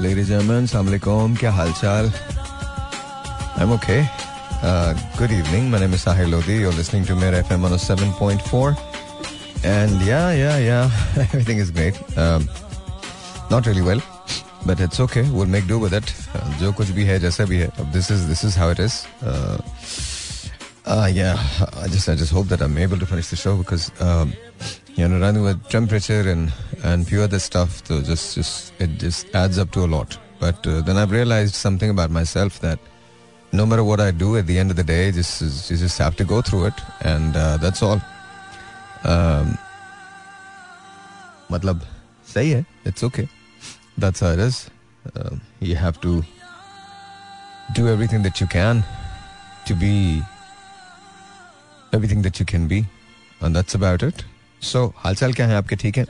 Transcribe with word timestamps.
Ladies 0.00 0.29
and 0.31 0.41
gentlemen, 0.41 0.63
Assalamualaikum. 0.65 1.37
क्या 1.39 1.51
हाल 1.51 1.71
चाल? 1.79 2.11
I'm 3.57 3.71
okay. 3.73 3.99
Uh, 4.63 4.93
good 5.17 5.31
evening. 5.31 5.69
My 5.69 5.79
name 5.79 5.93
is 5.93 6.03
Sahil 6.05 6.31
Lodi. 6.31 6.55
You're 6.61 6.71
listening 6.71 7.03
to 7.05 7.15
Mera 7.15 7.43
FM 7.43 7.61
107.4. 7.69 8.77
And 9.63 10.01
yeah, 10.01 10.31
yeah, 10.31 10.57
yeah. 10.57 10.89
Everything 11.17 11.57
is 11.59 11.69
great. 11.71 11.99
Um, 12.17 12.49
not 13.51 13.67
really 13.67 13.81
well, 13.81 14.01
but 14.65 14.79
it's 14.79 14.99
okay. 15.01 15.29
We'll 15.29 15.45
make 15.57 15.67
do 15.67 15.77
with 15.77 15.93
it. 15.93 16.13
Uh, 16.33 16.49
जो 16.61 16.71
कुछ 16.73 16.91
भी 16.97 17.05
है 17.05 17.19
जैसा 17.19 17.45
भी 17.51 17.57
है. 17.63 17.69
This 17.91 18.09
is 18.09 18.27
this 18.27 18.43
is 18.43 18.55
how 18.55 18.69
it 18.69 18.79
is. 18.79 19.05
Uh, 19.21 19.57
uh, 20.86 21.10
yeah. 21.12 21.36
I 21.74 21.88
just 21.88 22.08
I 22.08 22.14
just 22.14 22.32
hope 22.32 22.46
that 22.48 22.60
I'm 22.60 22.78
able 22.78 22.98
to 22.98 23.06
finish 23.06 23.28
the 23.30 23.36
show 23.36 23.56
because 23.56 23.90
um, 24.00 24.32
you 24.94 25.08
know 25.08 25.18
running 25.18 25.42
with 25.42 25.62
temperature 25.68 26.28
and 26.30 26.52
and 26.84 27.06
few 27.06 27.22
other 27.22 27.38
stuff. 27.38 27.86
So 27.86 28.00
just 28.02 28.34
just 28.34 28.72
it 28.80 28.98
just 28.98 29.34
adds 29.34 29.58
up 29.58 29.70
to 29.72 29.84
a 29.84 29.90
lot. 29.96 30.18
But 30.38 30.66
uh, 30.66 30.80
then 30.82 30.96
I've 30.96 31.10
realized 31.10 31.54
something 31.54 31.90
about 31.90 32.10
myself 32.10 32.60
that 32.60 32.78
no 33.52 33.66
matter 33.66 33.82
what 33.82 34.00
I 34.00 34.10
do 34.10 34.36
at 34.36 34.46
the 34.46 34.58
end 34.58 34.70
of 34.70 34.76
the 34.76 34.84
day, 34.84 35.10
just 35.12 35.70
you 35.70 35.76
just 35.76 35.98
have 35.98 36.16
to 36.16 36.24
go 36.24 36.42
through 36.42 36.66
it, 36.66 36.74
and 37.02 37.36
uh, 37.36 37.56
that's 37.56 37.82
all. 37.82 38.00
Um, 39.04 39.58
मतलब 41.52 41.80
सही 42.34 42.50
है 42.50 42.64
it's 42.86 43.04
okay 43.04 43.28
that's 44.04 44.20
how 44.20 44.30
it 44.36 44.38
is 44.38 44.56
um, 45.16 45.40
you 45.60 45.76
have 45.76 46.00
to 46.00 46.24
do 47.74 47.88
everything 47.88 48.22
that 48.22 48.40
you 48.40 48.46
can 48.46 48.82
to 49.66 49.74
be 51.90 51.98
everything 51.98 52.22
that 52.26 52.40
you 52.40 52.46
can 52.52 52.68
be 52.68 52.84
and 53.40 53.56
that's 53.56 53.78
about 53.80 54.06
it 54.08 54.24
so 54.72 54.88
हालचाल 54.96 55.32
क्या 55.32 55.46
है 55.46 55.54
आपके 55.54 55.76
ठीक 55.76 55.98
है 55.98 56.06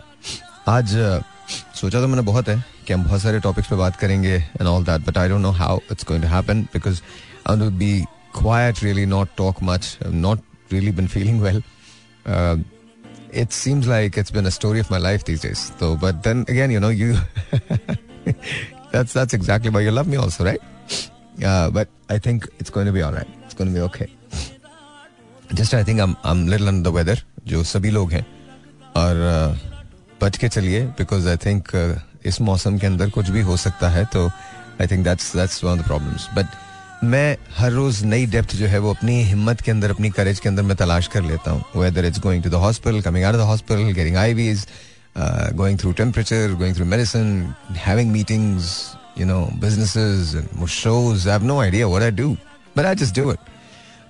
आज 0.68 0.96
uh, 0.96 1.22
सोचा 1.50 2.00
तो 2.00 2.06
मैंने 2.08 2.22
बहुत 2.22 2.48
है 2.48 2.64
कि 2.86 2.92
हम 2.92 3.04
बहुत 3.04 3.22
सारे 3.22 3.40
टॉपिक्स 3.40 3.68
पे 3.68 3.76
बात 3.76 3.96
करेंगे 3.96 4.34
and 4.34 4.66
all 4.68 4.84
that 4.84 5.06
but 5.08 5.18
I 5.18 5.28
don't 5.28 5.40
know 5.40 5.50
how 5.50 5.78
it's 5.92 6.04
going 6.08 6.22
to 6.22 6.28
happen 6.28 6.62
because 6.72 7.02
I 7.48 7.56
want 7.56 7.70
to 7.70 7.78
be 7.78 8.04
quiet 8.36 8.82
really 8.82 9.06
not 9.06 9.28
talk 9.36 9.60
much 9.62 9.96
I've 10.04 10.14
not 10.14 10.38
really 10.70 10.90
been 10.90 11.08
feeling 11.08 11.40
well 11.40 11.62
uh, 12.26 12.56
it 13.32 13.52
seems 13.52 13.88
like 13.88 14.18
it's 14.18 14.30
been 14.30 14.46
a 14.46 14.50
story 14.50 14.80
of 14.80 14.90
my 14.90 14.98
life 14.98 15.24
these 15.24 15.40
days 15.40 15.72
so 15.78 15.96
but 15.96 16.22
then 16.22 16.44
again 16.48 16.70
you 16.70 16.80
know 16.80 16.90
you 16.90 17.16
that's 18.92 19.12
that's 19.12 19.32
exactly 19.32 19.70
why 19.70 19.80
you 19.80 19.90
love 19.90 20.06
me 20.06 20.16
also 20.16 20.44
right 20.44 20.60
uh, 21.44 21.70
but 21.70 21.88
i 22.10 22.18
think 22.18 22.48
it's 22.58 22.70
going 22.70 22.86
to 22.86 22.92
be 22.92 23.02
all 23.02 23.12
right 23.12 23.28
it's 23.44 23.54
going 23.54 23.72
to 23.72 23.74
be 23.74 23.80
okay 23.80 24.10
Just 25.55 25.75
I 25.75 25.83
think 25.83 25.99
i'm 26.01 26.13
i'm 26.25 26.49
little 26.49 26.69
under 26.69 26.89
the 26.89 26.97
weather 26.97 27.17
जो 27.47 27.63
सभी 27.63 27.89
लोग 27.89 28.11
हैं। 28.11 28.25
और 28.95 29.21
uh, 29.31 29.71
बच 30.23 30.37
के 30.37 30.49
चलिए 30.49 30.85
because 30.85 31.29
I 31.29 31.37
think 31.37 31.67
इस 32.25 32.41
मौसम 32.41 32.77
के 32.77 32.87
अंदर 32.87 33.09
कुछ 33.09 33.29
भी 33.29 33.41
हो 33.41 33.57
सकता 33.57 33.89
है 33.89 34.05
तो 34.05 34.27
I 34.81 34.87
think 34.87 35.03
that's 35.03 35.35
that's 35.35 35.63
one 35.63 35.71
of 35.71 35.79
the 35.79 35.83
problems 35.83 36.27
but 36.35 36.45
मैं 37.03 37.37
हर 37.57 37.71
रोज 37.71 38.03
नई 38.03 38.25
डेप्थ 38.25 38.55
जो 38.55 38.67
है 38.67 38.79
वो 38.79 38.93
अपनी 38.93 39.21
हिम्मत 39.23 39.61
के 39.61 39.71
अंदर 39.71 39.91
अपनी 39.91 40.09
करेज 40.09 40.39
के 40.39 40.49
अंदर 40.49 40.63
मैं 40.63 40.77
तलाश 40.77 41.07
कर 41.07 41.21
लेता 41.21 41.51
हूँ। 41.51 41.81
Whether 41.81 42.05
is 42.05 42.19
going 42.19 42.43
to 42.43 42.49
the 42.49 42.53
hospital 42.53 43.01
coming 43.01 43.25
out 43.25 43.35
the 43.35 43.49
hospital 43.51 43.91
getting 43.91 44.17
IVs 44.17 44.67
going 45.53 45.79
through 45.79 45.91
temperature 45.91 46.53
going 46.57 46.75
through 46.75 46.85
medicine 46.85 47.53
having 47.71 48.11
meetings 48.11 48.95
know 49.29 49.51
businesses 49.59 50.33
and 50.33 50.69
shows. 50.69 51.27
I 51.27 51.33
have 51.33 51.43
no 51.43 51.55
idea 51.61 51.87
what 51.87 52.01
i 52.01 52.09
do 52.09 52.37
but 52.75 52.85
i 52.85 52.93
just 53.01 53.13
do 53.13 53.25
it. 53.31 53.39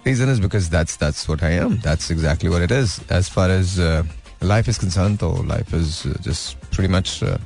That's 0.06 0.98
that's 0.98 1.28
what 1.28 1.44
i 1.44 1.52
am. 1.52 1.80
That's 1.80 2.10
exactly 2.10 2.50
what 2.50 2.62
it 2.62 2.72
is. 2.72 3.00
As 3.10 3.30
far 3.30 3.50
as 3.50 3.80
uh, 3.80 4.04
life 4.42 4.68
is 4.68 4.78
concerned 4.78 5.20
though 5.20 5.34
life 5.42 5.74
is 5.74 6.06
uh, 6.06 6.18
just 6.22 6.60
pretty 6.72 6.92
much 6.98 7.24
uh, 7.24 7.38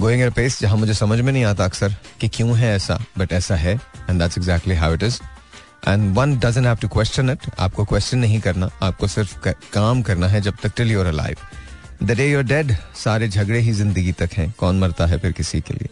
going 0.00 0.22
at 0.22 0.32
pace 0.34 0.60
जहाँ 0.60 0.76
मुझे 0.76 0.94
समझ 0.94 1.20
में 1.20 1.32
नहीं 1.32 1.44
आता 1.44 1.64
अक्सर 1.64 1.94
कि 2.20 2.28
क्यों 2.28 2.56
है 2.58 2.74
ऐसा 2.76 2.98
बट 3.18 3.32
ऐसा 3.32 3.56
है 3.56 3.74
and 4.10 4.20
that's 4.20 4.38
exactly 4.38 4.74
how 4.74 4.94
it 4.94 5.02
is 5.02 5.20
and 5.88 6.14
one 6.16 6.38
doesn't 6.38 6.66
have 6.66 6.76
to 6.76 6.88
question 6.88 7.30
it 7.30 7.38
आपको 7.58 7.84
क्वेश्चन 7.84 8.18
नहीं 8.18 8.40
करना. 8.40 8.70
आपको 8.82 9.06
सिर्फ़ 9.06 9.48
काम 9.72 10.02
करना 10.02 10.28
है 10.28 10.40
जब 10.40 10.56
तक 10.62 10.72
till 10.76 10.90
you're 10.92 11.06
alive 11.06 11.36
the 12.02 12.10
day 12.10 12.30
you're 12.30 12.42
dead 12.42 12.76
सारे 13.04 13.28
झगड़े 13.28 13.58
ही 13.58 13.72
ज़िंदगी 13.72 14.12
तक 14.12 14.30
हैं. 14.32 14.54
कौन 14.58 14.78
मरता 14.80 15.06
है 15.06 15.18
फिर 15.18 15.32
किसी 15.32 15.60
के 15.60 15.74
लिए? 15.74 15.88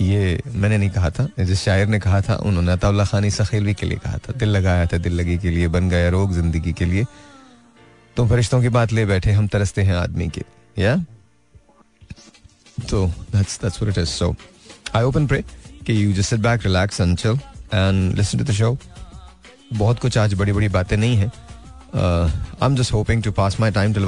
ये 0.00 0.40
मैंने 0.46 0.78
नहीं 0.78 0.90
कहा 0.90 1.10
था, 1.10 1.28
जिस 1.38 1.60
शायर 1.60 1.86
ने 1.88 1.98
कहा 1.98 2.20
था, 2.20 2.34
उन्होंने 2.36 2.72
अताउल्ला 2.72 3.04
खानी 3.04 3.30
सखेलवी 3.30 3.74
के 3.74 3.86
लिए 3.86 3.98
कहा 3.98 4.18
था। 4.18 4.32
दिल 4.32 4.48
लगाया 4.48 4.86
था, 4.86 4.98
दिल 4.98 5.12
लगी 5.12 5.36
के 5.38 5.50
लिए, 5.50 5.68
बन 5.68 5.88
गया 5.88 6.08
रोग 6.10 6.32
ज़िंदगी 6.32 6.72
के 6.72 6.84
लिए। 6.84 7.04
तो 8.16 8.26
फरिश्तों 8.28 8.60
की 8.62 8.68
बात 8.68 8.92
ले 8.92 9.06
बैठे, 9.06 9.32
हम 9.32 9.46
तरसते 9.48 9.82
हैं 9.82 9.94
आदमी 9.96 10.28
के, 10.28 10.42
या? 10.78 10.96
तो 12.90 13.06
आई 14.94 15.02
ओपन 15.02 15.26
प्रे 15.26 15.42
कि 15.86 16.04
you 16.04 16.12
just 16.12 16.30
sit 16.30 16.40
back 16.40 16.66
relax 16.66 17.00
and 17.00 17.16
chill 17.18 17.38
and 17.74 18.16
listen 18.16 18.38
to 18.38 18.44
the 18.44 18.52
show 18.52 18.76
बहुत 19.72 19.98
कुछ 19.98 20.18
आज 20.18 20.34
बड़ी 20.34 20.52
बड़ी 20.52 20.68
बातें 20.68 20.96
नहीं 20.96 21.16
है। 21.16 21.26
I 21.94 22.66
am 22.66 22.76
just 22.76 22.92
hoping 22.92 23.22
to 23.22 23.32
pass 23.32 23.60
my 23.60 23.70
time 23.70 23.94
till 23.94 24.04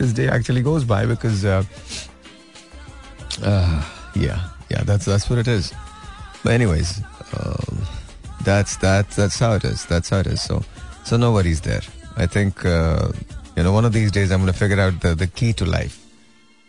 this 0.00 0.12
day 0.12 0.28
actually 0.36 0.62
goes 0.62 0.84
by 0.84 1.06
because 1.06 1.46
uh, 3.41 3.45
uh, 3.45 3.83
yeah, 4.15 4.49
yeah, 4.69 4.83
that's 4.83 5.05
that's 5.05 5.29
what 5.29 5.39
it 5.39 5.47
is. 5.47 5.73
But 6.43 6.53
anyways, 6.53 7.01
um, 7.37 7.81
that's 8.43 8.77
that 8.77 9.09
that's 9.11 9.39
how 9.39 9.53
it 9.53 9.63
is. 9.63 9.85
That's 9.85 10.09
how 10.09 10.19
it 10.19 10.27
is. 10.27 10.41
So 10.41 10.63
so 11.03 11.17
no 11.17 11.31
worries 11.31 11.61
there. 11.61 11.81
I 12.17 12.27
think 12.27 12.65
uh, 12.65 13.11
you 13.55 13.63
know, 13.63 13.71
one 13.71 13.85
of 13.85 13.93
these 13.93 14.11
days 14.11 14.31
I'm 14.31 14.41
going 14.41 14.51
to 14.51 14.57
figure 14.57 14.79
out 14.79 15.01
the, 15.01 15.15
the 15.15 15.27
key 15.27 15.53
to 15.53 15.65
life. 15.65 15.99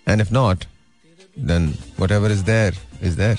And 0.06 0.20
if 0.20 0.32
not, 0.32 0.66
then 1.36 1.74
whatever 1.96 2.26
is 2.26 2.44
there 2.44 2.72
is 3.00 3.16
there. 3.16 3.36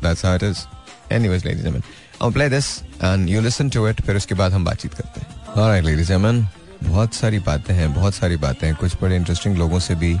That's 0.00 0.22
how 0.22 0.34
it 0.34 0.42
is. 0.42 0.66
Anyways, 1.10 1.44
ladies 1.44 1.64
and 1.64 1.74
gentlemen, 1.74 1.82
I'll 2.20 2.32
play 2.32 2.48
this 2.48 2.82
and 3.00 3.28
you 3.30 3.40
listen 3.40 3.70
to 3.70 3.86
it. 3.86 4.02
फिर 4.06 4.16
उसके 4.16 4.34
बाद 4.34 4.52
हम 4.52 4.64
बातचीत 4.64 4.94
करते 4.94 5.20
हैं. 5.20 5.54
Alright, 5.54 5.84
ladies 5.84 6.10
and 6.10 6.22
gentlemen, 6.22 6.46
बहुत 6.82 7.14
सारी 7.14 7.38
बातें 7.38 7.74
हैं 7.74 7.92
बहुत 7.94 8.14
सारी 8.14 8.36
बातें 8.36 8.66
हैं 8.66 8.76
कुछ 8.76 8.96
बड़े 9.02 9.16
इंटरेस्टिंग 9.16 9.56
लोगों 9.58 9.78
से 9.78 9.94
भी 9.94 10.12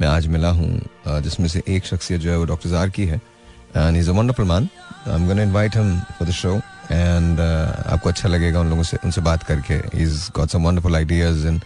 मैं 0.00 0.08
आज 0.08 0.26
मिला 0.26 0.48
हूँ 0.50 1.20
जिसमें 1.22 1.46
से 1.48 1.62
एक 1.68 1.84
शख्सियत 1.86 2.20
जो 2.20 2.30
है 2.30 2.36
वो 2.38 2.44
डॉक्टर 2.44 2.70
जार 2.70 2.88
की 2.90 3.04
है। 3.06 3.20
And 3.76 3.96
is 3.96 4.08
a 4.10 4.12
wonderful 4.12 4.46
man 4.46 4.68
I 5.08 5.14
am 5.14 5.26
gonna 5.26 5.42
invite 5.42 5.76
him 5.76 5.98
for 6.18 6.28
the 6.28 6.30
show 6.32 6.54
and 6.90 7.40
आपको 7.40 8.08
अच्छा 8.08 8.28
लगेगा 8.28 8.60
उन 8.60 8.70
लोगों 8.70 8.82
से, 8.82 8.96
उनसे 9.04 9.20
बात 9.20 9.42
करके। 9.42 9.74
Is 10.02 10.30
got 10.36 10.48
some 10.50 10.62
wonderful 10.66 10.96
ideas 10.96 11.46
and 11.46 11.60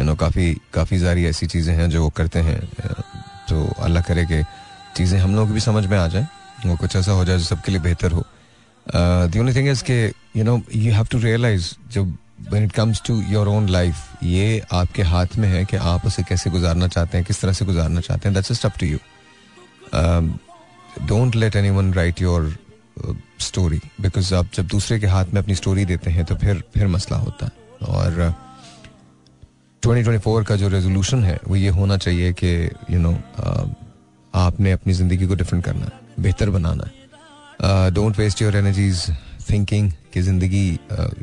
you 0.00 0.06
know 0.06 0.14
काफ़ी 0.14 0.54
काफ़ी 0.74 0.98
सारी 0.98 1.24
ऐसी 1.26 1.46
चीज़ें 1.46 1.74
हैं 1.74 1.88
जो 1.90 2.02
वो 2.02 2.10
करते 2.16 2.38
हैं। 2.40 2.60
तो 3.48 3.66
अल्लाह 3.80 4.02
करे 4.02 4.24
कि 4.26 4.42
चीज़ें 4.96 5.18
हम 5.18 5.36
लोग 5.36 5.50
भी 5.52 5.60
समझ 5.60 5.86
में 5.86 5.98
आ 5.98 6.06
जाए, 6.08 6.26
वो 6.66 6.76
कुछ 6.76 6.96
ऐसा 6.96 7.12
हो 7.12 7.24
जाए 7.24 7.38
जो 7.38 7.44
सबके 7.44 7.72
लिए 7.72 7.80
बेहतर 7.80 8.12
हो। 8.12 8.24
दी 8.86 9.38
ओनली 9.38 9.54
थिंग 9.54 9.68
इज़ 9.68 9.84
के 9.84 10.04
you 10.36 10.44
know 10.44 10.60
you 10.74 10.92
have 10.92 11.06
to 11.10 11.18
realize 11.18 11.74
जब 11.92 12.16
when 12.48 12.68
it 12.68 12.78
comes 12.78 13.00
to 13.00 13.14
your 13.32 13.46
own 13.46 13.66
life 13.70 13.96
ये 14.22 14.62
आपके 14.72 15.02
हाथ 15.02 15.26
में 15.38 15.48
है 15.48 15.64
कि 15.64 15.76
आप 15.76 16.06
उसे 16.06 16.22
कैसे 16.22 16.50
गुजारना 16.50 16.88
चाहते 16.88 17.18
हैं 17.18 17.26
किस 17.26 17.40
तरह 17.40 17.52
से 17.52 17.64
गुजारना 17.64 18.00
चाहते 18.00 18.28
हैं 18.28 18.34
that's 18.34 18.66
up 18.66 18.72
to 18.80 18.86
you 18.86 18.98
don't 21.06 21.36
let 21.36 21.56
anyone 21.56 21.94
write 21.94 22.22
your 22.22 22.56
story 23.40 23.80
because 24.00 24.34
आप 24.34 24.46
जब 24.54 24.66
दूसरे 24.66 25.00
के 25.00 25.06
हाथ 25.06 25.24
में 25.24 25.42
अपनी 25.42 25.54
स्टोरी 25.54 25.84
देते 25.84 26.10
हैं 26.10 26.24
तो 26.24 26.36
फिर 26.36 26.64
फिर 26.74 26.86
मसला 26.86 27.18
होता 27.18 27.46
है। 27.46 27.52
और 27.88 28.36
uh, 29.84 29.88
2024 29.88 30.46
का 30.46 30.56
जो 30.56 30.68
रेजोल्यूशन 30.68 31.24
है 31.24 31.40
वो 31.48 31.56
ये 31.56 31.68
होना 31.68 31.96
चाहिए 31.96 32.32
कि 32.32 32.70
यू 32.90 32.98
नो 32.98 33.18
आपने 34.34 34.72
अपनी 34.72 34.92
ज़िंदगी 34.92 35.26
को 35.26 35.34
डिफरेंट 35.34 35.64
करना 35.64 35.90
बेहतर 36.20 36.50
बनाना 36.50 36.90
don't 37.90 38.18
waste 38.18 38.42
your 38.42 38.56
energies 38.56 39.06
thinking 39.50 39.90
कि 40.12 40.22
ज़िंदगी 40.22 40.68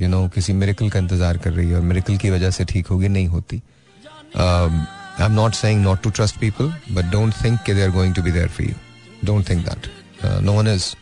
यू 0.01 0.07
नो 0.09 0.27
किसी 0.35 0.53
मेरिकल 0.53 0.89
का 0.89 0.99
इंतज़ार 0.99 1.37
कर 1.37 1.51
रही 1.51 1.69
है 1.69 1.75
और 1.75 1.81
मेरिकल 1.83 2.17
की 2.17 2.29
वजह 2.29 2.51
से 2.51 2.65
ठीक 2.65 2.87
होगी, 2.87 3.07
नहीं 3.09 3.27
होती। 3.27 3.61
I 4.37 5.25
am 5.25 5.31
not 5.31 5.53
saying 5.55 5.81
not 5.83 6.01
to 6.03 6.09
trust 6.09 6.39
people 6.39 6.73
but 6.91 7.11
don't 7.11 7.33
think 7.43 7.59
कि 7.65 7.73
they 7.73 7.83
are 7.83 7.91
going 7.91 8.15
to 8.15 8.21
be 8.21 8.31
there 8.31 8.47
for 8.49 8.67
you 8.67 9.25
don't 9.25 9.49
think 9.49 9.65
that 9.65 10.43
no 10.43 10.53
one 10.53 10.67
is 10.67 10.93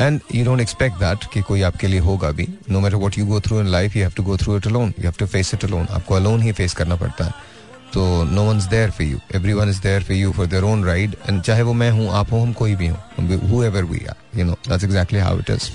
and 0.00 0.20
you 0.34 0.44
don't 0.44 0.60
expect 0.60 0.96
that 0.98 1.24
कि 1.32 1.40
कोई 1.42 1.62
आपके 1.62 1.86
लिए 1.88 2.00
होगा 2.00 2.30
भी। 2.30 2.48
No 2.70 2.80
matter 2.80 2.96
what 2.96 3.18
you 3.18 3.26
go 3.26 3.40
through 3.40 3.60
in 3.60 3.66
life 3.68 3.96
you 3.96 4.02
have 4.02 4.12
to 4.16 4.22
go 4.22 4.36
through 4.36 4.56
it 4.56 4.66
alone 4.66 4.88
you 4.88 5.04
have 5.04 5.14
to 5.18 5.26
face 5.26 5.54
it 5.54 5.64
alone 5.64 5.86
आपको 5.90 6.14
alone 6.14 6.42
ही 6.42 6.52
face 6.52 6.74
करना 6.74 6.96
पड़ता 6.96 7.24
है। 7.24 7.54
तो 7.94 8.24
no 8.24 8.44
one 8.44 8.56
is 8.58 8.68
there 8.68 8.90
for 8.90 9.06
you 9.06 9.18
every 9.34 9.52
one 9.52 9.68
is 9.68 9.80
there 9.82 10.02
for 10.02 10.16
you 10.16 10.32
for 10.32 10.46
their 10.46 10.64
own 10.64 10.84
ride 10.84 11.14
and 11.28 11.42
चाहे 11.42 11.62
वो 11.62 11.72
मैं 11.72 11.90
हूँ, 11.90 12.08
आप 12.10 12.32
हो, 12.32 12.40
हम 12.40 12.52
कोई 12.52 12.74
भी 12.76 12.86
हूँ। 12.86 13.38
Whoever 13.64 13.84
we 13.84 14.04
are 14.06 14.38
you 14.38 14.44
know 14.44 14.56
that's 14.68 14.84
exactly 14.84 15.18
how 15.18 15.38
it 15.38 15.50
is 15.50 15.70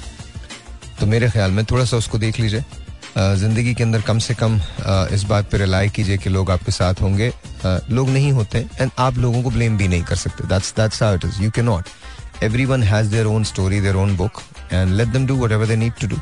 तो 1.01 1.07
मेरे 1.07 1.29
ख्याल 1.29 1.51
में 1.51 1.63
थोड़ा 1.65 1.85
सा 1.85 1.97
उसको 1.97 2.17
देख 2.19 2.39
लीजिए। 2.39 2.63
ज़िंदगी 3.17 3.73
के 3.73 3.83
अंदर 3.83 4.01
कम 4.07 4.19
से 4.19 4.33
कम 4.41 4.59
इस 5.13 5.23
बात 5.29 5.49
पर 5.51 5.57
रिलाई 5.57 5.89
कीजिए 5.89 6.17
कि 6.17 6.29
लोग 6.29 6.51
आपके 6.51 6.71
साथ 6.71 7.01
होंगे। 7.01 7.31
लोग 7.65 8.09
नहीं 8.09 8.31
होते 8.31 8.59
एंड 8.81 8.91
आप 8.99 9.17
लोगों 9.17 9.41
को 9.43 9.49
ब्लेम 9.49 9.77
भी 9.77 9.87
नहीं 9.87 10.03
कर 10.03 10.15
सकते। 10.15 10.47
That's 10.47 10.73
that's 10.75 11.03
how 11.03 11.15
it 11.15 11.25
is 11.25 11.41
you 11.43 11.51
can 11.51 11.65
not 11.65 11.89
everyone 12.45 12.83
has 12.83 13.09
their 13.09 13.25
own 13.31 13.43
story 13.47 13.79
their 13.81 13.97
own 14.03 14.13
book 14.19 14.39
and 14.77 14.97
let 14.99 15.11
them 15.15 15.25
do 15.31 15.35
whatever 15.41 15.65
they 15.71 15.75
need 15.81 15.99
to 15.99 16.07
do. 16.13 16.21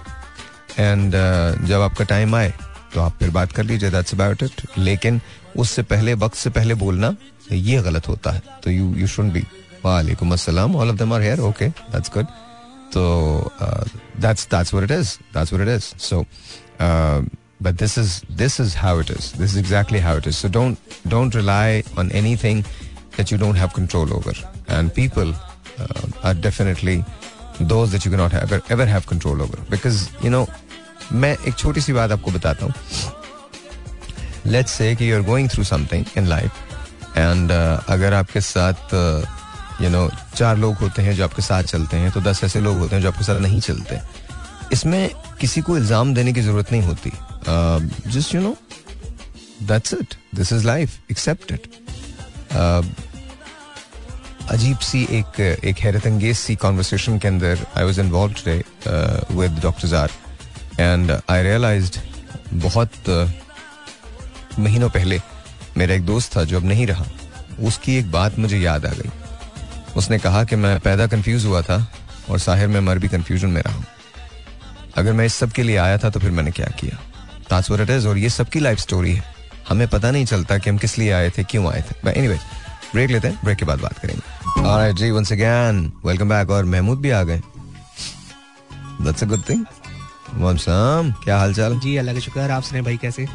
And 0.85 1.15
uh, 1.15 1.67
जब 1.67 1.81
आपका 1.81 2.05
टाइम 2.05 2.35
आए 2.35 2.53
तो 2.93 3.01
आप 3.01 3.15
फिर 3.19 3.29
बात 3.31 3.51
कर 3.51 3.63
लीजिए। 3.63 3.89
दैट्स 3.91 4.13
अबाउट 4.13 4.43
इट 4.43 4.61
लेकिन 4.77 5.21
उससे 5.57 5.83
पहले 5.93 6.13
वक्त 6.23 6.35
से 6.37 6.49
पहले 6.49 6.73
बोलना 6.83 7.15
ये 7.51 7.81
गलत 7.83 8.07
होता 8.07 8.31
है। 8.31 8.41
तो 8.63 8.71
यू 8.71 8.93
यू 8.95 9.07
शुड 9.07 9.31
बी 9.33 9.43
वालेकुम 9.85 10.33
अस्सलाम. 10.33 10.75
All 10.75 10.89
of 10.89 10.97
them 10.97 11.13
are 11.13 11.21
here 11.21 11.39
okay 11.49 11.69
that's 11.69 12.11
good 12.13 12.25
तो 12.94 13.04
that's 14.20 14.48
that's 14.50 14.74
what 14.74 14.90
it 14.90 14.98
is 14.98 15.18
that's 15.34 15.52
what 15.52 15.68
it 15.68 15.74
is 15.74 15.94
so 16.08 16.24
but 17.64 17.78
this 17.78 17.92
is 18.00 18.22
this 18.38 18.54
is 18.62 18.74
how 18.74 18.90
it 19.02 19.10
is 19.10 19.26
this 19.32 19.52
is 19.52 19.58
exactly 19.58 20.00
how 20.06 20.14
it 20.16 20.26
is 20.30 20.40
so 20.42 20.48
don't 20.56 20.96
don't 21.12 21.36
rely 21.38 21.82
on 21.96 22.10
anything 22.20 22.58
that 23.16 23.30
you 23.30 23.38
don't 23.42 23.60
have 23.60 23.72
control 23.76 24.12
over 24.16 24.34
and 24.76 24.92
people 24.98 25.32
uh, 25.78 26.28
are 26.30 26.34
definitely 26.34 26.96
those 27.60 27.92
that 27.92 28.04
you 28.04 28.10
cannot 28.10 28.32
have, 28.32 28.52
ever, 28.52 28.62
ever 28.68 28.86
have 28.86 29.06
control 29.06 29.40
over 29.40 29.58
because 29.70 30.10
you 30.26 30.30
know 30.36 30.46
मैं 31.12 31.36
एक 31.48 31.54
छोटी 31.58 31.80
सी 31.80 31.92
बात 31.92 32.12
आपको 32.12 32.30
बताता 32.30 32.66
हूँ 32.66 34.52
let's 34.52 34.72
say 34.72 34.94
कि 34.96 35.10
you 35.10 35.16
are 35.16 35.22
going 35.22 35.48
through 35.50 35.64
something 35.64 36.04
in 36.18 36.26
life 36.26 37.16
and 37.18 37.50
अगर 37.52 38.14
आपके 38.14 38.40
साथ 38.40 38.94
यू 39.81 39.89
नो 39.89 40.09
चार 40.35 40.57
लोग 40.57 40.75
होते 40.77 41.01
हैं 41.01 41.13
जो 41.15 41.23
आपके 41.23 41.41
साथ 41.41 41.63
चलते 41.63 41.97
हैं 41.97 42.11
तो 42.11 42.21
दस 42.21 42.43
ऐसे 42.43 42.59
लोग 42.61 42.77
होते 42.77 42.95
हैं 42.95 43.01
जो 43.03 43.09
आपके 43.09 43.23
साथ 43.23 43.39
नहीं 43.41 43.59
चलते। 43.61 43.99
इसमें 44.73 45.09
किसी 45.39 45.61
को 45.61 45.77
इल्ज़ाम 45.77 46.13
देने 46.13 46.33
की 46.33 46.41
ज़रूरत 46.41 46.71
नहीं 46.71 46.81
होती। 46.81 47.11
Just 48.11 48.35
you 48.35 48.41
know 48.41 48.55
that's 49.67 49.93
it 49.93 50.15
this 50.35 50.53
is 50.53 50.65
life 50.67 51.11
accept 51.11 51.51
it 51.51 51.67
अजीब 54.51 54.77
सी 54.81 55.01
एक 55.11 55.39
एक 55.39 55.79
हैरत 55.79 56.05
अंगेज 56.07 56.37
सी 56.37 56.55
कॉन्वर्सेशन 56.55 57.19
के 57.19 57.27
अंदर 57.27 57.65
I 57.77 57.83
was 57.83 57.99
involve 58.01 58.33
today 58.33 58.63
with 59.31 59.59
doctor 59.63 59.87
Jar 59.87 60.11
and 60.79 61.11
I 61.11 61.43
realize 61.43 61.91
बहुत 62.53 62.91
uh, 63.09 63.27
महीनों 64.59 64.89
पहले 64.89 65.19
मेरा 65.77 65.95
एक 65.95 66.05
दोस्त 66.05 66.35
था 66.35 66.43
जो 66.43 66.57
अब 66.57 66.65
नहीं 66.65 66.85
रहा। 66.87 67.05
उसकी 67.67 67.95
एक 67.97 68.11
बात 68.11 68.39
मुझे 68.39 68.59
याद 68.59 68.85
आ 68.85 68.89
गई। 68.91 69.09
उसने 69.99 70.17
कहा 70.19 70.43
कि 70.43 70.55
मैं 70.55 70.79
पैदा 70.79 71.07
कंफ्यूज 71.07 71.45
हुआ 71.45 71.61
था 71.61 71.85
और 72.29 72.39
साहिर 72.39 72.67
में 72.67 72.79
मर 72.81 72.99
भी 72.99 73.07
कंफ्यूजन 73.07 73.49
में 73.49 73.61
रहा 73.61 73.83
अगर 74.97 75.13
मैं 75.13 75.25
इस 75.25 75.33
सब 75.35 75.51
के 75.51 75.63
लिए 75.63 75.77
आया 75.77 75.97
था 75.97 76.09
तो 76.09 76.19
फिर 76.19 76.31
मैंने 76.31 76.51
क्या 76.51 76.67
किया? 76.79 76.97
It 77.51 77.89
is 77.89 78.05
और 78.05 78.17
ये 78.17 78.29
सबकी 78.29 78.59
लाइफ 78.59 78.79
स्टोरी 78.79 79.13
है। 79.13 79.23
हमें 79.69 79.87
पता 79.87 80.11
नहीं 80.11 80.25
चलता 80.25 80.57
कि 80.57 80.69
हम 80.69 80.77
किस 80.77 80.97
लिए 80.97 81.11
आए 81.11 81.29
थे 81.37 81.43
क्यों 81.43 81.65
आए 81.71 81.83
थे। 81.87 82.11
एनीवे 82.11 82.37
ब्रेक 82.93 83.09
लेते 83.11 83.27
हैं 83.27 83.39
ब्रेक 83.43 83.57
के 83.57 83.65
बाद 83.65 83.79
बात 83.79 83.99
करेंगे। 83.99 84.61
ऑलराइट 84.61 84.95
जी 84.95 85.09
वंस 85.11 85.31
अगेन 85.33 85.91
वेलकम 86.05 86.29
बैक 86.29 86.49
और 86.49 86.65
महमूद 86.65 86.99
भी 87.01 87.11
आ 87.11 87.23
गए। 87.23 87.41
दैट्स 89.01 89.23
अ 89.23 89.27
गुड 89.27 89.43
थिंग 89.49 89.65
ममसम 90.35 91.13
क्या 91.23 91.37
हाल 91.37 91.53
चाल 91.53 91.79
जी 91.79 91.95
अल्लाह 91.97 92.15
का 92.15 92.21
शुक्र 92.21 92.51
आप 92.51 92.63
सुने 92.63 92.81
भाई 92.81 92.97
कैसे? 92.97 93.25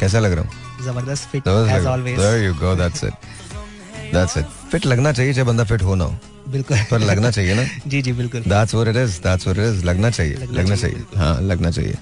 कैसा 0.00 0.18
लग 0.18 0.32
रहा 0.32 0.44
हूँ? 0.44 0.84
ज़बरदस्त 0.84 1.28
fit 1.30 1.48
as 1.48 1.86
always 1.86 2.18
there 2.20 2.44
you 2.44 2.54
go 2.54 2.74
that's 2.76 3.04
it 3.04 3.14
that's 4.14 4.36
it 4.38 4.46
fit 4.72 4.86
लगना 4.86 5.12
चाहिए 5.12 5.32
चाहे 5.34 5.44
बंदा 5.44 5.64
फिट 5.64 5.82
हो 5.82 5.94
ना 5.94 6.04
हो। 6.04 6.18
बिल्कुल। 6.48 6.78
पर 6.90 6.98
लगना 7.00 7.30
चाहिए 7.30 7.54
ना। 7.54 7.64
जी 7.86 8.02
जी 8.02 8.12
बिल्कुल। 8.12 8.40
That's 8.40 8.74
what 8.74 8.88
it 8.88 8.96
is 8.96 9.18
that's 9.20 9.46
what 9.46 9.58
it 9.58 9.74
is 9.74 9.84
लगना 9.84 10.10
चाहिए 10.10 10.34
लगना 10.52 10.76
चाहिए, 10.76 11.02
हाँ 11.16 11.40
लगना 11.42 11.70
चाहिए। 11.70 11.94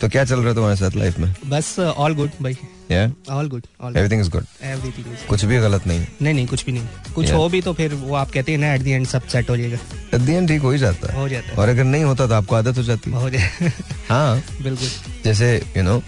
तो 0.00 0.08
क्या 0.08 0.24
चल 0.24 0.38
रहा 0.38 0.48
है 0.48 0.54
तुम्हारे 0.54 0.76
साथ 0.76 0.96
लाइफ 0.96 1.18
में? 1.18 1.34
बस 1.46 1.78
ऑल 1.80 2.14
गुड 2.14 2.30
भाई। 2.42 2.56
या 2.90 3.02
all 3.30 3.48
good 3.48 3.62
everything 3.96 4.20
is 4.20 4.30
good 4.30 4.44
everything 4.62 5.04
कुछ 5.28 5.44
भी 5.44 5.58
गलत 5.58 5.86
नहीं? 5.86 6.06
नहीं 6.22 6.34
नहीं 6.34 6.46
कुछ 6.46 6.64
भी 6.66 6.72
नहीं। 6.72 6.86
कुछ 7.14 7.26
Yeah. 7.26 7.36
हो 7.38 7.48
भी 7.48 7.60
तो 7.60 7.72
फिर 7.72 7.94
वो 7.94 8.14
आप 8.14 8.30
कहते 8.30 8.52
हैं 8.52 8.58
ना 8.58 8.72
एट 8.74 8.82
द 8.82 8.86
एंड 8.86 9.06
सब 9.06 9.26
सेट 9.28 9.50
हो 9.50 9.56
जाएगा। 9.56 9.78
एट 10.14 10.20
द 10.20 10.28
एंड 10.28 10.48
ठीक 10.48 10.62
हो 10.62 10.70
ही 10.70 10.78
जाता 10.78 11.12
है। 11.12 11.18
हो 11.20 11.28
जाता 11.28 11.48
है। 11.48 11.54
और 11.54 11.68
अगर 11.68 11.84
नहीं 11.84 12.04
होता 12.04 12.26
तो 12.26 12.34
आपको 12.34 12.54
आदत 12.54 12.78
हो 12.78 12.82
जाती 12.82 13.10
है। 13.10 13.16
हो 13.16 13.30
जाए। 13.30 13.72
हाँ। 14.08 14.42
बिल्कुल। 14.62 14.88
जैसे 15.24 15.54
you 15.76 15.82
know 15.82 16.02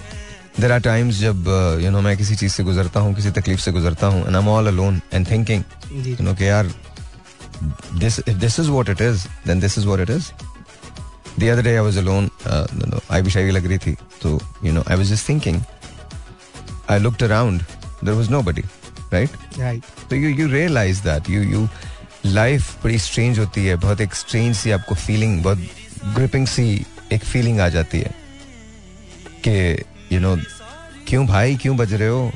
there 0.60 0.72
are 0.72 0.80
times 0.80 1.18
जब 1.20 1.48
यू 1.82 1.90
नो 1.90 2.00
मैं 2.00 2.16
किसी 2.16 2.36
चीज़ 2.36 2.52
से 2.52 2.64
गुजरता 2.64 3.00
हूँ 3.00 3.14
किसी 3.14 3.30
तकलीफ़ 3.38 3.60
से 3.60 3.72
गुजरता 3.72 4.06
हूँ 4.06 4.26
and 4.26 4.36
I 4.36 4.42
am 4.42 4.48
all 4.48 4.66
alone 4.66 5.00
and 5.14 5.30
thinking 5.30 5.62
you 6.08 6.24
know 6.24 6.34
कि 6.34 6.48
यार 6.48 6.72
this 8.00 8.16
if 8.30 8.38
this 8.42 8.56
is 8.60 8.68
what 8.74 8.88
it 8.92 9.00
is 9.00 9.20
then 9.48 9.60
this 9.64 9.76
is 9.80 9.84
what 9.90 10.00
it 10.04 10.10
is 10.14 10.24
the 11.42 11.50
other 11.50 11.62
day 11.66 11.74
i 11.82 11.84
was 11.88 11.98
alone 12.00 12.26
uh, 12.46 12.66
no, 12.78 12.88
no, 12.92 13.02
I 13.16 13.20
भी 13.22 13.30
शायरी 13.30 13.50
लग 13.50 13.66
रही 13.66 13.78
थी 13.84 13.94
तो 14.22 14.32
you 14.64 14.72
know 14.76 14.82
i 14.94 14.96
was 15.02 15.12
just 15.12 15.28
thinking 15.30 15.60
i 16.94 16.98
looked 17.04 17.22
around 17.28 17.64
there 18.02 18.16
was 18.20 18.30
nobody 18.34 18.64
right 19.12 19.38
right 19.58 19.92
so 20.10 20.20
you 20.24 20.32
you 20.40 20.48
realize 20.54 21.02
that 21.06 21.32
you 21.34 21.44
you 21.54 21.62
life 22.40 22.74
बड़ी 22.84 22.98
strange 23.06 23.38
होती 23.38 23.64
है 23.66 23.76
बहुत 23.86 24.00
एक 24.00 24.14
strange 24.24 24.60
सी 24.62 24.70
आपको 24.78 24.94
feeling 25.06 25.40
बहुत 25.42 26.14
gripping 26.18 26.48
सी 26.56 26.68
एक 27.12 27.24
feeling 27.32 27.60
आ 27.60 27.68
जाती 27.78 28.00
है 28.00 28.14
कि 29.48 29.56
you 30.12 30.20
know 30.24 30.38
क्यों 31.08 31.26
भाई 31.26 31.56
क्यों 31.62 31.76
बज 31.76 31.92
रहे 31.92 32.08
हो? 32.08 32.32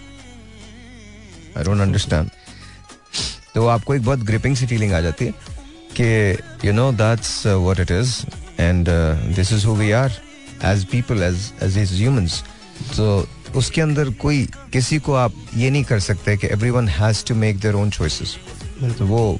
आई 1.57 1.65
डोंट 1.65 1.81
अंडरस्टैंड 1.81 2.31
तो 3.55 3.67
आपको 3.67 3.95
एक 3.95 4.03
बहुत 4.05 4.19
ग्रिपिंग 4.27 4.57
सी 4.57 4.67
फीलिंग 4.67 4.93
आ 4.93 5.01
जाती 5.01 5.27
है 5.27 5.33
कि 6.01 6.69
you 6.69 6.73
know 6.73 6.91
that's 6.93 7.47
what 7.47 7.81
it 7.81 7.91
is 7.91 8.15
and 8.61 8.89
this 9.37 9.53
is 9.53 9.67
who 9.67 9.75
we 9.77 9.91
are 9.93 10.13
as 10.65 10.85
people 10.93 11.23
as 11.23 11.51
as 11.63 11.79
is 11.79 11.95
humans 11.95 12.43
तो 12.97 13.29
उसके 13.57 13.81
अंदर 13.81 14.11
कोई 14.23 14.45
किसी 14.73 14.99
को 14.99 15.15
आप 15.15 15.35
ये 15.57 15.71
नहीं 15.71 15.85
कर 15.85 16.01
सकते 16.01 16.37
कि 16.37 16.47
every 16.47 16.71
one 16.71 16.89
has 16.89 17.25
to 17.29 17.35
make 17.35 17.59
their 17.61 17.75
own 17.75 17.91
choices 17.91 18.37
तो 18.99 19.07
वो 19.07 19.39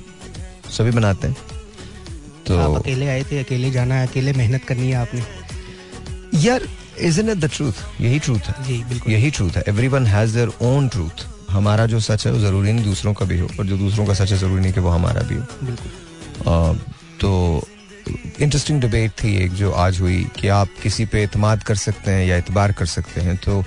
सभी 0.71 0.91
बनाते 0.91 1.29
हैं। 1.29 1.37
आप 1.37 2.47
तो 2.47 2.73
अकेले 2.75 3.09
आए 3.09 3.23
थे 3.23 3.39
अकेले 3.39 3.71
जाना 3.71 3.95
है 3.95 4.07
अकेले 4.07 4.33
मेहनत 4.33 4.65
करनी 4.65 4.87
है 4.89 4.95
आपने। 4.97 5.23
यार 6.41 6.63
इजंट 7.01 7.29
इट 7.31 7.39
द 7.39 7.51
ट्रूथ 7.55 8.01
यही 8.01 8.19
ट्रूथ 8.19 8.49
है। 8.49 8.55
बिल्कुल। 8.89 9.13
यही 9.13 9.31
ट्रूथ 9.31 9.57
है। 9.57 9.63
Every 9.69 9.89
one 9.89 10.07
has 10.07 10.35
their 10.35 10.53
own 10.63 10.89
truth 10.89 11.27
हमारा 11.51 11.87
जो 11.87 12.01
सच 12.01 12.27
है 12.27 12.33
वो 12.33 12.39
ज़रूरी 12.39 12.73
नहीं 12.73 12.85
दूसरों 12.85 13.13
का 13.15 13.27
भी 13.27 13.39
हो 13.39 13.49
और 13.59 13.67
जो 13.67 13.77
दूसरों 13.79 14.07
का 14.07 14.15
सच 14.15 14.33
है 14.33 14.39
ज़रूरी 14.39 14.63
नहीं 14.63 14.73
कि 14.73 14.81
वो 14.81 14.91
हमारा 14.91 15.23
भी 15.23 15.35
हो। 15.35 15.43
बिल्कुल। 15.65 16.79
तो 17.21 17.69
इंटरेस्टिंग 18.41 18.81
डिबेट 18.81 19.11
थी 19.23 19.35
एक 19.37 19.53
जो 19.53 19.71
आज 19.79 20.01
हुई 20.01 20.25
कि 20.37 20.49
आप 20.49 20.69
किसी 20.83 21.05
पे 21.07 21.23
एतमाद 21.23 21.63
कर 21.63 21.75
सकते 21.77 22.11
हैं 22.11 22.27
या 22.27 22.37
एतबार 22.37 22.73
कर 22.73 22.87
सकते 22.87 23.21
हैं 23.21 23.37
तो 23.37 23.63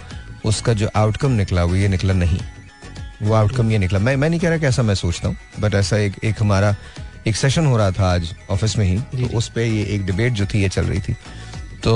उसका 0.46 0.74
जो 0.74 0.90
आउटकम 0.96 1.32
निकला 1.32 1.64
वो 1.64 1.76
ये 1.76 1.88
निकला 1.88 2.14
नहीं। 2.14 2.40
वो 3.22 3.34
आउटकम 3.34 3.72
ये 3.72 3.78
निकला। 3.78 4.00
मैं 4.00 4.16
मैं 4.16 4.30
नहीं 4.30 4.40
कह 4.40 4.50
रहा 4.50 4.58
कि 4.58 4.66
ऐसा 4.66 4.84
मैं 4.84 4.96
सोचता 4.96 5.28
हूँ 5.28 5.38
बट 5.60 5.76
ऐसा 5.76 5.98
एक 5.98 6.16
एक 6.24 6.42
हमारा 6.42 6.76
एक 7.28 7.36
सेशन 7.36 7.66
हो 7.66 7.78
रहा 7.78 7.92
था 7.92 8.14
आज 8.14 8.34
ऑफ़िस 8.52 8.78
में 8.78 8.86
ही 8.86 8.98
तो 9.18 9.38
उस 9.38 9.50
पर 9.50 9.62
ये 9.62 9.84
एक 9.96 10.06
डिबेट 10.06 10.34
जो 10.34 10.46
थी 10.46 10.62
ये 10.62 10.70
चल 10.70 10.86
रही 10.86 11.00
थी। 11.00 11.14
तो 11.84 11.94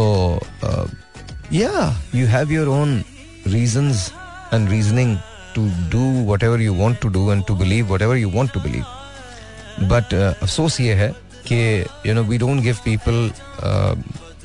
या 1.53 1.71
you 2.15 2.27
have 2.27 2.51
your 2.51 2.67
own 2.67 3.03
reasons 3.47 4.11
and 4.53 4.69
reasoning 4.69 5.17
to 5.55 5.65
do 5.91 6.03
whatever 6.43 6.61
you 6.61 6.73
want 6.73 6.99
to 7.01 7.09
do 7.09 7.31
and 7.31 7.45
to 7.47 7.55
believe 7.55 7.93
whatever 8.01 8.17
you 8.17 8.29
want 8.29 8.53
to 8.53 8.59
believe 8.59 9.87
but 9.89 10.13
अफसोस 10.13 10.79
ये 10.79 10.93
है 10.93 11.13
कि 11.47 11.57
you 12.05 12.13
know 12.13 12.23
we 12.23 12.37
don't 12.37 12.61
give 12.61 12.77
people 12.85 13.31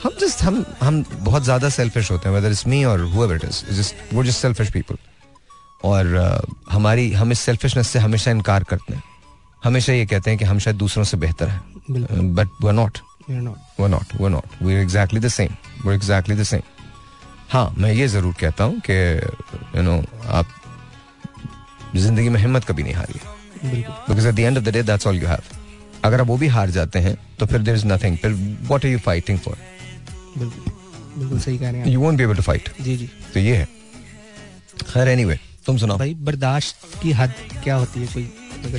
हम 0.05 0.17
जस्ट 0.21 0.43
हम 0.43 0.65
हम 0.81 1.05
बहुत 1.13 1.45
ज़्यादा 1.45 1.69
सेल्फिश 1.69 2.11
होते 2.11 2.29
हैं 2.29 2.35
वेदर 2.35 2.51
इट्स 2.51 2.67
मी 2.67 2.85
और 2.85 3.01
हुएवर 3.15 3.35
इट 3.35 3.45
इज़ 3.45 3.65
जस्ट 3.79 4.15
वो 4.15 4.25
जस्ट 4.25 4.39
सेल्फिश 4.39 4.71
पीपल 4.73 4.97
और 5.85 6.07
uh, 6.17 6.73
हमारी 6.73 7.13
हम 7.13 7.33
इस 7.33 7.41
सेल्फिशनेस 7.41 7.89
से 7.89 7.99
हमेशा 7.99 8.31
इनकार 8.31 8.65
करते 8.71 8.95
हैं 8.95 9.03
हमेशा 9.65 9.93
ये 9.93 10.07
कहते 10.07 10.31
हैं 10.31 10.39
कि 10.39 10.45
हम 10.45 10.59
शायद 10.59 10.77
दूसरों 10.77 11.05
से 11.05 11.17
बेहतर 11.17 11.49
हैं 11.49 11.63
बिल्कुल 11.91 12.21
बट 12.35 12.49
वो 12.63 12.73
not 12.73 12.99
You're 13.29 13.43
not. 13.43 13.59
we're 13.79 13.89
not. 13.89 14.07
We're 14.19 14.29
not. 14.29 14.47
We're 14.61 14.81
exactly 14.81 15.21
the 15.21 15.31
same. 15.31 15.57
We're 15.85 15.95
exactly 15.95 16.35
the 16.35 16.45
same. 16.45 16.63
हाँ 17.51 17.73
मैं 17.79 17.93
ये 17.93 18.07
ज़रूर 18.09 18.35
कहता 18.41 18.65
हूँ 18.65 18.81
कि 18.89 18.95
यू 19.77 19.83
नो 19.83 20.03
आप 20.39 20.47
ज़िंदगी 21.97 22.29
में 22.29 22.41
हिम्मत 22.41 22.65
कभी 22.65 22.83
नहीं 22.83 22.95
हारिए। 22.95 23.71
बिल्कुल। 23.71 23.95
Because 24.09 24.29
at 24.29 24.35
the 24.35 24.39
end 24.41 24.59
of 24.59 24.65
the 24.65 24.73
day 24.75 24.83
that's 24.83 25.07
all 25.07 25.17
you 25.17 25.29
have 25.29 25.43
अगर 26.05 26.21
आप 26.21 26.27
वो 26.27 26.37
भी 26.39 26.47
हार 26.49 26.71
जाते 26.71 26.99
हैं 26.99 27.17
तो 27.39 27.47
फिर 27.47 27.61
देर 27.61 27.75
इज़ 27.77 27.87
नथिंग 27.87 28.17
फिर 28.19 28.33
what 28.33 28.85
are 28.85 28.91
you 28.91 28.99
fighting 28.99 29.39
for 29.39 29.57
बिल्कुल। 30.39 30.73
बिल्कुल 31.19 31.39
सही 31.41 31.59
कह 31.59 31.71
रहे 31.71 31.81
हैं 31.81 31.89
you 31.89 32.01
won't 32.01 32.17
be 32.19 32.25
able 32.25 32.37
to 32.37 32.43
fight 32.43 32.69
जी 32.81 32.97
जी। 32.97 33.11
तो 33.35 33.41
ये 33.41 33.57
है। 33.57 33.69
खैर 34.93 35.09
एनीवे 35.09 35.39
तुम 35.67 35.77
सुनाओ। 35.79 35.99
भाई 35.99 36.15
बर्दाश्त 36.21 37.01
की 37.03 37.13
हद 37.13 37.33
क्या 37.65 37.75
होती 37.77 38.01
है 38.01 38.07
कोई? 38.07 38.31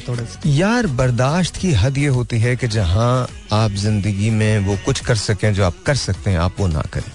थोड़ा 0.08 0.24
यार 0.48 0.88
बर्दाश्त 0.98 1.56
की 1.62 1.72
हद 1.74 1.98
ये 1.98 2.08
होती 2.18 2.40
है 2.40 2.56
कि 2.56 2.68
जहाँ 2.70 3.28
आप 3.54 3.72
ज़िंदगी 3.84 4.30
में 4.30 4.60
वो 4.66 4.78
कुछ 4.86 5.00
कर 5.06 5.16
सकें 5.18 5.54
जो 5.54 5.66
आप 5.66 5.75
कर 5.86 5.96
सकते 5.96 6.32
हैं 6.32 6.38
आप 6.40 6.60
वो 6.60 6.68
ना 6.68 6.82
करें। 6.94 7.12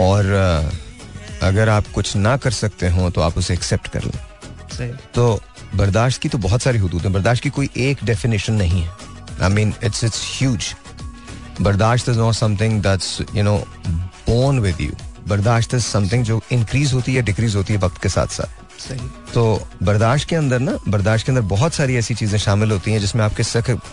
और 0.00 0.30
अगर 1.42 1.68
आप 1.68 1.86
कुछ 1.94 2.16
ना 2.16 2.36
कर 2.36 2.50
सकते 2.52 2.88
हो 2.90 3.10
तो 3.10 3.20
आप 3.20 3.38
उसे 3.38 3.54
एक्सेप्ट 3.54 3.88
कर 3.88 4.04
लें। 4.04 4.96
तो 5.14 5.40
बर्दाश्त 5.74 6.20
की 6.20 6.28
तो 6.28 6.38
बहुत 6.38 6.62
सारी 6.62 6.78
हदूद 6.78 7.02
है। 7.02 7.12
बर्दाश्त 7.12 7.42
की 7.42 7.50
कोई 7.50 7.68
एक 7.78 8.04
डेफिनेशन 8.04 8.52
नहीं 8.54 8.82
है। 8.82 8.90
I 9.42 9.48
mean 9.50 9.74
it's 9.84 10.04
it's 10.04 10.22
huge 10.32 10.74
बर्दाश्त 11.60 12.08
is 12.08 12.18
not 12.18 12.34
something 12.34 12.80
that's 12.82 13.20
you 13.34 13.42
know 13.42 13.56
born 13.88 14.58
with 14.60 14.80
you 14.80 14.92
बर्दाश्त 15.28 15.74
इज़ 15.74 15.82
समथिंग 15.82 16.24
जो 16.24 16.40
इंक्रीज 16.52 16.92
होती 16.92 17.14
है 17.14 17.22
डिक्रीज 17.22 17.56
होती 17.56 17.72
है 17.72 17.78
वक्त 17.78 18.02
के 18.02 18.08
साथ 18.08 18.26
साथ। 18.26 18.80
सही। 18.80 19.08
तो 19.34 19.42
बर्दाश्त 19.82 20.28
के 20.28 20.36
अंदर 20.36 20.58
ना 20.60 20.78
बर्दाश्त 20.88 21.26
के 21.26 21.32
अंदर 21.32 21.42
बहुत 21.48 21.74
सारी 21.74 21.96
ऐसी 21.96 22.14
चीज़ें 22.14 22.38
शामिल 22.38 22.70
होती 22.70 22.92
हैं 22.92 23.00
जिसमें 23.00 23.24
आपके 23.24 23.42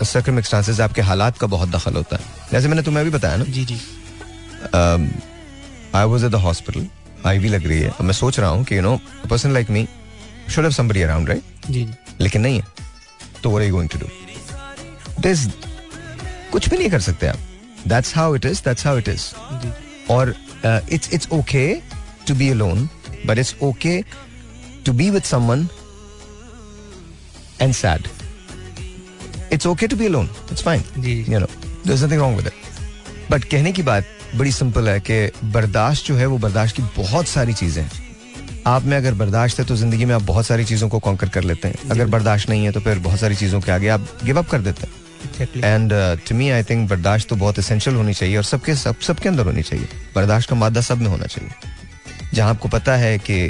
सर्कमस्टांसेस 0.06 0.80
आपके 0.80 1.02
हालात 1.02 1.38
का 1.38 1.48
बहुत 1.48 1.70
दखल 1.70 1.94
होता 1.94 2.16
है। 2.16 2.50
जैसे 2.52 2.68
मैंने 2.68 2.82
तुम्हें 2.82 3.06
भी 3.06 3.12
बताया 3.12 3.38
ना 3.38 3.44
जी 3.46 3.66
जी। 3.66 3.80
I 5.96 6.06
was 6.06 6.26
at 6.26 6.32
the 6.32 6.36
hospital 6.46 6.88
I 7.28 7.40
V 7.40 7.50
लग 7.50 7.68
रही 7.68 7.80
है। 7.80 7.94
मैं 8.02 8.14
सोच 8.14 8.40
रहा 8.40 8.50
हूँ 8.50 8.64
कि 8.64 8.78
you 8.78 8.82
know 8.82 9.00
person 9.30 9.54
like 9.54 9.70
me 9.70 9.88
should 10.50 10.64
have 10.64 10.74
somebody 10.74 11.02
around 11.02 11.30
right 11.30 12.22
लेकिन 12.22 12.42
नहीं 12.42 12.60
है। 12.60 12.78
तो 13.44 13.50
what 13.50 13.62
are 13.62 13.68
you 13.70 13.76
going 13.76 13.90
to 13.92 14.00
do? 14.00 14.08
There's 15.24 15.48
कुछ 16.52 16.70
भी 16.70 16.78
नहीं 16.78 16.90
कर 16.90 17.00
सकते 17.02 17.28
आप। 17.28 17.38
That's 17.88 18.16
how 18.16 18.36
it 18.36 18.46
is 18.46 18.62
that's 18.66 18.86
how 18.86 18.98
it 18.98 19.10
is 19.10 19.24
और 20.12 20.34
it's 20.66 21.14
it's 21.14 21.28
okay 21.34 21.74
to 22.28 22.36
be 22.36 22.50
alone 22.50 22.88
but 23.26 23.38
it's 23.38 23.56
okay 23.64 24.02
to 24.86 24.94
be 24.94 25.10
with 25.10 25.24
someone 25.24 25.68
and 27.62 27.74
sad 27.74 28.08
it's 29.54 29.68
okay 29.68 29.88
to 29.88 29.96
be 29.98 30.06
alone 30.06 30.30
it's 30.52 30.64
fine 30.64 30.84
you 31.06 31.40
know 31.40 31.46
there 31.46 31.94
is 31.94 32.06
nothing 32.06 32.22
wrong 32.22 32.38
with 32.38 32.48
it 32.48 33.32
but 33.32 33.44
कहने 33.52 33.72
की 33.72 33.84
बात 33.84 34.04
बड़ी 34.36 34.52
simple 34.52 34.90
है 34.90 35.00
कि 35.00 35.32
बर्दाश्त 35.46 36.06
जो 36.06 36.16
है 36.16 36.26
वो 36.26 36.38
बर्दाश्त 36.38 36.76
की 36.76 36.82
बहुत 36.98 37.28
सारी 37.28 37.54
चीज़ें 37.54 37.82
हैं। 37.84 38.08
आप 38.68 38.84
में 38.84 38.96
अगर 38.98 39.14
बर्दाश्त 39.14 39.60
है 39.60 39.66
तो 39.66 39.76
ज़िंदगी 39.76 40.06
में 40.06 40.14
आप 40.16 40.22
बहुत 40.24 40.46
सारी 40.46 40.66
चीज़ों 40.66 40.90
को 40.90 41.00
कॉन्कर 41.00 41.30
कर 41.30 41.44
लेते 41.44 41.68
हैं। 41.68 41.90
अगर 41.92 42.08
बर्दाश्त 42.08 42.50
नहीं 42.50 42.66
है 42.66 42.72
तो 42.72 42.80
फिर 42.80 43.00
बहुत 43.00 43.20
सारी 43.20 43.36
चीज़ों 43.36 43.62
के 43.62 43.72
आगे 43.72 43.88
आप 43.88 44.08
गिव 44.24 44.40
अप 44.40 44.50
कर 44.50 44.62
देते 44.62 44.88
हैं। 44.88 45.48
And 45.64 45.94
to 46.30 46.36
me 46.36 46.50
I 46.50 46.64
think 46.64 46.90
बर्दाश्त 46.90 47.30
तो 47.30 47.36
बहुत 47.36 47.60
एसेंशियल 47.60 47.96
होनी 47.96 48.14
चाहिए 48.14 48.38
और 48.38 48.44
सबके 48.44 48.76
सब 48.76 49.00
सबके 49.00 49.30
अंदर 49.30 49.46
होनी 49.46 49.62
चाहिए। 49.64 49.88
बर्दाश्त 50.16 50.50
का 50.50 50.56
मादा 50.56 50.82
सब 50.82 50.98
में 50.98 51.08
होना 51.08 51.26
चाहिए। 51.26 51.52
जहाँ 52.34 52.50
आपको 52.50 52.68
पता 52.70 52.96
है 52.96 53.18
कि 53.20 53.44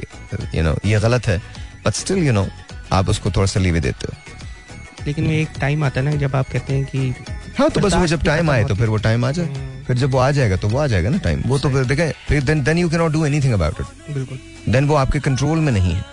यू 0.56 0.64
नो 0.64 0.76
ये 0.86 1.00
गलत 1.00 1.28
है 1.28 1.38
बट 1.86 1.94
स्टिल 1.94 2.18
यू 2.18 2.34
नो 2.34 2.48
आप 2.94 3.10
उसको 3.10 3.32
थोड़ा 3.32 3.48
सा 3.48 3.60
लीवे 3.60 3.80
देते 3.80 4.08
हो। 4.08 5.06
लेकिन 5.08 5.30
एक 5.32 5.50
टाइम 5.60 5.84
आता 5.84 6.00
है 6.00 6.06
ना 6.06 6.16
जब 6.18 6.36
आप 6.36 6.50
कहते 6.50 6.74
हैं 6.74 6.86
कि 6.86 7.14
हाँ 7.60 7.70
तो 7.70 7.80
बस 7.80 7.94
वो 7.94 8.06
जब 8.08 8.24
टाइम 8.24 8.50
आए 8.52 8.64
तो 8.66 8.76
फिर 8.76 8.88
वो 8.88 8.98
टाइम 9.00 9.26
आ 9.26 9.32
जाए। 9.32 9.46
हम्म। 9.46 9.84
फिर 9.86 9.98
जब 9.98 10.12
वो 10.12 10.18
आ 10.20 10.30
जाएगा 10.32 10.56
तो 10.56 10.68
वो 10.70 10.78
आ 10.80 10.86
जाएगा 10.88 11.10
ना 11.10 11.18
टाइम 11.18 11.42
वो 11.46 11.58
तो 11.60 11.70
फिर 11.70 11.86
देखें 11.86 12.12
फिर 12.28 12.44
then 12.44 12.64
then 12.64 12.78
you 12.78 12.90
can 12.90 13.00
not 13.00 13.12
do 13.12 13.26
anything 13.26 13.54
about 13.54 13.82
it 13.82 14.14
बिल्कुल। 14.14 14.40
देन 14.70 14.88
वो 14.88 14.96
आपके 14.96 15.20
कंट्रोल 15.20 15.60
में 15.60 15.72
नहीं 15.72 15.94
है। 15.94 16.04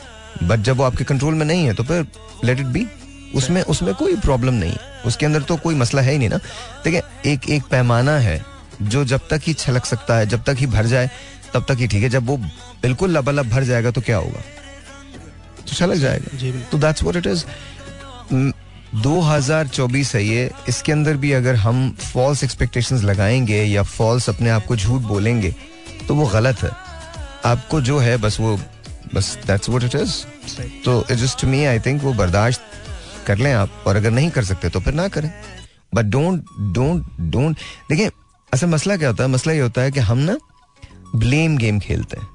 बट 0.42 0.60
जब 0.60 0.76
वो 0.76 0.84
आपके 0.84 1.04
कंट्रोल 1.04 1.34
में 1.34 1.44
नहीं 1.46 1.66
है 1.66 1.74
तो 1.74 1.84
फिर 1.84 2.06
लेट 2.44 2.60
इट 2.60 2.66
बी 2.68 2.86
उसमें 3.34 3.62
उसमें 3.64 3.94
कोई 3.94 4.16
प्रॉब्लम 4.16 4.54
नहीं 4.54 4.72
है। 4.72 5.02
उसके 5.06 5.26
अंदर 5.26 5.42
तो 5.42 5.56
कोई 5.56 5.74
मसला 5.74 6.02
है 6.02 6.12
ही 6.12 6.18
नहीं 6.18 6.28
ना। 6.28 6.36
देखिए 6.84 7.32
एक 7.32 7.48
एक 7.50 7.64
पैमाना 7.70 8.16
है 8.18 8.40
जो 8.82 9.04
जब 9.04 9.28
तक 9.30 9.40
ही 9.42 9.54
छलक 9.54 9.84
सकता 9.84 10.16
है 10.16 10.26
जब 10.26 10.42
तक 10.44 10.56
ही 10.58 10.66
भर 10.66 10.86
जाए 10.86 11.10
तब 11.54 11.64
तक 11.68 11.76
ही 11.78 11.86
ठीक 11.86 12.02
है। 12.02 12.08
जब 12.08 12.26
वो 12.26 12.36
बिल्कुल 12.82 13.10
लबालब 13.10 13.48
भर 13.48 13.64
जाएगा 13.64 13.90
तो 13.90 14.00
क्या 14.00 14.16
होगा? 14.16 14.40
तो 15.58 15.74
छलक 15.74 15.96
जाएगा। 15.96 16.60
तो 16.72 16.78
दैट्स 16.78 17.02
व्हाट 17.02 17.16
इट 17.16 17.26
इज़ 17.26 17.44
2024 18.94 20.14
है 20.14 20.24
ये। 20.24 20.50
इसके 20.68 20.92
अंदर 20.92 21.16
भी 21.16 21.32
अगर 21.32 21.56
हम 21.56 21.90
फॉल्स 22.02 22.44
एक्सपेक्टेशंस 22.44 23.02
लगाएँगे 23.04 23.62
या 23.64 23.82
फॉल्स 23.82 24.28
अपने 24.30 24.50
आप 24.50 24.66
को 24.66 24.76
झूठ 24.76 25.02
बोलेंगे 25.02 25.54
तो 26.08 26.14
वो 26.14 26.26
गलत 26.26 26.62
है। 26.62 26.70
आपको 27.44 27.80
जो 27.80 27.98
है, 27.98 28.16
बस 28.16 28.40
वो, 28.40 28.56
बस 29.14 29.36
दैट्स 29.46 29.68
व्हाट 29.68 29.84
इट 29.84 29.94
इज़ 29.94 30.14
तो 30.84 31.04
जस्ट 31.12 31.44
मी 31.44 31.64
आई 31.64 31.78
थिंक 31.78 32.02
वो 32.02 32.12
बर्दाश्त 32.12 32.60
कर 33.26 33.38
लें 33.38 33.52
आप, 33.52 33.82
और 33.86 33.96
अगर 33.96 34.10
नहीं 34.10 34.30
कर 34.30 34.44
सकते 34.44 34.68
तो 34.68 34.80
फिर 34.80 34.94
ना 34.94 35.08
करें। 35.08 35.30
बट 35.94 36.04
डोंट 36.04 36.44
डोंट 36.74 37.20
डोंट 37.22 37.56
देखिए, 37.90 38.10
असल 38.52 38.66
मसला 38.66 38.96
क्या 38.96 39.08
होता 39.08 39.24
है? 39.24 39.30
मसला 39.30 39.52
ये 39.52 39.60
होता 39.60 39.82
है 39.82 39.90
कि 39.90 40.00
हम 40.00 40.18
ना 40.20 40.36
ब्लेम 41.16 41.56
गेम 41.58 41.78
खेलते 41.80 42.20
हैं 42.20 42.28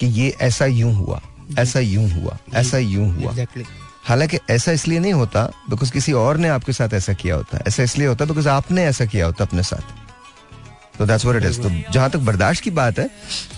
कि 0.00 0.06
ये 0.06 0.34
ऐसा 0.40 0.66
यूँ 0.66 0.92
हुआ, 0.94 1.20
ऐसा 1.58 1.80
यूँ 1.80 2.08
हुआ, 2.10 2.36
ऐसा 2.54 2.78
यूँ 2.78 3.08
हुआ। 3.10 3.30
एग्जैक्टली 3.30 3.64
हालाँकि 4.04 4.38
ऐसा 4.50 4.72
इसलिए 4.72 4.98
नहीं 4.98 5.12
होता 5.12 5.44
बिकॉज़ 5.70 5.92
किसी 5.92 6.12
और 6.12 6.36
ने 6.36 6.48
आपके 6.48 6.72
साथ 6.72 6.94
ऐसा 6.94 7.12
किया 7.12 7.34
होता। 7.34 7.56
है 7.56 7.62
ऐसा 7.68 7.82
इसलिए 7.82 8.06
होता 8.08 8.24
है 8.24 8.28
बिकॉज़ 8.28 8.48
आपने 8.48 8.84
ऐसा 8.84 9.04
किया 9.04 9.26
होता 9.26 9.44
अपने 9.44 9.62
साथ। 9.62 10.98
तो 10.98 11.06
दैट्स 11.06 11.24
व्हाट 11.24 11.42
इट 11.42 11.48
इज़ 11.50 11.60
तो 11.60 11.70
जहाँ 11.92 12.10
तक 12.10 12.18
बर्दाश्त 12.20 12.62
की 12.62 12.70
बात 12.70 12.98
है 12.98 13.08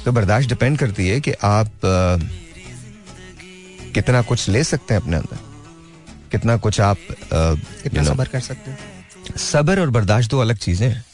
तो 0.05 0.13
बर्दाश्त 0.13 0.49
डिपेंड 0.49 0.79
करती 0.79 1.09
है 1.09 1.21
कि 1.21 1.33
आप 1.33 1.67
अ, 1.67 2.19
कितना 3.95 4.23
कुछ 4.23 4.49
ले 4.49 4.65
सकते 4.65 4.95
हैं 4.95 5.01
अपने 5.01 5.17
अंदर। 5.17 5.39
कितना 6.33 6.57
कुछ 6.57 6.81
आप 6.81 6.99
कितना 7.33 8.05
सबर 8.05 8.29
कर 8.29 8.41
सकते 8.41 8.71
हैं। 8.71 9.37
सबर 9.37 9.81
और 9.81 9.91
बर्दाश्त 9.91 10.31
दो 10.31 10.39
अलग 10.39 10.57
चीज़ें 10.57 10.89
हैं। 10.89 11.05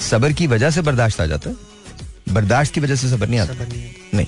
सबर 0.00 0.32
की 0.32 0.46
वजह 0.46 0.70
से 0.70 0.82
बर्दाश्त 0.82 1.20
आ 1.20 1.26
जाता 1.26 1.50
है। 1.50 2.34
बर्दाश्त 2.34 2.74
की 2.74 2.80
वजह 2.80 2.94
से 2.94 3.10
सबर 3.10 3.28
नहीं 3.28 3.40
आता। 3.40 3.54
नहीं। 4.14 4.26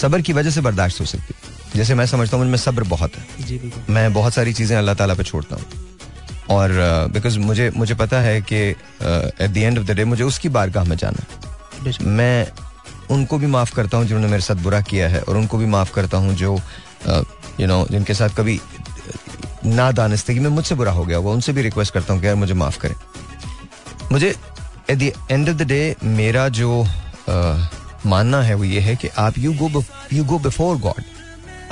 सबर 0.00 0.20
की 0.20 0.32
वजह 0.32 0.50
से 0.50 0.60
बर्दाश्त 0.60 1.00
हो 1.00 1.06
सकती 1.06 1.34
है। 1.34 1.53
जैसे 1.76 1.94
मैं 1.94 2.06
समझता 2.06 2.36
हूँ 2.36 2.44
मुझमें 2.44 2.58
सब्र 2.58 2.84
बहुत 2.88 3.16
है। 3.16 3.46
जी 3.46 3.58
बिल्कुल। 3.58 3.94
मैं 3.94 4.12
बहुत 4.14 4.34
सारी 4.34 4.52
चीज़ें 4.52 4.76
अल्लाह 4.76 4.94
ताला 4.94 5.14
पे 5.14 5.24
छोड़ता 5.24 5.56
हूँ। 5.56 5.64
और 6.50 6.72
बिकॉज़ 7.12 7.38
uh, 7.38 7.44
मुझे 7.44 7.70
मुझे 7.76 7.94
पता 7.94 8.20
है 8.20 8.40
कि 8.42 8.56
at 8.56 9.50
the 9.50 9.56
end 9.56 9.78
of 9.78 9.86
the 9.86 9.90
day 9.90 10.04
मुझे 10.04 10.24
उसकी 10.24 10.48
बारगाह 10.48 10.84
में 10.84 10.96
जाना 10.96 11.22
है। 11.22 11.92
मैं 12.02 12.46
उनको 13.10 13.38
भी 13.38 13.46
माफ़ 13.46 13.74
करता 13.74 13.96
हूँ 13.96 14.06
जिन्होंने 14.06 14.28
मेरे 14.30 14.42
साथ 14.42 14.62
बुरा 14.62 14.80
किया 14.82 15.08
है 15.08 15.20
और 15.22 15.36
उनको 15.36 15.58
भी 15.58 15.66
माफ़ 15.68 15.92
करता 15.94 16.18
हूँ 16.18 16.34
जो 16.36 16.58
यू 17.60 17.66
नो 17.66 17.86
जिनके 17.90 18.14
साथ 18.14 18.36
कभी 18.36 18.60
ना 19.66 19.90
दानिस्तगी 19.92 20.40
में 20.40 20.50
मुझसे 20.50 20.74
बुरा 20.74 20.92
हो 20.92 21.04
गया 21.04 21.16
होगा 21.18 21.30
उनसे 21.30 21.52
भी 21.52 21.62
रिक्वेस्ट 21.62 21.94
करता 21.94 22.12
हूँ 22.12 22.20
कि 22.20 22.26
यार 22.26 22.36
मुझे 22.36 22.54
माफ़ 22.54 22.78
करें। 22.80 22.94
मुझे 24.12 24.34
at 24.90 24.98
the 24.98 25.12
end 25.30 25.48
of 25.48 25.56
the 25.56 25.62
day 25.68 25.96
मेरा 26.04 26.48
जो 26.60 26.84
मानना 28.06 28.42
है 28.42 28.54
वो 28.54 28.64
ये 28.64 28.80
है 28.80 28.96
कि 28.96 29.08
आप 29.18 29.38
you 29.38 29.52
go 29.58 29.84
you 30.12 30.24
go 30.24 30.38
before 30.38 30.76
God 30.78 31.02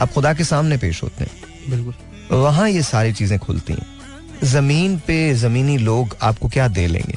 आप 0.01 0.13
खुदा 0.13 0.33
के 0.35 0.45
सामने 0.45 0.77
पेश 0.77 1.03
होते 1.03 1.25
हैं। 1.25 1.71
बिल्कुल। 1.71 1.95
वहाँ 2.37 2.69
ये 2.71 2.83
सारी 2.83 3.13
चीज़ें 3.13 3.39
खुलती 3.39 3.73
हैं। 3.73 3.87
ज़मीन 4.45 4.99
पे 4.99 5.35
जमीनी 5.35 5.79
लोग 5.79 6.17
आपको 6.23 6.49
क्या 6.49 6.69
दे 6.69 6.87
लेंगे? 6.87 7.17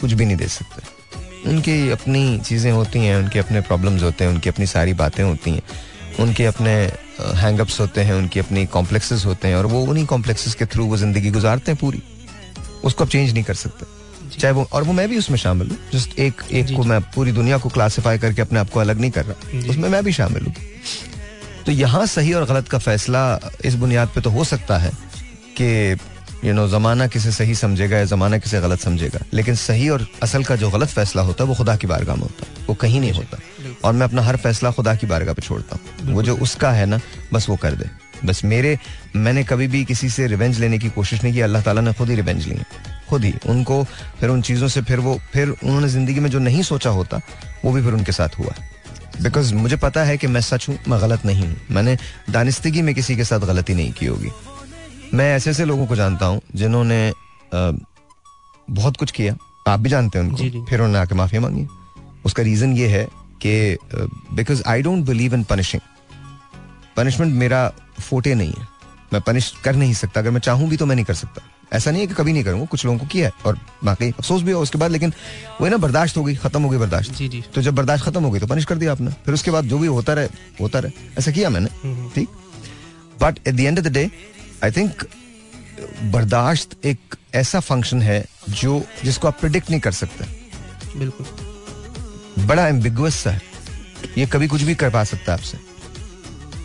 कुछ 0.00 0.12
भी 0.12 0.24
नहीं 0.24 0.36
दे 0.36 0.48
सकते। 0.48 1.50
उनकी 1.50 1.90
अपनी 1.90 2.38
चीज़ें 2.38 2.72
होती 2.72 2.98
हैं 2.98 3.16
उनके 3.16 3.38
अपने 3.38 3.60
प्रॉब्लम्स 3.60 4.02
होते 4.02 4.24
हैं 4.24 4.32
उनकी 4.32 4.48
अपनी 4.48 4.66
सारी 4.66 4.92
बातें 4.92 5.22
होती 5.24 5.50
हैं। 5.50 5.62
उनके 6.20 6.44
अपने 6.44 6.72
हैंगअप्स 7.20 7.80
होते 7.80 8.00
हैं 8.00 8.14
उनकी 8.14 8.40
अपनी 8.40 8.66
कॉम्प्लेक्सेस 8.66 9.24
होते 9.26 9.48
हैं 9.48 9.56
और 9.56 9.66
वो 9.66 9.80
उन्हीं 9.82 10.06
कॉम्प्लेक्सेस 10.06 10.54
के 10.54 10.66
थ्रू 10.66 10.86
वो 10.86 10.96
ज़िंदगी 10.96 11.30
गुजारते 11.30 11.72
हैं 11.72 11.78
पूरी। 11.80 12.02
उसको 12.84 13.04
आप 13.04 13.10
चेंज 13.10 13.32
नहीं 13.32 13.44
कर 13.44 13.54
सकते। 13.54 13.86
चाहे 14.38 14.54
वो 14.54 14.68
और 14.72 14.82
वो 14.82 14.92
मैं 14.92 15.08
भी 15.08 15.18
उसमें 15.18 15.36
शामिल 15.38 15.68
हूँ। 15.68 15.76
जस्ट 15.92 16.18
एक 16.18 16.42
एक 16.52 16.76
को 16.76 16.82
मैं 16.82 17.00
पूरी 17.00 17.32
दुनिया 17.32 17.58
को 17.58 17.68
क्लासिफाई 17.68 18.18
करके 18.18 18.42
अपने 18.42 18.58
आप 18.58 18.70
को 18.70 18.80
अलग 18.80 19.00
नहीं 19.00 19.10
कर 19.10 19.24
रहा। 19.24 19.68
उसमें 19.70 19.88
मैं 19.88 20.04
भी 20.04 20.12
शामिल 20.12 20.44
हूँ। 20.44 20.54
तो 21.66 21.72
यहाँ 21.72 22.06
सही 22.08 22.32
और 22.32 22.44
गलत 22.46 22.68
का 22.68 22.78
फैसला 22.78 23.22
इस 23.64 23.74
बुनियाद 23.76 24.08
पे 24.14 24.20
तो 24.20 24.30
हो 24.30 24.44
सकता 24.44 24.78
है 24.78 24.90
कि 25.60 25.96
यू 26.44 26.52
नो 26.54 26.66
जमाना 26.68 27.06
किसे 27.06 27.32
सही 27.32 27.54
समझेगा 27.54 27.96
या 27.98 28.04
जमाना 28.04 28.38
किसे 28.38 28.60
गलत 28.60 28.80
समझेगा। 28.80 29.20
लेकिन 29.34 29.54
सही 29.54 29.88
और 29.88 30.06
असल 30.22 30.44
का 30.44 30.56
जो 30.56 30.70
गलत 30.70 30.88
फैसला 30.88 31.22
होता 31.22 31.44
है 31.44 31.48
वो 31.48 31.54
खुदा 31.54 31.76
की 31.76 31.86
बारगाह 31.86 32.16
में 32.16 32.22
होता 32.22 32.46
है। 32.46 32.66
वो 32.66 32.74
कहीं 32.74 33.00
नहीं 33.00 33.12
होता। 33.12 33.38
और 33.84 33.92
मैं 33.92 34.06
अपना 34.06 34.22
हर 34.22 34.36
फैसला 34.36 34.70
खुदा 34.70 34.94
की 34.94 35.06
बारगाह 35.06 35.34
पे 35.34 35.42
छोड़ता 35.42 35.76
हूँ। 35.76 36.14
वो 36.14 36.22
जो 36.22 36.36
उसका 36.38 36.70
है 36.72 36.86
ना 36.86 37.00
बस 37.32 37.48
वो 37.48 37.56
कर 37.56 37.74
दे। 37.74 37.90
बस 38.24 38.44
मेरे 38.44 38.78
मैंने 39.16 39.44
कभी 39.44 39.66
भी 39.68 39.84
किसी 39.84 40.08
से 40.10 40.26
रिवेंज 40.26 40.58
लेने 40.60 40.78
की 40.78 40.88
कोशिश 40.90 41.22
नहीं 41.22 41.32
की। 41.34 41.40
अल्लाह 41.40 41.62
ताला 41.62 41.80
ने 41.80 41.92
खुद 41.92 42.10
ही 42.10 42.16
रिवेंज 42.16 42.46
ली 42.46 42.54
है 42.54 42.66
खुद 43.10 43.24
ही। 43.24 43.34
उनको 43.48 43.82
फिर 44.20 44.30
उन 44.30 44.42
चीज़ों 44.42 44.68
से 44.68 44.82
फिर 44.82 44.98
वो 45.00 45.18
फिर 45.32 45.48
उन्होंने 45.48 45.88
ज़िंदगी 45.88 46.20
में 46.20 46.30
जो 46.30 46.38
नहीं 46.38 46.62
सोचा 46.62 46.90
होता 46.90 47.20
वो 47.64 47.72
भी 47.72 47.82
फिर 47.82 47.92
उनके 47.92 48.12
साथ 48.12 48.38
हुआ। 48.38 48.54
बिकॉज़ 49.22 49.54
मुझे 49.54 49.76
पता 49.76 50.02
है 50.04 50.16
कि 50.18 50.26
मैं 50.26 50.40
सच 50.40 50.68
हूँ 50.68 50.78
मैं 50.88 51.00
गलत 51.00 51.24
नहीं 51.26 51.46
हूँ। 51.46 51.56
मैंने 51.70 51.96
दानिस्तगी 52.30 52.82
में 52.82 52.94
किसी 52.94 53.16
के 53.16 53.24
साथ 53.24 53.40
गलती 53.46 53.74
नहीं 53.74 53.92
की 53.92 54.06
होगी। 54.06 54.30
मैं 55.14 55.34
ऐसे 55.36 55.50
ऐसे 55.50 55.64
लोगों 55.64 55.86
को 55.86 55.96
जानता 55.96 56.26
हूँ 56.26 56.40
जिन्होंने 56.54 57.12
बहुत 57.54 58.96
कुछ 58.96 59.10
किया। 59.10 59.36
आप 59.68 59.80
भी 59.80 59.90
जानते 59.90 60.18
हैं। 60.18 60.26
उनको। 60.26 60.64
फिर 60.66 60.80
उन्होंने 60.80 60.98
आके 60.98 61.14
माफ़ी 61.14 61.38
मांगी। 61.38 61.66
उसका 62.24 62.42
रीजन 62.42 62.72
ये 62.72 62.88
है 62.88 63.04
कि 63.42 63.76
because 64.34 64.62
I 64.68 64.82
don't 64.82 65.04
believe 65.06 65.34
in 65.34 65.44
punishing 65.44 65.80
punishment 66.96 67.34
मेरा 67.34 67.68
फोटे 68.00 68.34
नहीं 68.34 68.52
है। 68.52 68.68
मैं 69.12 69.20
पनिश 69.22 69.52
कर 69.64 69.76
नहीं 69.76 69.94
सकता। 69.94 70.20
अगर 70.20 70.30
मैं 70.30 70.40
चाहूँ 70.40 70.68
भी 70.68 70.76
तो 70.76 70.86
मैं 70.86 70.94
नहीं 70.96 71.04
कर 71.04 71.14
सकता। 71.14 71.42
ऐसा 71.72 71.90
नहीं 71.90 72.00
है 72.00 72.06
कि 72.06 72.14
कभी 72.14 72.32
नहीं 72.32 72.44
करूँगा 72.44 72.66
कुछ 72.66 72.84
लोगों 72.84 72.98
को 72.98 73.06
किया 73.06 73.26
है 73.26 73.32
और 73.46 73.58
बाकी 73.84 74.08
अफसोस 74.08 74.42
भी 74.42 74.52
हो 74.52 74.60
उसके 74.62 74.78
बाद 74.78 74.90
लेकिन 74.90 75.12
वो 75.60 75.68
ना 75.68 75.76
बर्दाश्त 75.76 76.16
हो 76.16 76.24
गई 76.24 76.34
खत्म 76.36 76.62
हो 76.62 76.68
गई 76.68 76.78
बर्दाश्त। 76.78 77.12
जी 77.14 77.28
जी। 77.28 77.42
तो 77.54 77.62
जब 77.62 77.74
बर्दाश्त 77.74 78.04
खत्म 78.04 78.22
हो 78.24 78.30
गई 78.30 78.40
तो 78.40 78.46
पनिश 78.46 78.64
कर 78.64 78.76
दिया 78.76 78.92
आपने। 78.92 79.10
फिर 79.24 79.34
उसके 79.34 79.50
बाद 79.50 79.64
जो 79.64 79.78
भी 79.78 79.86
होता 79.88 80.14
रहे 80.14 80.28
होता 80.60 80.78
रहे। 80.78 81.08
ऐसा 81.18 81.30
किया 81.30 81.50
मैंने 81.50 81.70
हम्म, 81.82 82.08
ठीक? 82.10 82.28
But 83.22 83.38
at 83.48 83.54
the 83.54 83.60
end 83.60 83.78
of 83.78 83.86
the 83.86 83.92
day 83.92 84.10
I 84.64 84.70
think 84.70 85.04
बर्दाश्त 86.12 86.76
एक 86.86 87.16
ऐसा 87.34 87.60
फ़ंक्शन 87.60 88.02
है 88.02 88.24
जो 88.50 88.82
जिसको 89.04 89.28
आप 89.28 89.38
प्रिडिक्ट 89.40 89.70
नहीं 89.70 89.80
कर 89.80 89.92
सकते। 89.92 90.24
बिल्कुल। 90.98 92.46
बड़ा 92.46 92.66
एम्बिगुअस 92.68 93.14
सा 93.14 93.30
है। 93.30 93.42
ये 94.18 94.26
कभी 94.26 94.46
कुछ 94.48 94.62
भी 94.62 94.74
कर 94.74 94.90
पा 94.90 95.04
सकता 95.04 95.32
है 95.32 95.38
आपसे। 95.38 95.58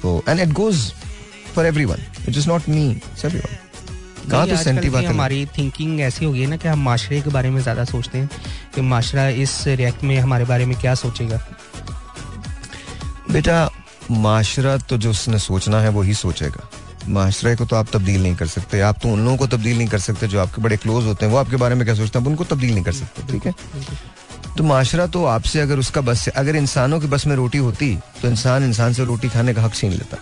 तो 0.01 0.24
and 0.29 0.39
it 0.39 0.50
goes 0.53 0.91
for 1.55 1.65
every 1.65 1.85
one 1.85 2.01
it 2.27 2.38
is 2.38 2.47
not 2.47 2.69
me 2.69 2.89
it's 2.91 3.25
everyone 3.25 3.57
कहाँ 4.25 4.48
तो 4.48 4.55
सेंटी 4.58 4.89
बात 4.89 5.05
हमारी 5.05 5.46
थिंकिंग 5.58 6.00
ऐसी 6.01 6.25
हो 6.25 6.32
गई 6.32 6.41
है 6.41 6.48
ना 6.48 6.58
कि 6.58 6.67
हम 6.67 6.84
माशरे 6.84 7.22
के 7.22 7.29
बारे 7.29 7.50
में 7.50 7.62
ज़्यादा 7.62 7.84
सोचते 7.86 8.17
हैं 8.17 8.29
कि 8.75 8.82
माशरा 8.84 9.27
इस 9.41 9.63
रिएक्ट 9.67 10.03
में 10.03 10.17
हमारे 10.20 10.46
बारे 10.46 10.65
में 10.65 10.77
क्या 10.79 10.96
सोचेगा? 10.96 11.39
बेटा 13.32 13.70
माशरा 14.12 14.77
तो 14.79 14.98
जो 14.98 15.10
उसने 15.12 15.39
सोचना 15.41 15.79
है 15.82 15.89
वो 15.89 16.01
ही 16.01 16.13
सोचेगा। 16.15 16.70
माशरे 17.10 17.55
को 17.55 17.65
तो 17.65 17.75
आप 17.75 17.88
तब्दील 17.94 18.22
नहीं 18.24 18.36
कर 18.36 18.48
सकते। 18.48 18.79
आप 18.82 19.00
तो 19.01 19.10
उन 19.10 19.24
लोगों 19.25 19.38
को 19.38 19.48
तब्दील 19.48 19.77
नहीं 19.77 19.88
कर 19.88 20.00
सकते 20.00 20.27
जो 20.27 20.39
आपके 20.39 20.62
बड़े 20.62 20.77
क्लोज 20.77 21.05
होते 21.05 21.25
हैं। 21.25 21.32
वो 21.32 21.38
आपके 21.39 21.55
बारे 21.55 21.75
में 21.75 21.86
क्या 21.86 21.96
सोचते 21.96 22.20
हैं? 22.20 22.25
आप 22.25 22.29
उनको 22.29 22.44
तब्दील 22.46 22.74
नहीं 22.74 22.84
कर 22.84 22.91
सकते 22.94 23.32
ठीक 23.32 23.46
है? 23.46 23.53
तो 24.58 24.63
माशरा 24.63 25.05
तो 25.08 25.24
आपसे 25.27 25.60
अगर 25.60 25.79
उसका 25.79 26.01
बस 26.01 26.20
से 26.20 26.32
अगर 26.34 26.55
इंसानों 26.55 27.00
के 27.00 27.08
बस 27.08 27.25
में 27.27 27.36
रोटी 27.36 27.58
होती 27.60 27.96
तो 28.22 28.27
इंसान 28.27 28.63
इंसान 28.63 28.94
से 28.94 29.05
रोटी 29.05 29.29
खाने 29.29 29.53
का 29.53 29.62
हक 29.62 29.74
छीन 29.75 29.91
लेता। 29.91 30.17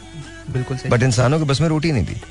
बिल्कुल 0.53 0.77
बट 0.89 1.03
इंसानों 1.03 1.39
के 1.39 1.45
बस 1.45 1.61
में 1.61 1.67
रोटी 1.69 1.91
नहीं 1.91 2.05
थी 2.05 2.21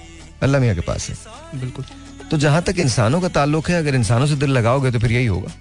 अल्लाह 0.42 0.60
मियाँ 0.60 0.74
के 0.74 0.80
पास 0.80 1.08
है। 1.08 1.60
बिल्कुल। 1.60 1.84
तो 2.30 2.36
जहाँ 2.38 2.62
तक 2.62 2.78
इंसानों 2.78 3.20
का 3.20 3.28
ताल्लुक 3.30 3.68
है 3.70 3.78
अगर 3.78 3.94
इंसानों 3.94 4.26
से 4.26 4.36
दिल 4.36 4.50
लगाओगे 4.50 4.90
तो 4.90 4.98
फिर 4.98 5.12
यही 5.12 5.26
होगा। 5.26 5.52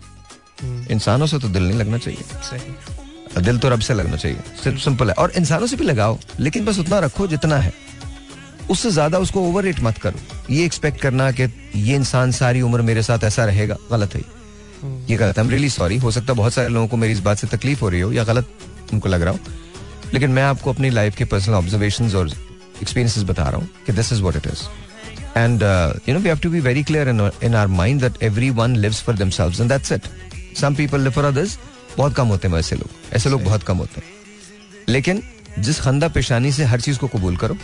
हम्म, 0.61 0.85
इंसानों 0.91 1.25
से 1.27 1.39
तो 1.39 1.49
दिल 1.49 1.63
नहीं 1.63 1.77
लगना 1.77 1.97
चाहिए। 1.97 2.23
सही। 2.43 3.41
दिल 3.41 3.57
तो 3.57 3.69
रब 3.69 3.79
से 3.79 3.93
लगना 3.93 4.17
चाहिए। 4.17 4.37
सिर्फ़ 4.63 4.79
सिंपल 4.79 5.09
है। 5.09 5.13
और 5.15 5.31
इंसानों 5.37 5.67
से 5.67 5.75
भी 5.75 5.85
लगाओ 5.85 6.17
लेकिन 6.39 6.65
बस 6.65 6.79
उतना 6.79 6.99
रखो 6.99 7.27
जितना 7.27 7.57
है। 7.57 7.73
उससे 8.69 8.89
ज़्यादा 8.91 9.19
उसको 9.19 9.41
ओवर 9.41 9.63
रेट 9.63 9.79
मत 9.79 9.97
करो। 9.97 10.19
ये 10.49 10.65
एक्सपेक्ट 10.65 10.99
करना 11.01 11.31
कि 11.31 11.43
ये 11.75 11.95
इंसान 11.95 12.31
सारी 12.31 12.61
उम्र 12.61 12.81
मेरे 12.81 13.03
साथ 13.03 13.23
ऐसा 13.23 13.45
रहेगा 13.45 13.77
गलत 13.91 14.15
है। 14.15 14.21
हम्म, 14.81 15.05
ये 15.09 15.17
गलत 15.17 15.37
है। 15.37 15.49
रियली 15.49 15.69
सॉरी 15.69 15.97
हो 15.97 16.11
सकता 16.11 16.33
है 16.33 16.37
बहुत 16.37 16.53
सारे 16.53 16.69
लोगों 16.69 16.87
को 16.87 16.97
मेरी 16.97 17.13
इस 17.13 17.19
बात 17.19 17.37
से 17.37 17.47
तकलीफ़ 17.47 17.81
हो 17.81 17.89
रही 17.89 18.01
हो 18.01 18.11
या 18.11 18.23
गलत 18.23 18.47
उनको 18.93 19.09
लग 19.09 19.21
रहा 19.21 19.33
हो। 19.33 19.39
लेकिन 20.13 20.31
मैं 20.31 20.43
आपको 20.43 20.73
अपनी 20.73 20.89
लाइफ 20.89 21.15
के 21.15 21.25
पर्सनल 21.25 21.55
ऑब्जर्वेशन 21.55 22.15
और 22.15 22.31
एक्सपीरियंसेस 22.81 23.23
बता 23.23 23.43
रहा 23.43 23.57
हूँ 23.57 23.69
कि 23.85 23.93
this 23.93 24.11
is 24.13 24.21
what 24.21 24.35
it 24.35 24.47
is 24.47 24.63
and 25.37 25.61
you 26.07 26.13
know 26.13 26.19
we 26.19 26.29
have 26.29 26.39
to 26.39 26.49
be 26.49 26.59
very 26.59 26.83
clear 26.83 27.09
in 27.43 27.55
our 27.55 27.67
mind 27.69 28.01
that 28.01 28.23
every 28.23 28.49
one 28.59 28.75
lives 28.77 29.01
for 29.01 29.15
themselves 29.15 29.59
and 29.61 29.69
that's 29.69 29.91
it 29.91 30.07
some 30.59 30.75
people 30.75 31.01
live 31.01 31.11
for 31.11 31.25
others 31.25 31.57
बहुत 31.97 32.15
कम 32.15 32.27
होते 32.27 32.47
हैं 32.47 32.55
वैसे 32.55 32.75
लोग, 32.75 32.89
ऐसे 33.13 33.29
लोग 33.29 33.43
बहुत 33.43 33.63
कम 33.63 33.77
होते 33.77 34.01
हैं। 34.01 34.09
लेकिन 34.89 35.23
जिस 35.59 35.79
खंदा 35.81 36.07
पेशानी 36.09 36.51
से 36.51 36.63
हर 36.63 36.81
चीज़ 36.81 36.97
को 36.97 37.07
कबूल 37.07 37.37
करो 37.37 37.57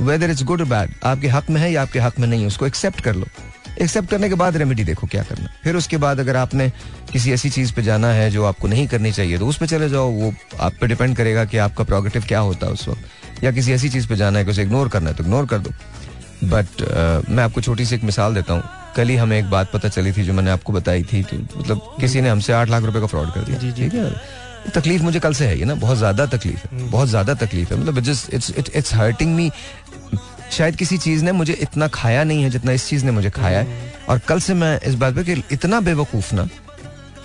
वेदर 0.00 0.30
इट्स 0.30 0.42
गुड 0.44 0.62
बैड 0.68 0.94
आपके 1.04 1.28
हक 1.28 1.50
में 1.50 1.60
है 1.60 1.72
या 1.72 1.82
आपके 1.82 1.98
हक 2.00 2.18
में 2.18 2.28
नहीं 2.28 2.40
है, 2.40 2.46
उसको 2.46 2.66
एक्सेप्ट 2.66 3.00
कर 3.00 3.14
लो। 3.14 3.26
एक्सेप्ट 3.82 4.10
करने 4.10 4.28
के 4.28 4.34
बाद 4.34 4.56
रेमेडी 4.56 4.84
देखो 4.84 5.06
क्या 5.06 5.22
करना। 5.22 5.48
फिर 5.64 5.76
उसके 5.76 5.96
बाद 5.96 6.20
अगर 6.20 6.36
आपने 6.36 6.68
किसी 7.12 7.32
ऐसी 7.32 7.50
चीज़ 7.50 7.72
पे 7.74 7.82
जाना 7.82 8.08
है 8.12 8.30
जो 8.30 8.44
आपको 8.44 8.68
नहीं 8.68 8.86
करनी 8.88 9.12
चाहिए 9.12 9.38
तो 9.38 9.46
उस 9.46 9.56
पर 9.58 9.66
चले 9.66 9.88
जाओ, 9.88 10.10
वो 10.10 10.34
आप 10.60 10.72
पे 10.80 10.86
डिपेंड 10.86 11.16
करेगा 11.16 11.44
कि 11.44 11.58
आपका 11.58 11.84
प्रोगेटिव 11.84 12.24
क्या 12.28 12.38
होता 12.40 12.66
है 12.66 12.72
उस 12.72 12.86
वक्त। 12.88 13.00
या 13.44 13.52
किसी 13.52 13.72
ऐसी 13.72 13.88
चीज़ 13.88 14.06
पे 14.08 14.16
जाना 14.16 14.38
है 14.38 14.44
कि 14.44 14.50
उसे 14.50 14.62
इग्नोर 14.62 14.88
करना 14.88 15.10
है 15.10 15.16
तो 15.16 15.24
इग्नोर 15.24 15.46
कर 15.46 15.58
दो। 15.58 15.70
बट 16.44 16.66
uh, 16.76 17.28
मैं 17.28 17.42
आपको 17.44 17.60
छोटी 17.60 17.84
सी 17.84 17.94
एक 17.94 18.04
मिसाल 18.04 18.34
देता 18.34 18.52
हूँ। 18.52 18.62
कल 18.96 19.08
ही 19.08 19.16
हमें 19.16 19.38
एक 19.38 19.50
बात 19.50 19.70
पता 19.72 19.88
चली 19.88 20.12
थी 20.12 20.24
जो 20.24 20.32
मैंने 20.32 20.50
आपको 20.50 20.72
बताई 20.72 21.02
थी 21.02 21.22
तो 21.22 21.36
मतलब 21.58 21.96
किसी 22.00 22.20
ने 22.20 22.28
हमसे 22.28 22.52
आठ 22.52 22.70
लाख 22.70 22.82
रुपए 22.82 23.00
का 23.00 23.06
फ्रॉड 23.06 23.32
कर 23.34 23.40
दिया। 23.40 23.58
जी, 23.58 23.70
जी। 23.72 23.82
ठीक 23.82 23.94
है? 23.94 24.10
तकलीफ़ 24.74 25.02
मुझे 25.02 25.20
कल 25.20 25.34
से 25.34 25.46
है 25.46 25.58
ये 25.58 25.64
ना? 25.64 25.74
बहुत 25.76 25.98
ज़्यादा 25.98 26.26
तकलीफ़ 26.26 26.66
है। 26.66 26.90
बहुत 26.90 27.08
ज़्यादा 27.08 27.34
तकलीफ़ 27.36 27.72
है। 27.74 27.80
मतलब 27.80 27.98
इट्स 27.98 28.52
इट्स 28.76 28.94
हर्टिंग 28.94 29.34
मी 29.36 29.50
शायद 30.52 30.76
किसी 30.76 30.98
चीज़ 30.98 31.24
ने 31.24 31.32
मुझे 31.32 31.52
इतना 31.52 31.88
खाया 31.88 32.24
नहीं 32.24 32.42
है 32.42 32.50
जितना 32.50 32.72
इस 32.72 32.88
चीज़ 32.88 33.04
ने 33.04 33.10
मुझे 33.10 33.30
खाया 33.30 33.60
है। 33.60 33.92
और 34.08 34.18
कल 34.18 34.40
से 34.40 34.54
मैं 34.54 34.78
इस 34.80 34.94
बात 34.94 35.14
पे 35.14 35.24
कि 35.24 35.42
इतना 35.52 35.80
बेवकूफ़ 35.80 36.34
ना 36.34 36.48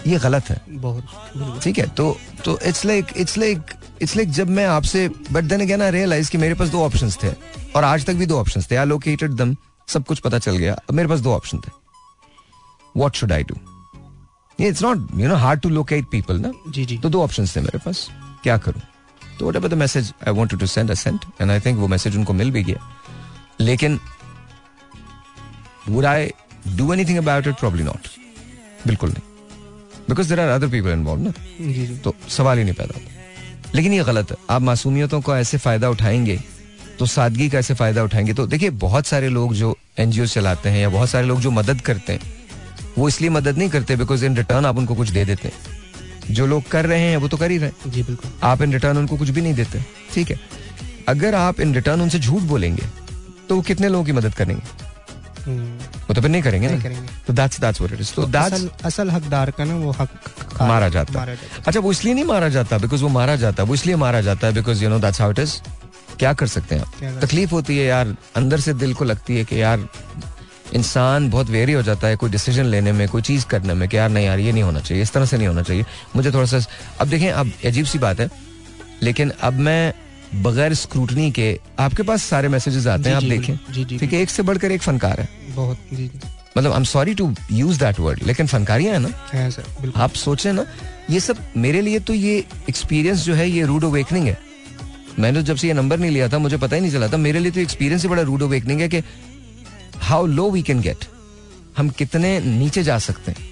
ये 0.08 0.18
गलत 0.20 0.50
है। 0.50 0.62
बहुत। 0.72 1.62
ठीक 1.64 1.78
है 1.80 1.86
तो 1.96 2.06
तो 2.46 2.58
it's 2.60 2.86
like 2.86 3.08
it's 3.18 3.38
like 3.38 3.74
it's 4.02 4.16
like 4.16 4.32
जब 4.32 4.50
मैं 4.50 4.66
आपसे 4.68 5.08
but 5.32 5.44
then 5.44 5.62
again 5.62 5.82
I 5.82 5.92
realize 5.92 6.32
कि 6.32 6.38
मेरे 6.38 6.54
पास 6.56 6.70
दो 6.70 6.84
ऑप्शंस 6.84 7.18
थे 7.24 7.32
और 7.76 7.84
आज 7.84 8.06
तक 8.06 8.14
भी 8.14 8.26
दो 8.26 8.40
ऑप्शंस 8.40 8.70
थे। 8.72 8.76
आई 8.76 8.86
लोकेटेड 8.86 9.32
दम 9.34 9.56
सब 9.88 10.06
कुछ 10.06 10.20
पता 10.20 10.40
चल 10.40 10.58
गया। 10.58 10.74
अब 10.74 10.96
मेरे 10.96 11.10
पास 11.10 11.20
दो 11.20 11.34
ऑप्शन 11.34 11.60
थे। 11.60 11.72
What 12.96 13.16
should 13.16 13.32
I 13.32 13.44
do 13.44 13.56
it's 14.60 14.82
not 14.84 15.08
you 15.16 15.28
know 15.28 15.36
hard 15.38 15.60
to 15.62 15.70
locate 15.70 16.06
people 16.12 16.40
ना? 16.40 16.52
जी 16.70 16.86
जी। 16.86 16.98
तो 16.98 17.10
दो 17.10 17.24
ऑप्शंस 17.24 17.56
थे 17.56 17.62
मेरे 17.62 17.78
पास। 17.78 18.08
क्या 18.44 18.58
करूँ? 18.58 18.82
तो 19.40 19.48
whatever 19.56 19.68
the 19.68 19.74
message 19.74 20.14
I 20.28 20.34
wanted 20.34 20.60
to 20.60 20.66
send 20.68 20.90
I 20.90 20.96
sent 20.96 21.26
and 21.42 21.52
I 21.52 21.60
think 21.60 21.80
वो 21.80 21.88
मैसेज 21.88 22.16
उनको 22.18 22.34
मिल 22.34 22.52
भी 22.52 22.64
गया। 22.64 22.90
लेकिन 23.60 24.00
would 25.90 26.06
I 26.06 26.30
do 26.68 26.94
anything 26.94 27.18
about 27.18 27.48
it 27.48 27.56
probably 27.56 27.84
not 27.84 28.08
बिल्कुल 28.88 29.10
नहीं। 29.10 29.27
Because 30.10 30.30
there 30.30 30.40
are 30.40 30.50
other 30.50 30.68
people 30.68 30.90
involve 30.90 31.22
ना 31.22 31.32
तो 32.04 32.16
सवाल 32.30 32.58
ही 32.58 32.64
नहीं 32.64 32.74
पैदा 32.74 32.94
होता। 32.96 33.72
लेकिन 33.76 33.94
ये 33.94 34.04
गलत 34.04 34.32
है। 34.32 34.38
आप 34.50 34.62
मासूमियतों 34.62 35.22
का 35.22 35.40
ऐसे 35.40 35.58
फ़ायदा 35.58 35.90
उठाएँगे 35.90 36.40
तो 37.00 37.06
सादगी 37.06 37.50
का 37.50 37.58
ऐसे 37.58 37.74
फ़ायदा 37.74 38.04
उठाएँगे। 38.04 38.34
तो 38.34 38.46
देखिए 38.48 38.70
बहुत 38.80 39.06
सारे 39.06 39.30
लोग 39.30 39.54
जो 39.54 39.76
एनजीओ 40.00 40.26
चलाते 40.26 40.70
हैं 40.70 40.80
या 40.80 40.90
बहुत 40.90 41.10
सारे 41.10 41.28
लोग 41.28 41.40
जो 41.40 41.52
मदद 41.52 41.82
करते 41.82 42.14
हैं 42.14 42.36
वो 42.98 43.08
इसलिए 43.08 43.30
मदद 43.30 43.58
नहीं 43.58 43.70
करते 43.70 43.96
बिकॉज़ 43.96 44.26
इन 44.26 44.38
रिटर्न 44.38 44.66
आप 44.66 44.78
उनको 44.78 44.96
कुछ 44.96 45.10
दे 45.10 45.26
देते 45.26 45.48
हैं। 45.48 46.34
जो 46.34 46.46
लोग 46.46 46.68
कर 46.68 46.86
रहे 46.86 47.00
हैं 47.02 47.18
वो 47.18 47.28
तो 47.28 47.38
कर 47.38 47.52
ही 47.52 47.58
रहे 47.58 47.70
हैं। 47.70 47.92
जी 47.92 48.04
बिल्कुल। 48.04 48.32
आप 48.44 48.62
इन 48.62 48.74
रिटर्न 48.74 48.98
उनको 48.98 49.18
कुछ 49.18 49.30
भी 49.30 49.42
नहीं 49.42 49.54
देते। 49.54 49.82
ठीक 50.14 50.32
है? 50.32 50.40
अगर 51.08 51.36
आप 51.36 51.60
इन 51.60 51.74
रिटर्न 51.76 52.02
उनसे 52.02 52.20
झूठ 52.20 52.42
बोलेंगे 52.44 52.84
तो 53.50 53.56
वो 53.56 53.62
कितने 53.62 53.90
लोगों 53.90 54.06
की 54.06 54.12
मदद 54.12 54.34
करेंगे? 54.34 54.64
हम्म, 55.44 55.80
तो 56.18 56.22
फिर 56.22 56.32
नहीं 56.32 56.42
करेंगे 56.42 56.68
नहीं 56.68 56.82
करेंगे। 56.82 57.10
तो 57.28 57.34
that's 57.34 57.60
that's 57.62 57.82
what 57.82 57.94
it 57.94 58.00
is 58.02 58.14
तो 58.14 58.26
दैट्स 58.26 58.54
असल 58.54 58.70
असल 58.86 59.10
हकदार 59.12 59.50
का 59.58 59.64
ना 59.64 59.76
वो 59.78 59.92
हक 60.00 60.10
मारा 60.62 60.88
जाता 60.90 61.22
है। 61.22 61.38
अच्छा 61.68 61.80
वो 61.80 61.92
इसलिए 61.92 62.14
नहीं 62.14 62.26
मारा 62.26 62.48
जाता 62.50 62.78
बिकॉज़ 62.78 63.04
वो 63.04 63.10
मारा 63.10 63.36
जाता 63.36 63.64
है। 63.64 63.68
वो 63.70 63.76
इसलिए 63.76 63.96
मारा 64.04 64.22
जाता 64.22 64.48
है 64.48 64.54
because 64.54 64.84
you 64.84 64.90
know 64.90 65.00
that's 65.00 65.22
how 65.22 65.32
it 65.32 65.40
is 65.40 65.54
क्या 66.20 66.32
कर 66.34 66.48
सकते 66.48 66.76
हैं 66.76 67.20
तकलीफ़ 67.20 67.52
होती 67.52 67.78
है 67.78 67.86
यार 67.86 68.16
अंदर 68.36 68.60
से 68.60 68.74
दिल 68.76 68.94
को 68.94 69.06
लगती 69.06 69.38
है 69.38 69.44
कि 69.46 69.62
यार 69.62 69.88
इंसान 70.76 71.30
बहुत 71.30 71.50
वेरी 71.50 71.74
हो 71.74 71.82
जाता 71.84 72.08
है 72.08 72.16
कोई 72.16 72.30
डिसीज़न 72.30 72.66
लेने 72.66 72.92
में 72.92 73.08
कोई 73.10 73.22
चीज़ 73.22 73.46
करने 73.50 73.74
में 73.74 73.88
कि 73.90 73.98
यार 73.98 74.10
नहीं 74.10 74.26
यार 74.26 74.40
ये 74.40 74.52
नहीं 74.52 74.64
होना 74.64 74.80
चाहिए 74.80 75.04
इस 75.04 75.14
तरह 75.14 75.26
से 75.26 75.38
नहीं 75.38 75.48
होना 75.48 75.62
चाहिए। 75.62 75.86
मुझे 76.16 76.32
थोड़ा 76.32 76.46
सा 76.48 76.66
अब 77.02 77.08
देखें 77.08 77.30
अब 77.32 77.52
अजीब 77.66 77.86
सी 77.86 78.00
बात 78.00 78.20
है 78.20 78.30
लेकिन 79.04 79.32
अब 79.42 79.60
मैं 79.70 79.94
बगैर 80.44 80.74
स्क्रूटनी 80.74 81.30
के 81.32 81.48
आपके 81.80 82.04
पास 82.04 82.24
सारे 82.24 82.48
मैसेजेस 82.50 82.88
आते 82.88 83.10
हैं 83.10 83.16
आप 83.16 83.24
देखें। 83.24 83.98
ठीक 83.98 84.14
है 84.14 84.22
एक 84.22 84.30
से 84.30 84.44
बढ़कर 84.44 84.72
एक 84.72 84.82
फनकार 84.82 85.20
है। 85.20 85.28
बहुत 85.58 85.78
जी 85.94 86.10
मतलब 86.58 86.72
I 86.72 86.78
am 86.78 86.84
sorry 86.86 87.14
to 87.16 87.34
use 87.52 87.80
that 87.80 88.00
word 88.00 88.24
लेकिन 88.24 88.48
फनकारियाँ 88.48 88.94
है 88.94 89.00
ना? 89.00 89.10
है 89.34 89.50
सर 89.52 89.64
बिल्कुल। 89.82 90.02
आप 90.02 90.14
सोचें 90.16 90.52
ना 90.54 90.66
ये 91.10 91.20
सब 91.20 91.38
मेरे 91.58 91.82
लिए 91.82 92.00
तो 92.00 92.14
ये 92.14 92.38
एक्सपीरियंस 92.70 93.24
जो 93.24 93.34
है 93.34 93.50
ये 93.50 93.66
रूड 93.66 93.86
अवेकनिंग 93.86 94.28
है। 94.28 94.38
मैंने 95.20 95.42
जब 95.44 95.56
से 95.56 95.68
ये 95.68 95.74
नंबर 95.74 96.00
नहीं 96.00 96.12
लिया 96.12 96.28
था 96.30 96.38
मुझे 96.38 96.58
पता 96.58 96.76
ही 96.76 96.82
नहीं 96.82 96.92
चला 96.92 97.08
था 97.08 97.18
मेरे 97.18 97.40
लिए 97.40 97.52
तो 97.52 97.60
एक्सपीरियंस 97.60 98.04
ही 98.04 98.10
बड़ा 98.10 98.22
रूड 98.22 98.44
अवेकनिंग 98.44 98.82
है 98.82 98.88
कि 98.90 99.02
how 100.02 100.26
low 100.26 100.50
we 100.52 100.62
can 100.64 100.82
get 100.82 101.06
हम 101.78 101.90
कितने 101.90 102.40
नीचे 102.40 102.84
जा 102.84 102.98
सकते 103.00 103.32
हैं। 103.32 103.46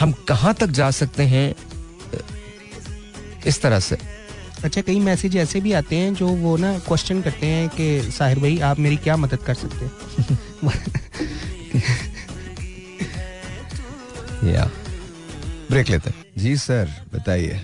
हम 0.00 0.12
कहाँ 0.28 0.54
तक 0.54 0.66
जा 0.78 0.90
सकते 0.90 1.22
हैं 1.22 1.54
इस 3.46 3.60
तरह 3.62 3.80
से। 3.80 3.98
अच्छा 4.64 4.82
कई 4.82 5.00
मैसेज 5.00 5.36
ऐसे 5.36 5.60
भी 5.60 5.72
आते 5.72 5.96
हैं 5.96 6.14
जो 6.14 6.28
वो 6.28 6.56
ना 6.56 6.78
क्वेश्चन 6.78 7.22
करते 7.22 7.46
हैं 7.46 7.68
कि 7.68 8.12
साहिर 8.12 8.38
भाई 8.38 8.58
आप 8.68 8.78
मेरी 8.78 8.96
क्या 8.96 9.16
मदद 9.16 9.38
कर 9.38 9.54
सकते 9.54 9.84
हैं? 9.84 9.92
या 14.44 14.70
ब्रेक 15.70 15.88
लेते 15.88 16.10
हैं। 16.10 16.24
जी 16.38 16.56
सर 16.56 16.88
बताइए। 17.14 17.60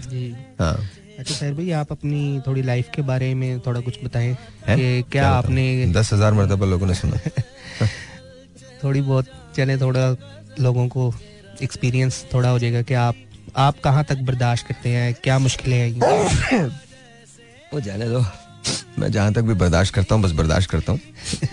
हाँ। 0.60 0.88
अच्छा 1.18 1.34
साहिर 1.34 1.54
भाई 1.54 1.70
आप 1.70 1.92
अपनी 1.92 2.40
थोड़ी 2.46 2.62
लाइफ 2.62 2.90
के 2.94 3.02
बारे 3.02 3.34
में 3.34 3.60
थोड़ा 3.60 3.80
कुछ 3.80 4.04
बताएँ 4.04 4.36
कि 4.68 5.02
क्या? 5.12 5.28
आपने 5.28 5.86
दस 5.92 6.12
हज़ार 6.12 6.34
मरतबा 6.34 6.66
लोगों 6.66 6.86
ने 6.86 6.94
सुना। 6.94 7.16
थोड़ी 8.84 9.00
बहुत 9.00 9.26
चले 9.56 9.76
थोड़ा 9.78 10.16
लोगों 10.60 10.88
को 10.88 11.14
एक्सपीरियंस 11.62 12.26
थोड़ा 12.34 12.48
हो 12.48 12.58
जाएगा 12.58 12.82
कि 12.82 12.94
आप 12.94 13.14
आप 13.54 13.80
कहाँ 13.80 14.04
तक 14.04 14.18
बर्दाश्त 14.24 14.66
करते 14.66 14.88
हैं? 14.88 15.12
क्या 15.14 15.38
मुश्किलें 15.38 15.80
आई 15.82 15.92
वो 17.72 17.80
जाने 17.80 18.08
दो। 18.08 18.24
मैं 18.98 19.10
जहाँ 19.12 19.32
तक 19.32 19.42
भी 19.42 19.54
बर्दाश्त 19.54 19.94
करता 19.94 20.14
हूँ 20.14 20.22
बस 20.22 20.32
बर्दाश्त 20.32 20.70
करता 20.70 20.92
हूँ। 20.92 21.00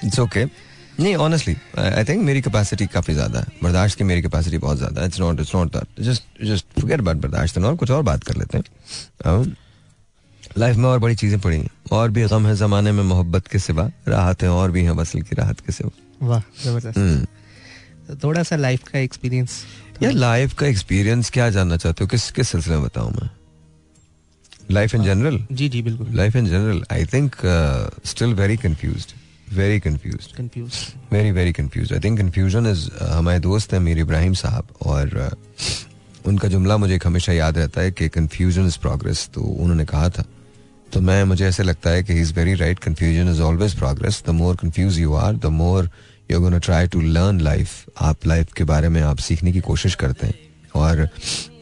इट्स 0.05 0.19
ओके 0.19 0.45
नहीं 0.45 1.15
ऑनेस्टली 1.17 1.55
आई 1.77 2.03
थिंक 2.03 2.23
मेरी 2.23 2.41
कैपेसिटी 2.41 2.85
काफ़ी 2.87 3.13
ज़्यादा 3.13 3.39
है। 3.39 3.45
बर्दाश्त 3.63 3.97
की 3.97 4.03
मेरी 4.03 4.21
कैपेसिटी 4.21 4.57
बहुत 4.57 4.77
ज़्यादा 4.77 5.01
है। 5.01 5.07
It's 5.07 5.19
not 5.19 5.39
it's 5.39 5.55
not 5.55 5.71
that 5.73 6.01
just 6.03 6.23
just 6.43 6.65
forget 6.79 6.99
about 6.99 7.17
बर्दाश्त 7.17 7.57
और 7.57 7.75
कुछ 7.75 7.91
और 7.91 8.03
बात 8.03 8.23
कर 8.23 8.37
लेते 8.37 8.57
हैं। 8.57 9.55
लाइफ 10.57 10.75
में 10.75 10.85
और 10.89 10.99
बड़ी 10.99 11.15
चीज़ें 11.15 11.39
पड़ी 11.39 11.57
हैं। 11.57 11.69
और 11.91 12.09
भी 12.11 12.23
गम 12.27 12.47
है 12.47 12.55
जमाने 12.55 12.91
में 12.91 13.03
मोहब्बत 13.03 13.47
के 13.47 13.59
सिवा। 13.59 13.89
राहत 14.07 14.43
है 14.43 14.49
और 14.51 14.71
भी 14.71 14.83
हैं 14.83 14.91
वसल 14.97 15.21
की 15.21 15.35
राहत 15.35 15.59
के 15.59 15.71
सिवा। 15.71 16.27
वाह 16.27 16.41
ज़बरदस्त। 16.63 16.97
हम्म। 16.97 17.25
तो 18.07 18.15
थोड़ा 18.23 18.43
सा 18.43 18.55
लाइफ 18.55 18.83
का 18.83 18.99
एक्सपीरियंस 18.99 19.63
यार 20.03 20.11
लाइफ 20.11 20.53
का 20.53 20.67
एक्सपीरियंस 20.67 21.29
क्या 21.29 21.49
जानना 21.49 21.77
चाहते 21.77 22.03
हो? 22.03 22.07
किस 22.07 22.31
किस 22.31 22.49
सिलसिले 22.49 22.75
में 22.75 22.83
बताऊँ 22.85 23.11
मैं? 23.11 23.29
लाइफ 24.71 24.95
इन 24.95 25.03
जनरल 25.03 25.45
जी 25.51 25.69
जी 25.69 25.81
बिल्कुल। 25.81 26.07
Life 26.11 26.35
in 26.35 26.45
general 26.45 26.83
I 26.91 27.05
think 27.05 27.35
still 28.05 28.33
very 28.33 28.57
confused 28.57 29.11
very 29.57 29.79
confused 29.79 30.35
confuse 30.35 30.73
very 31.11 31.31
very 31.31 31.53
confuse 31.53 31.93
I 31.93 31.99
think 31.99 32.19
confusion 32.19 32.67
is 32.67 32.89
हमारे 33.03 33.39
दोस्त 33.39 33.73
हैं 33.73 33.79
मीर 33.79 33.99
इब्राहिम 33.99 34.33
साहब 34.33 34.67
और 34.85 35.31
uh, 35.31 36.27
उनका 36.27 36.47
जुमला 36.47 36.77
मुझे 36.77 36.99
हमेशा 37.05 37.33
याद 37.33 37.57
रहता 37.57 37.81
है 37.81 37.91
कि 37.91 38.09
कंफ्यूजन 38.09 38.67
इज़ 38.67 38.77
प्रोग्रेस 38.79 39.29
तो 39.33 39.41
उन्होंने 39.41 39.85
कहा 39.85 40.09
था। 40.09 40.23
तो 40.93 41.01
मैं 41.01 41.23
मुझे 41.23 41.45
ऐसे 41.45 41.63
लगता 41.63 41.89
है 41.89 42.03
कि 42.03 42.13
he 42.13 42.19
is 42.19 42.33
very 42.33 42.53
right 42.53 42.79
confusion 42.79 43.31
is 43.31 43.41
always 43.41 43.75
progress 43.75 44.23
the 44.27 44.29
more 44.29 44.55
confuse 44.55 44.99
you 44.99 45.13
are 45.13 45.35
the 45.35 45.45
more 45.45 45.89
you 46.31 46.39
gonna 46.41 46.57
try 46.57 46.87
to 46.87 47.01
learn 47.01 47.39
life 47.41 47.69
आप 48.01 48.25
लाइफ 48.27 48.53
के 48.53 48.63
बारे 48.63 48.89
में 48.89 49.01
आप 49.01 49.17
सीखने 49.19 49.51
की 49.51 49.59
कोशिश 49.59 49.95
करते 49.95 50.27
हैं। 50.27 50.33
और 50.75 51.07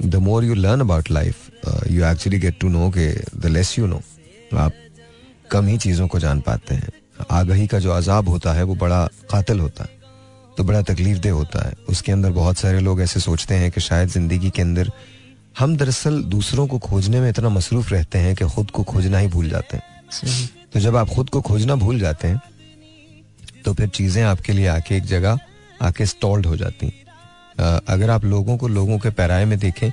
the 0.05 0.15
more 0.15 0.45
you 0.45 0.53
learn 0.55 0.81
about 0.81 1.11
life 1.11 1.89
you 1.91 2.05
actually 2.05 2.39
get 2.39 2.59
to 2.59 2.69
know 2.69 2.89
के 2.89 3.07
द 3.37 3.45
लेस 3.45 3.77
यू 3.79 3.87
नो 3.87 4.01
आप 4.57 4.73
कम 5.51 5.67
ही 5.67 5.77
चीज़ों 5.77 6.07
को 6.07 6.19
जान 6.19 6.41
पाते 6.41 6.75
हैं। 6.75 6.89
आगही 7.31 7.67
का 7.67 7.79
जो 7.79 7.91
अजाब 7.91 8.29
होता 8.29 8.53
है 8.53 8.63
वो 8.63 8.75
बड़ा 8.75 9.05
कातिल 9.31 9.59
होता 9.59 9.83
है। 9.83 9.95
तो 10.57 10.63
बड़ा 10.63 10.81
तकलीफ़ 10.81 11.17
दे 11.19 11.29
होता 11.29 11.67
है। 11.67 11.73
उसके 11.89 12.11
अंदर 12.11 12.31
बहुत 12.31 12.57
सारे 12.57 12.79
लोग 12.79 13.01
ऐसे 13.01 13.19
सोचते 13.19 13.55
हैं 13.55 13.71
कि 13.71 13.81
शायद 13.81 14.09
ज़िंदगी 14.09 14.49
के 14.49 14.61
अंदर 14.61 14.91
हम 15.59 15.75
दरअसल 15.77 16.21
दूसरों 16.25 16.67
को 16.67 16.79
खोजने 16.79 17.19
में 17.21 17.29
इतना 17.29 17.49
मसरूफ 17.49 17.91
रहते 17.91 18.19
हैं 18.19 18.35
कि 18.35 18.45
खुद 18.45 18.71
को 18.71 18.83
खोजना 18.83 19.17
ही 19.17 19.27
भूल 19.27 19.49
जाते 19.49 19.77
हैं। 19.77 19.83
तो 20.73 20.79
जब 20.79 20.95
आप 20.95 21.09
खुद 21.09 21.29
को 21.29 21.41
खोजना 21.41 21.75
भूल 21.75 21.99
जाते 21.99 22.27
हैं 22.27 22.41
तो 23.67 23.73
फिर 23.73 23.87
चीज़ें 23.89 24.23
आपके 24.23 24.53
लिए 24.53 24.67
आके 24.69 24.95
एक 24.95 25.03
जगह 25.05 25.39
आके 25.81 26.05
स्टॉल्ड 26.05 26.45
हो 26.45 26.55
जाती। 26.57 26.85
हैं 26.85 27.79
अगर 27.87 28.09
आप 28.09 28.25
लोगों 28.25 28.57
को 28.57 28.67
लोगों 28.69 28.97
के 28.99 29.09
पैराए 29.11 29.45
में 29.45 29.57
देखें 29.59 29.89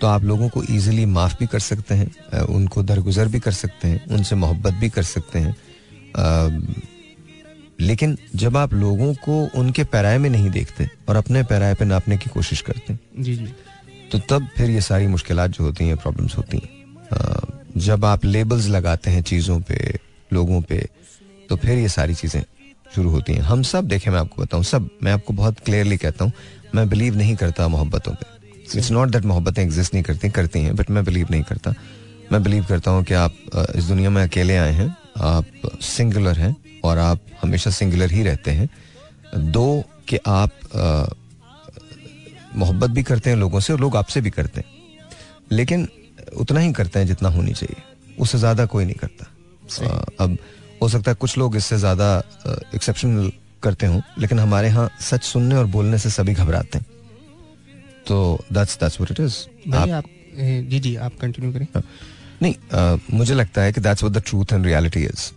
तो 0.00 0.06
आप 0.06 0.24
लोगों 0.24 0.48
को 0.48 0.62
इजीली 0.64 1.04
माफ़ 1.06 1.34
भी 1.38 1.46
कर 1.46 1.58
सकते 1.60 1.94
हैं 1.94 2.40
उनको 2.48 2.82
दरगुजर 2.82 3.28
भी 3.28 3.40
कर 3.40 3.52
सकते 3.52 3.88
हैं 3.88 4.04
उनसे 4.08 4.36
मोहब्बत 4.36 4.74
भी 4.74 4.88
कर 4.90 5.02
सकते 5.04 5.38
हैं। 5.38 5.54
लेकिन 7.80 8.16
जब 8.34 8.56
आप 8.56 8.74
लोगों 8.74 9.12
को 9.14 9.38
उनके 9.54 9.84
पैराए 9.86 10.18
में 10.18 10.28
नहीं 10.30 10.50
देखते 10.50 10.88
और 11.08 11.16
अपने 11.16 11.42
पैराए 11.44 11.74
पे 11.74 11.84
नापने 11.84 12.16
की 12.16 12.30
कोशिश 12.30 12.60
करते 12.60 12.92
हैं 12.92 13.22
जी 13.22 13.36
जी। 13.36 13.48
तो 14.12 14.18
तब 14.28 14.48
फिर 14.56 14.70
ये 14.70 14.80
सारी 14.80 15.06
मुश्किल 15.06 15.46
जो 15.48 15.64
होती 15.64 15.88
हैं 15.88 15.96
प्रॉब्लम्स 15.96 16.36
होती 16.36 16.58
हैं। 16.58 17.80
जब 17.80 18.04
आप 18.04 18.24
लेबल्स 18.24 18.68
लगाते 18.68 19.10
हैं 19.10 19.22
चीज़ों 19.22 19.60
पे 19.60 19.98
लोगों 20.32 20.62
पे 20.62 20.86
तो 21.48 21.56
फिर 21.56 21.78
ये 21.78 21.88
सारी 21.88 22.14
चीज़ें 22.14 22.42
शुरू 22.94 23.10
होती 23.10 23.32
हैं। 23.32 23.40
हम 23.42 23.62
सब 23.64 23.88
देखें 23.88 24.10
मैं 24.10 24.18
आपको 24.18 24.42
बताऊँ 24.42 24.64
सब 24.64 24.88
मैं 25.02 25.12
आपको 25.12 25.32
बहुत 25.34 25.60
क्लियरली 25.60 25.96
कहता 25.96 26.24
हूँ 26.24 26.32
मैं 26.74 26.88
बिलीव 26.88 27.16
नहीं 27.16 27.36
करता 27.36 27.68
मोहब्बतों 27.68 28.12
पे। 28.12 28.36
इट्स 28.78 28.90
नॉट 28.90 29.08
दैट 29.08 29.24
मोहब्बतें 29.24 29.62
एग्जिस्ट 29.62 29.94
नहीं 29.94 30.04
करती 30.04 30.30
करती 30.30 30.60
हैं 30.60 30.74
बट 30.76 30.90
मैं 30.90 31.04
बिलीव 31.04 31.26
नहीं 31.30 31.42
करता। 31.42 31.74
मैं 32.32 32.42
बिलीव 32.42 32.64
करता 32.64 32.90
हूँ 32.90 33.04
कि 33.04 33.14
आप 33.14 33.34
इस 33.76 33.84
दुनिया 33.84 34.10
में 34.10 34.22
अकेले 34.22 34.56
आए 34.56 34.72
हैं 34.72 34.88
आप 35.18 35.78
सिंगुलर 35.82 36.38
हैं 36.38 36.54
और 36.84 36.98
आप 36.98 37.20
हमेशा 37.42 37.70
सिंगुलर 37.70 38.10
ही 38.10 38.22
रहते 38.22 38.50
हैं। 38.50 38.68
दो 39.52 39.84
कि 40.08 40.18
आप 40.26 40.50
मोहब्बत 42.56 42.90
भी 42.90 43.02
करते 43.02 43.30
हैं 43.30 43.36
लोगों 43.36 43.60
से 43.60 43.72
और 43.72 43.80
लोग 43.80 43.96
आपसे 43.96 44.20
भी 44.20 44.30
करते 44.30 44.60
हैं। 44.60 44.76
लेकिन 45.52 45.88
उतना 46.36 46.60
ही 46.60 46.72
करते 46.72 46.98
हैं 46.98 47.06
जितना 47.06 47.28
होनी 47.28 47.52
चाहिए। 47.52 47.82
उससे 48.18 48.38
ज़्यादा 48.38 48.66
कोई 48.66 48.84
नहीं 48.84 48.94
करता। 48.94 49.26
अब 50.20 50.36
हो 50.82 50.88
सकता 50.88 51.10
है 51.10 51.14
कुछ 51.16 51.36
लोग 51.38 51.56
इससे 51.56 51.78
ज़्यादा 51.78 52.08
एक्सेप्शनल 52.74 53.30
करते 53.62 53.86
हों 53.86 54.00
लेकिन 54.18 54.38
हमारे 54.38 54.68
यहाँ 54.68 54.88
सच 55.00 55.22
सुनने 55.24 55.54
और 55.54 55.66
बोलने 55.68 55.98
से 55.98 56.10
सभी 56.10 56.34
घबराते 56.34 56.78
हैं। 56.78 56.86
तो 58.06 58.44
that's 58.52 58.78
that's 58.80 59.00
what 59.00 59.10
it 59.10 59.20
is 59.20 59.36
आप 59.76 60.04
जी 60.70 60.80
जी 60.80 60.94
आप 60.96 61.18
कंटिन्यू 61.20 61.52
करें। 61.52 61.66
हाँ। 61.74 61.82
नहीं 62.42 62.54
uh, 62.54 63.14
मुझे 63.14 63.34
लगता 63.34 63.62
है 63.62 63.72
कि 63.72 63.80
that's 63.80 64.02
what 64.02 64.16
the 64.16 64.22
truth 64.26 64.52
and 64.52 64.66
reality 64.66 65.00
is 65.04 65.30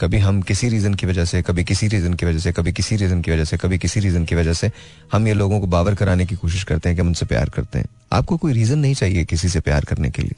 कभी 0.00 0.18
हम 0.18 0.40
किसी 0.42 0.68
रीजन 0.68 0.94
की 0.94 1.06
वजह 1.06 1.24
से 1.24 1.42
कभी 1.42 1.64
किसी 1.64 1.88
रीजन 1.88 2.14
की 2.14 2.26
वजह 2.26 2.38
से 2.38 2.52
कभी 2.52 2.72
किसी 2.72 2.96
रीजन 2.96 3.22
की 3.22 3.30
वजह 3.30 3.44
से 3.44 3.56
कभी 3.56 3.78
किसी 3.78 4.00
रीजन 4.00 4.24
की 4.24 4.34
वजह 4.34 4.52
से 4.52 4.70
हम 5.12 5.26
ये 5.28 5.34
लोगों 5.34 5.60
को 5.60 5.66
बावर 5.66 5.94
कराने 5.94 6.26
की 6.26 6.36
कोशिश 6.36 6.62
करते 6.64 6.88
हैं 6.88 6.96
कि 6.96 7.00
हम 7.02 7.08
उनसे 7.08 7.26
प्यार 7.26 7.48
करते 7.48 7.78
हैं। 7.78 7.86
आपको 8.12 8.36
कोई 8.36 8.52
रीजन 8.52 8.78
नहीं 8.78 8.94
चाहिए 8.94 9.24
किसी 9.24 9.48
से 9.48 9.60
प्यार 9.60 9.84
करने 9.84 10.10
के 10.10 10.22
लिए। 10.22 10.34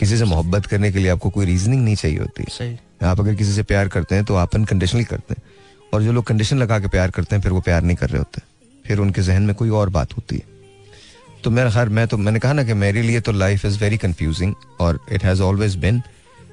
किसी 0.00 0.16
से 0.16 0.24
मोहब्बत 0.24 0.66
करने 0.66 0.92
के 0.92 0.98
लिए 0.98 1.08
आपको 1.08 1.30
कोई 1.30 1.46
रीजनिंग 1.46 1.82
नहीं 1.84 1.96
चाहिए 1.96 2.18
होती। 2.18 2.44
सही। 2.50 2.76
आप 3.02 3.20
अगर 3.20 3.34
किसी 3.34 3.52
से 3.52 3.62
प्यार 3.62 3.88
करते 3.88 4.14
हैं 4.14 4.24
तो 4.24 4.34
आप 4.34 4.54
अनकंडीशनली 4.54 5.04
करते 5.04 5.34
हैं। 5.34 5.42
और 5.92 6.02
जो 6.02 6.12
लोग 6.12 6.24
कंडीशन 6.24 6.58
लगा 6.58 6.78
के 6.78 6.88
प्यार 6.88 7.10
करते 7.10 7.36
हैं 7.36 7.42
फिर 7.42 7.52
वो 7.52 7.60
प्यार 7.60 7.82
नहीं 7.82 7.96
कर 7.96 8.08
रहे 8.08 8.18
होते। 8.18 8.42
फिर 8.84 8.98
उनके 8.98 9.22
जहन 9.22 9.42
में 9.42 9.54
कोई 9.54 9.68
और 9.70 9.88
बात 9.90 10.16
होती 10.16 10.36
है। 10.36 10.42
तो 11.44 11.50
मेरा 11.50 11.70
खैर 11.70 11.88
मैं 11.88 12.06
तो 12.08 12.16
मैंने 12.16 12.38
कहा 12.38 12.52
ना 12.52 12.64
कि 12.64 12.74
मेरे 12.74 13.02
लिए 13.02 13.20
तो 13.20 13.32
लाइफ 13.32 13.64
इज़ 13.64 13.78
वेरी 13.78 13.96
कन्फ्यूजिंग 13.96 14.54
और 14.80 15.00
इट 15.12 15.24
हैज़ 15.24 15.42
ऑलवेज 15.42 15.76
बिन 15.76 16.02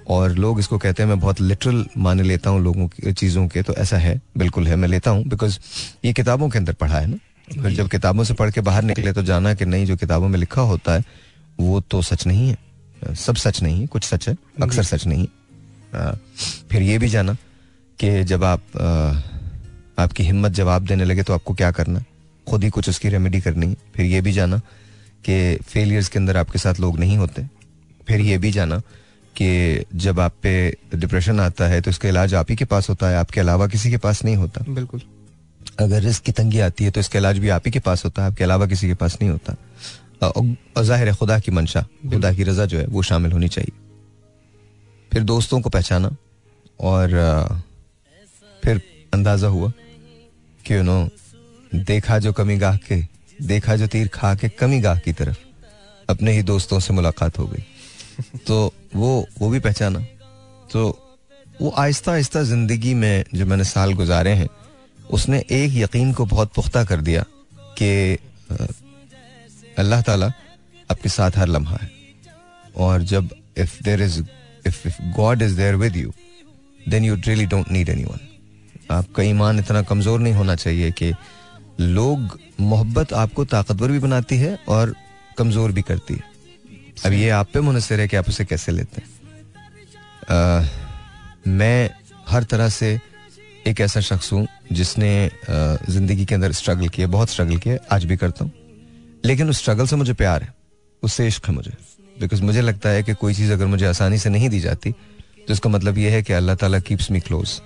और 0.08 0.36
लोग 0.36 0.60
इसको 0.60 0.78
कहते 0.78 1.04
हैं 1.04 1.10
मैं 1.10 1.20
बहुत 1.20 1.42
लिटरल 1.42 1.86
माने 1.98 2.24
लेता 2.24 2.50
हूँ 2.50 2.62
लोगों 2.64 2.88
की 2.88 3.14
चीज़ों 3.14 3.48
के 3.48 3.62
तो 3.62 3.74
ऐसा 3.76 3.98
है। 3.98 4.20
बिल्कुल 4.38 4.68
है 4.68 4.76
मैं 4.76 4.88
लेता 4.88 5.12
हूँ 5.12 5.24
बिकॉज़ 5.26 5.58
ये 6.06 6.14
किताबों 6.14 6.50
के 6.50 6.58
अंदर 6.58 6.74
पढ़ा 6.74 7.00
है 7.00 7.08
ना। 7.08 7.18
फिर 7.54 7.72
जब 7.72 7.90
किताबों 7.90 8.24
से 8.24 8.34
पढ़ 8.34 8.52
के 8.52 8.62
बाहर 8.62 8.84
निकले 8.84 9.14
तो 9.14 9.24
जाना 9.24 9.54
कि 9.54 9.66
नहीं 9.66 9.86
जो 9.86 9.96
किताबों 9.98 10.28
में 10.28 10.40
लिखा 10.40 10.62
होता 10.64 10.94
है 10.94 11.04
वो 11.60 11.80
तो 11.82 12.02
सच 12.02 12.28
नहीं 12.28 12.50
है। 12.50 12.58
सब 13.04 13.36
सच 13.36 13.62
नहीं 13.64 13.80
है 13.82 13.88
कुछ 13.88 14.04
सच 14.04 14.28
है 14.30 14.36
अक्सर 14.62 14.84
सच 14.84 15.06
नहीं। 15.08 15.28
है 15.96 16.12
फिर 16.72 16.82
ये 16.82 16.98
भी 16.98 17.10
जाना 17.10 17.34
कि 18.00 18.24
जब 18.24 18.44
आप 18.44 18.78
आ, 18.78 20.04
आपकी 20.04 20.24
हिम्मत 20.24 20.52
जवाब 20.52 20.86
देने 20.86 21.06
लगे 21.06 21.24
तो 21.24 21.34
आपको 21.34 21.54
क्या 21.54 21.72
करना? 21.72 22.04
खुद 22.48 22.64
ही 22.64 22.70
कुछ 22.70 22.90
उसकी 22.90 23.10
रेमेडी 23.10 23.42
करनी। 23.42 23.68
है 23.68 23.76
फिर 23.96 24.06
ये 24.06 24.22
भी 24.22 24.32
जाना 24.32 24.58
कि 25.26 25.56
फेलियर्स 25.64 26.10
के 26.10 26.20
अंदर 26.20 26.38
आपके 26.38 26.60
साथ 26.60 26.80
लोग 26.80 27.00
नहीं 27.00 27.18
होते। 27.18 27.46
फिर 28.08 28.22
ये 28.22 28.38
भी 28.38 28.52
जाना 28.52 28.80
कि 29.36 29.84
जब 29.96 30.20
आप 30.20 30.34
पे 30.44 30.54
डिप्रेशन 30.96 31.40
आता 31.40 31.68
है 31.68 31.82
तो 31.82 31.92
इसका 31.92 32.10
इलाज 32.10 32.34
आप 32.34 32.50
ही 32.50 32.56
के 32.56 32.66
पास 32.66 32.90
होता 32.90 33.10
है 33.10 33.18
आपके 33.18 33.40
अलावा 33.40 33.68
किसी 33.68 33.90
के 33.90 33.98
पास 33.98 34.24
नहीं 34.26 34.36
होता। 34.36 34.66
बिल्कुल। 34.70 35.02
अगर 35.80 36.02
रिस्क 36.02 36.24
की 36.24 36.32
तंगी 36.32 36.60
आती 36.60 36.84
है 36.84 36.92
तो 36.92 37.00
इसका 37.00 37.20
इलाज 37.20 37.40
भी 37.40 37.50
आप 37.50 37.64
ही 37.66 37.72
के 37.72 37.80
पास 37.80 38.06
होता 38.06 38.22
है 38.22 38.30
आपके 38.30 38.44
अलावा 38.44 38.68
किसी 38.68 38.88
के 38.88 38.94
पास 38.94 39.18
नहीं 39.22 39.32
होता। 39.32 39.56
ज़ाहिर 40.22 41.08
है 41.08 41.14
खुदा 41.16 41.40
की 41.40 41.52
मंशा 41.52 41.82
खुदा 41.82 42.34
की 42.34 42.44
रजा 42.44 42.66
जो 42.66 42.78
है 42.78 42.86
वो 42.88 43.02
शामिल 43.04 43.32
होनी 43.32 43.48
चाहिए। 43.50 43.72
फिर 45.12 45.24
दोस्तों 45.26 45.60
को 45.62 45.70
पहचाना 45.70 46.10
और 46.80 47.08
फिर 48.64 48.82
अंदाज़ा 49.14 49.48
हुआ 49.48 49.72
कि 50.66 50.74
यू 50.74 50.84
नो 50.84 50.98
देखा 51.76 52.18
जो 52.20 52.34
कमी 52.34 52.58
गाह 52.58 52.78
के 52.80 53.02
देखा 53.46 53.76
जो 53.76 53.88
तीर 53.88 54.08
खा 54.08 54.34
के 54.36 54.50
कमी 54.52 54.80
गाह 54.82 55.00
की 55.00 55.14
तरफ़ 55.14 55.38
अपने 56.10 56.32
ही 56.32 56.44
दोस्तों 56.44 56.80
से 56.80 56.94
मुलाकात 56.94 57.40
हो 57.40 57.46
गई। 57.48 57.64
तो 58.48 58.74
वो 58.96 59.28
वो 59.40 59.50
भी 59.50 59.60
पहचाना। 59.60 60.00
तो 60.72 60.88
वो 61.62 61.70
आहिस्ता 61.78 62.12
आहिस्ता 62.12 62.44
ज़िंदगी 62.44 62.94
में 62.94 63.24
जो 63.34 63.46
मैंने 63.46 63.64
साल 63.66 63.94
गुजारे 63.94 64.32
हैं 64.34 64.48
उसने 65.10 65.38
एक 65.52 65.72
यकीन 65.76 66.14
को 66.14 66.26
बहुत 66.28 66.52
पुख्ता 66.56 66.84
कर 66.84 67.02
दिया 67.02 67.24
कि 67.78 68.18
अल्लाह 69.78 70.02
ताला 70.02 70.32
आपके 70.92 71.10
साथ 71.10 71.38
हर 71.38 71.48
लम्हा 71.48 71.78
है। 71.82 71.90
और 72.78 73.02
जब 73.04 73.30
if 73.58 73.82
there 73.84 74.02
is 74.02 74.20
if 74.68 74.88
if 74.88 75.02
God 75.16 75.42
is 75.42 75.56
there 75.58 75.76
with 75.76 75.96
you 75.96 76.13
then 76.90 77.06
you 77.06 77.16
really 77.18 77.46
don't 77.46 77.72
need 77.72 77.90
anyone 77.90 78.20
आपका 78.92 79.24
ईमान 79.24 79.60
इतना 79.60 79.82
कमज़ोर 79.84 80.20
नहीं 80.20 80.34
होना 80.34 80.56
चाहिए 80.56 80.92
कि 80.92 81.13
लोग 81.80 82.40
मोहब्बत 82.60 83.13
आपको 83.13 83.46
ताकतवर 83.46 83.92
भी 83.92 84.00
बनाती 84.00 84.38
है 84.38 84.58
और 84.68 84.94
कमज़ोर 85.38 85.72
भी 85.72 85.82
करती 85.82 86.13
है। 86.13 86.36
अब 87.06 87.13
ये 87.13 87.30
आप 87.30 87.50
पे 87.54 87.60
मुनसर 87.62 88.00
है 88.00 88.08
कि 88.08 88.16
आप 88.18 88.30
उसे 88.30 88.46
कैसे 88.46 88.72
लेते 88.72 89.02
हैं। 89.02 89.10
आ, 90.30 90.66
मैं 91.48 91.90
हर 92.30 92.44
तरह 92.44 92.70
से 92.70 93.00
एक 93.68 93.82
ऐसा 93.82 94.02
शख्स 94.02 94.32
हूँ 94.34 94.48
जिसने 94.72 95.12
ज़िंदगी 95.50 96.26
के 96.26 96.36
अंदर 96.36 96.52
स्ट्रगल 96.52 96.88
किया 96.90 97.08
बहुत 97.08 97.30
स्ट्रगल 97.30 97.58
किया 97.58 97.78
आज 97.96 98.06
भी 98.06 98.18
करता 98.18 98.46
हूँ। 98.46 98.52
लेकिन 99.28 99.50
उस 99.50 99.58
स्ट्रगल 99.60 99.88
से 99.88 99.96
मुझे 99.96 100.13
प्यार 100.24 100.44
है 100.44 100.54
उससे 101.04 101.28
इश्क 101.28 101.48
है 101.48 101.54
मुझे। 101.56 101.72
बिकॉज़ 102.20 102.42
मुझे 102.44 102.62
लगता 102.62 102.90
है 102.90 103.04
कि 103.04 103.13
कोई 103.22 103.34
चीज़ 103.34 103.52
अगर 103.54 103.66
मुझे 103.74 103.86
आसानी 103.86 104.18
से 104.18 104.30
नहीं 104.30 104.50
दी 104.50 104.60
जाती 104.60 104.92
तो 105.48 105.54
इसका 105.54 105.70
मतलब 105.70 105.98
यह 105.98 106.12
है 106.12 106.22
कि 106.24 106.34
अल्लाह 106.34 106.56
ताला 106.62 106.80
कीप्स 106.88 107.12
मी 107.12 107.20
क्लोज 107.28 107.60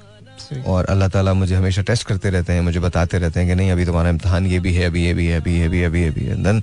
और 0.68 0.86
अल्लाह 0.86 1.08
ताला 1.10 1.34
मुझे 1.34 1.56
हमेशा 1.56 1.82
टेस्ट 1.90 2.08
करते 2.08 2.30
रहते 2.30 2.54
हैं 2.54 2.62
मुझे 2.62 2.80
बताते 2.80 3.18
रहते 3.20 3.40
हैं 3.40 3.50
कि 3.50 3.56
नहीं 3.56 3.72
अभी 3.72 3.86
तुम्हारा 3.86 4.10
इम्तहान 4.10 4.48
ये 4.48 4.60
भी 4.60 4.74
है 4.74 4.86
अभी 4.86 5.06
ये 5.06 5.14
भी 5.14 5.26
है 5.28 5.40
अभी 5.40 5.58
ये 5.60 5.68
भी 5.70 5.84
अभी 5.84 6.02
ये 6.02 6.10
भी 6.12 6.26
है। 6.26 6.36
Then 6.44 6.60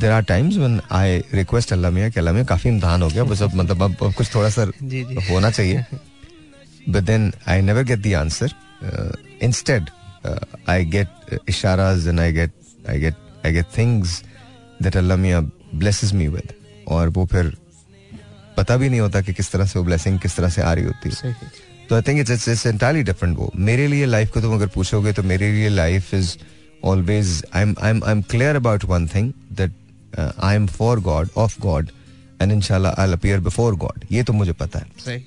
there 0.00 0.10
are 0.12 0.22
times 0.30 0.56
one 0.56 0.80
I 0.92 1.18
request 1.34 1.72
Allah 1.72 1.90
मियाँ 1.90 2.10
कि 2.10 2.20
अल्लाह 2.20 2.34
मियाँ 2.34 2.46
काफ़ी 2.46 2.70
इम्तहान 2.70 3.02
हो 3.02 3.08
गया 3.08 3.24
बस 3.24 3.42
अब 3.42 3.54
मतलब 3.54 3.82
अब 3.82 4.12
कुछ 4.14 4.34
थोड़ा 4.34 4.48
सा 4.50 4.62
होना 5.30 5.50
चाहिए। 5.50 5.84
But 6.88 7.02
then 7.02 7.32
I 7.48 7.62
never 7.62 7.82
get 7.90 7.98
the 7.98 8.12
answer 8.22 8.54
instead 9.42 9.90
I 10.68 10.84
get 10.96 11.38
इशाराज 11.48 12.08
and 12.08 12.20
I 12.20 12.32
get 12.32 12.52
I 12.90 13.00
get 13.00 13.16
I 13.46 13.52
get 13.52 13.66
things 13.78 14.22
that 14.82 14.96
Allah 14.96 15.16
मियाँ 15.16 15.42
ब्लेसेस 15.74 16.12
मी 16.14 16.28
विद 16.28 16.52
और 16.88 17.08
वो 17.08 17.26
फिर 17.32 17.56
पता 18.56 18.76
भी 18.76 18.88
नहीं 18.88 19.00
होता 19.00 19.20
कि 19.20 19.32
किस 19.34 19.50
तरह 19.52 19.66
से 19.66 19.78
वो 19.78 19.84
ब्लेसिंग 19.84 20.18
किस 20.20 20.36
तरह 20.36 20.48
से 20.48 20.62
आ 20.62 20.72
रही 20.72 20.84
होती 20.84 21.10
है। 21.22 21.36
तो 21.88 21.94
I 21.96 22.02
think 22.02 22.20
it's 22.20 22.48
it's 22.48 22.66
entirely 22.66 23.02
different 23.02 23.36
वो। 23.38 23.50
मेरे 23.68 23.86
लिए 23.86 24.06
लाइफ 24.06 24.30
को 24.30 24.40
तुम 24.40 24.54
अगर 24.54 24.66
पूछोगे 24.74 25.12
तो 25.12 25.22
मेरे 25.22 25.52
लिए 25.52 25.68
life 25.68 26.12
is 26.14 26.36
always 26.84 27.44
I 27.54 27.62
am 27.62 27.74
I 27.82 27.90
am 27.90 28.04
I 28.04 28.12
am 28.12 28.22
clear 28.30 28.56
about 28.56 28.84
one 28.84 29.06
thing 29.08 29.32
that 29.52 29.72
I 30.18 30.56
am 30.56 30.66
for 30.68 31.00
God 31.00 31.28
of 31.36 31.60
God 31.60 31.90
and 32.42 32.52
इंशाल्लाह 32.52 33.00
आई 33.02 33.12
अपीयर 33.12 33.40
बिफोर 33.40 33.74
गॉड 33.76 34.04
ये 34.12 34.22
तो 34.22 34.32
मुझे 34.32 34.52
पता 34.52 34.78
है। 34.78 35.20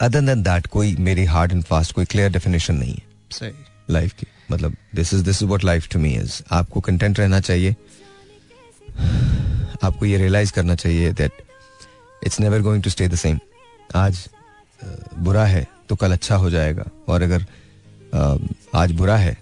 अदर 0.00 0.20
देन 0.20 0.42
दैट 0.42 0.66
कोई 0.66 0.94
मेरी 1.00 1.24
हार्ड 1.24 1.52
एंड 1.52 1.62
फास्ट 1.64 1.92
कोई 1.92 2.04
clear 2.04 2.32
definition 2.32 2.74
नहीं 2.74 2.94
है। 2.94 3.52
लाइफ 3.90 4.12
की 4.12 4.26
मतलब 4.50 4.76
this 4.94 5.14
is 5.14 5.22
this 5.24 5.42
is 5.42 5.48
what 5.48 5.64
life 5.64 5.88
to 5.92 5.98
me 5.98 6.14
is 6.16 6.40
आपको 6.52 6.80
कंटेंट 6.80 7.20
रहना 7.20 7.40
चाहिए 7.40 7.74
आपको 9.82 10.06
ये 10.06 10.16
रियलाइज़ 10.18 10.52
करना 10.52 10.74
चाहिए 10.74 11.12
that 11.12 11.42
it's 12.26 12.40
never 12.40 12.60
going 12.62 12.82
to 12.82 12.90
stay 12.90 13.08
the 13.08 13.14
same 13.14 13.38
आज 13.94 14.28
बुरा 15.18 15.44
है 15.44 15.66
तो 15.88 15.96
कल 15.96 16.12
अच्छा 16.12 16.36
हो 16.36 16.50
जाएगा। 16.50 16.84
और 17.08 17.22
अगर 17.22 17.46
आज 18.74 18.92
बुरा 18.92 19.16
है 19.16 19.36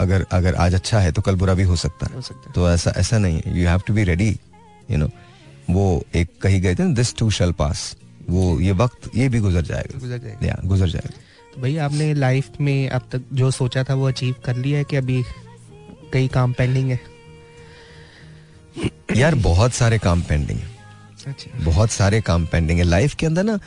अगर 0.00 0.24
अगर 0.32 0.54
आज 0.54 0.74
अच्छा 0.74 0.98
है 0.98 1.12
तो 1.12 1.22
कल 1.22 1.36
बुरा 1.36 1.54
भी 1.54 1.62
हो 1.62 1.76
सकता 1.76 2.06
है। 2.06 2.52
तो 2.54 2.68
ऐसा 2.70 2.92
ऐसा 2.96 3.18
नहीं 3.18 3.40
है। 3.46 3.58
You 3.60 3.68
have 3.68 3.82
to 3.86 3.94
be 3.94 4.04
ready 4.04 4.28
you 4.90 4.96
know 4.96 5.10
वो 5.70 6.04
एक 6.16 6.30
कही 6.42 6.60
गए 6.60 6.74
थे 6.74 6.92
दिस 6.94 7.14
टू 7.16 7.30
शेल 7.30 7.52
पास 7.52 7.96
वो 8.30 8.60
ये 8.60 8.72
वक्त 8.72 9.10
ये 9.16 9.28
भी 9.28 9.40
गुजर 9.40 9.62
जाएगा। 9.62 9.98
गुजर 9.98 10.18
जाएगा। 10.18 10.60
गुजर 10.64 10.88
जाएगा। 10.88 11.10
तो 11.54 11.60
भाई 11.62 11.76
आपने 11.76 12.12
लाइफ 12.14 12.60
में 12.60 12.88
अब 12.88 13.08
तक 13.12 13.22
जो 13.32 13.50
सोचा 13.50 13.84
था 13.84 13.94
वो 13.94 14.08
अचीव 14.08 14.34
कर 14.44 14.56
लिया 14.56 14.78
है 14.78 14.84
कि 14.84 14.96
अभी 14.96 15.22
कई 16.12 16.28
काम 16.28 16.52
पेंडिंग 16.52 16.90
है? 16.90 17.00
यार 19.18 19.34
बहुत 19.34 19.72
सारे 19.72 19.98
काम 19.98 20.20
पेंडिंग 20.22 20.58
है। 20.58 20.76
अच्छा। 21.26 21.64
बहुत 21.64 21.90
सारे 21.90 22.20
काम 22.20 22.44
पेंडिंग 22.46 22.78
है। 22.78 22.84
लाइफ 22.84 23.14
के 23.14 23.26
अंदर 23.26 23.44
ना 23.44 23.58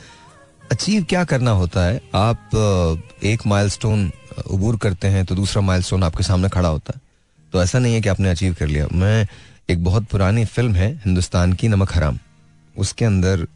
अचीव 0.72 1.04
क्या 1.04 1.24
करना 1.24 1.50
होता 1.50 1.84
है? 1.84 2.00
आप 2.14 3.18
एक 3.24 3.46
माइलस्टोन 3.46 4.10
अबूर 4.50 4.76
करते 4.76 5.08
हैं 5.08 5.24
तो 5.24 5.34
दूसरा 5.34 5.62
माइलस्टोन 5.62 6.02
आपके 6.02 6.22
सामने 6.22 6.48
खड़ा 6.48 6.68
होता 6.68 6.92
है। 6.96 7.00
तो 7.52 7.62
ऐसा 7.62 7.78
नहीं 7.78 7.94
है 7.94 8.00
कि 8.00 8.08
आपने 8.08 8.30
अचीव 8.30 8.54
कर 8.58 8.66
लिया। 8.66 8.86
मैं 8.92 9.26
एक 9.70 9.84
बहुत 9.84 10.04
पुरानी 10.04 10.44
फ़िल्म 10.46 10.74
है 10.74 10.92
हिंदुस्तान 11.04 11.52
की 11.52 11.68
नमक 11.68 11.94
हराम। 11.94 12.18
उसके 12.74 13.04
अंदर 13.04 13.46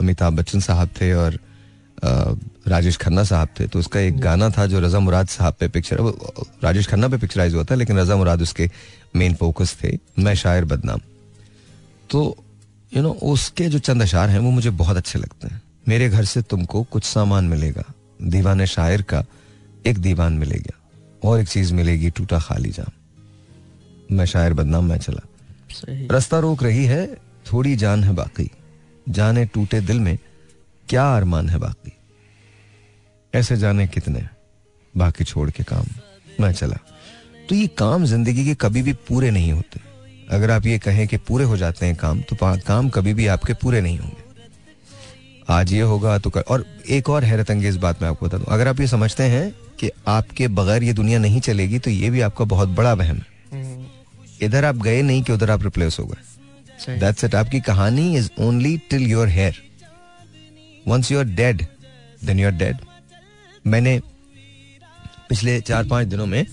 अमिताभ 0.00 0.36
बच्चन 0.36 0.60
साहब 0.60 0.88
थे 1.00 1.12
और 1.14 1.38
राजेश 2.68 2.96
खन्ना 2.96 3.24
साहब 3.24 3.48
थे। 3.60 3.66
तो 3.66 3.78
उसका 3.78 4.00
एक 4.00 4.18
गाना 4.20 4.50
था 4.50 4.66
जो 4.66 4.80
रजा 4.80 4.98
मुराद 5.00 5.28
साहब 5.28 5.54
पे 5.60 5.68
पिक्चर 5.68 6.00
राजेश 6.64 6.86
खन्ना 6.86 7.08
पे 7.08 7.16
पिक्चराइज 7.18 7.54
हुआ 7.54 7.64
था 7.64 7.74
लेकिन 7.74 7.98
रजा 7.98 8.16
मुराद 8.16 8.42
उसके 8.42 8.70
मेन 9.16 9.34
फोकस 9.34 9.78
थे 9.84 9.98
मैं 10.18 10.34
शायर 10.34 10.64
बदनाम। 10.64 11.00
तो 12.10 12.44
यू 12.96 13.02
नो 13.02 13.10
उसके 13.10 13.68
जो 13.68 13.78
चंद 13.78 14.02
अशार 14.02 14.30
हैं 14.30 14.38
वो 14.38 14.50
मुझे 14.50 14.70
बहुत 14.70 14.96
अच्छे 14.96 15.18
लगते 15.18 15.48
हैं। 15.48 15.62
मेरे 15.88 16.08
घर 16.08 16.24
से 16.24 16.42
तुमको 16.42 16.82
कुछ 16.82 17.04
सामान 17.04 17.44
मिलेगा। 17.44 17.82
दीवान 18.22 18.64
शायर 18.64 19.02
का 19.02 19.24
एक 19.86 19.98
दीवान 19.98 20.32
मिलेगा 20.32 20.78
और 21.24 21.40
एक 21.40 21.48
चीज़ 21.48 21.74
मिलेगी 21.74 22.10
टूटा 22.10 22.38
खाली 22.38 22.70
जाम। 22.70 22.92
मैं 24.16 24.24
शायर 24.24 24.52
बदनाम 24.52 24.84
मैं 24.84 24.98
चला। 24.98 25.26
रास्ता 25.88 26.38
रोक 26.38 26.62
रही 26.62 26.84
है 26.84 27.14
थोड़ी 27.52 27.76
जान 27.76 28.04
है 28.04 28.12
बाकी। 28.12 28.50
जाने 29.08 29.44
टूटे 29.44 29.80
दिल 29.80 30.00
में 30.00 30.18
क्या 30.88 31.16
अरमान 31.16 31.48
है 31.48 31.58
बाकी। 31.58 31.92
ऐसे 33.34 33.56
जाने 33.56 33.86
कितने 33.86 34.28
बाकी 34.96 35.24
छोड़ 35.24 35.50
के 35.50 35.64
काम। 35.64 35.84
मैं 36.40 36.52
चला। 36.52 36.76
तो 37.50 37.56
ये 37.56 37.66
काम 37.78 38.04
ज़िंदगी 38.04 38.44
के 38.44 38.54
कभी 38.56 38.82
भी 38.82 38.92
पूरे 39.08 39.30
नहीं 39.30 39.52
होते। 39.52 39.80
अगर 40.30 40.50
आप 40.50 40.66
ये 40.66 40.78
कहें 40.78 41.06
कि 41.08 41.16
पूरे 41.18 41.44
हो 41.44 41.56
जाते 41.56 41.86
हैं 41.86 41.94
काम 41.96 42.20
तो 42.22 42.36
काम 42.42 42.88
कभी 42.88 43.14
भी 43.14 43.26
आपके 43.26 43.54
पूरे 43.54 43.80
नहीं 43.80 43.98
होंगे। 43.98 44.28
आज 45.48 45.72
ये 45.72 45.80
होगा 45.82 46.18
तो 46.18 46.30
कर, 46.30 46.40
और 46.40 46.64
एक 46.88 47.08
और 47.10 47.24
हैरत 47.24 47.50
अंगेज 47.50 47.76
बात 47.76 48.02
मैं 48.02 48.08
आपको 48.08 48.26
बता 48.26 48.38
दूँ। 48.38 48.46
अगर 48.48 48.68
आप 48.68 48.80
ये 48.80 48.86
समझते 48.86 49.22
हैं 49.24 49.50
कि 49.80 49.90
आपके 50.08 50.48
बगैर 50.50 50.82
ये 50.82 50.92
दुनिया 50.92 51.18
नहीं 51.18 51.40
चलेगी 51.40 51.78
तो 51.78 51.90
ये 51.90 52.10
भी 52.10 52.20
आपका 52.20 52.44
बहुत 52.46 52.68
बड़ा 52.70 52.92
वहम 52.94 53.16
है। 53.16 53.26
हम्म। 53.52 53.86
इधर 54.42 54.64
आप 54.64 54.76
गए 54.78 55.02
नहीं 55.02 55.22
कि 55.22 55.32
उधर 55.32 55.50
आप 55.50 55.62
रिप्लेस 55.62 55.98
हो 56.00 56.06
गए। 56.06 56.98
दैट्स 56.98 57.24
इट 57.24 57.34
आपकी 57.34 57.60
कहानी 57.62 58.14
is 58.16 58.30
only 58.40 58.76
till 58.90 59.10
you're 59.10 59.28
here 59.30 59.62
once 60.86 61.12
you 61.12 61.18
are 61.18 61.24
dead 61.34 61.66
then 62.24 62.40
you 62.40 62.46
are 62.46 62.54
dead 62.54 62.76
मैंने 63.66 64.00
पिछले 65.28 65.60
चार 65.62 65.84
पाँच 65.86 66.06
दिनों 66.06 66.26
में 66.26 66.44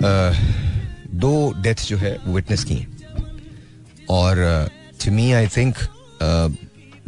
दो 0.00 1.32
डेथ्स 1.62 1.88
जो 1.88 1.96
है 1.98 2.16
वो 2.26 2.34
विटनेस 2.34 2.64
की 2.64 2.74
हैं। 2.74 4.06
और 4.10 4.68
to 5.04 5.10
me 5.12 5.30
I 5.32 5.46
think 5.56 5.74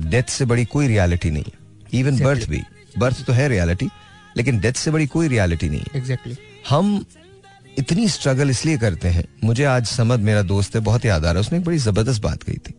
death 0.02 0.28
से 0.28 0.44
बड़ी 0.44 0.64
कोई 0.66 0.86
रियलिटी 0.88 1.30
नहीं 1.30 1.44
है। 1.44 1.98
इवन 2.00 2.18
बर्थ 2.20 2.48
भी। 2.48 2.62
बर्थ 2.98 3.24
तो 3.26 3.32
है 3.32 3.48
रियलिटी 3.48 3.88
लेकिन 4.36 4.58
डेथ 4.60 4.72
से 4.74 4.90
बड़ी 4.90 5.06
कोई 5.06 5.28
रियलिटी 5.28 5.68
नहीं 5.68 5.80
है। 5.80 6.00
Exactly. 6.00 6.36
हम 6.68 7.04
इतनी 7.78 8.08
स्ट्रगल 8.08 8.50
इसलिए 8.50 8.78
करते 8.78 9.08
हैं 9.08 9.24
मुझे 9.44 9.64
आज 9.64 9.86
समझ 9.86 10.18
मेरा 10.20 10.42
दोस्त 10.44 10.74
है 10.76 10.80
बहुत 10.82 11.04
याद 11.04 11.24
आ 11.24 11.30
रहा 11.30 11.32
है 11.32 11.40
उसने 11.40 11.58
एक 11.58 11.64
बड़ी 11.64 11.78
ज़बरदस्त 11.78 12.22
बात 12.22 12.42
कही 12.42 12.56
थी। 12.58 12.74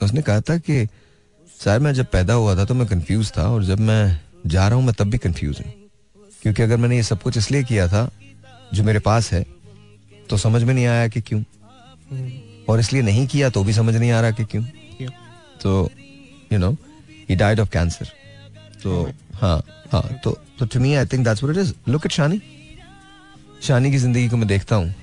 उसने 0.00 0.22
कहा 0.22 0.40
था 0.40 0.56
कि 0.58 0.86
सर 1.60 1.78
मैं 1.78 1.92
जब 1.94 2.06
पैदा 2.12 2.34
हुआ 2.34 2.54
था 2.56 2.64
तो 2.64 2.74
मैं 2.74 2.86
कंफ्यूज 2.88 3.32
था 3.38 3.42
और 3.48 3.64
जब 3.64 3.80
मैं 3.80 4.20
जा 4.46 4.66
रहा 4.68 4.76
हूँ 4.76 4.84
मैं 4.84 4.94
तब 4.98 5.10
भी 5.10 5.18
कंफ्यूज 5.18 5.58
हूँ। 5.58 5.72
क्योंकि 6.42 6.62
अगर 6.62 6.76
मैंने 6.76 6.96
ये 6.96 7.02
सब 7.02 7.22
कुछ 7.22 7.36
इसलिए 7.38 7.62
किया 7.64 7.86
था 7.88 8.08
जो 8.74 8.84
मेरे 8.84 8.98
पास 9.00 9.32
है 9.32 9.44
तो 10.30 10.36
समझ 10.36 10.62
में 10.62 10.72
नहीं 10.74 10.86
आया 10.86 11.08
कि 11.08 11.20
क्यों। 11.20 11.42
और 12.68 12.80
इसलिए 12.80 13.02
नहीं 13.02 13.26
किया 13.26 13.48
तो 13.50 13.62
भी 13.64 13.72
समझ 13.72 13.94
नहीं 13.96 14.10
आ 14.10 14.20
रहा 14.20 14.30
कि 14.30 14.44
क्यों। 14.44 14.62
तो 15.62 15.90
you 16.52 16.58
know 16.58 16.70
he 17.30 17.36
died 17.36 17.60
of 17.60 17.70
cancer 17.70 18.08
तो 18.82 19.02
हाँ 19.40 19.56
हाँ 19.92 20.02
तो 20.24 20.30
तो 20.58 20.66
to 20.66 20.80
me 20.80 20.94
I 20.94 21.06
think 21.06 21.24
that's 21.24 21.42
what 21.42 21.56
it 21.56 21.62
is 21.62 21.72
look 21.88 22.06
at 22.06 22.12
Shani 22.12 22.40
Shani 23.62 23.90
की 23.90 23.98
ज़िंदगी 23.98 24.28
को 24.28 24.36
मैं 24.36 24.48
देखता 24.48 24.76
हूँ 24.76 24.94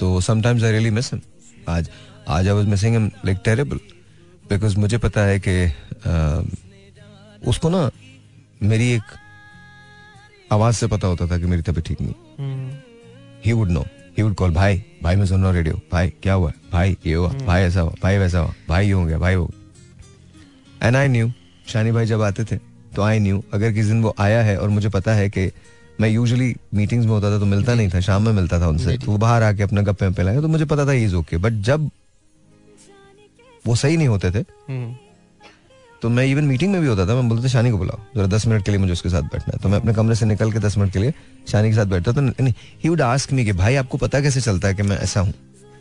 तो 0.00 0.20
sometimes 0.20 0.64
I 0.64 0.72
really 0.72 0.90
miss 0.90 1.12
him 1.12 1.20
आज 1.68 1.90
आज 2.28 2.48
I 2.48 2.54
was 2.54 2.66
missing 2.66 2.94
him 2.94 3.10
like 3.24 3.38
terrible 3.44 3.80
because 4.50 4.76
मुझे 4.78 4.98
पता 4.98 5.20
है 5.20 5.40
कि 5.48 5.64
उसको 7.46 7.68
ना 7.68 7.90
मेरी 8.62 8.90
एक 8.92 9.16
आवाज़ 10.52 10.76
से 10.76 10.86
पता 10.86 11.08
होता 11.08 11.26
था 11.26 11.38
कि 11.38 11.46
मेरी 11.46 11.62
तबीयत 11.62 11.86
ठीक 11.86 12.00
नहीं। 12.00 12.77
He 13.48 13.52
would 13.52 13.70
know 13.70 13.86
he 14.18 14.22
would 14.22 14.34
call 14.34 14.50
भाई 14.50 14.84
भाई 15.02 15.16
मैं 15.16 15.26
सुन 15.26 15.38
रहा 15.38 15.46
हूँ 15.46 15.56
रेडियो 15.56 15.80
भाई 15.92 16.12
क्या 16.22 16.34
हुआ 16.34 16.52
भाई 16.72 16.96
ये 17.06 17.14
हुआ 17.14 17.30
hmm. 17.30 17.42
भाई 17.42 17.62
ऐसा 17.62 17.80
हुआ 17.80 17.94
भाई 18.02 18.18
वैसा 18.18 18.38
हुआ 18.38 18.54
भाई 18.68 18.86
ये 18.86 18.92
हो 18.92 19.04
गया 19.04 19.18
भाई 19.18 19.34
गया 19.34 19.48
एंड 20.82 20.96
आई 20.96 21.08
न्यू 21.08 21.32
शानी 21.68 21.92
भाई 21.92 22.06
जब 22.06 22.22
आते 22.22 22.44
थे 22.44 22.56
तो 22.96 23.02
आई 23.02 23.18
न्यू 23.18 23.44
अगर 23.52 23.72
किसी 23.72 23.88
दिन 23.88 24.02
वो 24.02 24.14
आया 24.18 24.42
है 24.42 24.58
और 24.58 24.68
मुझे 24.68 24.88
पता 24.88 25.12
है 25.12 25.30
कि 25.30 25.52
मैं 26.00 26.08
यूजुअली 26.08 26.56
मीटिंग्स 26.74 27.06
में 27.06 27.12
होता 27.12 27.30
था 27.30 27.38
तो 27.38 27.44
मिलता 27.44 27.74
नहीं 27.74 27.88
था 27.88 28.00
शाम 28.00 28.22
में 28.22 28.32
मिलता 28.32 28.60
था 28.60 28.68
उनसे 28.68 28.98
तो 28.98 29.12
वो 29.12 29.18
बाहर 29.18 29.42
आके 29.42 29.62
अपने 29.62 29.82
गप्पे 29.82 30.10
पे 30.10 30.22
लाएगा 30.22 30.40
तो 30.40 30.48
मुझे 30.48 30.64
पता 30.64 30.86
था 30.86 30.92
इज़ 30.92 31.14
ओके 31.14 31.36
बट 31.36 31.52
जब 31.52 31.90
वो 33.66 33.76
सही 33.76 33.96
नहीं 33.96 34.08
होते 34.08 34.30
थे 34.30 34.42
hmm. 34.42 35.07
तो 36.02 36.08
मैं 36.08 36.24
इवन 36.26 36.44
मीटिंग 36.44 36.72
में 36.72 36.80
भी 36.80 36.86
होता 36.86 37.06
था 37.06 37.14
मैं 37.14 37.28
बोलता 37.28 37.44
था 37.44 37.48
शानी 37.48 37.70
को 37.70 37.78
बुलाओ 37.78 37.98
जरा 38.16 38.26
दस 38.26 38.46
मिनट 38.46 38.64
के 38.64 38.70
लिए 38.70 38.80
मुझे 38.80 38.92
उसके 38.92 39.08
साथ 39.08 39.22
बैठना 39.22 39.52
है। 39.52 39.58
तो 39.58 39.68
मैं 39.68 39.78
अपने 39.78 39.94
कमरे 39.94 40.14
से 40.14 40.26
निकल 40.26 40.52
के 40.52 40.58
दस 40.58 40.76
मिनट 40.78 40.92
के 40.92 40.98
लिए 40.98 41.14
शानी 41.48 41.70
के 41.70 41.76
साथ 41.76 41.86
बैठता 41.86 42.12
तो 42.12 42.20
ही 42.82 42.88
वुड 42.88 43.00
आस्क 43.02 43.32
मी 43.32 43.44
कि 43.44 43.52
भाई 43.54 43.74
आपको 43.76 43.98
पता 43.98 44.20
कैसे 44.20 44.40
चलता 44.40 44.68
है 44.68 44.74
कि 44.74 44.82
मैं 44.82 44.98
ऐसा 44.98 45.20
हूँ? 45.20 45.32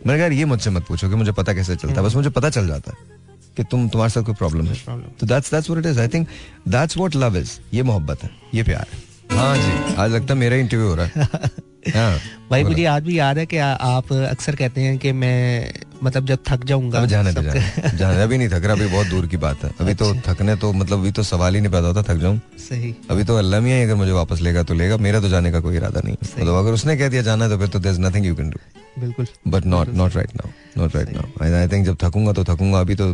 मैंने 0.07 0.19
कहा 0.19 0.37
ये 0.37 0.45
मुझसे 0.45 0.69
मत 0.69 0.85
पूछो 0.87 1.09
कि 1.09 1.15
मुझे 1.15 1.31
पता 1.33 1.53
कैसे 1.53 1.75
चलता 1.75 2.01
है। 2.01 2.07
बस 2.07 2.15
मुझे 2.15 2.29
पता 2.29 2.49
चल 2.49 2.67
जाता 2.67 2.91
है 2.91 3.15
कि 3.57 3.63
तुम 3.63 3.87
तुम्हारे 3.89 4.11
साथ 4.11 4.23
कोई 4.23 4.35
प्रॉब्लम 4.35 4.65
है। 4.65 4.99
तो 5.19 5.27
that's 5.27 5.53
that's 5.53 5.69
what 5.69 5.85
it 5.85 5.91
is 5.91 5.99
I 5.99 6.07
think 6.07 6.27
that's 6.67 6.97
what 6.97 7.15
love 7.15 7.37
is 7.37 7.51
ये 7.73 7.83
मोहब्बत 7.83 8.23
है 8.23 8.29
ये 8.53 8.63
प्यार 8.63 8.85
है। 8.93 9.06
हाँ 9.31 9.55
जी 9.57 9.93
आज 9.95 10.11
लगता 10.11 10.33
है 10.33 10.39
मेरा 10.39 10.55
इंटरव्यू 10.55 10.87
हो 10.87 10.95
रहा 10.95 11.05
है। 11.05 11.49
हाँ, 11.95 12.17
भाई 12.49 12.63
मुझे 12.63 12.85
आज 12.85 13.03
भी 13.03 13.17
याद 13.17 13.37
है 13.37 13.45
कि 13.45 13.57
आप 13.57 14.11
अक्सर 14.13 14.55
कहते 14.55 14.81
हैं 14.81 14.97
कि 14.97 15.11
मैं 15.11 15.73
मतलब 16.03 16.25
जब 16.25 16.39
थक 16.49 16.63
जाऊँगा 16.65 17.05
जाने 17.05 17.31
जाने, 17.33 17.97
जाने 17.97 18.21
अभी 18.23 18.37
नहीं 18.37 18.49
थक 18.49 18.65
रहा 18.65 18.73
अभी 18.73 18.87
बहुत 18.87 19.07
दूर 19.07 19.27
की 19.27 19.37
बात 19.37 19.63
है। 19.63 19.71
अभी 19.81 19.93
तो 19.93 20.09
अच्छा। 20.09 20.33
थकने 20.33 20.55
तो 20.55 20.71
मतलब 20.73 20.99
अभी 20.99 21.11
तो 21.11 21.23
सवाल 21.23 21.55
ही 21.55 21.61
नहीं 21.61 21.71
पैदा 21.71 21.87
होता 21.87 22.03
थक 22.03 22.19
जाऊँ। 22.21 22.39
सही। 22.59 22.93
अभी 23.09 23.23
तो 23.23 23.37
अल्लाह 23.37 23.61
मियाँ 23.61 23.81
अगर 23.83 23.95
मुझे 23.95 24.11
वापस 24.11 24.41
लेगा 24.41 24.63
तो 24.63 24.73
लेगा 24.73 24.97
मेरा 24.97 25.21
तो 25.21 25.29
जाने 25.29 25.51
का 25.51 25.59
कोई 25.59 25.75
इरादा 25.75 26.01
नहीं। 26.05 26.15
मतलब 26.23 26.53
अगर 26.55 26.71
उसने 26.71 26.97
कह 26.97 27.09
दिया 27.09 27.21
जाना 27.21 27.45
है 27.45 27.51
तो 27.51 27.57
फिर 27.57 27.67
तो 27.67 27.79
there 27.79 27.95
is 27.95 28.01
nothing 28.01 28.25
you 28.25 28.35
can 28.35 28.49
do 28.49 28.59
बिल्कुल 29.01 29.27
but 29.47 29.65
not 29.65 29.89
not 29.95 30.15
right 30.15 30.35
now 30.35 30.81
not 30.81 30.95
right 30.95 31.09
now 31.09 31.53
I 31.57 31.67
think 31.67 31.85
जब 31.85 31.97
थकूँगा 32.03 32.33
तो 32.33 32.43
थकूँगा 32.43 32.79
अभी 32.79 32.95
तो 32.95 33.13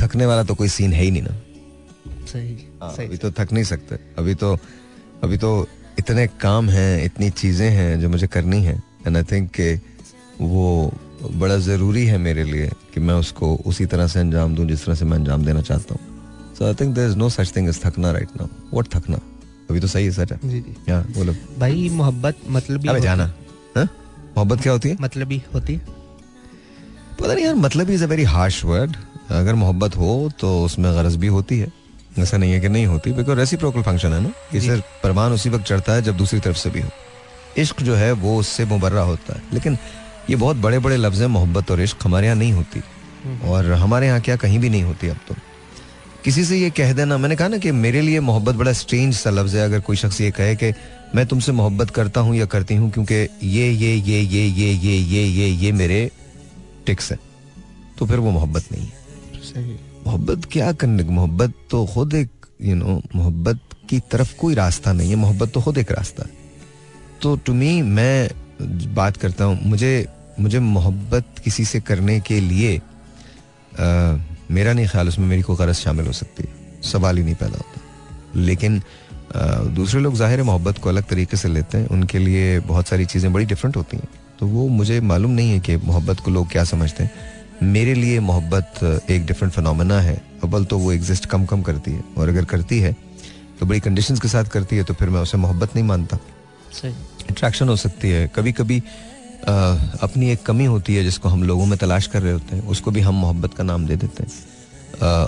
थकने 0.00 0.26
वाला 0.26 0.42
तो 0.42 0.54
कोई 0.54 0.68
सीन 0.68 0.92
है 0.92 1.02
ही 1.02 1.10
नहीं 1.10 1.22
ना। 1.22 1.40
सही 2.26 2.56
हाँ, 2.82 2.94
अभी 2.98 3.16
तो 3.16 3.30
थक 3.30 3.52
नहीं 3.52 3.64
सकते। 3.64 3.98
अभी 4.18 4.34
तो 4.34 4.56
अभी 5.22 5.36
तो 5.36 5.50
इतने 5.98 6.26
काम 6.40 6.68
हैं 6.70 7.04
इतनी 7.04 7.30
चीज़ें 7.30 7.68
हैं 7.70 8.00
जो 8.00 8.08
मुझे 8.08 8.26
करनी 8.26 8.62
है 8.64 8.74
एंड 9.06 9.16
आई 9.16 9.22
थिंक 9.22 9.50
के 9.50 9.74
वो 10.40 10.92
बड़ा 11.32 11.56
ज़रूरी 11.58 12.04
है 12.06 12.18
मेरे 12.18 12.44
लिए 12.44 12.70
कि 12.94 13.00
मैं 13.00 13.14
उसको 13.14 13.54
उसी 13.66 13.86
तरह 13.86 14.06
से 14.06 14.20
अंजाम 14.20 14.54
दूँ 14.54 14.66
जिस 14.66 14.84
तरह 14.84 14.94
से 14.94 15.04
मैं 15.04 15.18
अंजाम 15.18 15.44
देना 15.44 15.60
चाहता 15.62 15.94
हूँ। 15.94 16.54
So 16.58 16.66
I 16.66 16.74
think 16.80 16.94
there 16.94 17.10
is 17.10 17.16
no 17.16 17.28
such 17.28 17.54
thing 17.56 17.68
is 17.68 17.80
थकना 17.84 18.10
right 18.12 18.36
now 18.36 18.48
what 18.72 18.88
थकना 18.94 19.20
अभी 19.70 19.80
तो 19.80 19.86
सही 19.86 20.04
है 20.04 20.10
सच 20.12 20.32
है। 20.32 20.38
जी 20.44 20.60
जी। 20.60 20.74
या 20.88 21.00
बोलो। 21.14 21.34
भाई 21.58 21.88
मोहब्बत 21.92 22.36
मतलब 22.48 22.88
अबे 22.88 23.00
जाना। 23.00 23.32
हाँ? 23.76 23.88
मोहब्बत 24.36 24.60
क्या 24.62 24.72
होती 24.72 24.88
है? 24.88 24.96
मतलब 25.00 25.32
ही 25.32 25.42
होती 25.54 25.74
है। 25.74 25.80
पता 27.20 27.32
नहीं 27.34 27.44
यार 27.44 27.54
मतलब 27.54 27.90
is 27.90 28.04
a 28.04 28.06
very 28.06 28.24
harsh 28.24 28.64
word 28.64 28.96
अगर 29.30 29.54
मोहब्बत 29.54 29.96
हो 29.96 30.30
तो 30.40 30.64
उसमें 30.64 30.92
गरज 30.94 31.16
भी 31.16 31.26
होती 31.26 31.58
है। 31.58 31.72
ऐसा 32.18 32.36
नहीं 32.36 32.52
है 32.52 32.60
कि 32.60 32.68
नहीं 32.68 32.86
होती 32.86 33.12
बिकॉज़ 33.12 33.38
रेसिप्रोकल 33.38 33.82
फ़ंक्शन 33.82 34.12
है 34.12 34.20
ना? 34.22 34.32
इसे 34.54 34.76
परमान 35.02 35.32
उसी 35.32 35.50
वक्त 35.50 35.64
चढ़ता 35.64 35.92
है 35.92 36.02
जब 36.02 36.16
दूसरी 36.16 36.40
तरफ़ 36.40 36.56
से 36.56 36.70
भी 36.70 36.80
हो। 36.80 36.88
इश्क 37.58 37.82
जो 37.82 37.94
है 37.94 38.10
वो 38.12 38.36
उससे 38.38 38.64
मुबर्रा 38.64 39.02
होता 39.02 39.34
है। 39.34 39.42
लेकिन 39.52 39.78
ये 40.30 40.36
बहुत 40.36 40.56
बड़े 40.56 40.78
बड़े 40.78 40.96
लफ्ज 40.96 41.20
हैं 41.20 41.28
मोहब्बत 41.28 41.70
और 41.70 41.80
इश्क 41.80 42.04
हमारे 42.04 42.26
यहाँ 42.26 42.36
नहीं 42.36 42.52
होती। 42.52 42.82
हम्म। 43.24 43.48
और 43.48 43.72
हमारे 43.72 44.06
यहाँ 44.06 44.20
क्या 44.20 44.36
कहीं 44.36 44.58
भी 44.58 44.68
नहीं 44.68 44.82
होती 44.82 45.08
अब 45.08 45.16
तो। 45.28 45.34
किसी 46.24 46.44
से 46.44 46.56
ये 46.56 46.70
कह 46.70 46.92
देना 46.92 47.18
मैंने 47.18 47.36
कहा 47.36 47.48
ना 47.48 47.58
कि 47.58 47.70
मेरे 47.72 48.00
लिए 48.00 48.20
मोहब्बत 48.20 48.54
बड़ा 48.54 48.72
स्ट्रेंज 48.72 49.14
सा 49.14 49.30
लफ्ज 49.30 49.54
है 49.56 49.64
अगर 49.64 49.80
कोई 49.80 49.96
शख्स 49.96 50.20
ये 50.20 50.30
कहे 50.30 50.54
कि 50.56 50.72
मैं 51.14 51.26
तुमसे 51.26 51.52
मोहब्बत 51.52 51.90
करता 51.90 52.20
हूँ 52.20 52.36
या 52.36 52.46
करती 52.46 52.74
हूँ 52.74 52.90
क्योंकि 52.90 53.14
ये 53.14 53.68
ये 53.70 53.94
ये 53.94 54.20
ये 54.20 54.20
ये 54.20 54.70
ये 54.72 54.96
ये 54.96 55.24
ये 55.24 55.48
ये 55.48 55.72
मेरे 55.72 56.10
टिक्स 56.86 57.10
है 57.12 57.18
तो 57.98 58.06
फिर 58.06 58.18
वो 58.18 58.30
मोहब्बत 58.30 58.72
नहीं 58.72 58.82
है। 58.82 59.42
सही। 59.42 59.76
मोहब्बत 60.06 60.44
क्या 60.52 60.72
करने 60.72 61.02
मोहब्बत 61.04 61.52
तो 61.70 61.84
खुद 61.86 62.14
एक 62.14 62.46
यू 62.62 62.74
नो 62.76 63.00
मोहब्बत 63.14 63.60
की 63.90 63.98
तरफ़ 64.12 64.34
कोई 64.38 64.54
रास्ता 64.54 64.92
नहीं 64.92 65.10
है। 65.10 65.16
मोहब्बत 65.16 65.52
तो 65.52 65.60
खुद 65.60 65.78
एक 65.78 65.92
रास्ता 65.92 66.22
है। 66.22 66.42
तो 67.22 67.34
टू 67.36 67.54
मी 67.54 67.70
मैं 67.82 68.30
बात 68.94 69.16
करता 69.16 69.44
हूँ 69.44 69.58
मुझे 69.64 69.92
मुझे 70.40 70.58
मोहब्बत 70.60 71.38
किसी 71.44 71.64
से 71.64 71.80
करने 71.80 72.18
के 72.20 72.40
लिए 72.40 72.76
आ, 72.76 74.16
मेरा 74.50 74.72
नहीं 74.72 74.86
ख्याल 74.88 75.08
उसमें 75.08 75.26
मेरी 75.26 75.42
कोई 75.42 75.56
गरज 75.56 75.74
शामिल 75.76 76.06
हो 76.06 76.12
सकती 76.12 76.42
है। 76.42 76.82
सवाल 76.82 77.16
ही 77.18 77.24
नहीं 77.24 77.34
पैदा 77.34 77.56
होता। 77.56 78.40
लेकिन 78.40 78.80
आ, 79.36 79.40
दूसरे 79.74 80.00
लोग 80.00 80.14
ज़ाहिर 80.14 80.38
है 80.38 80.44
मोहब्बत 80.44 80.78
को 80.78 80.88
अलग 80.88 81.04
तरीके 81.04 81.36
से 81.36 81.48
लेते 81.48 81.78
हैं 81.78 81.88
उनके 81.88 82.18
लिए 82.18 82.58
बहुत 82.62 82.88
सारी 82.88 83.04
चीज़ें 83.06 83.32
बड़ी 83.32 83.44
डिफरेंट 83.44 83.76
होती 83.76 83.96
हैं। 83.96 84.08
तो 84.40 84.46
वो 84.46 84.66
मुझे 84.68 85.00
मालूम 85.02 85.30
नहीं 85.30 85.52
है 85.52 85.60
कि 85.60 85.76
मोहब्बत 85.76 86.20
को 86.20 86.30
लोग 86.30 86.50
क्या 86.50 86.64
समझते 86.64 87.04
हैं। 87.04 87.10
मेरे 87.62 87.94
लिए 87.94 88.20
मोहब्बत 88.20 89.08
एक 89.10 89.26
डिफरेंट 89.26 89.52
फिनोमेना 89.52 90.00
है। 90.00 90.14
अव्वल 90.44 90.64
तो 90.64 90.78
वो 90.78 90.92
एग्जिस्ट 90.92 91.26
कम 91.26 91.44
कम 91.46 91.62
करती 91.62 91.90
है। 91.90 92.04
और 92.18 92.28
अगर 92.28 92.44
करती 92.44 92.78
है 92.80 92.92
तो 93.60 93.66
बड़ी 93.66 93.80
कंडीशंस 93.80 94.20
के 94.20 94.28
साथ 94.28 94.44
करती 94.52 94.76
है 94.76 94.84
तो 94.84 94.94
फिर 94.94 95.10
मैं 95.10 95.20
उसे 95.20 95.38
मोहब्बत 95.38 95.74
नहीं 95.76 95.84
मानता। 95.86 96.18
अट्रैक्शन 97.30 97.68
हो 97.68 97.76
सकती 97.78 98.10
है। 98.10 98.26
कभी 98.36 98.52
कभी 98.52 98.78
अपनी 99.46 100.30
एक 100.30 100.42
कमी 100.42 100.64
होती 100.64 100.94
है 100.94 101.02
जिसको 101.04 101.28
हम 101.28 101.42
लोगों 101.42 101.66
में 101.66 101.76
तलाश 101.78 102.06
कर 102.06 102.22
रहे 102.22 102.32
होते 102.32 102.56
हैं 102.56 102.66
उसको 102.68 102.90
भी 102.90 103.00
हम 103.00 103.14
मोहब्बत 103.14 103.54
का 103.54 103.64
नाम 103.64 103.86
दे 103.86 103.96
देते 103.96 104.22
हैं। 104.22 104.30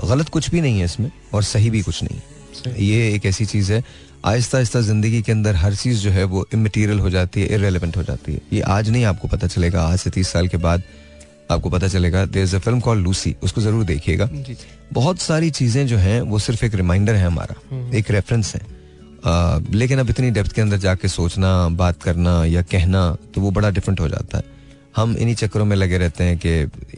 गलत 0.08 0.28
कुछ 0.28 0.50
भी 0.50 0.60
नहीं 0.60 0.78
है 0.78 0.84
इसमें 0.84 1.10
और 1.34 1.42
सही 1.44 1.70
भी 1.70 1.82
कुछ 1.82 2.02
नहीं 2.02 2.16
है। 2.16 2.82
ये 2.82 3.14
एक 3.14 3.26
ऐसी 3.26 3.46
चीज़ 3.46 3.72
है 3.72 3.82
आहिस्ता 4.26 4.58
आहिस्ता 4.58 4.80
ज़िंदगी 4.80 5.20
के 5.22 5.32
अंदर 5.32 5.56
हर 5.56 5.74
चीज़ 5.76 5.98
जो 6.00 6.10
है 6.10 6.24
वो 6.24 6.46
इमेटीरियल 6.54 7.00
हो 7.00 7.10
जाती 7.10 7.40
है 7.40 7.54
इरेलीवेंट 7.54 7.96
हो 7.96 8.02
जाती 8.02 8.32
है। 8.32 8.40
ये 8.52 8.60
आज 8.60 8.90
नहीं 8.90 9.04
आपको 9.04 9.28
पता 9.28 9.46
चलेगा 9.46 9.82
आज 9.82 9.98
से 9.98 10.10
तीस 10.10 10.28
साल 10.28 10.48
के 10.48 10.56
बाद 10.58 10.82
आपको 11.50 11.70
पता 11.70 11.88
चलेगा 11.88 12.24
there 12.26 12.42
is 12.44 12.54
a 12.56 12.59
film 12.59 12.80
call 12.80 12.98
Lucy 12.98 13.35
उसको 13.42 13.61
ज़रूर 13.61 13.85
देखिएगा। 13.85 14.28
बहुत 14.92 15.18
सारी 15.20 15.50
चीज़ें 15.52 15.87
जो 15.87 15.96
हैं 15.98 16.20
वो 16.22 16.38
सिर्फ़ 16.38 16.64
एक 16.64 16.74
रिमाइंडर 16.74 17.14
है 17.14 17.26
हमारा 17.26 17.54
हम्म। 17.70 17.94
एक 17.96 18.11
रेफरेंस 18.11 18.54
है। 18.54 18.61
आ, 19.24 19.59
लेकिन 19.72 19.98
अब 19.98 20.11
इतनी 20.11 20.30
डेप्थ 20.30 20.52
के 20.52 20.62
अंदर 20.62 20.76
जाके 20.78 21.09
सोचना 21.11 21.68
बात 21.76 22.02
करना 22.02 22.44
या 22.46 22.62
कहना 22.64 23.04
तो 23.35 23.40
वो 23.40 23.50
बड़ा 23.50 23.70
डिफरेंट 23.70 24.00
हो 24.00 24.09
जाता 24.09 24.38
है। 24.38 24.44
हम 24.96 25.16
इन्हीं 25.16 25.35
चक्करों 25.37 25.64
में 25.64 25.76
लगे 25.76 25.98
रहते 25.98 26.24
हैं 26.24 26.37
कि 26.38 26.50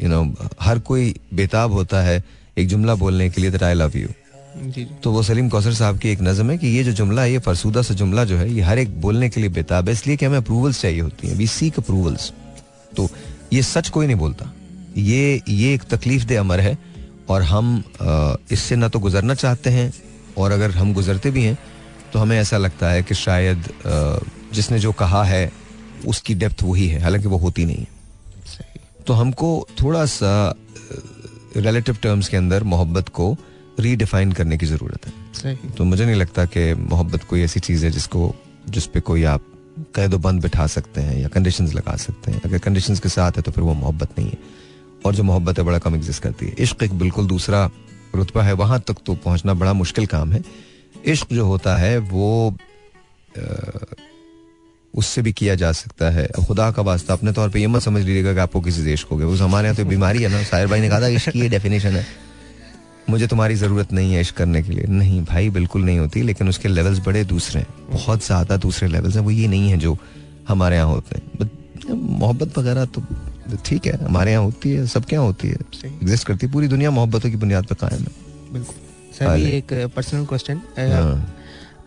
यू 0.02 0.08
नो 0.08 0.22
हर 0.60 0.78
कोई 0.88 1.14
बेताब 1.34 1.72
होता 1.72 2.02
है 2.02 2.22
एक 2.58 2.68
जुमला 2.68 2.94
बोलने 2.96 3.28
के 3.30 3.40
लिए 3.40 3.50
दैट 3.50 3.62
आई 3.62 3.74
लव 3.74 3.96
यू 3.96 4.08
तो 5.02 5.10
वो 5.12 5.22
सलीम 5.22 5.48
कौसर 5.48 5.72
साहब 5.74 5.98
की 5.98 6.08
एक 6.08 6.20
नज़म 6.22 6.50
है 6.50 6.56
कि 6.58 6.68
ये 6.68 6.84
जो 6.84 6.92
जुमला 6.92 7.22
है 7.22 7.32
ये 7.32 7.38
फरसूदा 7.38 7.82
सा 7.82 7.94
जुमला 7.94 8.24
जो 8.24 8.36
है 8.36 8.50
ये 8.52 8.62
हर 8.62 8.78
एक 8.78 9.00
बोलने 9.00 9.28
के 9.28 9.40
लिए 9.40 9.50
बेताब 9.50 9.88
है 9.88 9.92
इसलिए 9.94 10.16
कि 10.16 10.26
हमें 10.26 10.36
अप्रूवल्स 10.38 10.80
चाहिए 10.82 11.00
होती 11.00 11.28
हैं। 11.28 11.36
वी 11.36 11.46
सीक 11.48 11.78
अप्रूवल्स 11.78 12.32
तो 12.96 13.08
ये 13.52 13.62
सच 13.62 13.88
कोई 13.88 14.06
नहीं 14.06 14.16
बोलता। 14.16 14.52
ये 14.96 15.42
ये 15.48 15.74
एक 15.74 15.82
तकलीफ़ 15.82 16.24
दे 16.24 16.36
अमर 16.36 16.60
है 16.60 16.76
और 17.28 17.42
हम 17.42 17.82
इससे 18.50 18.76
ना 18.76 18.88
तो 18.88 18.98
गुजरना 18.98 19.34
चाहते 19.34 19.70
हैं 19.70 19.92
और 20.38 20.52
अगर 20.52 20.70
हम 20.70 20.92
गुजरते 20.94 21.30
भी 21.30 21.44
हैं 21.44 21.58
तो 22.12 22.18
हमें 22.18 22.38
ऐसा 22.38 22.58
लगता 22.58 22.90
है 22.90 23.02
कि 23.02 23.14
शायद 23.14 23.68
जिसने 24.52 24.78
जो 24.78 24.92
कहा 24.92 25.22
है 25.24 25.50
उसकी 26.06 26.34
डेप्थ 26.34 26.62
वही 26.62 26.86
है। 26.88 27.00
हालाँकि 27.02 27.28
वो 27.28 27.36
होती 27.36 27.64
नहीं 27.64 27.76
है। 27.76 27.86
तो 29.06 29.12
हमको 29.12 29.66
थोड़ा 29.82 30.04
सा 30.06 30.54
रिलेटिव 31.56 31.96
टर्म्स 32.02 32.28
के 32.28 32.36
अंदर 32.36 32.64
मोहब्बत 32.64 33.08
को 33.08 33.36
रीडिफाइन 33.80 34.32
करने 34.32 34.58
की 34.58 34.66
ज़रूरत 34.66 35.06
है। 35.06 35.54
तो 35.76 35.84
मुझे 35.84 36.04
नहीं 36.04 36.16
लगता 36.16 36.44
कि 36.46 36.72
मोहब्बत 36.74 37.24
कोई 37.24 37.42
ऐसी 37.42 37.60
चीज़ 37.60 37.84
है 37.84 37.90
जिसको 37.90 38.34
जिस 38.68 38.86
पे 38.86 39.00
कोई 39.00 39.24
आप 39.24 39.44
कैद 39.94 40.14
बंद 40.14 40.42
बिठा 40.42 40.66
सकते 40.66 41.00
हैं 41.00 41.18
या 41.18 41.28
कंडीशंस 41.28 41.74
लगा 41.74 41.96
सकते 41.96 42.32
हैं। 42.32 42.40
अगर 42.44 42.58
कंडीशंस 42.58 43.00
के 43.00 43.08
साथ 43.08 43.32
है 43.32 43.42
तो 43.42 43.52
फिर 43.52 43.64
वो 43.64 43.74
मोहब्बत 43.74 44.18
नहीं 44.18 44.28
है। 44.28 44.38
और 45.06 45.14
जो 45.14 45.22
मोहब्बत 45.22 45.58
है, 45.58 45.64
बड़ा 45.64 45.78
कम 45.78 45.94
एग्जिस्ट 45.94 46.22
करती 46.22 46.46
है। 46.46 46.54
इश्क 46.58 46.82
एक 46.82 46.92
बिल्कुल 46.92 47.26
दूसरा 47.26 47.70
रुतबा 48.14 48.42
है। 48.42 48.52
वहाँ 48.52 48.80
तक 48.80 48.96
तो 49.06 49.14
पहुँचना 49.14 49.54
बड़ा 49.54 49.72
मुश्किल 49.72 50.06
काम 50.06 50.32
है। 50.32 50.44
इश्क 51.04 51.32
जो 51.32 51.46
होता 51.46 51.76
है, 51.76 51.98
वो 51.98 52.56
उससे 54.94 55.22
भी 55.22 55.32
किया 55.32 55.54
जा 55.54 55.72
सकता 55.72 56.10
है। 56.10 56.28
खुदा 56.46 56.70
का 56.70 56.82
वास्ता 56.82 57.14
अपने 57.14 57.32
तौर 57.32 57.50
पे 57.50 57.60
ये 57.60 57.66
मत 57.66 57.82
समझ 57.82 58.02
लीजिएगा 58.02 58.32
कि 58.32 58.38
आपको 58.38 58.60
किसी 58.60 58.82
देश 58.82 59.02
को 59.02 59.16
गए 59.16 59.24
उस 59.24 59.40
हमारे 59.40 59.68
यहाँ 59.68 59.76
तो 59.76 59.84
बीमारी 59.84 60.22
है 60.22 60.28
ना। 60.28 60.42
साहिर 60.42 60.66
भाई 60.66 60.80
ने 60.80 60.88
कहा 60.88 61.00
था, 61.00 61.06
इश्क 61.06 61.30
की 61.30 61.40
ये 61.40 61.48
डेफिनेशन 61.48 61.96
है। 61.96 62.27
मुझे 63.08 63.26
तुम्हारी 63.26 63.54
ज़रूरत 63.54 63.92
नहीं 63.92 64.14
है 64.14 64.20
इश्क 64.20 64.36
करने 64.36 64.62
के 64.62 64.72
लिए। 64.72 64.84
नहीं 64.90 65.20
भाई 65.24 65.50
बिल्कुल 65.50 65.84
नहीं 65.84 65.98
होती 65.98 66.22
लेकिन 66.22 66.48
उसके 66.48 66.68
लेवल्स 66.68 66.98
बड़े 67.06 67.24
दूसरे 67.26 67.60
हैं। 67.60 67.68
बहुत 67.92 68.24
ज़्यादा 68.26 68.56
दूसरे 68.58 68.88
लेवल्स 68.88 69.16
हैं। 69.16 69.22
वो 69.22 69.30
ये 69.30 69.48
नहीं 69.48 69.70
है 69.70 69.78
जो 69.78 69.96
हमारे 70.48 70.76
यहाँ 70.76 70.88
होते 70.88 71.18
हैं। 71.18 71.50
मोहब्बत 71.90 72.58
वगैरह 72.58 72.84
तो 72.86 73.02
ठीक 73.64 73.86
है 73.86 74.04
हमारे 74.04 74.32
यहाँ 74.32 74.44
होती 74.44 74.70
है 74.70 74.86
सबके 74.88 75.16
यहाँ 75.16 75.26
होती 75.26 75.48
है। 75.48 75.56
एग्जिस्ट 75.86 76.26
करती 76.26 76.46
है। 76.46 76.52
पूरी 76.52 76.68
दुनिया 76.68 76.90
मोहब्बतों 76.92 77.30
की 77.30 77.36
बुनियाद 77.38 77.66
पर 77.66 77.74
कायम 77.76 78.00
है। 78.00 78.52
बिल्कुल। 78.52 78.74
सर 79.18 79.38
एक 79.38 79.72
पर्सनल 79.94 80.24
क्वेश्चन 80.26 80.60
हाँ। 80.78 81.34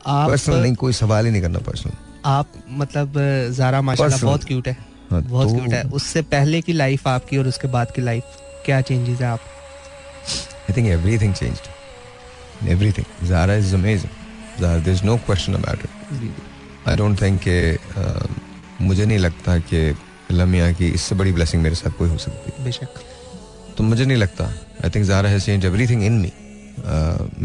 आप 0.08 0.30
पर्सनल 0.30 0.62
नहीं 0.62 0.76
कोई 0.76 0.94
सवाल 0.94 1.26
ही 1.26 1.32
नहीं 1.32 1.42
करना 1.42 1.60
पर्सनल 1.62 1.94
आप 2.26 2.48
मतलब 2.80 3.14
जारा 3.56 3.82
माशाल्लाह 3.82 4.22
बहुत 4.22 4.44
क्यूट 4.44 4.68
है। 4.68 4.78
हाँ, 5.12 5.22
बहुत 5.22 5.48
क्यूट 5.50 5.66
तो 5.66 5.76
है। 5.76 5.84
उससे 5.94 6.22
पहले 6.30 6.62
की 6.62 6.74
लाइफ 6.74 7.08
आपकी 7.08 7.38
और 7.38 7.48
उसके 7.48 7.68
बाद 7.70 7.92
की 7.96 8.02
लाइफ 8.02 8.38
क्या 8.66 8.82
चेंजेस 8.82 9.20
है 9.22 9.28
आप? 9.28 9.40
I 10.70 10.74
think 10.74 10.88
everything 10.96 11.34
changed. 11.34 11.70
Everything. 12.76 13.06
Zara 13.26 13.54
is 13.62 13.74
amazing. 13.74 14.14
Zara, 14.60 14.80
there's 14.80 15.04
no 15.04 15.18
question 15.28 15.56
about 15.56 15.84
it. 15.86 15.92
I 16.86 16.96
don't 16.96 17.22
think 17.24 17.42
कि 17.48 17.78
uh, 18.02 18.28
मुझे 18.82 19.06
नहीं 19.06 19.18
लगता 19.20 19.58
कि 19.72 19.80
लमिया 20.32 20.72
की 20.74 20.88
इससे 20.88 21.16
बड़ी 21.16 21.32
ब्लेसिंग 21.34 21.64
मेरे 21.64 21.76
साथ 21.76 21.98
कोई 21.98 22.10
हो 22.10 22.18
सकती 22.18 22.52
है। 22.58 22.64
बेशक। 22.66 23.02
तो 23.78 23.84
मुझे 23.84 24.06
नहीं 24.06 24.18
लगता। 24.18 24.46
I 24.84 24.90
think 24.90 25.06
Zara 25.06 25.30
has 25.30 25.46
change 25.46 25.66
everything 25.66 26.04
in 26.04 26.20
me 26.22 26.32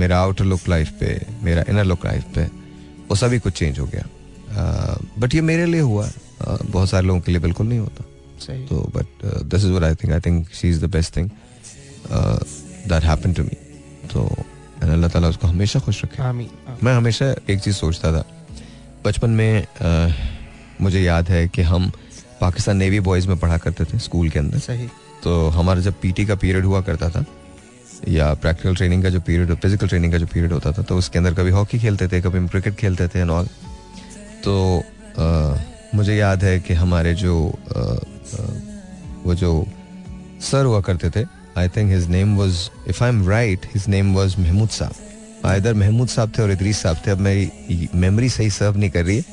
मेरा 0.00 0.18
आउटर 0.18 0.44
लुक 0.44 0.68
लाइफ 0.68 0.90
पे 1.00 1.20
मेरा 1.42 1.64
इनर 1.68 1.84
लुक 1.84 2.04
लाइफ 2.06 2.24
पे 2.34 2.44
वो 3.08 3.16
सभी 3.16 3.38
कुछ 3.38 3.58
चेंज 3.58 3.78
हो 3.78 3.86
गया। 3.86 4.04
बट 5.18 5.28
uh, 5.28 5.34
ये 5.34 5.40
मेरे 5.40 5.66
लिए 5.66 5.80
हुआ। 5.80 6.08
Uh, 6.08 6.62
बहुत 6.64 6.88
सारे 6.90 7.06
लोगों 7.06 7.20
के 7.20 7.32
लिए 7.32 7.40
बिल्कुल 7.40 7.66
नहीं 7.66 7.78
होता। 7.78 8.04
तो 8.66 8.80
but 8.96 9.24
this 9.44 9.64
is 9.64 9.84
I 9.84 9.94
think 9.94 10.12
I 10.12 10.20
think 10.20 10.48
she 10.54 10.68
is 10.68 10.84
the 10.84 10.90
best 10.90 11.16
thing 11.16 11.30
that 12.88 13.04
happen 13.04 13.32
to 13.32 13.42
me 13.42 13.56
तो 14.12 14.28
अल्लाह 14.82 15.10
ताला 15.10 15.28
उसको 15.28 15.46
हमेशा 15.46 15.80
खुश 15.80 16.04
रखे। 16.04 16.22
आमीन, 16.22 16.48
मैं 16.82 16.94
हमेशा 16.94 17.34
एक 17.50 17.60
चीज़ 17.60 17.76
सोचता 17.76 18.12
था। 18.12 18.24
बचपन 19.04 19.30
में 19.30 19.62
आ, 19.62 20.12
मुझे 20.80 21.00
याद 21.00 21.28
है 21.30 21.46
कि 21.48 21.62
हम 21.62 21.90
पाकिस्तान 22.40 22.76
नेवी 22.76 23.00
बॉयज़ 23.00 23.28
में 23.28 23.38
पढ़ा 23.38 23.56
करते 23.58 23.84
थे 23.84 23.98
स्कूल 23.98 24.28
के 24.30 24.38
अंदर। 24.38 24.58
सही। 24.58 24.88
तो 25.22 25.48
हमारा 25.50 25.80
जब 25.80 25.94
पीटी 26.02 26.24
का 26.26 26.34
पीरियड 26.36 26.64
हुआ 26.64 26.80
करता 26.88 27.08
था 27.10 27.24
या 28.08 28.32
प्रैक्टिकल 28.34 28.74
ट्रेनिंग 28.76 29.02
का 29.02 29.10
जो 29.10 29.20
पीरियड 29.20 29.54
फ़िज़िकल 29.54 29.88
ट्रेनिंग 29.88 30.12
का 30.12 30.18
जो 30.18 30.26
पीरियड 30.26 30.52
होता 30.52 30.72
था 30.72 30.82
तो 30.82 30.96
उसके 30.98 31.18
अंदर 31.18 31.34
कभी 31.34 31.50
हॉकी 31.50 31.78
खेलते 31.78 32.08
थे 32.08 32.20
कभी 32.20 32.38
हम 32.38 32.48
क्रिकेट 32.48 32.74
खेलते 32.76 33.08
थे 33.08 33.20
एंड 33.20 33.30
ऑल 33.30 33.46
तो 34.44 34.54
आ, 35.18 35.56
मुझे 35.94 36.16
याद 36.16 36.44
है 36.44 36.58
कि 36.60 36.74
हमारे 36.74 37.14
जो 37.14 37.34
आ, 37.48 37.80
आ, 37.80 38.44
वो 39.24 39.34
जो 39.34 39.52
सर 40.50 40.64
हुआ 40.64 40.80
करते 40.80 41.10
थे 41.10 41.24
I 41.56 41.68
think 41.68 41.90
his 41.92 42.08
name 42.08 42.36
was 42.36 42.70
if 42.88 43.02
I 43.04 43.10
am 43.10 43.28
right 43.28 43.66
his 43.74 43.88
name 43.88 44.14
was 44.14 44.38
Mahmood 44.38 44.68
Sahab 44.68 45.46
either 45.46 45.74
Mahmood 45.74 46.08
साहब 46.08 46.32
थे 46.38 46.42
और 46.42 46.50
इदरीस 46.50 46.78
साहब 46.78 46.96
थे। 47.06 47.10
अब 47.10 47.18
मेरी 47.20 47.88
मेमोरी 47.94 48.28
सही 48.30 48.50
सर्व 48.50 48.76
नहीं 48.76 48.90
कर 48.90 49.04
रही। 49.04 49.16
है 49.16 49.24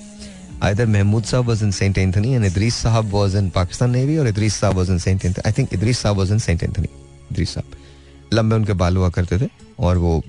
either 0.64 0.86
Mahmood 0.86 1.24
Sahab 1.24 1.48
was 1.50 1.64
in 1.64 1.72
Saint 1.72 1.98
Anthony 1.98 2.34
and 2.34 2.46
Idris 2.46 2.76
Sahab 2.76 3.10
was 3.14 3.36
in 3.36 3.50
Pakistan 3.50 3.92
navy 3.92 4.18
और 4.18 4.28
Idris 4.28 4.56
Sahab 4.56 4.76
was 4.76 4.90
in 4.90 4.98
Saint 4.98 5.26
Anthony 5.26 5.42
I 5.48 5.52
think 5.52 5.74
Idris 5.74 6.00
Sahab 6.00 6.18
was 6.18 6.32
in 6.32 6.40
Saint 6.40 6.64
Anthony 6.64 6.88
Idris 7.32 7.54
Sahab 7.54 8.34
लंबे 8.34 8.56
उनके 8.56 8.74
बाल 8.74 8.98
हुआ 8.98 9.10
करते 9.10 9.40
थे 9.40 9.50
और 9.80 9.98
वो 9.98 10.22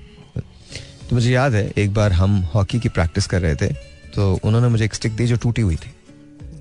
तो 1.09 1.15
मुझे 1.15 1.31
याद 1.31 1.53
है 1.53 1.71
एक 1.77 1.93
बार 1.93 2.13
हम 2.13 2.41
हॉकी 2.55 2.79
की 2.79 2.89
प्रैक्टिस 2.89 3.27
कर 3.27 3.41
रहे 3.41 3.55
थे 3.55 3.67
तो 4.15 4.33
उन्होंने 4.43 4.67
मुझे 4.67 4.85
एक 4.85 4.95
स्टिक 4.95 5.15
दी 5.15 5.25
जो 5.27 5.35
टूटी 5.35 5.61
हुई 5.61 5.75
थी। 5.75 5.89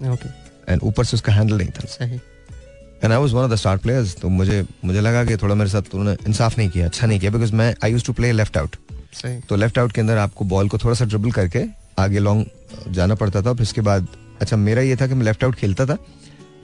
ओके 0.09 0.29
एंड 0.73 0.83
ऊपर 0.83 1.05
से 1.05 1.17
उसका 1.17 1.33
हैंडल 1.33 1.59
नहीं 1.59 1.69
था। 1.69 1.87
सही। 1.89 2.19
And 3.03 3.13
I 3.13 3.19
was 3.19 3.33
one 3.33 3.43
of 3.43 3.51
the 3.53 3.57
star 3.57 3.77
players 3.77 4.17
तो 4.17 4.29
मुझे 4.31 4.65
मुझे 4.85 5.01
लगा 5.01 5.25
कि 5.25 5.37
थोड़ा 5.37 5.55
मेरे 5.55 5.71
साथ 5.71 5.95
उन्होंने 5.95 6.17
इंसाफ 6.27 6.59
नहीं 6.59 6.69
किया 6.71 6.87
अच्छा 6.87 7.07
नहीं 7.07 7.21
किया 7.21 7.31
बिकॉज़ 7.31 7.53
मैं 7.55 7.75
I 7.85 7.93
use 7.93 8.05
to 8.05 8.13
play 8.13 8.33
left 8.33 8.57
out 8.57 8.77
तो 9.49 9.57
लेफ़्ट 9.57 9.79
आउट 9.79 9.93
के 9.93 10.01
अंदर 10.01 10.19
आपको 10.19 10.45
बॉल 10.45 10.69
को 10.69 10.79
थोड़ा 10.79 10.95
सा 10.95 11.05
ड्रिबल 11.05 11.33
करके 11.33 11.65
आगे 11.99 12.19
लॉन्ग 12.19 12.93
जाना 12.93 13.15
पड़ता 13.15 13.43
था 13.43 13.53
फिर 13.53 13.63
उसके 13.63 13.81
बाद 13.83 14.07
अच्छा 14.41 14.57
मेरा 14.59 14.83
ये 14.83 14.97
था 14.97 15.07
कि 15.07 15.15
मैं 15.15 15.25
लेफ़्ट 15.25 15.45
आउट 15.45 15.55
खेलता 15.55 15.87
था 15.87 15.99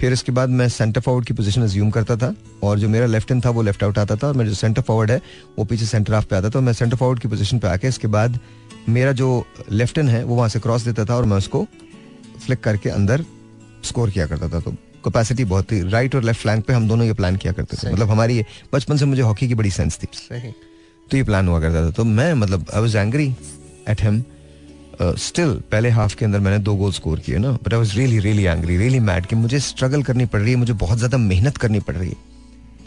फिर 0.00 0.12
इसके 0.12 0.32
बाद 0.32 0.48
मैं 0.50 0.68
सेंटर 0.68 1.00
फॉरवर्ड 1.00 1.26
की 1.26 1.34
पोजीशन 1.34 1.62
अज्यूम 1.62 1.90
करता 1.90 2.16
था 2.16 2.34
और 2.62 2.78
जो 2.78 2.88
मेरा 2.88 3.06
लेफ़्ट 3.06 3.32
इन 3.32 3.40
था 3.40 3.50
वो 3.50 3.62
लेफ़्ट 3.62 3.82
आउट 3.84 3.98
आता 3.98 4.16
था 4.16 4.26
और 4.26 4.36
मेरा 4.36 4.48
जो 4.48 4.56
सेंटर 4.56 4.82
फॉरवर्ड 4.82 5.10
है 5.10 5.20
वो 5.58 5.64
पीछे 5.64 5.86
सेंटर 5.86 6.14
हाफ़ 6.14 6.26
पे 6.26 6.36
आता 6.36 6.50
था 6.50 6.60
मैं 6.60 6.72
सेंटर 6.72 6.96
फॉरवर्ड 6.96 7.20
की 7.20 7.28
पोजीशन 7.28 7.58
पे 7.58 7.68
आके 7.68 7.88
इसके 7.88 8.08
बाद 8.08 8.38
मेरा 8.88 9.12
जो 9.12 9.28
लेफ़्ट 9.72 9.98
इन 9.98 10.08
है 10.08 10.22
वो 10.24 10.36
वहाँ 10.36 10.48
से 10.48 10.60
क्रॉस 10.60 10.82
देता 10.82 11.04
था 11.04 11.16
और 11.16 11.24
मैं 11.24 11.36
उसको 11.36 11.66
फ्लिक 12.40 12.60
करके 12.60 12.90
अंदर 12.90 13.24
स्कोर 13.84 14.10
किया 14.10 14.26
करता 14.26 14.48
था 14.48 14.60
तो 14.60 14.74
कैपेसिटी 15.04 15.44
बहुत 15.46 15.70
थी। 15.72 15.80
राइट 15.90 16.14
और 16.14 16.24
लेफ़्ट 16.24 16.40
फ्लैंक 16.42 16.64
पे 16.66 16.72
हम 16.72 16.88
दोनों 16.88 17.06
ये 17.06 17.12
प्लान 17.14 17.36
किया 17.36 17.52
करते 17.52 17.76
थे। 17.76 17.92
मतलब 17.92 18.10
हमारी 18.10 18.44
बचपन 18.72 18.96
से 18.96 19.04
मुझे 19.04 19.22
हॉकी 19.22 19.48
की 19.48 19.54
बड़ी 19.54 19.70
सेंस 19.70 19.98
थी। 19.98 20.06
तो 21.08 21.16
ये 21.16 21.22
प्लान 21.24 21.48
हुआ 21.48 21.60
करता 21.60 21.84
था। 21.86 21.90
तो 21.90 22.04
मैं 22.06 22.32
मतलब 22.34 22.66
I 22.74 22.80
was 22.80 22.96
angry 22.96 23.34
at 23.88 24.02
him 24.02 24.22
still 25.18 25.54
पहले 25.70 25.90
हाफ़ 25.90 26.16
के 26.16 26.24
अंदर 26.24 26.40
मैंने 26.40 26.58
दो 26.60 26.74
गोल 26.76 26.92
स्कोर 26.92 27.20
किए 27.20 27.38
ना। 27.38 27.50
But 27.54 27.74
I 27.74 27.78
was 27.78 27.96
really 27.98 28.18
really 28.20 28.44
angry 28.44 28.76
really 28.76 29.00
mad 29.02 29.26
कि 29.26 29.36
मुझे 29.36 29.60
स्ट्रगल 29.60 30.02
करनी 30.02 30.26
पड़ 30.26 30.40
रही 30.40 30.50
है 30.50 30.56
मुझे 30.58 30.72
बहुत 30.74 30.98
ज़्यादा 30.98 31.18
मेहनत 31.18 31.56
करनी 31.56 31.80
पड़ 31.80 31.94
रही 31.96 32.08
है। 32.08 32.28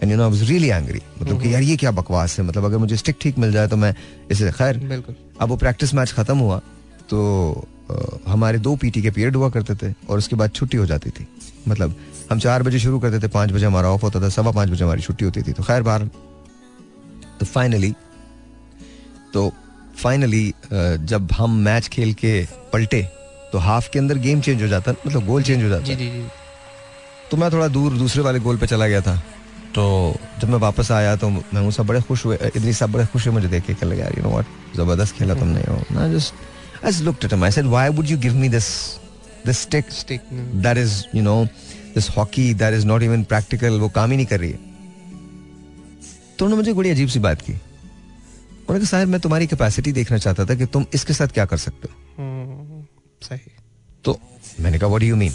And 0.02 0.12
you 0.12 0.18
know 0.18 0.24
I 0.24 0.30
was 0.30 0.44
really 0.50 0.68
angry 0.68 1.00
मतलब 1.00 1.28
कि 1.28 1.34
mm-hmm. 1.34 1.54
यार 1.54 1.62
ये 1.62 1.76
क्या 1.78 1.92
बकवास 1.92 2.38
है? 2.40 2.46
मतलब 2.46 2.66
अगर 2.66 2.78
मुझे 2.78 2.98
स्टिक 2.98 3.18
ठीक 3.22 3.38
मिल 3.38 3.52
जाए 3.52 3.68
तो 3.68 3.78
मैं 3.78 3.94
इसे 4.32 4.52
खैर 4.52 5.04
अब 5.42 5.50
वो 5.50 5.56
प्रैक्टिस 5.58 5.94
मैच 5.94 6.12
खत्म 6.12 6.38
हुआ। 6.38 6.62
तो 7.10 7.68
हमारे 8.28 8.60
दो 8.60 8.76
पीटी 8.76 9.02
के 9.02 9.12
पीरियड 9.12 9.36
हुआ 9.36 9.50
करते 9.50 9.76
थे 9.78 9.94
और 10.10 10.18
उसके 10.18 10.36
बाद 10.36 10.52
छुट्टी 10.52 10.78
हो 10.78 10.86
जाती 10.86 11.10
थी। 11.10 11.28
मतलब 11.68 11.96
हम 12.32 12.40
चार 12.40 12.64
बजे 12.64 12.80
शुरू 12.80 13.00
करते 13.00 13.20
थे 13.20 13.28
पाँच 13.32 13.52
बजे 13.52 13.66
हमारा 13.66 13.90
ऑफ़ 13.90 14.02
होता 14.02 14.22
था 14.22 14.30
सवा 14.32 14.52
पाँच 14.52 14.70
बजे 14.70 14.84
हमारी 14.84 15.02
छुट्टी 15.02 15.26
होती 15.26 15.42
थी। 15.42 15.54
तो 15.54 15.64
खैर 15.64 15.82
बार 15.84 16.10
तो 17.40 17.46
फाइनली 17.46 17.94
तो 19.34 19.52
फाइनली 19.98 20.54
जब 20.72 21.32
हम 21.32 21.58
मैच 21.62 21.88
खेल 21.88 22.14
के 22.16 22.34
पलटे 22.74 23.02
तो 23.52 23.58
हाफ़ 23.60 23.90
के 23.94 24.00
अंदर 24.00 24.18
गेम 24.20 24.42
चेंज 24.42 24.62
हो 24.62 24.68
जाता 24.68 24.92
मतलब 24.92 25.26
गोल 25.26 25.44
चेंज 25.44 25.64
हो 25.64 25.70
जाता। 25.70 25.84
जी, 25.84 25.96
जी, 25.96 26.10
जी. 26.10 26.24
तो 27.32 27.38
मैं 27.38 27.52
थोड़ा 27.52 27.68
दूर 27.70 27.94
दूसरे 27.98 28.22
वाले 28.24 28.40
गोल 28.40 28.58
पे 28.58 28.68
चला 28.68 28.88
गया 28.88 29.02
था। 29.02 29.16
तो 29.76 29.84
जब 30.40 30.50
मैं 30.50 30.58
वापस 30.60 30.92
आया 30.92 31.16
तो 31.16 31.30
मैं 31.30 31.70
सब 31.72 31.86
बड़े 31.88 32.02
खुश 32.02 32.26
हुए 32.26 32.38
इतनी 32.46 32.74
सब 32.74 32.92
बड़े 32.92 33.06
खुश 33.14 33.26
हुए 33.28 33.34
मुझे 33.34 33.48
देख 33.48 33.64
के 33.66 33.74
कहने 33.74 33.96
लगा 33.96 34.10
यू 34.18 34.24
नो 34.24 34.30
व्हाट 34.30 34.46
ज़बरदस्त 34.76 35.16
खेला 35.16 35.34
तुमने 35.36 35.64
ना 35.92 36.08
just 36.14 36.86
I 36.86 36.92
looked 37.04 37.26
at 37.26 37.34
him 37.34 37.44
I 37.44 37.52
said 37.52 37.66
why 37.68 37.90
would 37.90 38.10
you 38.10 38.18
give 38.18 38.36
me 38.36 38.50
this 38.50 38.68
this 39.46 39.62
stick 39.62 39.92
stick 39.92 40.22
that 40.34 40.78
is 40.78 41.04
you 41.16 41.24
know 41.24 41.44
this 41.96 42.10
hockey 42.18 42.54
that 42.54 42.74
is 42.74 42.86
not 42.88 43.04
even 43.04 43.24
practical 43.26 43.80
वो 43.80 43.90
काम 43.90 44.12
ही 44.12 44.18
नहीं 44.18 44.26
कर 44.26 44.40
रही 44.40 44.52
है। 44.52 44.60
तो 46.40 46.46
उन्होंने 46.46 46.56
मुझे 46.56 46.74
बड़ी 46.74 46.90
अजीब 46.90 47.10
सी 47.10 47.20
बात 47.20 47.42
की। 47.42 47.54
उन्होंने 47.54 48.80
कहा 48.80 48.88
साहब 48.88 49.08
मैं 49.08 49.20
तुम्हारी 49.22 49.48
कैपेसिटी 49.48 49.92
देखना 49.92 50.18
चाहता 50.18 50.46
था 50.46 50.56
कि 50.56 50.66
तुम 50.66 50.86
इसके 50.94 51.14
साथ 51.14 51.28
क्या 51.30 51.46
कर 51.46 51.58
सकते 51.58 51.88
हो? 51.88 51.96
हम्म, 52.18 52.84
सही। 53.22 53.52
तो 54.04 54.20
मैंने 54.60 54.80
कहा 54.80 54.90
व्हाट 54.90 55.04
यू 55.04 55.16
मीन 55.16 55.32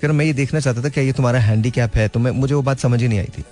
फिर 0.00 0.12
मैं 0.12 0.24
ये 0.24 0.32
देखना 0.32 0.60
चाहता 0.60 0.82
था 0.84 0.88
क्या 0.88 1.04
ये 1.04 1.12
तुम्हारा 1.12 1.38
हैंडीकैप 1.40 1.96
है? 1.96 2.08
तो 2.08 2.20
मैं 2.20 2.30
मुझे 2.32 2.54
वो 2.54 2.62
बात 2.62 2.78
समझ 2.78 3.00
ही 3.02 3.08
नहीं 3.08 3.18
आई 3.18 3.30
थी। 3.38 3.44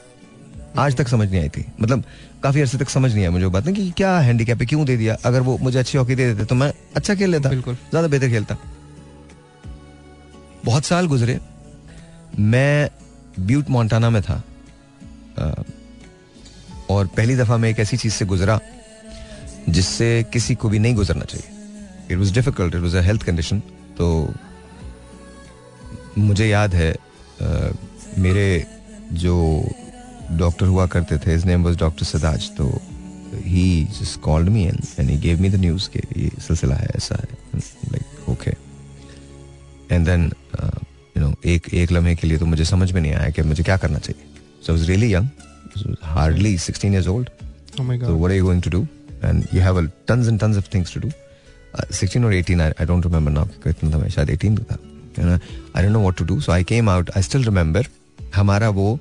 आज 0.79 0.97
तक 0.97 1.09
समझ 1.09 1.29
नहीं 1.31 1.41
आई 1.41 1.49
थी। 1.49 1.65
मतलब 1.81 2.05
काफ़ी 2.43 2.61
अरसे 2.61 2.79
तक 2.79 2.89
समझ 2.91 3.11
नहीं 3.13 3.23
आया 3.23 3.31
मुझे 3.31 3.45
वो 3.45 3.51
बात 3.51 3.67
ना 3.67 3.73
कि 3.73 3.91
क्या 3.97 4.19
हैंडीकैप 4.19 4.61
है 4.61 4.67
क्यों 4.67 4.85
दे 4.87 4.97
दिया? 4.97 5.17
अगर 5.25 5.41
वो 5.41 5.57
मुझे 5.59 5.79
अच्छी 5.79 5.99
हॉकी 5.99 6.15
दे 6.15 6.27
देते 6.27 6.45
तो 6.45 6.55
मैं 6.55 6.73
अच्छा 6.97 7.15
खेल 7.15 7.31
लेता। 7.31 7.49
बिल्कुल। 7.49 7.75
ज़्यादा 7.75 8.09
बेहतर 8.09 8.29
खेलता। 8.29 8.57
बहुत 10.65 10.85
साल 10.85 11.07
गुजरे। 11.07 11.39
मैं 12.39 12.91
ब्यूट 13.41 13.71
मोंटाना 13.71 14.11
में 14.11 14.23
था। 14.23 14.43
और 16.91 17.07
पहली 17.07 17.37
दफ़ा 17.37 17.57
मैं 17.57 17.69
एक 17.71 17.79
ऐसी 17.81 17.97
चीज़ 17.97 18.13
से 18.13 18.25
गुजरा 18.25 18.59
जिससे 19.69 20.09
किसी 20.33 20.55
को 20.55 20.69
भी 20.69 20.79
नहीं 20.79 20.95
गुजरना 20.95 21.25
चाहिए। 21.25 21.59
It 22.11 22.19
was 22.19 22.33
difficult 22.35 22.75
it 22.75 22.81
was 22.81 22.97
a 22.97 23.01
health 23.01 23.23
condition 23.23 23.61
तो 23.99 24.35
मुझे 26.19 26.47
याद 26.49 26.75
है 26.75 26.93
अ, 26.93 27.73
मेरे 28.19 28.67
जो 29.13 29.35
डॉक्टर 30.39 30.67
हुआ 30.67 30.87
करते 30.87 31.19
थे 31.19 31.33
हिज 31.33 31.45
नेम 31.47 31.65
वाज 31.65 31.77
डॉक्टर 31.79 32.05
सदाज 32.05 32.51
तो 32.57 32.67
he 33.35 33.85
just 34.01 34.21
called 34.21 34.49
me 34.49 34.65
and 34.65 35.11
he 35.11 35.17
gave 35.19 35.41
me 35.41 35.51
the 35.51 35.61
news 35.61 35.89
के 35.91 36.03
ये 36.17 36.31
सिलसिला 36.41 36.75
है 36.75 36.89
ऐसा 36.97 37.15
है 37.15 37.61
like 37.93 38.29
okay 38.29 38.51
and 39.91 40.07
then 40.07 40.25
you 41.17 41.23
know 41.23 41.35
एक 41.47 41.69
एक 41.75 41.93
लम्हे 41.93 42.15
के 42.15 42.27
लिए 42.27 42.39
तो 42.39 42.47
मुझे 42.47 42.65
समझ 42.65 42.91
में 42.93 43.01
नहीं 43.01 43.13
आया 43.13 43.31
कि 43.31 43.43
मुझे 43.43 43.63
क्या 43.63 43.77
करना 43.77 43.99
चाहिए। 43.99 44.29
So 44.67 44.75
is 44.75 44.87
really 44.87 45.13
young 45.15 45.95
hardly 46.05 46.57
sixteen 46.59 46.93
years 46.95 47.09
old 47.09 47.29
so 47.77 47.83
what 48.17 48.33
are 48.33 48.41
going 48.41 48.63
to 48.63 48.71
do 48.71 48.87
and 49.25 49.47
you 49.55 49.61
have 49.61 49.87
tons 50.09 50.29
and 50.29 50.41
tons 50.41 50.57
of 50.57 50.75
things 50.75 50.95
to 50.95 51.01
do 51.01 51.11
sixteen 51.93 52.25
और 52.25 52.35
eighteen 52.35 52.61
I 52.61 52.87
don't 52.87 53.07
remember 53.07 53.33
now 53.33 53.47
कितना 53.65 53.91
था 53.91 53.99
मैं 53.99 54.09
शायद 54.11 54.31
एटीन 54.31 54.57
था। 54.59 54.79
I 55.19 55.83
don't 55.83 55.93
know 55.93 56.01
what 56.01 56.17
to 56.17 56.25
do 56.25 56.41
so 56.41 56.53
I 56.53 56.65
came 56.65 56.89
out 56.91 57.11
I 57.17 57.23
still 57.23 57.45
remember 57.45 57.87
हमारा 58.35 58.69
वो 58.69 58.99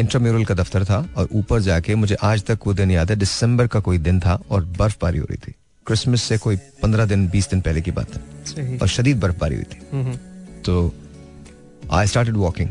इंटरम्यूरल 0.00 0.44
का 0.44 0.54
दफ्तर 0.54 0.84
था 0.84 0.96
और 1.16 1.28
ऊपर 1.32 1.60
जाके 1.60 1.94
मुझे 1.94 2.14
आज 2.22 2.42
तक 2.44 2.66
वो 2.66 2.74
दिन 2.74 2.90
याद 2.90 3.10
है 3.10 3.16
दिसंबर 3.16 3.66
का 3.66 3.80
कोई 3.80 3.98
दिन 3.98 4.20
था 4.20 4.34
और 4.50 4.64
बर्फबारी 4.78 5.18
हो 5.18 5.26
रही 5.30 5.38
थी। 5.38 5.54
क्रिसमस 5.86 6.22
से 6.22 6.38
कोई 6.38 6.56
पंद्रह 6.82 7.04
दिन 7.06 7.28
बीस 7.28 7.48
दिन 7.50 7.60
पहले 7.60 7.80
की 7.80 7.90
बात 7.90 8.14
है। 8.14 8.78
और 8.78 8.88
शदीद 8.88 9.20
बर्फबारी 9.20 9.54
हुई 9.54 9.64
थी। 9.64 9.80
हम्म, 9.92 10.16
तो 10.62 10.94
I 11.92 12.06
started 12.06 12.36
walking 12.36 12.70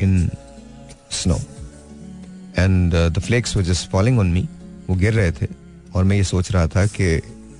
in 0.00 0.30
snow 1.12 1.38
and 2.58 2.94
the 2.94 3.18
flakes 3.18 3.56
were 3.56 3.62
just 3.62 3.90
falling 3.90 4.18
on 4.18 4.32
me 4.32 4.48
वो 4.88 4.94
गिर 4.96 5.14
रहे 5.14 5.32
थे। 5.32 5.46
और 5.94 6.04
मैं 6.04 6.16
ये 6.16 6.24
सोच 6.24 6.50
रहा 6.52 6.66
था 6.66 6.86
कि 6.88 7.16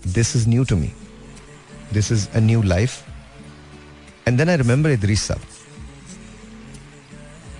this 0.07 0.35
is 0.37 0.49
new 0.49 0.65
to 0.65 0.77
me 0.77 0.93
this 1.93 2.11
is 2.13 2.29
a 2.29 2.39
new 2.41 2.63
life 2.63 2.93
and 4.29 4.39
then 4.39 4.49
I 4.49 4.57
remember 4.57 4.91
Idris 4.91 5.23
Sahab. 5.23 5.41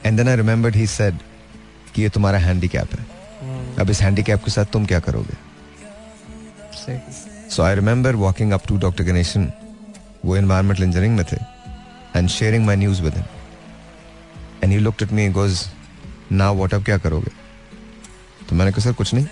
And 0.07 0.17
then 0.17 0.29
I 0.29 0.37
remembered 0.37 0.77
he 0.77 0.87
said 0.87 1.19
कि 1.95 2.03
ये 2.03 2.09
तुम्हारा 2.09 2.39
हैंडीकैप 2.39 2.95
है। 2.95 3.07
हम्म, 3.41 3.81
अब 3.81 3.91
इस 3.91 4.01
हैंडीकैप 4.01 4.45
के 4.45 4.51
साथ 4.51 4.65
तुम 4.73 4.87
क्या 4.87 5.01
करोगे? 5.01 5.52
सही 6.83 7.63
I 7.63 7.77
I 7.77 8.15
walking 8.15 8.53
walking 8.53 8.53
up 8.57 8.65
to 8.71 8.77
Dr. 8.85 9.07
Ganeshan, 9.09 9.47
वो 10.25 10.37
environmental 10.39 10.85
engineering 10.85 11.17
में 11.17 11.25
थे, 11.33 11.37
and 12.17 12.31
sharing 12.37 12.67
my 12.69 12.77
news 12.83 13.01
with 13.05 13.17
him. 13.19 13.27
And 14.63 14.73
he 14.73 14.81
looked 14.87 15.05
at 15.07 15.13
me 15.19 15.27
and 15.29 15.35
goes, 15.37 15.61
now 16.33 16.51
what 16.61 16.75
अब 16.75 16.85
क्या 16.85 16.99
करोगे? 16.99 17.31
तो 18.49 18.57
मैंने 18.57 18.71
कहा 18.71 18.85
सर 18.85 18.93
कुछ 18.93 19.15
नहीं। 19.15 19.27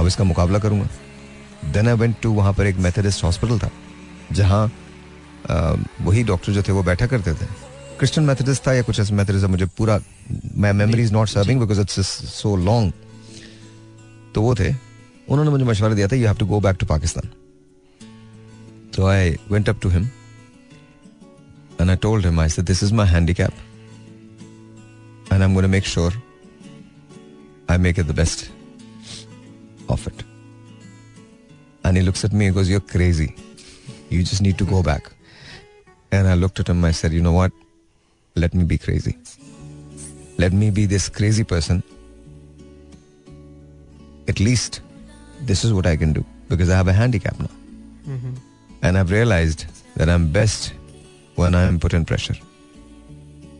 अब 0.00 0.06
इसका 0.06 0.24
मुकाबला 0.24 0.58
करूँगा. 0.58 0.88
देन 1.72 1.88
आई 1.88 1.94
वेंट 1.94 2.16
टू 2.22 2.32
वहाँ 2.32 2.52
पर 2.52 2.66
एक 2.66 2.76
मेथडिस्ट 2.76 3.24
हॉस्पिटल 3.24 3.58
था 3.58 3.70
जहाँ 4.32 4.72
वही 6.00 6.22
डॉक्टर 6.24 6.52
जो 6.52 6.62
थे 6.62 6.72
वो 6.72 6.82
बैठा 6.82 7.06
करते 7.06 7.32
थे। 7.34 7.46
क्रिश्चियन 7.98 8.26
मेथडिस्ट 8.26 8.66
था 8.66 8.72
या 8.72 8.82
कुछ 8.82 9.00
ऐसा 9.00 9.14
मेथडिस्ट 9.14 9.46
मुझे 9.46 9.66
पूरा 9.78 10.00
my 10.56 10.72
memory 10.72 11.02
is 11.02 11.12
not 11.12 11.28
serving 11.28 11.60
because 11.60 11.80
it's 11.80 12.00
so 12.34 12.56
long 12.56 12.92
तो 14.34 14.42
वो 14.42 14.54
थे। 14.54 14.93
उन्होंने 15.28 15.50
मुझे 15.50 15.64
मशवरा 15.64 15.94
दिया 15.94 16.08
था 16.08 16.16
you 16.16 16.26
have 16.26 16.36
to 16.36 16.46
go 16.46 16.60
back 16.60 16.76
to 16.80 16.86
Pakistan 16.86 17.30
तो 18.94 19.06
I 19.06 19.30
went 19.50 19.68
up 19.68 19.80
to 19.82 19.88
him 19.88 20.08
and 21.80 21.90
I 21.90 21.96
told 22.02 22.26
him 22.26 22.40
I 22.40 22.48
said 22.48 22.64
this 22.64 22.82
is 22.82 22.92
my 22.94 23.06
handicap 23.08 23.52
and 25.32 25.40
I 25.40 25.48
am 25.48 25.54
gonna 25.54 25.68
make 25.68 25.86
sure 25.86 26.20
I 27.70 27.78
make 27.78 27.98
it 27.98 28.06
the 28.06 28.16
best 28.16 28.46
of 29.90 30.08
it 30.08 30.22
and 31.86 31.96
he 31.96 32.02
looks 32.02 32.24
at 32.24 32.34
me 32.34 32.50
goes 32.50 32.70
you 32.70 32.80
crazy 32.92 33.28
you 34.12 34.22
just 34.22 34.42
need 34.42 34.56
to 34.58 34.66
go 34.66 34.82
back 34.82 35.08
and 36.12 36.26
I 36.26 36.36
looked 36.36 36.60
at 36.60 36.70
him 36.70 36.84
I 36.86 36.92
said 37.02 37.12
you 37.14 37.22
know 37.22 37.32
what 37.32 37.52
let 38.36 38.54
me 38.54 38.64
be 38.64 38.76
crazy 38.76 39.14
let 40.36 40.52
me 40.52 40.70
be 40.70 40.86
this 40.86 41.08
crazy 41.08 41.44
person, 41.44 41.82
at 44.28 44.40
least 44.40 44.80
this 45.50 45.64
is 45.68 45.72
what 45.76 45.86
I 45.86 45.96
can 46.02 46.12
do 46.16 46.24
because 46.48 46.70
I 46.70 46.80
have 46.80 46.90
a 46.94 46.96
handicap 47.00 47.38
now. 47.40 47.52
हम्म, 48.06 48.34
And 48.82 48.98
I've 48.98 49.12
realized 49.12 49.64
that 49.98 50.10
I'm 50.14 50.26
best 50.32 50.72
when 51.36 51.54
I 51.54 51.62
am 51.68 51.78
put 51.84 51.94
in 51.98 52.04
pressure. 52.10 52.36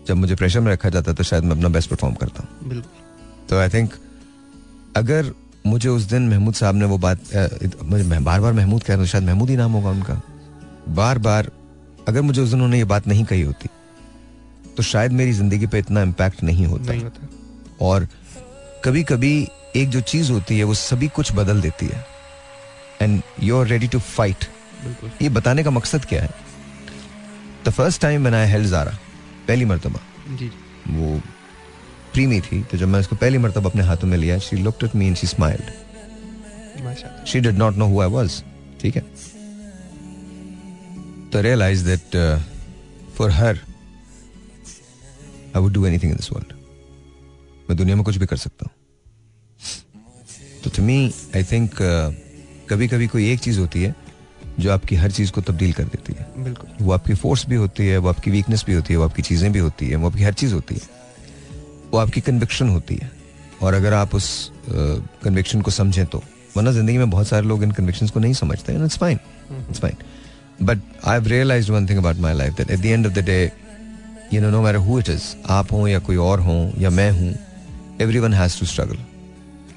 जब 0.06 0.16
मुझे 0.16 0.34
pressure 0.36 0.60
में 0.60 0.70
रखा 0.72 0.88
जाता 0.88 1.10
है 1.10 1.14
तो 1.16 1.24
शायद 1.24 1.44
मैं 1.44 1.56
अपना 1.56 1.68
बेस्ट 1.76 1.90
परफॉर्म 1.90 2.14
करता 2.22 2.42
हूँ। 2.42 2.82
तो 3.48 3.58
आई 3.58 3.68
थिंक 3.68 3.92
अगर 4.96 5.32
मुझे 5.66 5.88
उस 5.88 6.02
दिन 6.10 6.28
महमूद 6.28 6.54
साहब 6.54 6.74
ने 6.74 6.84
वो 6.84 6.98
बात 6.98 7.20
मुझे 7.84 8.04
मैं 8.04 8.22
बार 8.24 8.40
बार 8.40 8.52
महमूद 8.52 8.82
कह 8.82 8.92
रहा 8.92 9.00
हूँ 9.00 9.06
शायद 9.08 9.24
महमूद 9.24 9.50
ही 9.50 9.56
नाम 9.56 9.72
होगा 9.72 9.90
उनका। 9.90 10.20
बार 10.96 11.18
बार 11.18 11.50
अगर 12.08 12.22
मुझे 12.22 12.40
उस 12.40 12.48
दिन 12.48 12.54
उन्होंने 12.54 12.78
ये 12.78 12.84
बात 12.84 13.06
नहीं 13.08 13.24
कही 13.24 13.42
होती 13.42 13.68
तो 14.76 14.82
शायद 14.82 15.12
मेरी 15.12 15.32
ज़िंदगी 15.32 15.66
पे 15.66 15.78
इतना 15.78 16.02
इम्पैक्ट 16.02 16.42
नहीं 16.42 16.66
होता। 16.66 16.92
नहीं 16.92 17.02
होता। 17.02 17.28
और 17.86 18.08
कभी 18.84 19.02
कभी 19.04 19.34
एक 19.76 19.88
जो 19.90 20.00
चीज़ 20.02 20.30
होती 20.32 20.58
है 20.58 20.64
वो 20.64 20.74
सभी 20.74 21.08
कुछ 21.10 21.32
बदल 21.34 21.60
देती 21.60 21.86
है। 21.86 22.06
And 23.02 23.22
you 23.42 23.58
are 23.60 23.66
ready 23.66 23.88
to 23.88 23.98
fight 23.98 24.44
ये 25.22 25.28
बताने 25.30 25.64
का 25.64 25.70
मकसद 25.70 26.04
क्या 26.04 26.22
है? 26.22 26.30
द 27.64 27.70
फ़र्स्ट 27.70 28.00
टाइम 28.02 28.22
मैंने 28.22 28.36
आई 28.36 28.46
हेल्ड 28.48 28.66
जारा 28.68 28.98
पहली 29.48 29.64
मरतबा 29.64 30.00
वो 30.90 31.20
प्रीमी 32.12 32.40
थी 32.40 32.62
तो 32.62 32.76
जब 32.78 32.88
मैं 32.88 33.00
उसको 33.00 33.16
पहली 33.16 33.38
मरतबा 33.38 33.70
अपने 33.70 33.82
हाथों 33.84 34.08
में 34.08 34.16
लिया 34.18 34.38
she 34.38 34.56
looked 34.56 34.84
at 34.84 34.94
me 34.96 35.06
and 35.06 35.16
she 35.16 35.26
smiled 35.26 35.66
she 37.28 37.40
did 37.40 37.58
not 37.58 37.76
know 37.76 37.86
who 37.86 38.00
I 38.00 38.08
was 38.10 38.42
ठीक 38.80 38.96
है? 38.96 39.02
तो 41.30 41.40
realise 41.42 41.84
that 41.86 42.16
for 43.16 43.30
her 43.30 43.60
I 45.56 45.62
would 45.62 45.72
do 45.72 45.86
anything 45.86 46.10
in 46.12 46.16
this 46.16 46.32
world 46.32 46.52
मैं 47.68 47.76
दुनिया 47.78 47.96
में 47.96 48.04
कुछ 48.04 48.16
भी 48.16 48.26
कर 48.26 48.36
सकता 48.36 48.66
हूँ। 48.66 48.72
तो 50.64 50.70
टू 50.76 50.82
मी 50.82 50.98
आई 51.36 51.44
थिंक 51.44 51.70
कभी 52.70 52.88
कभी 52.88 53.06
कोई 53.06 53.30
एक 53.32 53.40
चीज़ 53.40 53.58
होती 53.60 53.82
है 53.82 53.94
जो 54.60 54.70
आपकी 54.72 54.96
हर 54.96 55.10
चीज़ 55.10 55.32
को 55.32 55.40
तब्दील 55.40 55.72
कर 55.72 55.84
देती 55.84 56.12
है। 56.18 56.26
बिल्कुल। 56.44 56.70
वो 56.80 56.92
आपकी 56.92 57.14
फोर्स 57.14 57.46
भी 57.48 57.56
होती 57.56 57.86
है 57.86 57.98
वो 57.98 58.08
आपकी 58.08 58.30
वीकनेस 58.30 58.64
भी 58.66 58.74
होती 58.74 58.92
है 58.92 58.98
वो 58.98 59.04
आपकी 59.04 59.22
चीज़ें 59.22 59.50
भी 59.52 59.58
होती 59.58 59.88
है 59.88 59.96
वो 59.96 60.08
आपकी 60.10 60.22
हर 60.22 60.32
चीज़ 60.34 60.54
होती 60.54 60.74
है। 60.74 60.80
वो 61.92 61.98
आपकी 61.98 62.20
कन्विक्शन 62.20 62.68
होती 62.68 62.94
है। 62.94 63.10
और 63.62 63.74
अगर 63.74 63.92
आप 63.94 64.14
उस 64.14 64.28
कन्विक्शन 64.68 65.60
को 65.60 65.70
समझें 65.70 66.04
तो। 66.06 66.22
वरना 66.56 66.72
ज़िंदगी 66.72 66.98
में 66.98 67.10
बहुत 67.10 67.28
सारे 67.28 67.46
लोग 67.46 67.62
इन 67.62 67.70
कन्विक्शन 67.72 68.08
को 68.08 68.20
नहीं 68.20 68.34
समझते 68.34 68.72
हैं 68.72 68.84
it's 68.84 68.98
fine 68.98 69.18
it's 69.68 69.80
fine 69.80 69.96
but 70.62 70.80
I 71.04 71.12
have 71.12 71.26
realised 71.28 71.70
one 71.70 71.88
thing 71.88 71.98
about 71.98 72.16
my 72.16 72.34
life 72.34 72.56
that 72.56 72.70
at 72.70 72.80
the 72.80 72.86
end 72.86 73.06
of 73.06 73.14
the 73.14 73.24
day 73.24 73.40
you 74.32 74.40
know 74.40 74.50
no 74.50 74.62
matter 74.62 74.78
who 74.80 74.98
it 74.98 75.08
is 75.08 75.24
आप 75.52 75.72
हों 75.72 75.86
या 75.88 75.98
कोई 75.98 76.16
और 76.26 76.40
हों 76.40 76.60
या 76.78 76.90
मैं 76.90 77.10
हूँ 77.10 77.34
एवरीवन 78.00 78.34
हैज़ 78.34 78.58
टू 78.60 78.66
स्ट्रगल 78.66 78.98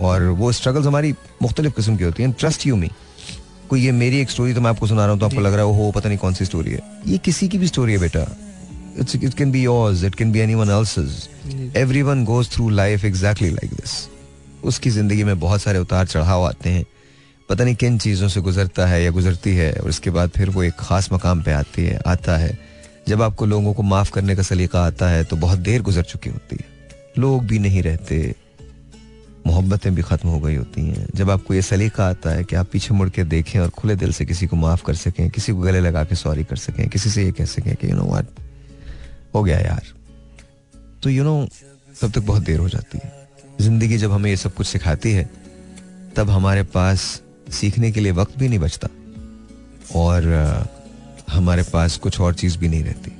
और 0.01 0.23
वो 0.39 0.51
स्ट्रगल्स 0.51 0.87
हमारी 0.87 1.13
मुख्तलिफ़ 1.41 1.73
किस्म 1.75 1.95
की 1.97 2.03
होती 2.03 2.23
हैं। 2.23 2.31
ट्रस्ट 2.31 2.65
यू 2.67 2.75
मी 2.75 2.89
कोई 3.69 3.81
ये 3.81 3.91
मेरी 3.93 4.19
एक 4.21 4.29
स्टोरी 4.29 4.53
तो 4.53 4.61
मैं 4.61 4.69
आपको 4.69 4.87
सुना 4.87 5.01
रहा 5.01 5.11
हूँ 5.11 5.19
तो 5.19 5.25
आपको 5.25 5.41
लग 5.41 5.53
रहा 5.53 5.65
है 5.65 5.75
हो 5.77 5.91
पता 5.91 6.09
नहीं 6.09 6.17
कौन 6.17 6.33
सी 6.33 6.45
स्टोरी 6.45 6.71
है। 6.71 6.81
ये 7.07 7.17
किसी 7.19 7.47
की 7.47 7.57
भी 7.57 7.67
स्टोरी 7.67 7.93
है 7.93 7.99
बेटा। 7.99 8.27
It's 8.99 9.15
it 9.15 9.33
can 9.33 9.51
be 9.51 9.63
yours 9.63 10.03
it 10.03 10.15
can 10.15 10.31
be 10.31 10.39
anyone 10.39 10.69
else's. 10.71 11.27
Everyone 11.77 12.23
goes 12.25 12.51
through 12.51 12.69
life 12.71 13.05
exactly 13.05 13.49
like 13.49 13.73
this 13.73 13.97
उसकी 14.63 14.89
ज़िंदगी 14.89 15.23
में 15.23 15.39
बहुत 15.39 15.61
सारे 15.61 15.79
उतार 15.79 16.05
चढ़ाव 16.07 16.45
आते 16.45 16.69
हैं। 16.69 16.85
पता 17.49 17.63
नहीं 17.63 17.75
किन 17.75 17.97
चीज़ों 17.97 18.27
से 18.27 18.41
गुजरता 18.41 18.85
है 18.87 19.03
या 19.03 19.11
गुजरती 19.11 19.55
है 19.55 19.71
और 19.73 19.89
उसके 19.89 20.09
बाद 20.09 20.29
फिर 20.29 20.49
वो 20.49 20.63
एक 20.63 20.73
खास 20.79 21.09
मकाम 21.13 21.41
पे 21.41 21.51
आती 21.51 21.85
है 21.85 21.99
आता 22.07 22.37
है। 22.37 22.57
जब 23.07 23.21
आपको 23.21 23.45
लोगों 23.45 23.73
को 23.73 23.83
माफ़ 23.83 24.11
करने 24.11 24.35
का 24.35 24.41
सलीका 24.43 24.85
आता 24.85 25.09
है 25.09 25.23
तो 25.23 25.35
बहुत 25.37 25.59
देर 25.59 25.81
गुजर 25.81 26.03
चुकी 26.05 26.29
होती 26.29 26.55
है। 26.55 26.65
लोग 27.17 27.45
भी 27.47 27.59
नहीं 27.59 27.83
रहते। 27.83 28.35
मोहब्बतें 29.47 29.93
भी 29.95 30.01
खत्म 30.01 30.29
हो 30.29 30.39
गई 30.39 30.55
होती 30.55 30.81
हैं। 30.81 31.07
जब 31.15 31.29
आपको 31.31 31.53
ये 31.53 31.61
सलीका 31.61 32.07
आता 32.07 32.29
है 32.29 32.43
कि 32.43 32.55
आप 32.55 32.69
पीछे 32.71 32.93
मुड़ 32.93 33.09
के 33.09 33.23
देखें 33.25 33.59
और 33.59 33.69
खुले 33.69 33.95
दिल 33.95 34.11
से 34.11 34.25
किसी 34.25 34.47
को 34.47 34.55
माफ़ 34.55 34.83
कर 34.83 34.95
सकें, 34.95 35.29
किसी 35.29 35.51
को 35.51 35.59
गले 35.59 35.79
लगा 35.79 36.03
के 36.03 36.15
सॉरी 36.15 36.43
कर 36.43 36.55
सकें, 36.57 36.87
किसी 36.89 37.09
से 37.09 37.23
ये 37.23 37.31
कह 37.31 37.45
सकें 37.45 37.75
कि 37.75 37.89
यू 37.91 37.95
नो 37.95 38.05
व्हाट 38.05 38.25
हो 39.35 39.43
गया 39.43 39.59
यार। 39.59 39.93
तो 41.03 41.09
यू 41.09 41.23
नो 41.23 41.47
तब 42.01 42.11
तक 42.11 42.21
बहुत 42.21 42.43
देर 42.43 42.59
हो 42.59 42.69
जाती 42.69 42.99
है। 43.03 43.11
ज़िंदगी 43.61 43.97
जब 43.97 44.11
हमें 44.11 44.29
ये 44.29 44.37
सब 44.37 44.53
कुछ 44.53 44.67
सिखाती 44.67 45.11
है, 45.11 45.29
तब 46.15 46.29
हमारे 46.29 46.63
पास 46.63 47.21
सीखने 47.51 47.91
के 47.91 47.99
लिए 47.99 48.11
वक्त 48.11 48.37
भी 48.39 48.47
नहीं 48.47 48.59
बचता 48.59 48.87
और 49.95 50.25
हमारे 51.29 51.63
पास 51.63 51.97
कुछ 51.97 52.19
और 52.19 52.33
चीज़ 52.33 52.57
भी 52.57 52.69
नहीं 52.69 52.83
रहती। 52.83 53.11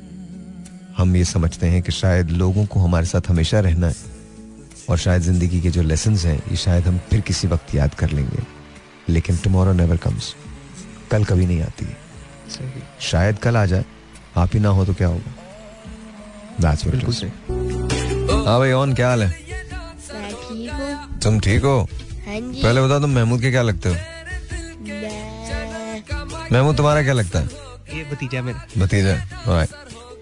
हम 0.97 1.15
ये 1.15 1.23
समझते 1.25 1.67
हैं 1.67 1.81
कि 1.81 1.91
शायद 1.91 2.29
लोगों 2.31 2.65
को 2.65 2.79
हमारे 2.79 3.05
साथ 3.05 3.29
हमेशा 3.29 3.59
रहना 3.59 3.87
है। 3.87 4.16
और 4.89 4.97
शायद 4.97 5.21
ज़िंदगी 5.21 5.59
के 5.61 5.69
जो 5.69 5.81
लेसन 5.81 6.15
हैं 6.17 6.37
ये 6.49 6.55
शायद 6.57 6.87
हम 6.87 6.97
फिर 7.09 7.21
किसी 7.21 7.47
वक्त 7.47 7.73
याद 7.75 7.93
कर 7.95 8.09
लेंगे। 8.09 8.43
लेकिन 9.09 9.37
टुमारो 9.37 9.73
नेवर 9.73 9.97
कम्स 9.97 10.33
कल 11.11 11.23
कभी 11.25 11.45
नहीं 11.45 11.61
आती। 11.63 11.85
है 11.85 12.71
शायद 13.01 13.39
कल 13.39 13.57
आ 13.57 13.65
जाए। 13.65 13.85
आप 14.37 14.49
ही 14.53 14.59
ना 14.59 14.69
हो 14.69 14.85
तो 14.85 14.93
क्या 14.93 15.07
होगा? 15.07 15.33
That's 16.61 16.85
what 16.85 16.95
it 16.95 17.07
is. 17.09 17.23
हाँ 18.47 18.57
भाई 18.59 18.71
ऑन 18.71 18.93
क्या 18.93 19.09
हाल 19.09 19.23
है? 19.23 19.29
ठीक 19.29 21.19
तुम 21.23 21.39
ठीक 21.39 21.63
हो? 21.63 21.77
हाँ 22.27 22.39
पहले 22.41 22.81
बताओ 22.81 22.99
तुम 22.99 23.15
महमूद 23.15 23.41
के 23.41 23.51
क्या 23.51 23.61
लगते 23.61 23.89
हो? 23.89 23.95
महमूद 26.51 26.77
तुम्हारा 26.77 27.01
क्या 27.03 27.13
लगता 27.13 27.39
है? 27.39 27.45
ये 27.97 28.03
भतीजा 28.11 28.41
मेरा। 28.41 28.65
भतीजा 28.77 29.15
right. 29.45 29.73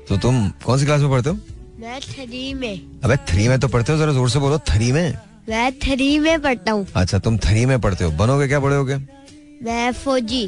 तो 0.09 0.17
तुम 0.17 0.49
कौन 0.65 0.79
सी 0.79 0.85
क्लास 0.85 1.01
में 1.01 1.09
पढ़ते 1.09 1.29
हो? 1.29 1.37
मैं 1.79 1.99
थ्री 2.01 2.53
में। 2.53 3.01
अबे 3.03 3.15
थ्री 3.29 3.47
में 3.47 3.59
तो 3.59 3.67
पढ़ते 3.67 3.91
हो? 3.91 3.97
जरा 3.99 4.11
ज़ोर 4.13 4.29
से 4.29 4.39
बोलो 4.39 4.57
थ्री 4.67 4.91
में? 4.91 5.17
मैं 5.49 5.71
थ्री 5.79 6.07
में 6.19 6.41
पढ़ता 6.41 6.71
हूँ। 6.71 6.85
अच्छा 6.95 7.19
तुम 7.19 7.37
थ्री 7.37 7.65
में 7.65 7.79
पढ़ते 7.81 8.03
हो। 8.03 8.11
बनोगे 8.11 8.47
क्या 8.47 8.59
बड़े 8.59 8.75
होगे 8.75 8.95
मैं 9.63 9.91
फौजी। 9.93 10.45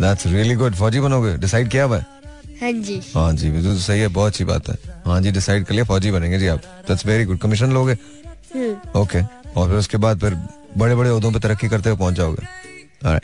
दैट्स 0.00 0.26
रियली 0.26 0.54
गुड 0.54 0.74
फौजी 0.74 1.00
बनोगे? 1.00 1.36
डिसाइड 1.38 1.68
किया 1.70 1.84
हुआ 1.84 1.98
है? 1.98 2.06
हाँ 2.60 2.72
जी। 2.82 3.00
हाँ 3.14 3.32
जी 3.32 3.50
बिल्कुल 3.50 3.76
सही 3.80 4.00
है 4.00 4.08
बहुत 4.08 4.32
अच्छी 4.32 4.44
बात 4.44 4.68
है। 4.68 4.76
हाँ 5.06 5.20
जी 5.20 5.30
डिसाइड 5.32 5.64
कर 5.64 5.74
लिया 5.74 5.84
फौजी 5.84 6.10
बनेंगे 6.10 6.38
जी 6.38 6.46
आप। 6.46 6.62
दैट्स 6.88 7.06
वेरी 7.06 7.24
गुड 7.24 7.38
कमीशन 7.38 7.72
लोगे? 7.72 7.92
हम्म, 8.54 9.00
ओके 9.00 9.20
और 9.20 9.68
फिर 9.68 9.76
उसके 9.78 9.96
बाद 9.96 10.20
फिर 10.20 10.34
बड़े 10.78 10.94
बड़े 10.94 11.10
उहदों 11.10 11.32
पे 11.32 11.38
तरक्की 11.38 11.68
करते 11.68 11.90
हुए 11.90 11.98
पहुँच 11.98 12.14
जाओगे. 12.14 13.18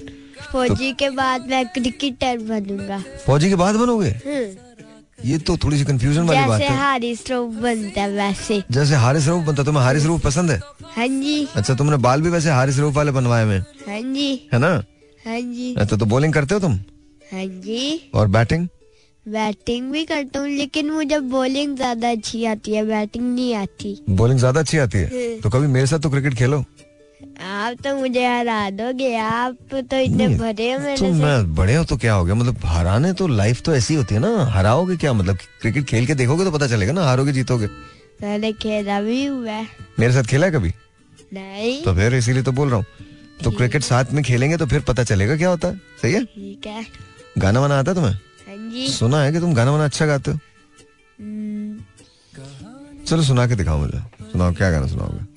फौजी 0.53 0.93
के 0.93 1.11
बाद 1.11 1.47
मैं 1.51 1.65
क्रिकेटर 1.69 2.39
बनूँगा। 2.41 3.03
फौजी 3.27 3.49
के 3.49 3.55
बाद 3.57 3.77
बनोगे? 3.77 4.09
हम्म, 4.09 4.86
ये 5.19 5.39
तो 5.39 5.57
थोड़ी 5.57 5.79
सी 5.79 5.85
कंफ्यूजन 5.85 6.23
वाली 6.23 6.49
बात 6.49 6.61
जैसे 6.61 6.73
है 6.73 6.79
हारिस 6.79 7.23
बनता 7.31 8.01
है 8.01 8.11
वैसे। 8.13 8.63
जैसे 8.71 8.95
हारिस 8.95 9.29
रूफ 9.29 9.45
बनता 9.47 9.63
तुम्हें 9.65 9.83
हारिस 9.85 10.05
रूफ 10.07 10.23
पसंद 10.25 10.51
है? 10.51 10.61
हाँ 10.97 11.07
जी। 11.09 11.47
अच्छा 11.57 11.75
तुमने 11.75 11.97
बाल 11.99 12.23
भी 12.23 12.31
वैसे 12.31 12.51
हारिस 12.51 12.79
रूफ 12.79 12.95
वाले 12.95 13.13
बनवाए 13.13 13.45
हुए 13.45 13.59
हाँ। 13.59 14.01
जी। 14.15 14.49
है 14.53 14.59
ना? 14.59 14.71
हाँ 15.25 15.41
जी। 15.41 15.75
अच्छा 15.79 15.97
तो 15.97 16.07
बॉलिंग 16.07 16.33
करते 16.33 16.55
हो 16.55 16.61
तुम? 16.61 16.73
हाँ 17.23 17.45
जी। 17.63 18.11
और 18.15 18.29
बैटिंग 18.29 18.67
बैटिंग 19.27 19.91
भी 19.93 20.05
करता 20.05 20.41
हूँ 20.41 20.49
लेकिन 20.49 20.91
मुझे 20.91 21.19
बॉलिंग 21.21 21.77
ज़्यादा 21.77 22.11
अच्छी 22.11 22.45
आती 22.47 22.75
है 22.75 22.85
बैटिंग 22.87 23.25
नहीं 23.35 23.55
आती। 23.55 23.99
बॉलिंग 24.11 24.39
ज़्यादा 24.39 24.61
अच्छी 24.61 24.79
आती 24.79 24.99
है? 24.99 25.07
हम्म। 25.07 25.41
तो 25.41 25.51
कभी 25.51 25.67
मेरे 25.67 25.87
साथ 25.87 25.99
तो 25.99 26.11
क्रिकेट 26.11 26.35
खेलो। 26.35 26.65
आप 27.21 27.77
तो 27.85 27.95
मुझे 27.97 28.27
हरा 28.27 28.59
दोगे 28.71 29.15
आप 29.17 29.57
तो 29.71 29.99
इतने 29.99 30.27
भरे 30.39 30.71
हो 30.73 30.79
मेरे 30.81 30.97
तो 30.97 31.05
से। 31.05 31.23
मैं 31.23 31.55
बड़े 31.55 31.75
हो 31.75 31.85
तो 31.85 31.97
क्या 31.97 32.15
हो 32.15 32.25
गया? 32.25 32.35
मतलब 32.35 32.65
हराने 32.65 33.13
तो 33.13 33.27
लाइफ 33.27 33.61
तो 33.63 33.75
ऐसी 33.75 33.95
होती 33.95 34.15
है 34.15 34.21
ना 34.21 34.45
हराओगे 34.47 34.97
क्या? 34.97 35.13
मतलब 35.13 35.37
क्रिकेट 35.61 35.85
खेल 35.85 36.07
के 36.07 36.15
देखोगे 36.15 36.45
तो 36.45 36.51
पता 36.51 36.67
चलेगा 36.67 36.93
ना 36.93 37.05
हारोगे 37.05 37.33
जीतोगे। 37.33 37.67
पहले 37.67 38.53
खेला 38.53 39.01
भी 39.01 39.25
हुआ 39.27 39.61
मेरे 39.99 40.13
साथ 40.13 40.23
खेला 40.23 40.47
है 40.47 40.53
कभी? 40.53 40.73
नहीं। 41.35 41.83
तो 41.83 41.95
फिर 41.95 42.15
इसीलिए 42.15 42.43
तो 42.43 42.53
बोल 42.53 42.69
रहा 42.69 42.77
हूँ। 42.77 42.87
तो 43.45 43.51
क्रिकेट 43.51 43.83
साथ 43.83 44.13
में 44.13 44.23
खेलेंगे 44.25 44.57
तो 44.57 44.67
फिर 44.67 44.81
पता 44.81 45.05
चलेगा 45.05 45.37
क्या 45.37 45.49
होता 45.49 45.69
है। 45.69 45.81
सही 46.03 46.13
है? 46.13 46.25
ठीक 46.25 46.67
है। 46.67 46.85
गाना 47.39 47.61
वाना 47.61 47.79
आता 47.79 47.95
तुम्हें? 47.95 48.13
हाँ 48.13 48.57
जी। 48.71 48.87
सुना 48.89 49.23
है 49.23 49.33
कि 49.33 49.41
तुम 49.41 49.55
गाना 49.55 49.71
वाना 49.71 49.85
अच्छा 49.85 50.07
गाते 50.07 50.31
हो? 50.31 50.39
हम्म, 51.21 51.79
चलो 53.05 53.23
सुना 53.23 53.47
के 53.47 53.55
दिखाओ 53.55 53.79
मुझे। 53.79 53.99
सुनाओ 54.33 54.53
क्या 54.53 54.71
गाना 54.71 54.87
सुनाओगे? 54.87 55.36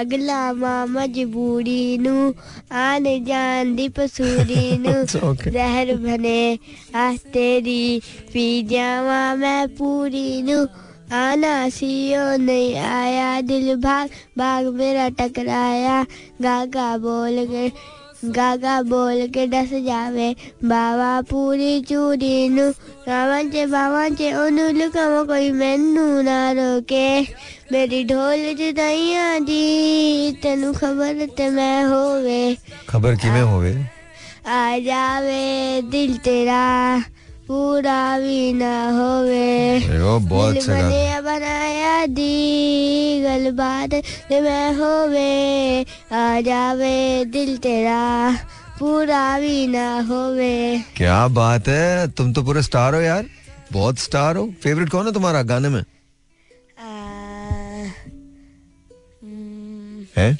अगला 0.00 0.42
माँ 0.52 0.86
मजबूरी 0.86 1.98
नू 1.98 2.14
आने 2.84 3.18
जान 3.26 3.74
दी 3.76 3.88
पसूरी 3.98 4.64
नु. 4.78 4.94
जहर 5.50 5.94
बने 6.04 6.40
आ 6.94 7.12
तेरी 7.32 8.00
पी 8.32 8.46
जावा 8.72 9.20
मैं 9.36 9.68
पूरी 9.76 10.42
नु 10.42 10.58
आना 11.14 11.54
सीओ 11.70 12.24
नहीं 12.42 12.74
आया 12.76 13.40
दिल 13.48 13.74
भाग 13.80 14.08
भाग 14.38 14.66
मेरा 14.74 15.08
टकराया। 15.18 16.02
गागा 16.42 16.96
बोल 16.98 17.44
के 17.50 17.68
गागा 18.24 18.82
बोल 18.82 19.26
के 19.28 19.46
डस 19.46 19.70
जावे। 19.86 20.28
बाबा 20.64 21.20
पूरी 21.20 21.80
चूरी 21.80 22.48
नु 22.48 22.70
बाबा 23.08 23.42
चे 23.42 23.66
बाबा 23.66 24.08
चे 24.08 24.32
ओनू 24.34 24.68
लुकावा 24.68 25.22
कोई 25.22 25.50
मैनू 25.52 26.22
ना 26.22 26.52
रोके। 26.52 27.20
मेरी 27.72 28.04
ढोल 28.04 28.54
जुदाइयाँ 28.54 29.40
दी 29.44 30.32
तेनु 30.42 30.72
खबर 30.72 31.26
ते 31.36 31.50
मैं 31.50 31.84
होवे। 31.84 32.56
खबर 32.88 33.14
किवें 33.14 33.42
होवे? 33.42 33.74
आ 34.46 34.78
जावे 34.78 35.82
दिल 35.90 36.16
तेरा। 36.16 36.64
पूरा 37.48 38.00
भी 38.18 38.52
ना 38.58 38.74
होवे 38.98 39.48
अरे 39.76 39.98
बहुत 40.28 40.56
बने 40.68 41.20
बनाया 41.22 41.94
दी 42.18 43.20
गल 43.22 43.50
बात 43.58 43.94
मैं 44.44 44.68
होवे 44.78 45.32
आ 46.12 46.40
जावे 46.46 46.94
दिल 47.34 47.56
तेरा 47.66 48.00
पूरा 48.78 49.24
भी 49.40 49.66
ना 49.74 49.88
होवे 50.08 50.54
क्या 50.96 51.26
बात 51.40 51.68
है 51.68 52.08
तुम 52.20 52.32
तो 52.32 52.42
पूरे 52.44 52.62
स्टार 52.62 52.94
हो 52.94 53.00
यार 53.00 53.26
बहुत 53.72 53.98
स्टार 53.98 54.36
हो 54.36 54.46
फेवरेट 54.62 54.88
कौन 54.90 55.06
है 55.06 55.12
तुम्हारा 55.12 55.42
गाने 55.52 55.68
में 55.76 55.80
आ, 55.80 55.84
है 60.16 60.30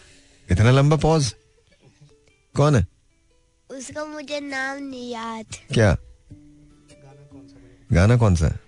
इतना 0.49 0.71
लंबा 0.71 0.97
पॉज 1.05 1.33
कौन 2.55 2.77
है 2.77 2.87
उसका 3.71 4.05
मुझे 4.05 4.41
नाम 4.41 4.83
नहीं 4.83 5.11
याद 5.13 5.57
क्या 5.73 5.95
गाना 7.93 8.17
कौन 8.17 8.37
सा 8.37 8.47
है? 8.47 8.61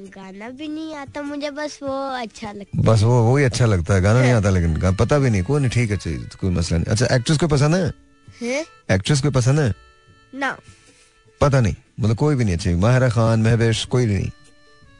गाना 0.00 0.48
भी 0.48 0.68
नहीं 0.68 0.94
आता 0.94 1.22
मुझे 1.22 1.50
बस 1.50 1.78
वो 1.82 2.08
अच्छा 2.10 2.52
लगता 2.52 2.82
बस 2.82 3.02
वो 3.02 3.22
वो 3.22 3.36
ही 3.36 3.44
अच्छा 3.44 3.66
लगता 3.66 3.94
है 3.94 4.00
गाना 4.00 4.20
नहीं 4.20 4.32
आता 4.32 4.50
लेकिन 4.50 4.96
पता 4.96 5.18
भी 5.18 5.30
नहीं 5.30 5.42
कोई 5.42 5.60
नहीं 5.60 5.70
ठीक 5.70 5.90
है 5.90 5.98
कोई 6.18 6.50
मसला 6.50 6.78
नहीं। 6.78 6.86
अच्छा 6.86 7.06
एक्ट्रेस 7.06 7.38
कोई 7.38 7.48
पसंद 7.48 7.74
है? 7.74 7.92
है? 8.42 8.66
एक्ट्रेस 8.90 9.20
कोई 9.20 9.30
पसंद 9.30 9.60
है? 9.60 9.74
ना। 10.34 10.58
पता 11.40 11.60
नहीं 11.60 11.74
मतलब 12.00 12.16
कोई 12.16 12.34
भी 12.34 12.44
नहीं 12.44 12.54
अच्छी 12.54 12.74
माहिरा 12.74 13.08
खान 13.08 13.42
महवेश 13.42 13.84
कोई 13.84 14.06
नहीं। 14.06 14.30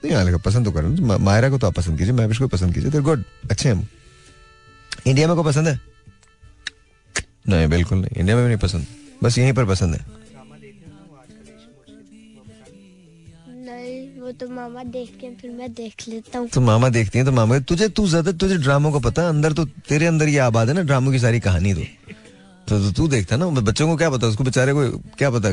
नहीं 0.04 0.12
हाँ 0.12 0.38
पसंद 0.38 0.64
तो 0.64 0.72
करो। 0.72 0.88
मा- 0.88 1.20
माहिरा 1.20 1.50
को 1.50 1.58
तो 1.58 1.66
आप 1.66 1.74
पसंद 1.74 1.98
कीजिए 1.98 2.12
महवेश 2.12 2.38
को 2.38 2.48
पसंद 2.48 2.74
कीजिए 2.74 2.90
तो 2.90 3.02
गुड 3.02 3.24
अच्छे 3.50 3.68
हैं। 3.68 3.76
हम 3.76 3.86
इंडिया 5.06 5.28
में 5.28 5.36
को 5.36 5.42
पसंद 5.42 5.68
है? 5.68 5.80
नहीं 7.48 7.68
बिल्कुल 7.68 7.98
नहीं 7.98 8.11
इंडिया 8.16 8.36
में 8.36 8.44
भी 8.44 8.48
नहीं 8.48 8.61
पसंद। 8.61 8.86
बस 9.22 9.38
यहीं 9.38 9.52
पर 9.52 9.64
पसंद 9.64 9.94
है। 9.94 10.19
वो 14.31 14.35
तो 14.39 14.47
मामा 14.49 14.83
देख 14.87 15.09
के 15.20 15.28
फिर 15.35 15.51
मैं 15.51 15.72
देख 15.74 16.03
लेता 16.09 16.39
हूँ। 16.39 16.49
तो 16.49 16.61
मामा 16.61 16.89
देखती 16.89 17.18
है 17.18 17.24
तो 17.24 17.33
मामा 17.33 17.59
तुझे 17.66 17.89
तू 17.91 18.07
ज़्यादा 18.09 18.33
तुझे 18.33 18.57
ड्रामों 18.57 18.93
का 18.93 18.99
पता? 19.03 19.22
है 19.22 19.28
अंदर 19.28 19.53
तो 19.53 19.64
तेरे 19.89 20.07
अंदर 20.07 20.28
ये 20.28 20.39
आबाद 20.39 20.68
है 20.68 20.74
ना 20.74 20.83
ड्रामों 20.83 21.12
की 21.12 21.18
सारी 21.18 21.41
कहानी 21.41 21.72
तो। 21.74 21.81
तो, 21.81 22.78
तो 22.78 22.93
तू 22.93 23.07
देखता 23.09 23.37
ना 23.37 23.47
बच्चों 23.61 23.89
को 23.89 23.97
क्या 23.97 24.11
पता 24.11 24.26
उसको 24.26 24.45
बेचारे 24.45 24.72
को 24.72 24.89
क्या 25.18 25.31
पता? 25.31 25.49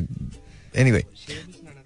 एनीवे 0.76 1.04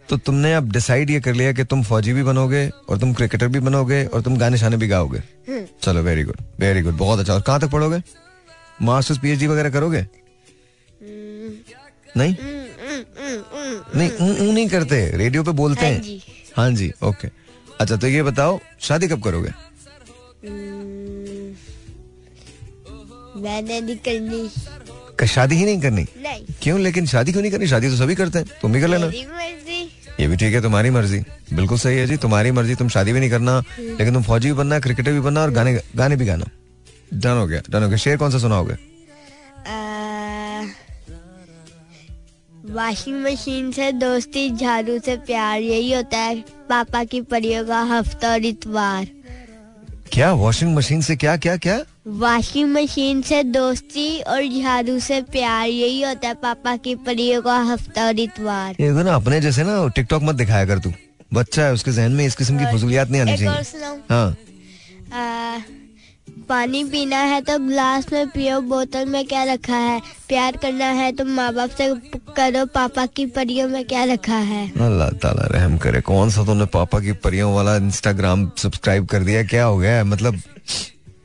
तो 0.10 0.18
तुमने 0.20 0.54
अब 0.54 0.72
डिसाइड 0.72 1.10
ये 1.10 1.20
कर 1.22 1.34
लिया 1.34 1.52
कि 1.54 1.64
तुम 1.64 1.84
फौजी 1.84 2.14
भी 2.14 2.24
बनोगे 2.24 2.68
और 2.90 2.98
तुम 3.00 3.14
क्रिकेटर 3.14 3.48
भी 3.48 3.60
बनोगे 3.62 4.04
और 4.06 4.22
तुम 4.22 4.38
गाने 4.38 4.58
शाने 4.58 4.78
भी 4.78 4.88
गाओगे। 4.88 5.20
हम्म, 5.20 5.66
चलो 5.84 6.02
वेरी 6.04 6.24
गुड 6.24 6.42
वेरी 6.60 6.82
गुड 6.82 6.98
बहुत 6.98 7.20
अच्छा। 7.20 7.34
और 7.34 7.42
कहाँ 7.42 7.60
तक 7.60 7.72
पढ़ोगे? 7.72 8.02
मास्टर्स 8.82 9.20
पीएचडी 9.20 9.48
वगैरह 9.48 9.70
करोगे? 9.70 10.00
हम्म, 10.00 11.54
नहीं? 12.18 12.36
हम्म। 12.36 12.60
नहीं 13.96 14.52
नहीं 14.52 14.68
करते 14.70 14.96
रेडियो 15.18 15.44
पे 15.44 15.52
बोलते 15.54 15.86
हाँ। 15.86 16.20
हैं 16.58 16.76
जी 16.76 16.92
ओके 17.04 17.28
अच्छा 17.82 17.96
तो 17.96 18.08
ये 18.08 18.24
बताओ 18.24 18.60
शादी 18.80 19.08
कब 19.08 19.24
करोगे? 19.24 19.50
हम्म, 19.50 21.56
मैंने 23.42 23.82
नहीं 23.82 23.96
करनी। 23.96 24.50
क- 25.20 25.26
शादी 25.26 25.56
ही 25.56 25.66
नहीं 25.66 25.82
करनी? 25.82 26.02
नहीं। 26.02 26.46
क्यों? 26.62 26.80
लेकिन 26.80 27.06
शादी 27.06 27.32
क्यों 27.32 27.42
नहीं 27.42 27.52
करनी? 27.52 27.68
शादी 27.68 27.90
तो 27.90 27.96
सभी 27.96 28.16
करते 28.16 28.40
हैं। 28.40 28.48
तुम 28.62 28.72
भी 28.72 28.82
कर 28.82 28.88
लेना। 28.88 29.12
ये 30.20 30.28
भी 30.28 30.36
ठीक 30.36 30.54
है 30.54 30.62
तुम्हारी 30.62 30.90
मर्ज़ी। 30.90 31.24
बिल्कुल 31.54 31.78
सही 31.78 31.98
है 31.98 32.08
जी 32.08 32.18
तुम्हारी 32.18 32.52
मर्ज़ी 32.52 32.76
तुम 32.76 32.90
शादी 32.90 33.14
भी 33.14 33.20
नहीं 33.20 33.30
करना 33.30 33.64
लेकिन 33.80 34.14
तुम 34.14 34.24
फौजी 34.24 34.48
भी 34.48 34.54
बनना 34.54 34.80
क्रिकेटर 34.80 35.12
भी 35.12 35.20
बनना 35.20 35.42
और 35.42 35.52
गाने 35.52 35.80
गाने 35.96 36.16
भी 36.16 36.26
गाना। 36.26 36.46
डन 37.14 37.30
हो 37.30 37.48
गया 37.48 37.62
डन 37.70 37.84
हो 37.84 37.90
गया। 37.90 37.98
शेर 37.98 38.18
कौन 38.18 38.32
सा 38.32 38.40
सुनाओगे? 38.40 38.91
वॉशिंग 42.72 43.22
मशीन 43.24 43.72
से 43.72 43.92
दोस्ती 43.92 44.50
झाड़ू 44.50 44.98
से 45.00 45.16
प्यार 45.28 45.62
यही 45.62 45.92
होता 45.94 46.18
है 46.18 46.36
पापा 46.70 47.04
की 47.04 47.22
परियों 47.22 47.66
का 47.66 47.82
हफ़्ता 47.84 48.32
और 48.32 48.46
इतवार। 48.46 49.08
क्या 50.12 50.32
वॉशिंग 50.34 50.74
मशीन 50.76 51.02
से 51.02 51.16
क्या 51.16 51.36
क्या 51.38 51.56
क्या? 51.58 51.80
वॉशिंग 52.08 52.72
मशीन 52.74 53.22
से 53.22 53.44
दोस्ती 53.44 54.22
और 54.22 54.48
झाड़ू 54.62 55.00
से 55.00 55.22
प्यार 55.32 55.68
यही 55.68 56.02
होता 56.02 56.28
है 56.28 56.34
पापा 56.34 56.76
की 56.78 56.96
परियों 57.06 57.42
का 57.42 57.58
हफ़्ता 57.64 58.06
और 58.08 58.20
इतवार। 58.20 58.76
ये 58.80 58.90
तो 58.90 59.04
ना 59.04 59.16
अपने 59.16 59.42
जैसे 59.42 59.64
ना 59.64 59.88
टिकटॉक 59.88 60.24
मत 60.24 60.36
दिखाया 60.36 60.66
कर 60.66 60.80
तू। 60.80 60.94
बच्चा 61.34 61.66
है 61.66 61.74
उसके 61.74 61.92
जहन 61.92 62.12
में 62.12 62.26
इस 62.26 62.36
किस्म 62.36 62.58
की 62.60 62.66
फजूलियात 62.74 63.10
नहीं 63.10 63.22
आनी 63.22 63.38
चाहिए। 63.38 64.02
हाँ। 64.10 64.36
आ, 65.14 65.60
पानी 66.50 66.84
पीना 66.84 67.18
है 67.18 67.42
तो 67.42 67.58
ग्लास 67.60 68.06
में 68.14 68.28
पियो 68.30 68.60
बोतल 68.62 69.06
में 69.06 69.26
क्या 69.28 69.44
रखा 69.44 69.76
है? 69.76 70.00
प्यार 70.28 70.58
करना 70.58 70.86
है 70.86 71.12
तो 71.12 71.26
माँ 71.26 71.52
बाप 71.54 71.70
से 71.70 71.88
करो 72.38 72.66
पापा 72.66 73.06
की 73.06 73.26
परियों 73.28 73.68
में 73.70 73.84
क्या 73.86 74.04
रखा 74.04 74.38
है? 74.50 74.64
अल्लाह 74.82 75.10
ताला 75.18 75.48
रहम 75.52 75.78
करे। 75.78 76.02
कौन 76.02 76.30
सा 76.30 76.46
तुमने 76.46 76.66
पापा 76.74 77.00
की 77.00 77.12
परियों 77.24 77.54
वाला 77.56 77.76
इंस्टाग्राम 77.78 78.50
सब्सक्राइब 78.58 79.06
कर 79.08 79.24
दिया? 79.24 79.44
क्या 79.44 79.66
हो 79.66 79.78
गया? 79.78 79.96
है 79.96 80.04
मतलब 80.04 80.42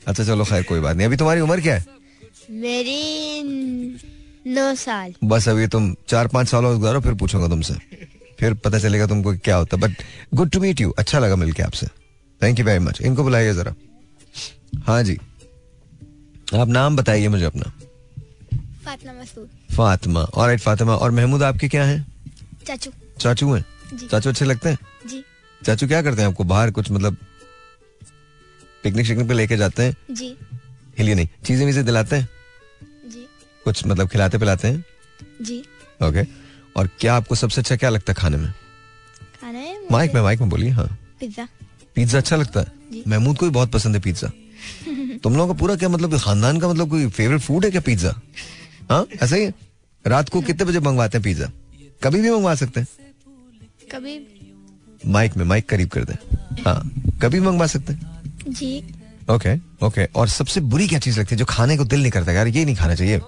अच्छा 0.06 0.24
चलो 0.24 0.44
खैर 0.44 0.62
कोई 0.62 0.80
बात 0.80 0.96
नहीं। 0.96 1.06
अभी 1.06 1.16
तुम्हारी 1.16 1.40
उम्र 1.40 1.60
क्या 1.60 1.74
है? 1.74 1.84
मेरी 2.50 4.00
नौ 4.46 4.74
साल। 4.74 5.14
बस 5.24 5.48
अभी 5.48 5.66
तुम 5.66 5.94
चार 6.08 6.28
पाँच 6.28 6.48
साल 6.48 6.66
और 6.66 6.76
गुजारो 6.78 7.00
फिर 7.00 7.14
पूछूँगा 7.14 7.48
तुमसे। 7.48 7.74
फिर 8.40 8.54
पता 8.54 8.78
चलेगा 8.78 9.06
तुमको 9.06 9.32
क्या 9.36 9.56
होता 9.56 9.76
but 9.76 10.02
good 10.34 10.50
to 10.50 10.60
meet 10.60 10.80
you 10.80 10.90
अच्छा 10.98 11.18
लगा 11.18 11.36
मिलके 11.36 11.62
आपसे। 11.62 11.86
थैंक 12.40 12.58
यू 12.58 12.64
वेरी 12.64 12.78
मच 12.78 13.00
इनको 13.00 13.22
बुलाइए 13.22 13.52
जरा। 13.54 13.74
हाँ 14.86 15.02
जी। 15.02 15.18
आप 16.54 16.68
नाम 16.68 16.96
बताइए 16.96 17.28
मुझे 17.28 17.44
अपना। 17.44 17.72
फातिमा 18.84 19.12
मसूद। 19.12 19.48
फातिमा 19.76 20.20
और 20.20 20.58
फातिमा 20.58 20.96
और 20.96 21.10
महमूद 21.10 21.42
आपके 21.42 21.68
क्या 21.68 21.84
हैं? 21.84 22.06
चाचू। 22.66 22.90
चाचू 23.20 23.52
हैं? 23.54 23.64
चाचू 24.10 24.30
अच्छे 24.30 24.44
लगते 24.44 24.68
हैं? 24.68 24.78
जी। 25.06 25.24
चाचू 25.66 25.86
क्या 25.86 26.02
करते 26.02 26.22
हैं 26.22 26.28
आपको 26.28 26.44
बाहर 26.44 26.70
कुछ 26.70 26.90
मतलब 26.90 27.16
पिकनिक 28.82 29.06
शिकनिक 29.06 29.28
पे 29.28 29.34
लेके 29.34 29.56
जाते 29.56 29.82
हैं? 29.82 29.96
जी। 30.10 30.36
हिलिए 30.98 31.14
नहीं 31.14 31.28
चीज़ें 31.46 31.66
वीजें 31.66 31.84
दिलाते 31.84 32.16
हैं? 32.16 32.28
जी। 33.08 33.26
कुछ 33.64 33.86
मतलब 33.86 34.08
खिलाते 34.08 34.38
पिलाते 34.38 34.68
हैं? 34.68 34.84
जी। 35.42 35.58
ओके 36.02 36.26
और 36.76 36.88
क्या 37.00 37.14
आपको 37.14 37.34
सबसे 37.34 37.60
अच्छा 37.60 37.76
क्या 37.76 37.90
लगता 37.90 38.12
है 38.12 38.14
खाने 38.14 38.36
में? 38.36 38.52
खाना 39.40 39.64
माइक 39.90 40.14
में 40.14 40.22
माइक 40.22 40.40
में 40.40 40.48
बोलिए 40.50 40.70
हाँ। 40.70 40.98
पिज्जा 41.20 41.48
पिज्जा 41.94 42.18
अच्छा 42.18 42.36
लगता 42.36 42.60
है? 42.60 42.72
महमूद 43.08 43.38
को 43.38 43.46
भी 43.46 43.52
बहुत 43.52 43.72
पसंद 43.72 43.96
है 43.96 44.00
पिज्जा 44.02 44.30
तुम 45.22 45.36
लोगों 45.36 45.54
का 45.54 45.58
पूरा 45.60 45.74
क्या 45.76 45.88
मतलब 45.88 46.18
खानदान 46.20 46.58
का 46.60 46.68
मतलब 46.68 46.90
कोई 46.90 47.06
फेवरेट 47.08 47.40
फ़ूड 47.40 47.64
है 47.64 47.70
क्या 47.70 47.80
पिज्जा 47.86 48.14
हाँ? 48.90 49.06
ऐसा 49.22 49.36
ही 49.36 49.46
रात 50.04 50.28
को 50.28 50.40
कितने 50.48 50.64
बजे 50.66 50.80
मंगवाते 50.80 51.18
हैं 51.18 51.22
पिज्जा 51.24 51.50
कभी 52.04 52.20
भी 52.20 52.30
मंगवा 52.30 52.54
सकते 52.54 52.80
हैं। 52.80 52.86
कभी। 53.92 54.18
माइक 55.12 55.36
में 55.36 55.44
माइक 55.44 55.68
करीब 55.68 55.88
कर 55.88 56.04
दें। 56.04 56.14
हाँ 56.66 56.80
कभी 57.22 57.40
मंगवा 57.40 57.66
सकते 57.66 57.92
हैं। 57.92 58.52
जी। 58.52 58.70
ओके 59.30 59.54
ओके 59.86 60.04
और 60.16 60.28
सबसे 60.28 60.60
बुरी 60.72 60.86
क्या 60.88 60.98
चीज़ 60.98 61.18
लगती 61.20 61.34
है 61.34 61.38
जो 61.38 61.44
खाने 61.48 61.76
को 61.76 61.84
दिल 61.84 62.00
नहीं 62.00 62.10
करता? 62.12 62.32
यार 62.32 62.46
ये 62.48 62.64
नहीं 62.64 62.76
खाना 62.76 62.94
चाहिए। 62.94 63.18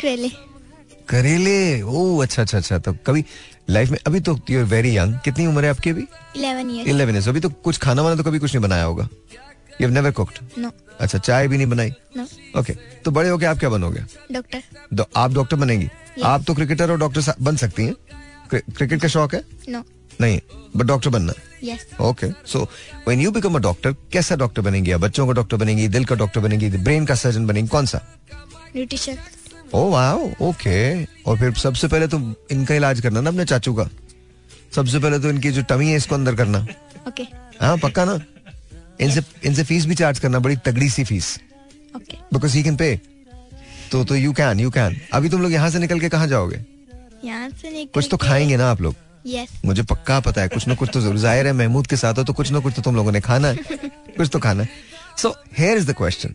करेले। 0.00 0.28
करेले? 1.08 1.82
ओ 1.82 2.18
अच्छा 2.22 2.42
अच्छा 2.42 2.58
अच्छा. 2.58 2.78
तो 2.78 2.92
कभी 3.06 3.24
लाइफ 3.70 3.90
में 3.90 3.98
अभी 4.06 4.20
तो 4.20 4.38
यू 4.50 4.58
आर 4.58 4.64
वेरी 4.64 4.96
यंग 4.96 5.14
कितनी 5.24 5.46
उम्र 5.46 5.64
है 5.64 5.70
आपकी 5.70 5.90
अभी? 5.90 6.04
इलेवन 6.36 6.70
इलेवन 6.70 7.14
इयर्स 7.14 7.28
अभी 7.28 7.40
तो 7.40 7.48
कुछ 7.48 7.78
खाना 7.78 8.02
वाना 8.02 8.16
तो 8.16 8.22
कभी 8.22 8.38
कुछ 8.38 8.54
नहीं 8.54 8.62
बनाया 8.62 8.84
होगा। 8.84 9.08
You 9.80 9.86
have 9.86 9.94
never 9.94 10.10
cooked 10.10 10.38
no 10.58 10.72
अच्छा 11.00 11.18
चाय 11.18 11.48
भी 11.48 11.56
नहीं 11.56 11.66
बनाई? 11.66 11.92
नो 12.16 12.26
ओके 12.60 12.72
तो 13.04 13.10
बड़े 13.10 13.28
होके 13.28 13.46
आप 13.46 13.58
क्या 13.58 13.68
बनोगे? 13.68 14.00
डॉक्टर 14.32 14.62
दो, 14.94 15.04
आप 15.16 15.32
डॉक्टर 15.32 15.56
बनेंगी? 15.56 15.88
आप 16.24 16.44
तो 16.46 16.54
क्रिकेटर 16.54 16.90
और 16.90 16.98
डॉक्टर 16.98 17.34
बन 17.42 17.56
सकती 17.56 17.84
हैं? 17.84 17.94
क्रि- 18.50 18.74
क्रिकेट 18.76 19.02
का 19.02 19.08
शौक 19.08 19.34
है? 19.34 19.44
नो 19.68 19.82
नहीं 20.20 20.40
बट 20.76 20.86
डॉक्टर 20.86 21.10
बनना 21.10 21.32
okay 22.00 22.30
so 22.46 22.62
when 23.08 23.20
you 23.20 23.30
become 23.30 23.54
a 23.54 23.58
doctor 23.58 23.92
कैसा 24.12 24.36
डॉक्टर 24.36 24.62
बनेंगी? 24.62 24.90
आप 24.92 25.00
बच्चों 25.00 25.26
का 25.26 25.32
डॉक्टर 25.32 25.56
बनेंगी 25.56 25.88
दिल 25.88 26.04
का 26.04 26.14
डॉक्टर 26.14 26.40
बनेंगी 26.40 26.68
ब्रेन 26.70 27.06
का 27.06 27.14
सर्जन 27.14 27.46
बनेंगी 27.46 27.68
कौन 27.68 27.86
सा? 27.86 28.00
न्यूट्रिशन 28.76 29.16
ओ 29.74 29.88
वाओ 29.90 30.30
ओके 30.42 31.04
और 31.04 31.38
फिर 31.38 31.54
सबसे 31.54 31.88
पहले 31.88 32.06
तो 32.08 32.18
इनका 32.50 32.74
इलाज 32.74 33.00
करना 33.00 33.20
ना 33.20 33.30
अपने 33.30 33.44
चाचू 33.44 33.74
का। 33.74 33.88
सबसे 34.76 34.98
पहले 34.98 35.18
तो 35.18 35.30
इनकी 35.30 35.50
जो 35.50 35.62
टमी 35.62 35.90
है 35.90 35.96
इसको 35.96 36.14
अंदर 36.14 36.34
करना। 36.34 36.66
ओके 37.08 37.22
हाँ 37.60 37.76
पक्का 37.78 38.04
ना? 38.04 38.20
इनसे 39.00 39.22
इनसे 39.44 39.64
फ़ीस 39.64 39.86
भी 39.86 39.94
चार्ज 39.94 40.18
करना 40.18 40.38
बड़ी 40.38 40.56
तगड़ी 40.66 40.88
सी 40.90 41.04
fees 41.04 41.38
because 41.96 42.56
he 42.56 42.62
can 42.62 42.76
pay 42.76 42.94
तो 43.92 44.04
तो 44.04 44.16
यू 44.16 44.32
कैन 44.32 44.60
यू 44.60 44.70
कैन 44.70 44.96
अभी 45.14 45.28
तुम 45.28 45.42
लोग 45.42 45.52
यहाँ 45.52 45.70
से 45.70 45.78
निकल 45.78 46.00
के 46.00 46.08
कहाँ 46.08 46.26
जाओगे? 46.28 46.60
यहाँ 47.24 47.48
से 47.50 47.70
निकल 47.70 47.90
कुछ 47.94 48.08
तो 48.10 48.16
खाएँगे 48.16 48.56
ना 48.56 48.70
आप 48.70 48.80
लोग। 48.80 48.94
यस 49.26 49.60
मुझे 49.64 49.82
पक्का 49.82 50.18
पता 50.20 50.42
है 50.42 50.48
कुछ 50.48 50.66
ना 50.68 50.74
कुछ 50.74 50.90
तो 50.92 51.00
ज़रूर। 51.00 51.18
ज़ाहिर 51.18 51.46
है 51.46 51.52
महमूद 51.52 51.86
के 51.86 51.96
साथ 51.96 52.18
हो 52.18 52.24
तो 52.24 52.32
कुछ 52.32 52.50
ना 52.52 52.58
कुछ 52.60 52.74
तो 52.76 52.82
तुम 52.82 52.96
लोगों 52.96 53.12
ने 53.12 53.20
खाना 53.20 53.48
है। 53.48 53.56
कुछ 54.16 54.28
तो 54.32 54.38
खाना 54.38 54.62
है। 54.62 54.68
So 55.18 55.34
here 55.58 55.78
is 55.78 55.86
the 55.86 55.94
question 55.96 56.34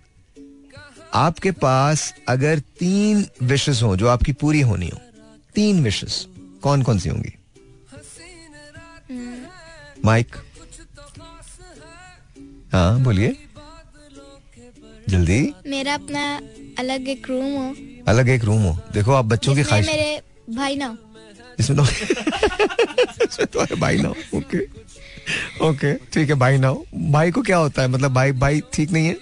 आपके 1.14 1.52
पास 1.62 2.14
अगर 2.30 2.60
तीन 2.80 3.26
विशेष 3.44 3.82
हो 3.84 3.96
जो 3.98 4.08
आपकी 4.08 4.34
पूरी 4.34 4.62
होनी 4.62 4.90
हो 4.90 5.00
तीन 5.56 5.84
विशेष 5.84 6.24
कौन 6.64 6.84
कौन 6.84 7.00
सी 7.00 7.10
होंगी? 7.10 7.34
माइक 10.06 10.36
हाँ 12.72 13.00
बोलिए। 13.04 13.36
जल्दी। 15.10 15.42
मेरा 15.68 15.94
अपना 15.94 16.24
अलग 16.80 17.08
एक 17.10 17.28
रूम 17.30 17.54
हो। 17.54 17.74
अलग 18.08 18.30
एक 18.30 18.44
रूम 18.44 18.62
हो। 18.62 18.78
देखो 18.94 19.12
आप 19.14 19.26
बच्चों 19.26 19.56
की 19.56 19.64
ख्वाहिश 19.64 19.88
मेरे 19.88 20.22
भाई 20.56 20.76
ना 20.76 20.98
इसमें 21.60 21.78
तो 21.78 21.84
इसमें 23.24 23.48
तो 23.48 23.62
है 23.62 23.80
भाई 23.80 23.98
ना 23.98 24.10
ओके। 24.10 24.60
ओके 25.68 25.94
ठीक 26.14 26.30
है 26.30 26.36
भाई 26.36 26.58
ना 26.58 26.72
भाई 27.12 27.32
को 27.32 27.42
क्या 27.42 27.58
होता 27.58 27.82
है? 27.82 27.88
मतलब 27.88 28.14
भाई 28.14 28.32
भाई 28.34 28.62
ठीक 28.74 28.92
नहीं 28.92 29.08
है? 29.08 29.18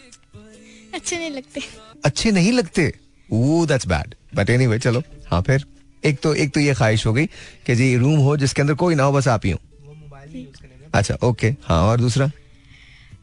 अच्छे 0.93 1.17
नहीं 1.17 1.29
लगते। 1.31 1.61
अच्छे 2.05 2.31
नहीं 2.31 2.51
लगते? 2.51 2.93
वो 3.29 3.65
दैट्स 3.65 3.87
बैड 3.87 4.15
बट 4.35 4.49
एनीवे 4.49 4.79
चलो। 4.79 5.03
हाँ 5.27 5.41
फिर। 5.41 5.65
एक 6.03 6.19
तो 6.19 6.33
एक 6.35 6.53
तो 6.53 6.59
ये 6.59 6.73
ख्वाहिश 6.73 7.05
हो 7.05 7.13
गई 7.13 7.25
कि 7.65 7.75
जी 7.75 7.95
रूम 7.97 8.19
हो 8.19 8.35
जिसके 8.37 8.61
अंदर 8.61 8.73
कोई 8.73 8.95
ना 8.95 9.03
हो 9.03 9.11
बस 9.11 9.27
आप 9.27 9.45
ही 9.45 9.51
हो। 9.51 9.59
अच्छा 10.93 11.17
ओके। 11.23 11.47
हाँ 11.63 11.81
और 11.83 11.99
दूसरा? 11.99 12.31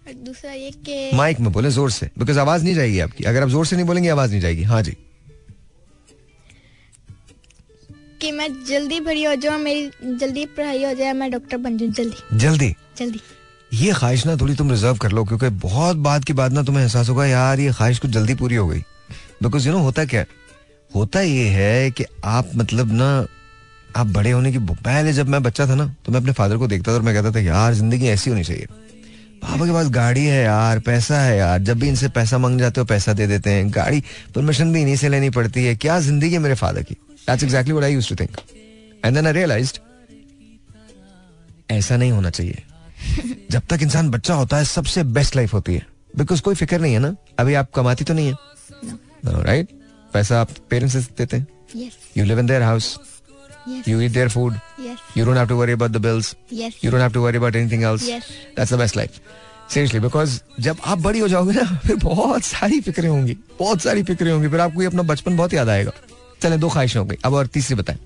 दूसरा 0.07 0.53
ये 0.53 0.71
कि 0.71 1.11
माइक 1.17 1.41
में 1.41 1.51
बोले 1.53 1.71
ज़ोर 1.71 1.91
से। 1.91 2.11
बिकॉज़ 2.19 2.39
आवाज़ 2.39 2.65
नहीं 2.65 2.75
जाएगी 2.75 2.99
आपकी। 3.01 3.25
अगर 3.25 3.43
आप 3.43 3.49
ज़ोर 3.49 3.67
से 3.67 3.77
नहीं 3.77 3.87
बोलेंगे 3.87 4.09
आवाज़ 4.09 4.31
नहीं 4.31 4.41
जाएगी। 4.41 4.63
हाँ 4.65 4.83
जी। 4.83 4.97
कि 8.21 8.31
मैं 8.33 8.49
जल्दी 8.65 9.01
भरी 9.01 9.25
हो 9.25 9.35
जाऊँ 9.35 9.59
मेरी 9.61 10.17
जल्दी 10.19 10.45
पढ़ाई 10.57 10.85
हो 10.85 10.93
जाए 10.95 11.13
मैं 11.13 11.31
डॉक्टर 11.31 11.57
बन 11.57 11.79
जाऊँ 11.79 11.91
जल्दी। 11.93 12.39
जल्दी? 12.39 12.75
जल्दी। 12.99 13.21
ये 13.73 13.93
ख्वाहिश 13.93 14.25
ना 14.27 14.37
थोड़ी 14.37 14.55
तुम 14.57 14.71
रिज़र्व 14.71 14.97
कर 14.97 15.13
लो 15.13 15.25
क्योंकि 15.25 15.49
बहुत 15.63 15.97
बाद 16.07 16.25
के 16.25 16.33
बाद 16.33 16.53
ना 16.53 16.63
तुम्हें 16.63 16.83
एहसास 16.83 17.09
होगा 17.09 17.27
यार 17.27 17.61
ये 17.61 17.73
ख्वाहिश 17.73 17.99
कुछ 17.99 18.11
जल्दी 18.11 18.35
पूरी 18.35 18.55
हो 18.55 18.67
गई। 18.69 18.81
बिकॉज़ 19.43 19.67
यू 19.69 19.73
नो 19.73 19.81
होता 19.83 20.05
क्या? 20.05 20.25
होता 20.91 21.21
ये 21.21 21.49
है 21.49 21.91
कि 21.91 22.05
आप 22.25 22.51
मतलब 22.57 22.93
ना 22.93 23.27
आप 23.97 24.07
बड़े 24.07 24.31
होने 24.31 24.53
की 24.53 24.59
पहले 24.59 25.13
जब 25.13 25.29
मैं 25.29 25.43
बच्चा 25.43 25.67
था 25.67 25.75
ना 25.75 25.87
तो 26.05 26.13
मैं 26.13 26.21
अपने 26.21 26.33
फादर 26.33 26.57
को 26.57 26.67
देखता 26.67 26.91
था 26.93 26.97
और 26.97 27.03
मैं 27.03 27.15
कहता 27.15 27.33
था 27.35 27.41
यार 27.41 27.75
ज़िंदगी 27.75 28.07
ऐसी 28.09 28.31
होनी 28.31 28.45
चाहिए। 28.45 28.67
पापा 29.47 29.67
के 29.67 29.73
पास 29.73 29.89
गाड़ी 29.91 30.25
है 30.25 30.43
यार 30.45 30.79
पैसा 30.87 31.21
है 31.21 31.37
यार। 31.39 31.59
जब 31.63 31.79
भी 31.79 31.89
इनसे 31.89 32.09
पैसा 32.09 32.39
मांग 32.39 32.59
जाते 32.59 32.81
हो 32.81 32.87
पैसा 32.87 33.13
दे 33.13 33.27
देते 33.27 33.51
हैं। 33.51 33.71
गाड़ी 33.75 34.03
परमिशन 34.35 34.73
भी 34.73 34.81
इन्हीं 34.81 34.97
से 34.97 35.09
लेनी 35.09 35.31
पड़ती 35.31 35.65
है। 35.65 35.75
क्या 35.77 35.99
ज़िंदगी 36.01 36.33
है 36.33 36.39
मेरे 36.39 36.55
फादर 36.55 36.83
की? 36.83 36.95
That's 37.29 37.45
exactly 37.45 37.73
what 37.73 37.85
I 37.85 37.93
used 37.93 38.09
to 38.09 38.17
think 38.17 38.37
and 39.05 39.15
then 39.15 39.27
I 39.27 39.33
realised 39.33 39.79
ऐसा 41.71 41.97
नहीं 41.97 42.13
होना 42.13 42.31
चाहिए। 42.31 42.63
जब 43.51 43.63
तक 43.71 43.83
इंसान 43.83 44.11
बच्चा 44.11 44.35
होता 44.35 44.57
है 44.57 44.65
सबसे 44.65 45.03
बेस्ट 45.17 45.37
लाइफ 45.37 45.55
होती 45.55 45.75
है। 45.75 45.87
बिकॉज़ 46.19 46.43
कोई 46.43 46.55
फ़िक्र 46.55 46.81
नहीं 46.81 46.93
है 46.93 46.99
ना। 46.99 47.15
अभी 47.39 47.55
आप 47.55 47.71
कमाती 47.75 48.05
तो 48.05 48.15
नहीं 48.15 48.33
है। 48.33 49.43
राइट 49.43 49.69
पैसा 50.13 50.41
आप 50.41 50.51
पेरेंट्स 50.71 50.97
से 50.97 51.01
देते 51.19 51.37
हैं। 51.37 51.47
You 52.17 52.25
live 52.25 52.39
in 52.41 52.47
their 52.47 52.63
house 52.63 52.99
yes 53.69 53.89
you 53.89 54.01
eat 54.01 54.13
their 54.13 54.29
food 54.29 54.55
yes 54.81 54.99
you 55.19 55.27
don't 55.27 55.39
have 55.41 55.51
to 55.51 55.59
worry 55.61 55.75
about 55.79 55.93
the 55.97 56.03
bills. 56.07 56.35
Yes 56.53 56.79
you 56.85 56.93
don't 56.93 57.05
have 57.05 57.15
to 57.17 57.25
worry 57.25 57.43
about 57.43 57.59
anything 57.61 57.85
else. 57.91 58.09
Yes. 58.09 58.31
that's 58.59 58.75
the 58.75 58.81
best 58.83 58.99
life. 59.01 59.21
Seriously 59.75 60.03
because 60.05 60.31
जब 60.61 60.77
आप 60.85 60.99
बड़ी 60.99 61.19
हो 61.19 61.29
जाओगे 61.29 61.53
ना 61.53 61.79
फिर 61.87 61.97
बहुत 61.97 62.43
सारी 62.43 62.81
फिक्रें 62.81 63.09
होंगी। 63.09 63.37
बहुत 63.59 63.83
सारी 63.83 64.03
फिक्रें 64.03 64.33
होंगी। 64.33 64.49
फिर 64.49 64.61
आपको 64.61 64.81
ये 64.81 64.87
अपना 64.87 65.03
बचपन 65.03 65.37
बहुत 65.37 65.55
याद 65.55 65.69
आएगा। 65.69 65.93
चले 66.43 66.57
दो 66.57 66.69
ख्वाहिशें 66.69 67.01
हो 67.01 67.07
गई। 67.07 67.17
अब 67.25 67.35
और 67.35 67.47
तीसरी 67.47 67.77
बताएँ। 67.77 67.99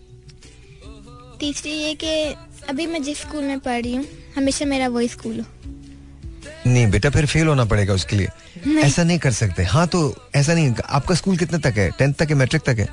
तीसरी 1.40 1.70
ये 1.70 1.94
कि 1.94 2.36
अभी 2.68 2.86
मैं 2.86 3.02
जिस 3.02 3.18
स्कूल 3.18 3.44
में 3.44 3.60
पढ़ 3.60 3.82
रही 3.82 3.94
हूँ 3.94 4.06
हमेशा 4.36 4.64
मेरा 4.64 4.88
वही 4.88 5.08
स्कूल 5.08 5.40
हो। 5.40 5.46
नहीं 6.66 6.90
बेटा 6.90 7.10
फिर 7.10 7.26
फेल 7.26 7.46
होना 7.46 7.64
पड़ेगा 7.64 7.94
उसके 7.94 8.16
लिए। 8.16 8.28
नहीं। 8.66 8.78
ऐसा 8.78 9.04
नहीं 9.04 9.18
कर 9.18 9.32
सकते। 9.32 9.64
हाँ 9.64 9.86
तो 9.86 10.00
ऐसा 10.34 10.54
नहीं 10.54 10.74
आपका 10.88 11.14
स्कूल 11.14 11.36
कितने 11.36 11.58
तक 11.58 11.78
है? 11.78 11.90
टेंथ 11.90 12.14
तक 12.14 12.28
है 12.28 12.34
मैट्रिक 12.34 12.62
तक 12.62 12.78
है? 12.78 12.88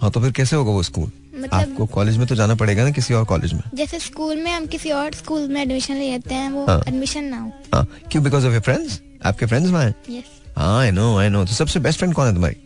हाँ 0.00 0.10
तो 0.10 0.20
फिर 0.20 0.32
कैसे 0.32 0.56
होगा 0.56 0.70
वो 0.70 0.82
स्कूल? 0.82 1.12
मतलब- 1.34 1.54
आपको 1.54 1.86
कॉलेज 1.86 2.16
में 2.16 2.26
तो 2.26 2.34
जाना 2.34 2.54
पड़ेगा 2.54 2.84
ना 2.84 2.90
किसी 2.90 3.14
और 3.14 3.24
कॉलेज 3.24 3.52
में? 3.52 3.60
जैसे 3.74 3.98
स्कूल 3.98 4.36
में 4.36 4.52
हम 4.52 4.66
किसी 4.66 4.90
और 4.90 5.12
स्कूल 5.12 5.48
में 5.48 5.62
एडमिशन 5.62 5.94
ले 5.94 6.10
लेते 6.10 6.34
हैं 6.34 6.50
वो 6.50 6.66
हाँ। 6.66 6.82
एडमिशन 6.88 7.24
ना 7.24 7.38
हो। 7.38 7.52
हाँ 7.74 7.88
क्यों? 8.12 8.24
बिकॉज़ 8.24 8.46
ऑफ़ 8.46 8.52
योर 8.52 8.62
फ्रेंड्स 8.62 9.00
आपके 9.24 9.46
फ्रेंड्स 9.46 9.70
वहाँ 9.70 9.84
हैं? 9.84 10.24
हाँ 10.56 10.80
आई 10.80 10.90
नो 10.90 11.18
आई 11.18 11.28
नो 11.28 11.44
तो 11.44 11.52
सबसे 11.52 11.80
बेस्ट 11.80 11.98
फ्रेंड 11.98 12.14
कौन 12.14 12.26
है 12.26 12.32
तुम्हारी? 12.32 12.56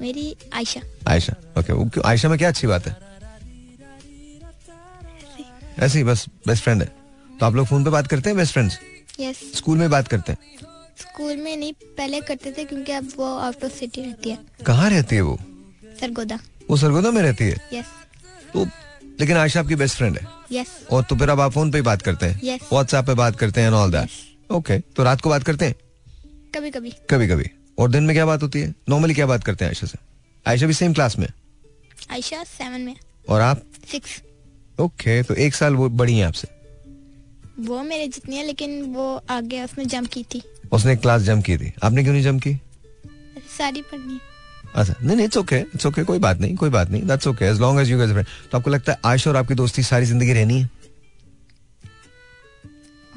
मेरी 0.00 0.36
आयशा। 0.52 0.80
आयशा। 1.08 1.34
ओके 1.58 1.90
क्यों? 1.90 2.04
आयशा 2.06 2.28
में 2.28 2.38
क्या 2.38 2.48
अच्छी 2.48 2.66
बात 2.66 2.86
है? 2.86 2.96
ऐसे 5.78 5.98
ही 5.98 6.04
बस 6.04 6.26
बेस्ट 6.46 6.64
फ्रेंड 6.64 6.82
है। 6.82 6.92
तो 7.40 7.46
आप 7.46 7.54
लोग 7.54 7.66
फ़ोन 7.66 7.84
पे 7.84 7.90
बात 7.90 8.06
करते 8.06 8.30
हैं 8.30 8.36
बेस्ट 8.36 8.52
फ्रेंड्स 8.52 8.78
यस 9.20 9.52
स्कूल 9.54 9.78
में 9.78 9.90
बात 9.90 10.08
करते 10.08 10.32
हैं? 10.32 10.38
स्कूल 11.00 11.36
में 11.36 11.56
नहीं 11.56 11.72
पहले 11.72 12.20
करते 12.20 12.54
थे 12.58 12.64
क्योंकि 12.64 12.92
अब 12.92 13.08
वो 13.16 13.38
आउट 13.38 13.64
ऑफ़ 13.64 13.72
सिटी 13.72 14.00
रहती 14.00 14.30
है। 14.30 14.38
कहाँ 14.66 14.90
रहती 14.90 15.16
है 15.16 15.22
वो? 15.22 15.38
सरगोदा। 16.00 16.38
वो 16.70 16.76
सरगोदा 16.76 17.10
में 17.10 17.22
रहती 17.22 17.44
है? 17.44 17.56
यस 17.72 17.86
तो 18.52 18.64
लेकिन 19.20 19.36
आयशा 19.36 19.60
आपकी 19.60 19.74
बेस्ट 19.74 19.96
फ्रेंड 19.96 20.18
है? 20.18 20.26
यस 20.52 20.68
और 20.90 21.02
तो 21.02 21.16
फिर 21.16 21.28
अब 21.28 21.40
आप 21.40 21.52
फ़ोन 21.52 21.70
पे 21.70 21.82
बात 21.82 22.02
करते 22.02 22.26
हैं? 22.26 22.40
Yes. 22.40 22.62
व्हाट्सएप 22.72 23.04
पे 23.04 23.14
बात 23.14 23.36
करते 23.36 23.60
हैं 23.60 23.70
ऑल 23.70 23.92
दैट 23.92 24.52
ओके 24.52 24.78
तो 24.78 25.04
रात 25.04 25.20
को 25.20 25.30
बात 25.30 25.42
करते 25.42 25.64
हैं? 25.64 25.74
कभी 26.54 26.70
कभी 26.70 26.90
कभी 27.10 27.28
कभी 27.28 27.50
और 27.78 27.90
दिन 27.90 28.04
में 28.04 28.14
क्या 28.16 28.26
बात 28.26 28.42
होती 28.42 28.60
है? 28.60 28.74
नॉर्मली 28.88 29.14
क्या 29.14 29.26
बात 29.26 29.44
करते 29.44 29.64
हैं 29.64 29.70
आयशा 29.70 29.86
से? 29.86 29.98
आयशा 30.46 30.66
भी 30.66 30.72
सेम 30.72 30.94
क्लास 30.94 31.18
में? 31.18 31.28
आयशा 32.10 32.42
सेवन 32.44 32.80
में। 32.80 32.96
और 33.28 33.40
आप? 33.40 33.62
सिक्स 33.90 34.22
ओके 34.80 35.22
तो 35.22 35.34
एक 35.34 35.54
साल 35.54 35.74
वो 35.74 35.88
बड़ी 35.90 36.18
है 36.18 36.26
आपसे। 36.26 36.48
वो 37.64 37.82
मेरे 37.82 38.06
जितनी 38.08 38.36
है 38.36 38.46
लेकिन 38.46 38.82
वो 38.94 39.14
आगे 39.30 39.62
उसने 39.62 39.84
जंप 39.84 40.08
की 40.12 40.22
थी। 40.24 40.42
उसने 40.72 40.96
क्लास 40.96 41.22
जम 41.22 41.40
की 41.40 41.56
थी। 41.58 41.72
आपने 41.82 42.02
क्यों 42.02 42.12
नहीं 42.14 42.24
जम 42.24 42.38
की? 42.38 42.54
सारी 43.58 43.82
पढ़नी 43.82 44.18
अच्छा 44.74 44.94
नहीं 45.02 45.16
नहीं 45.16 45.26
इट्स 45.26 45.36
ओके 45.36 45.58
इट्स 45.58 45.86
ओके 45.86 46.04
कोई 46.04 46.18
बात 46.18 46.40
नहीं 46.40 46.56
कोई 46.56 46.70
बात 46.70 46.90
नहीं 46.90 47.02
that's 47.06 47.26
okay 47.26 47.44
as 47.44 47.60
long 47.60 47.80
as 47.80 47.90
you 47.90 47.98
guys 47.98 48.10
friend 48.10 48.26
तो 48.52 48.58
आपको 48.58 48.70
लगता 48.70 48.92
है 48.92 48.98
आयशा 49.04 49.30
और 49.30 49.36
आपकी 49.36 49.54
दोस्ती 49.54 49.82
सारी 49.82 50.06
ज़िंदगी 50.06 50.32
रहनी 50.32 50.60
है? 50.60 50.68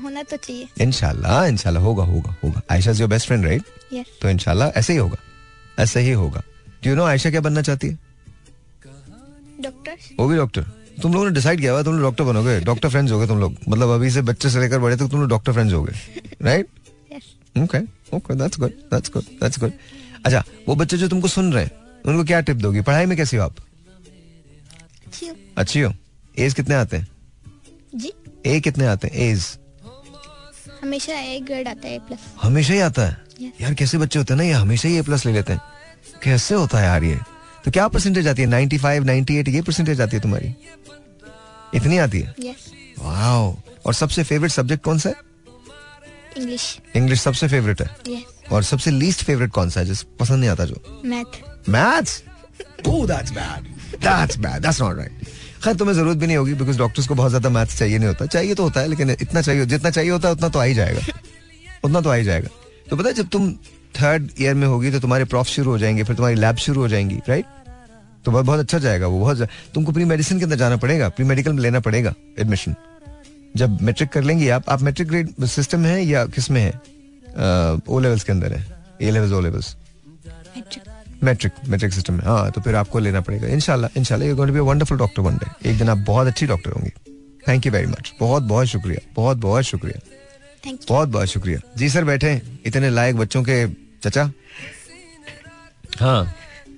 होना 0.03 0.23
तो 0.23 0.37
चाहिए। 0.37 0.67
इनशाला 0.81 1.45
इनशाला 1.47 1.79
होगा 1.79 2.03
होगा 2.03 2.35
होगा। 2.43 2.61
Ayesha 2.71 2.91
is 2.91 3.01
your 3.01 3.09
best 3.09 3.27
friend 3.27 3.45
right 3.45 3.63
yes 3.93 4.05
तो 4.21 4.29
इनशाला 4.29 4.67
ऐसे 4.77 4.93
ही 4.93 4.99
होगा 4.99 5.17
ऐसे 5.79 5.99
ही 6.01 6.11
होगा। 6.13 6.43
डू 6.83 6.89
यू 6.89 6.95
नो 6.95 7.03
आयशा 7.05 7.29
क्या 7.29 7.41
बनना 7.41 7.61
चाहती 7.61 7.87
है? 7.87 7.97
डॉक्टर 9.61 9.97
वो 10.19 10.27
भी 10.27 10.35
डॉक्टर 10.35 10.65
तुम 11.01 11.13
लोगों 11.13 11.25
ने 11.25 11.31
डिसाइड 11.33 11.59
किया 11.59 11.71
हुआ 11.71 11.83
तुम 11.83 11.93
लोग 11.93 12.03
डॉक्टर 12.03 12.23
बनोगे 12.23 12.59
डॉक्टर 12.65 12.89
फ्रेंड्स 12.89 13.11
होगे 13.11 13.27
तुम 13.27 13.39
लोग। 13.39 13.55
मतलब 13.69 13.89
अभी 13.89 14.09
से 14.11 14.21
बच्चे 14.23 14.49
से 14.49 14.59
लेकर 14.59 14.79
बड़े 14.79 14.95
तक 14.97 15.09
तुम 15.11 15.19
लोग 15.19 15.29
डॉक्टर 15.29 15.53
फ्रेंड्स 15.53 15.73
होगे 15.73 15.93
right 16.41 16.67
yes 17.13 17.33
okay 17.57 17.79
okay 18.17 18.35
that's 18.35 18.59
good 18.59 18.71
that's 18.93 19.11
good 19.13 19.23
that's 19.41 19.59
good 19.59 19.71
अच्छा 20.25 20.43
वो 20.67 20.75
बच्चे 20.75 20.97
जो 20.97 21.07
तुमको 21.07 21.27
सुन 21.27 21.53
रहे 21.53 21.63
हैं 21.63 21.71
उनको 22.05 22.23
क्या 22.23 22.39
टिप 22.41 22.57
दोगी? 22.57 22.81
पढ़ाई 22.81 23.05
में 23.05 23.17
कैसी 23.17 23.37
हो 23.37 23.43
आप? 23.43 23.55
अच्छी 25.57 25.81
हो। 25.81 25.93
एज 26.39 26.53
कितने 26.53 26.75
आते 26.75 26.97
हैं? 26.97 27.07
जी। 27.95 28.11
ए 28.45 28.59
कितने 28.59 28.85
आते 28.85 29.07
हैं? 29.07 29.15
एज 29.21 29.57
हमेशा 30.83 31.13
ए 31.13 31.39
ग्रेड 31.39 31.67
आता 31.67 31.87
है 31.87 31.99
प्लस 31.99 32.19
हमेशा 32.41 32.73
ही 32.73 32.79
आता 32.79 33.01
है? 33.01 33.17
Yes. 33.41 33.61
यार 33.61 33.73
कैसे 33.73 33.97
बच्चे 33.97 34.19
होते 34.19 34.33
हैं 34.33 34.37
ना 34.37 34.43
ये 34.43 34.53
हमेशा 34.53 34.89
ही 34.89 34.97
ए 34.97 35.01
प्लस 35.01 35.25
ले 35.25 35.31
लेते 35.33 35.53
हैं। 35.53 35.61
कैसे 36.23 36.55
होता 36.55 36.79
है 36.79 36.85
यार 36.85 37.03
ये? 37.03 37.19
तो 37.65 37.71
क्या 37.71 37.87
परसेंटेज 37.87 38.27
आती 38.27 38.41
है? 38.41 38.47
95 38.47 39.05
98 39.05 39.49
ये 39.49 39.61
परसेंटेज 39.61 40.01
आती 40.01 40.15
है 40.15 40.21
तुम्हारी? 40.21 40.53
इतनी 41.75 41.97
आती 41.97 42.19
है? 42.19 42.55
वाओ 42.99 43.55
और 43.85 43.93
सबसे 43.93 44.23
फेवरेट 44.23 44.51
सब्जेक्ट 44.51 44.83
कौन 44.83 44.99
सा 44.99 45.09
है? 45.09 45.15
इंग्लिश 46.37 46.77
इंग्लिश 46.95 47.21
सबसे 47.21 47.47
फेवरेट 47.47 47.81
है? 47.81 47.89
यस 48.07 48.40
और 48.51 48.63
सबसे 48.63 48.91
लीस्ट 48.91 49.23
फेवरेट 49.23 49.51
कौन 49.51 49.69
सा 49.69 49.79
है 49.79 49.85
जिस 49.85 50.01
पसंद 50.19 50.39
नहीं 50.39 50.49
आता 50.49 50.65
जो? 50.65 51.01
Math 51.05 51.69
maths 51.69 52.23
oh 52.87 53.05
that's 53.07 53.31
bad 53.31 53.65
that's 53.99 54.37
bad 54.37 54.61
that's 54.61 54.81
not 54.81 54.97
right 54.97 55.25
खैर 55.63 55.75
तुम्हें 55.75 55.95
ज़रूरत 55.95 56.17
भी 56.17 56.27
नहीं 56.27 56.37
होगी 56.37 56.53
बिकॉज़ 56.53 56.77
डॉक्टर्स 56.77 57.07
को 57.07 57.15
बहुत 57.15 57.29
ज़्यादा 57.29 57.49
मैथ्स 57.49 57.77
चाहिए 57.79 57.97
नहीं 57.97 58.07
होता। 58.07 58.25
चाहिए 58.25 58.55
तो 58.55 58.63
होता 58.63 58.81
है 58.81 58.87
लेकिन 58.87 59.09
इतना 59.11 59.41
चाहिए 59.41 59.65
जितना 59.65 59.89
चाहिए 59.89 60.11
होता 60.11 60.27
है 60.27 60.33
उतना 60.33 60.49
तो 60.49 60.59
आ 60.59 60.63
ही 60.63 60.73
जाएगा। 60.73 61.01
उतना 61.83 62.01
तो 62.01 62.09
आ 62.09 62.13
ही 62.13 62.23
जाएगा। 62.23 62.49
तो 62.89 62.95
पता 62.95 63.09
है 63.09 63.13
जब 63.15 63.27
तुम 63.27 63.51
थर्ड 63.95 64.29
ईयर 64.41 64.55
में 64.55 64.67
होगी 64.67 64.91
तो 64.91 64.99
तुम्हारे 64.99 65.25
प्रॉफ 65.25 65.47
शुरू 65.47 65.71
हो 65.71 65.77
जाएँगे 65.77 66.03
फिर 66.03 66.15
तुम्हारी 66.15 66.35
लैब 66.35 66.55
शुरू 66.57 66.81
हो 66.81 66.87
जाएँगी 66.87 67.19
राइट 67.29 67.45
तो 68.25 68.31
बहुत 68.31 68.45
बहुत 68.45 68.59
अच्छा 68.59 68.77
जाएगा 68.77 69.07
वो 69.07 69.19
बहुत 69.19 69.47
तुमको 69.73 69.91
प्री 69.91 70.05
मेडिसिन 70.05 70.37
के 70.37 70.43
अंदर 70.43 70.55
जाना 70.55 70.77
पड़ेगा 70.77 71.09
प्री 71.09 71.25
मेडिकल 71.25 71.53
में 71.53 71.61
लेना 71.63 71.79
पड़ेगा 71.79 72.13
एडमिशन 72.39 72.75
जब 73.55 73.81
मैट्रिक 73.81 74.09
कर 74.09 74.23
लेंगे 74.23 74.49
आप 74.49 74.69
आप 74.69 74.81
मैट्रिक 74.81 75.07
ग्रेड 75.07 75.45
सिस्टम 75.45 75.85
है 75.85 76.03
या 76.05 76.25
किसमें 76.25 76.61
है? 76.61 76.79
ओ 77.35 77.99
लेवल्स 77.99 78.23
के 78.23 78.31
अंदर 78.31 78.53
है. 78.53 78.65
A 79.01 79.11
levels 79.11 79.31
O 79.31 79.39
levels 79.41 79.75
matric 81.23 81.51
matric 81.69 81.93
system 81.93 82.13
में. 82.13 82.23
हाँ 82.25 82.51
तो 82.51 82.61
फिर 82.61 82.75
आपको 82.75 82.99
लेना 82.99 83.21
पड़ेगा. 83.21 83.47
इनशाला 83.47 83.89
इनशाला 83.97 84.25
you 84.25 84.35
going 84.35 84.49
to 84.49 84.53
be 84.53 84.59
wonderful 84.59 84.97
doctor 84.97 85.21
one 85.21 85.37
day 85.37 85.69
एक 85.69 85.77
दिन 85.77 85.89
आप 85.89 85.97
बहुत 85.97 86.27
अच्छी 86.27 86.45
डॉक्टर 86.45 86.71
होंगी. 86.71 86.91
थैंक 87.47 87.65
यू 87.65 87.71
वेरी 87.71 87.87
मच 87.87 88.13
बहुत 88.19 88.43
बहुत 88.43 88.67
शुक्रिया. 88.67 88.99
बहुत 89.15 89.37
बहुत 89.37 89.63
शुक्रिया. 89.63 89.99
बहुत 90.89 91.09
बहुत 91.09 91.27
शुक्रिया. 91.27 91.59
जी 91.77 91.89
सर 91.89 92.03
बैठे 92.03 92.29
हैं, 92.29 92.59
इतने 92.65 92.89
लायक 92.89 93.15
बच्चों 93.15 93.43
के 93.43 93.67
चचा? 94.03 94.31
हाँ. 95.99 96.35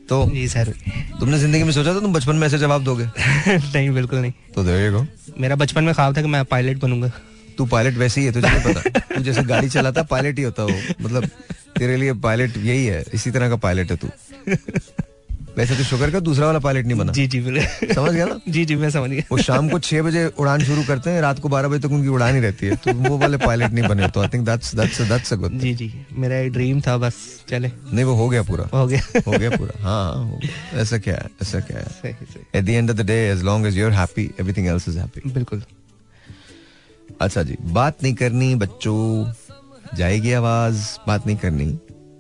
तो 0.10 0.26
जी 0.30 0.48
सर. 0.48 0.74
तुमने 1.20 1.40
ज़िंदगी 1.40 1.64
में 1.64 1.72
सोचा 1.72 1.94
था 1.96 2.00
तुम 2.00 2.14
बचपन 2.14 2.36
में 2.36 2.48
ऐसे 2.48 2.58
जवाब 2.58 2.84
दोगे? 2.84 3.06
नहीं 3.48 3.90
बिल्कुल 3.90 4.20
नहीं. 4.20 4.32
तो 4.56 4.64
there 4.64 4.92
you 4.92 4.96
go. 4.98 5.06
मेरा 5.40 5.56
बचपन 5.56 5.84
में 5.84 5.94
ख्वाब 5.96 6.18
था 6.18 6.22
कि 6.22 6.28
मैं 6.28 6.46
पायलट 6.46 6.78
बनूँगा. 6.78 7.12
तू 7.58 7.66
पायलट 7.66 7.98
वैसे 7.98 8.22
ही 8.22 8.28
है 8.28 8.34
तुझे 8.34 8.48
नहीं 8.48 8.74
पता। 8.74 9.00
तू 9.16 9.22
जैसे 9.22 9.44
गाड़ी 9.44 9.70
चलाता 9.70 10.04
पायलट 10.12 10.38
ही 10.38 10.44
होता 10.44 10.64
वो। 10.64 10.78
मतलब 11.02 11.30
तेरे 11.78 11.98
लिए 11.98 12.14
पायलट 12.26 12.58
यही 12.58 12.86
है 12.86 13.04
इसी 13.14 13.32
तरह 13.32 13.50
का 13.50 13.56
पायलट 13.64 13.92
है 13.92 13.98
तू। 13.98 14.10
वैसे 15.58 15.76
तो 15.76 15.84
शुगर 15.84 16.12
का 16.12 16.20
दूसरा 16.20 16.46
वाला 16.46 16.60
पायलट 16.60 16.86
नहीं 16.86 16.98
बना। 16.98 17.12
जी 17.12 17.26
जी 17.28 17.40
बिल्कुल। 17.40 17.94
समझ 17.94 18.12
गया 18.12 18.26
ना? 18.26 18.40
जी 18.50 18.64
जी 18.66 18.76
मैं 18.76 18.90
समझ 18.90 19.10
गया। 19.10 19.24
वो 19.32 19.38
शाम 19.40 19.68
को 19.70 19.80
छह 19.80 20.02
बजे 20.02 20.26
उड़ान 20.40 20.64
शुरू 20.64 20.84
करते 20.84 21.10
हैं 21.10 21.22
रात 21.22 21.40
को 21.40 21.50
बारह 21.50 21.68
बजे 21.68 21.80
तक 21.80 21.92
उनकी 21.94 22.08
उड़ान 22.10 22.36
ही 22.36 22.42
रहती 22.42 22.68
है। 22.68 22.76
तो 22.76 22.94
वो 23.00 23.18
वाले 23.18 23.38
पायलट 23.38 23.72
नहीं 23.72 23.88
बने 23.88 24.08
तो 24.08 24.22
I 24.22 24.28
think 24.28 24.46
that's 24.46 24.74
that's 24.76 25.02
that's 25.02 25.34
a 25.34 25.36
good 25.36 25.60
जी 25.60 25.74
जी 25.74 25.92
मेरा 26.14 26.38
एक 26.38 26.52
ड्रीम 26.54 26.82
था 26.82 26.98
बस 26.98 27.14
चले। 27.50 27.72
नहीं 27.94 28.06
वो 28.06 28.16
हो 28.16 28.28
गया 28.30 28.44
पूरा। 28.44 28.68
हो 28.74 28.86
गया। 28.88 29.02
हो 29.28 29.32
गया 29.32 29.50
पूरा 29.50 29.84
हाँ। 29.84 30.40
ऐसा 30.82 30.98
क्या 30.98 31.16
है 31.16 31.30
ऐसा 31.42 31.60
क्या 31.60 31.78
है। 31.78 32.18
At 32.56 32.64
the 32.64 32.70
end 32.70 32.90
of 32.90 32.98
the 32.98 33.06
day 33.08 33.20
as 33.30 33.44
long 33.44 33.68
as 33.68 33.78
you 33.78 33.86
are 33.86 33.94
happy 33.94 34.30
everything 34.40 34.68
else 34.68 34.90
is 34.90 35.00
happy 35.00 35.30
बिल्कुल। 35.30 35.64
अच्छा 37.22 37.44
जी 37.44 37.58
बात 37.74 38.04
नहीं 38.04 38.14
करनी 38.16 38.54
बच्चों 38.58 38.98
जाएगी 39.98 40.34
आवाज़ 40.34 40.86
बात 41.08 41.28
नहीं 41.28 41.38
करनी 41.38 41.72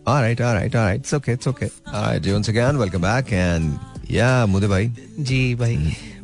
Alright, 0.06 0.42
alright, 0.42 0.74
alright. 0.76 1.00
It's 1.00 1.14
okay, 1.14 1.32
it's 1.32 1.48
okay. 1.48 1.70
Alright, 1.88 2.26
once 2.28 2.50
again, 2.50 2.78
welcome 2.78 3.02
back 3.02 3.32
and 3.34 3.80
yeah, 4.10 4.46
मुदे 4.48 4.68
भाई. 4.68 4.90
जी 5.20 5.56
भाई 5.56 5.78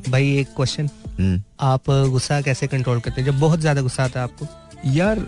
भाई 0.09 0.35
एक 0.39 0.47
क्वेश्चन 0.55 0.89
हम्म. 1.19 1.41
आप 1.67 1.89
गुस्सा 2.11 2.41
कैसे 2.41 2.67
कंट्रोल 2.67 2.99
करते 2.99 3.21
हैं 3.21 3.27
जब 3.27 3.39
बहुत 3.39 3.59
ज़्यादा 3.59 3.81
गुस्सा 3.81 4.03
आता 4.03 4.19
है 4.19 4.23
आपको 4.23 4.47
यार 4.95 5.19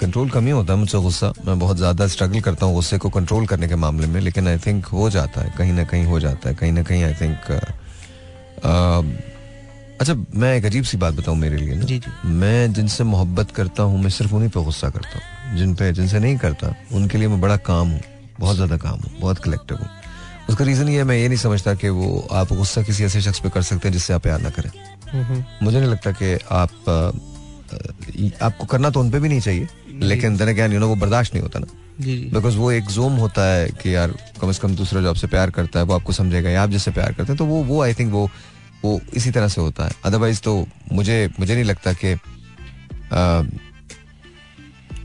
कंट्रोल 0.00 0.30
कम 0.30 0.44
ही 0.46 0.50
होता 0.50 0.72
है 0.72 0.78
मुझसे 0.78 0.98
गुस्सा 1.02 1.32
मैं 1.46 1.58
बहुत 1.58 1.76
ज़्यादा 1.76 2.06
स्ट्रगल 2.16 2.40
करता 2.48 2.66
हूँ 2.66 2.74
गुस्से 2.74 2.98
को 2.98 3.10
कंट्रोल 3.10 3.46
करने 3.46 3.68
के 3.68 3.76
मामले 3.84 4.06
में 4.06 4.20
लेकिन 4.20 4.48
आई 4.48 4.58
थिंक 4.66 4.86
हो 4.96 5.10
जाता 5.10 5.40
है 5.40 5.52
कहीं 5.58 5.72
ना 5.72 5.84
कहीं 5.92 6.04
हो 6.06 6.20
जाता 6.20 6.48
है 6.48 6.54
कहीं 6.54 6.72
ना 6.72 6.82
कहीं 6.82 7.02
आई 7.04 7.14
थिंक 7.20 7.52
अच्छा 10.00 10.14
मैं 10.34 10.54
एक 10.56 10.64
अजीब 10.64 10.84
सी 10.84 10.96
बात 10.96 11.14
बताऊँ 11.14 11.36
मेरे 11.38 11.56
लिए 11.56 11.74
ना। 11.74 11.84
जी, 11.84 11.98
जी। 11.98 12.28
मैं 12.30 12.72
जिनसे 12.72 13.04
मोहब्बत 13.04 13.50
करता 13.50 13.82
हूँ 13.82 14.02
मैं 14.02 14.10
सिर्फ़ 14.10 14.34
उन्हीं 14.34 14.50
पे 14.50 14.64
गुस्सा 14.64 14.88
करता 14.90 15.18
हूँ। 15.18 15.56
जिन 15.56 15.74
पे 15.74 15.92
जिनसे 15.92 16.18
नहीं 16.18 16.36
करता 16.38 16.74
उनके 16.94 17.18
लिए 17.18 17.28
मैं 17.28 17.40
बड़ा 17.40 17.56
काम 17.68 17.88
हूँ 17.88 18.00
बहुत 18.40 18.56
ज़्यादा 18.56 18.76
काम 18.76 18.98
हूँ 18.98 19.20
बहुत 19.20 19.38
कलेक्टिव 19.38 19.78
हूँ। 19.78 19.88
उसका 20.48 20.64
रीजन 20.64 20.88
ये 20.88 20.96
है 20.96 21.04
मैं 21.04 21.16
ये 21.16 21.28
नहीं 21.28 21.38
समझता 21.38 21.74
कि 21.74 21.88
वो 21.90 22.26
आप 22.32 22.52
गुस्सा 22.52 22.82
किसी 22.82 23.04
ऐसे 23.04 23.20
शख्स 23.20 23.40
पे 23.40 23.50
कर 23.50 23.62
सकते 23.62 23.88
हैं 23.88 23.92
जिससे 23.92 24.12
आप 24.14 24.22
प्यार 24.22 24.40
ना 24.40 24.50
करें। 24.50 24.70
मुझे 25.62 25.78
नहीं 25.78 25.90
लगता 25.90 26.10
कि 26.12 26.34
आप 26.52 26.70
आपको 28.42 28.66
करना 28.66 28.90
तो 28.90 29.00
उनपे 29.00 29.18
भी 29.18 29.28
नहीं 29.28 29.40
चाहिए 29.40 29.68
लेकिन 30.02 30.36
दिन 30.36 30.48
अगेन 30.48 30.72
यू 30.72 30.78
नो 30.80 30.88
वो 30.88 30.96
बर्दाश्त 30.96 31.34
नहीं 31.34 31.42
होता 31.42 31.58
ना। 31.58 31.66
बिकॉज़ 32.32 32.56
वो 32.56 32.70
एक 32.72 32.90
जोम 32.90 33.12
होता 33.16 33.44
है 33.44 33.68
कि 33.82 33.94
यार 33.94 34.12
कम 34.40 34.52
से 34.52 34.60
कम 34.62 34.74
दूसरा 34.76 35.00
जो 35.02 35.10
आपसे 35.10 35.26
प्यार 35.26 35.50
करता 35.50 35.78
है 35.78 35.84
वो 35.84 35.94
आपको 35.94 36.12
समझेगा 36.12 36.50
या 36.50 36.62
आप 36.62 36.70
जिससे 36.70 36.90
प्यार 36.90 37.12
करते 37.12 37.32
हैं 37.32 37.36
तो 37.38 37.46
वो 37.46 37.62
वो 37.64 37.82
आई 37.82 37.94
थिंक 37.94 38.12
वो 38.12 38.28
वो 38.84 39.00
इसी 39.14 39.30
तरह 39.30 39.48
से 39.48 39.60
होता 39.60 39.84
है। 39.84 39.90
अदरवाइज़ 40.04 40.40
तो 40.42 40.66
मुझे 40.92 41.28
मुझे 41.40 41.54
नहीं 41.54 41.64
लगता 41.64 41.92
कि 41.94 42.14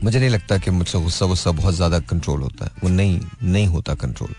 मुझे 0.04 0.18
नहीं 0.18 0.30
लगता 0.30 0.58
कि 0.58 0.70
मुझसे 0.70 0.98
गुस्सा 1.00 1.26
गुस्सा 1.26 1.50
बहुत 1.52 1.74
ज़्यादा 1.74 1.98
कंट्रोल 2.00 2.40
होता 2.42 2.64
है। 2.64 2.70
वो 2.82 2.88
नहीं 2.88 3.20
नहीं 3.42 3.66
होता 3.66 3.94
कंट्रोल 3.96 4.34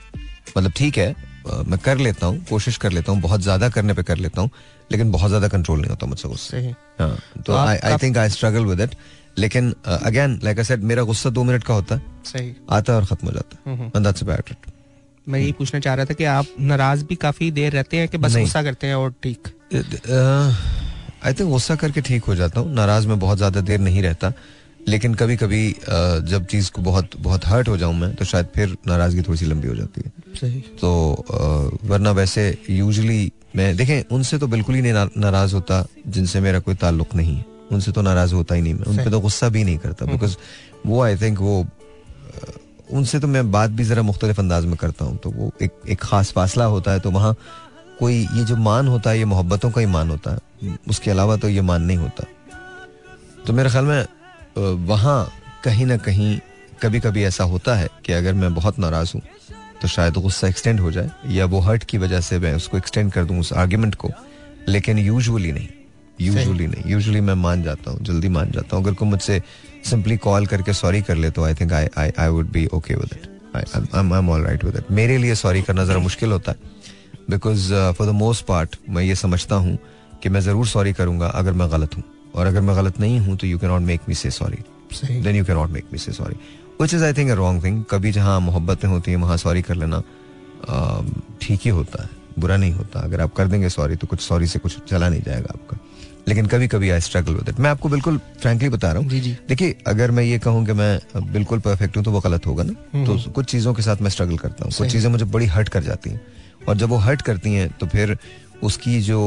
मतलब 0.57 0.71
ठीक 0.71 0.97
है 0.97 1.11
अ, 1.11 1.61
मैं 1.67 1.79
कर 1.79 1.97
लेता 1.97 2.27
हूँ 2.27 2.43
कोशिश 2.45 2.77
कर 2.77 2.91
लेता 2.91 3.11
हूँ 3.11 3.21
बहुत 3.21 3.41
ज़्यादा 3.41 3.69
करने 3.69 3.93
पे 3.93 4.03
कर 4.03 4.17
लेता 4.17 4.41
हूँ 4.41 4.49
लेकिन 4.91 5.11
बहुत 5.11 5.29
ज़्यादा 5.29 5.47
कंट्रोल 5.47 5.79
नहीं 5.79 5.89
होता 5.89 6.07
मुझसे 6.07 6.29
गुस्से। 6.29 6.57
हाँ। 6.99 7.17
तो 7.45 7.55
I 7.55 7.77
I 7.77 7.97
think 7.97 8.17
I 8.17 8.29
struggle 8.29 8.65
with 8.65 8.81
it 8.81 8.95
लेकिन 9.37 9.73
अगेन 9.85 10.39
लाइक 10.43 10.57
आई 10.57 10.63
सेड 10.63 10.83
मेरा 10.83 11.03
गुस्सा 11.03 11.29
दो 11.29 11.43
मिनट 11.43 11.63
का 11.63 11.73
होता 11.73 11.95
है। 11.95 12.01
सही। 12.25 12.53
आता 12.69 12.93
है 12.93 12.99
और 12.99 13.05
खत्म 13.05 13.27
हो 13.27 13.33
जाता 13.33 13.69
है। 13.69 13.77
मैं 15.29 15.39
यही 15.39 15.51
पूछना 15.51 15.79
चाह 15.79 15.93
रहा 15.95 16.05
था 16.05 16.13
कि 16.13 16.23
आप 16.25 16.45
नाराज़ 16.59 17.03
भी 17.05 17.15
काफ़ी 17.15 17.51
देर 17.51 17.71
रहते 17.71 17.97
हैं 17.97 18.07
कि 18.07 18.17
बस 18.17 18.35
गुस्सा 18.37 18.63
करते 18.63 18.87
हैं 18.87 18.95
और 18.95 19.13
ठीक? 19.23 19.47
आई 21.25 21.33
थिंक 21.33 21.49
गुस्सा 21.49 21.75
करके 21.75 22.01
ठीक 22.01 22.23
हो 22.23 22.35
जाता 22.35 22.59
हूँ। 22.59 22.73
नाराज़ 22.73 23.07
में 23.07 23.19
बहुत 23.19 23.37
ज़्यादा 23.37 23.61
देर 23.61 23.79
नहीं 23.79 24.01
रहता। 24.03 24.33
लेकिन 24.87 25.13
कभी 25.13 25.35
कभी 25.37 25.69
जब 26.29 26.45
चीज़ 26.51 26.71
को 26.71 26.81
बहुत 26.81 27.15
बहुत 27.19 27.45
हर्ट 27.47 27.67
हो 27.67 27.77
जाऊँ 27.77 27.95
मैं 27.95 28.13
तो 28.15 28.25
शायद 28.25 28.47
फिर 28.55 28.75
नाराज़गी 28.87 29.21
थोड़ी 29.21 29.37
सी 29.39 29.45
लंबी 29.45 29.67
हो 29.67 29.75
जाती 29.75 30.01
है। 30.05 30.11
सही। 30.35 30.59
तो 30.81 30.89
वरना 31.83 32.11
वैसे 32.11 32.43
यूजुअली 32.69 33.31
मैं 33.55 33.75
देखें 33.77 34.15
उनसे 34.15 34.37
तो 34.39 34.47
बिल्कुल 34.47 34.75
ही 34.75 34.81
नहीं 34.81 34.93
नाराज़ 35.17 35.53
होता 35.55 35.85
जिनसे 36.07 36.39
मेरा 36.41 36.59
कोई 36.59 36.75
ताल्लुक 36.75 37.15
नहीं 37.15 37.35
है। 37.37 37.45
उनसे 37.71 37.91
तो 37.91 38.01
नाराज़ 38.01 38.33
होता 38.33 38.55
ही 38.55 38.61
नहीं 38.61 38.73
मैं। 38.73 38.85
उन 38.85 38.97
पे 38.97 39.09
तो 39.09 39.19
गुस्सा 39.19 39.49
भी 39.49 39.63
नहीं 39.63 39.77
करता 39.77 40.05
बिकॉज़ 40.05 40.35
वो 40.85 41.01
आई 41.01 41.15
थिंक 41.17 41.39
वो 41.39 41.65
उनसे 42.87 43.19
तो 43.19 43.27
मैं 43.27 43.51
बात 43.51 43.69
भी 43.69 43.83
जरा 43.83 44.01
मुख्तलिफ़ 44.01 44.39
अंदाज 44.39 44.65
में 44.65 44.75
करता 44.77 45.05
हूँ 45.05 45.17
तो 45.17 45.29
वो 45.31 45.51
एक 45.61 45.71
एक 45.89 45.99
खास 46.01 46.31
फासला 46.31 46.65
होता 46.65 46.91
है 46.91 46.99
तो 46.99 47.11
वहाँ 47.11 47.35
कोई 47.99 48.15
ये 48.33 48.43
जो 48.45 48.55
मान 48.57 48.87
होता 48.87 49.09
है 49.09 49.17
ये 49.19 49.25
मोहब्बतों 49.25 49.71
का 49.71 49.81
ही 49.81 49.87
मान 49.87 50.09
होता 50.09 50.31
है 50.31 50.77
उसके 50.89 51.11
अलावा 51.11 51.37
तो 51.37 51.49
ये 51.49 51.61
मान 51.61 51.81
नहीं 51.81 51.97
होता। 51.97 52.23
तो 53.47 53.53
मेरे 53.53 53.69
ख्याल 53.69 53.85
में 53.85 54.05
वहाँ 54.87 55.17
कहीं 55.63 55.85
ना 55.85 55.97
कहीं 55.97 56.37
कभी 56.81 56.99
कभी 56.99 57.23
ऐसा 57.23 57.43
होता 57.43 57.75
है 57.75 57.89
कि 58.05 58.13
अगर 58.13 58.33
मैं 58.33 58.53
बहुत 58.53 58.79
नाराज़ 58.79 59.11
हूँ 59.15 59.21
तो 59.81 59.87
शायद 59.87 60.13
गुस्सा 60.13 60.47
एक्सटेंड 60.47 60.79
हो 60.79 60.91
जाए 60.91 61.09
या 61.27 61.45
वो 61.45 61.59
हर्ट 61.59 61.83
की 61.83 61.97
वजह 61.97 62.21
से 62.21 62.39
मैं 62.39 62.53
उसको 62.55 62.77
एक्सटेंड 62.77 63.11
कर 63.11 63.25
दूँ 63.25 63.39
उस 63.39 63.53
आर्ग्यूमेंट 63.53 63.95
को 63.95 64.09
लेकिन 64.67 64.99
यूजुअली 64.99 65.51
नहीं 65.51 65.67
यूजुअली 66.21 66.67
नहीं 66.67 66.91
यूजुअली 66.91 67.21
मैं 67.21 67.33
मान 67.35 67.63
जाता 67.63 67.91
हूँ 67.91 68.03
जल्दी 68.05 68.29
मान 68.29 68.51
जाता 68.51 68.75
हूँ। 68.75 68.83
अगर 68.85 68.93
कोई 68.93 69.09
मुझसे 69.09 69.41
सिंपली 69.85 70.17
कॉल 70.17 70.45
करके 70.45 70.73
सॉरी 70.73 71.01
कर 71.01 71.15
ले 71.15 71.29
तो 71.31 71.43
I 71.43 71.53
think 71.53 71.73
I 71.73 71.87
I 71.97 72.11
I 72.19 72.29
would 72.29 72.51
be 72.51 72.65
okay 72.73 72.95
with 72.95 73.13
it 73.13 73.27
I 73.55 73.99
am 73.99 74.29
all 74.29 74.43
right 74.43 74.63
with 74.65 74.75
it 74.77 74.91
मेरे 74.91 75.17
लिए 75.17 75.35
सॉरी 75.35 75.61
करना 75.61 75.85
जरा 75.85 75.99
मुश्किल 75.99 76.31
होता 76.31 76.51
है। 76.51 76.71
Because 77.29 77.71
for 77.97 78.07
the 78.07 78.13
most 78.15 78.45
part 78.45 78.75
मैं 78.89 79.03
ये 79.03 79.15
समझता 79.15 79.55
हूँ 79.55 79.77
कि 80.23 80.29
मैं 80.29 80.41
ज़रूर 80.41 80.67
सॉरी 80.67 80.93
करूँगा 80.93 81.27
अगर 81.27 81.53
मैं 81.53 81.71
गलत 81.71 81.95
हूँ। 81.97 82.03
और 82.35 82.47
अगर 82.47 82.61
मैं 82.61 82.75
गलत 82.75 82.99
नहीं 82.99 83.19
हूँ 83.19 83.37
तो 83.37 83.47
you 83.47 83.57
can 83.59 83.69
not 83.69 83.81
make 83.81 84.01
me 84.09 84.15
say 84.15 84.31
sorry 84.31 84.57
then 85.21 85.35
you 85.35 85.45
can 85.45 85.55
not 85.55 85.69
make 85.69 85.85
me 85.93 85.99
say 85.99 86.11
sorry 86.11 86.35
which 86.81 86.93
is 86.93 87.03
I 87.03 87.13
think 87.13 87.31
a 87.31 87.33
wrong 87.35 87.63
thing 87.63 87.83
कभी 87.89 88.11
जहाँ 88.11 88.39
मोहब्बतें 88.39 88.87
होती 88.89 89.11
हैं 89.11 89.17
वहाँ 89.17 89.37
सॉरी 89.37 89.61
कर 89.61 89.75
लेना 89.75 90.01
um, 90.69 91.05
ठीक 91.41 91.59
ही 91.65 91.71
होता 91.71 92.03
है। 92.03 92.09
बुरा 92.39 92.55
नहीं 92.57 92.71
होता। 92.73 92.99
अगर 92.99 93.21
आप 93.21 93.33
कर 93.33 93.47
देंगे 93.47 93.69
सॉरी 93.69 93.95
तो 93.95 94.07
कुछ 94.07 94.19
सॉरी 94.21 94.47
से 94.47 94.59
कुछ 94.59 94.77
चला 94.89 95.09
नहीं 95.09 95.21
जाएगा 95.21 95.53
आपका। 95.53 95.77
लेकिन 96.27 96.45
कभी 96.45 96.67
कभी 96.67 96.89
आई 96.89 96.99
स्ट्रगल 97.01 97.33
विद 97.33 97.49
इट 97.49 97.59
मैं 97.59 97.69
आपको 97.69 97.89
बिल्कुल 97.89 98.17
फ्रेंकली 98.41 98.69
बता 98.69 98.91
रहा 98.91 99.01
हूँ। 99.01 99.09
देखिए 99.47 99.75
अगर 99.87 100.11
मैं 100.11 100.23
ये 100.23 100.37
कहूँ 100.39 100.65
कि 100.65 100.73
मैं 100.73 100.99
बिल्कुल 101.33 101.59
परफेक्ट 101.61 101.97
हूँ 101.97 102.03
तो 102.03 102.11
वो 102.11 102.19
गलत 102.19 102.45
होगा 102.47 102.63
ना। 102.63 102.73
हम्म। 102.93 103.05
तो 103.05 103.31
कुछ 103.31 103.51
चीज़ों 103.51 103.73
के 103.73 103.81
साथ 103.81 104.01
मैं 104.01 104.09
स्ट्रगल 104.09 104.37
करता 104.37 104.65
हूँ। 104.65 104.73
कुछ 104.73 104.91
चीज़ें 104.91 105.09
मुझे 105.11 105.25
बड़ी 105.27 105.45
हर्ट 105.47 105.69
कर 105.69 105.83
जाती 105.83 106.09
हैं। 106.09 106.21
और 106.67 106.77
जब 106.77 106.89
वो 106.89 106.97
हर्ट 106.99 107.21
करती 107.21 107.53
हैं 107.53 107.69
तो 107.79 107.87
फिर 107.87 108.17
उसकी 108.63 108.99
जो 109.01 109.19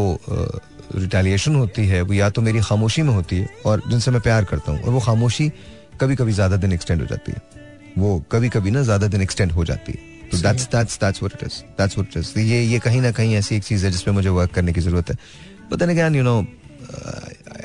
रिटेलिएशन 0.95 1.55
होती 1.55 1.87
है 1.87 2.01
वो 2.03 2.13
या 2.15 2.29
तो 2.31 2.43
मेरी 2.43 2.61
खामोशी 2.63 3.03
में 3.03 3.13
होती 3.15 3.37
है 3.37 3.49
और 3.67 3.83
जिनसे 3.89 4.11
मैं 4.11 4.21
प्यार 4.23 4.45
करता 4.45 4.73
हूँ 4.73 4.83
और 4.83 4.91
वो 4.91 5.01
खामोशी 5.01 5.51
कभी 6.01 6.17
कभी 6.17 6.33
ज़्यादा 6.33 6.57
दिन 6.57 6.73
एक्सटेंड 6.73 7.01
हो 7.01 7.07
जाती 7.07 7.33
है। 7.33 7.43
वो 7.99 8.19
कभी 8.33 8.49
कभी 8.49 8.71
ना 8.71 8.83
ज़्यादा 8.83 9.07
दिन 9.09 9.23
एक्सटेंड 9.23 9.53
हो 9.53 9.65
जाती 9.65 9.93
है। 9.93 10.15
तो 10.31 10.39
that's 10.39 10.69
that's 10.71 10.99
that's 11.01 11.23
what 11.23 11.33
it 11.35 11.47
is 11.47 11.63
that's 11.79 11.99
what 11.99 12.09
it 12.09 12.17
is 12.19 12.39
ये 12.41 12.63
ये 12.65 12.79
कहीं 12.79 13.01
ना 13.01 13.11
कहीं 13.13 13.35
ऐसी 13.37 13.57
एक 13.57 13.65
चीज़ 13.65 13.85
है 13.87 13.91
जिसपे 13.93 14.11
मुझे 14.11 14.29
वर्क 14.31 14.51
करने 14.53 14.73
की 14.73 14.81
ज़रूरत 14.81 15.11
है। 15.11 15.17
But 15.71 15.79
then 15.79 15.91
again 15.91 16.15
you 16.15 16.23
know 16.23 16.41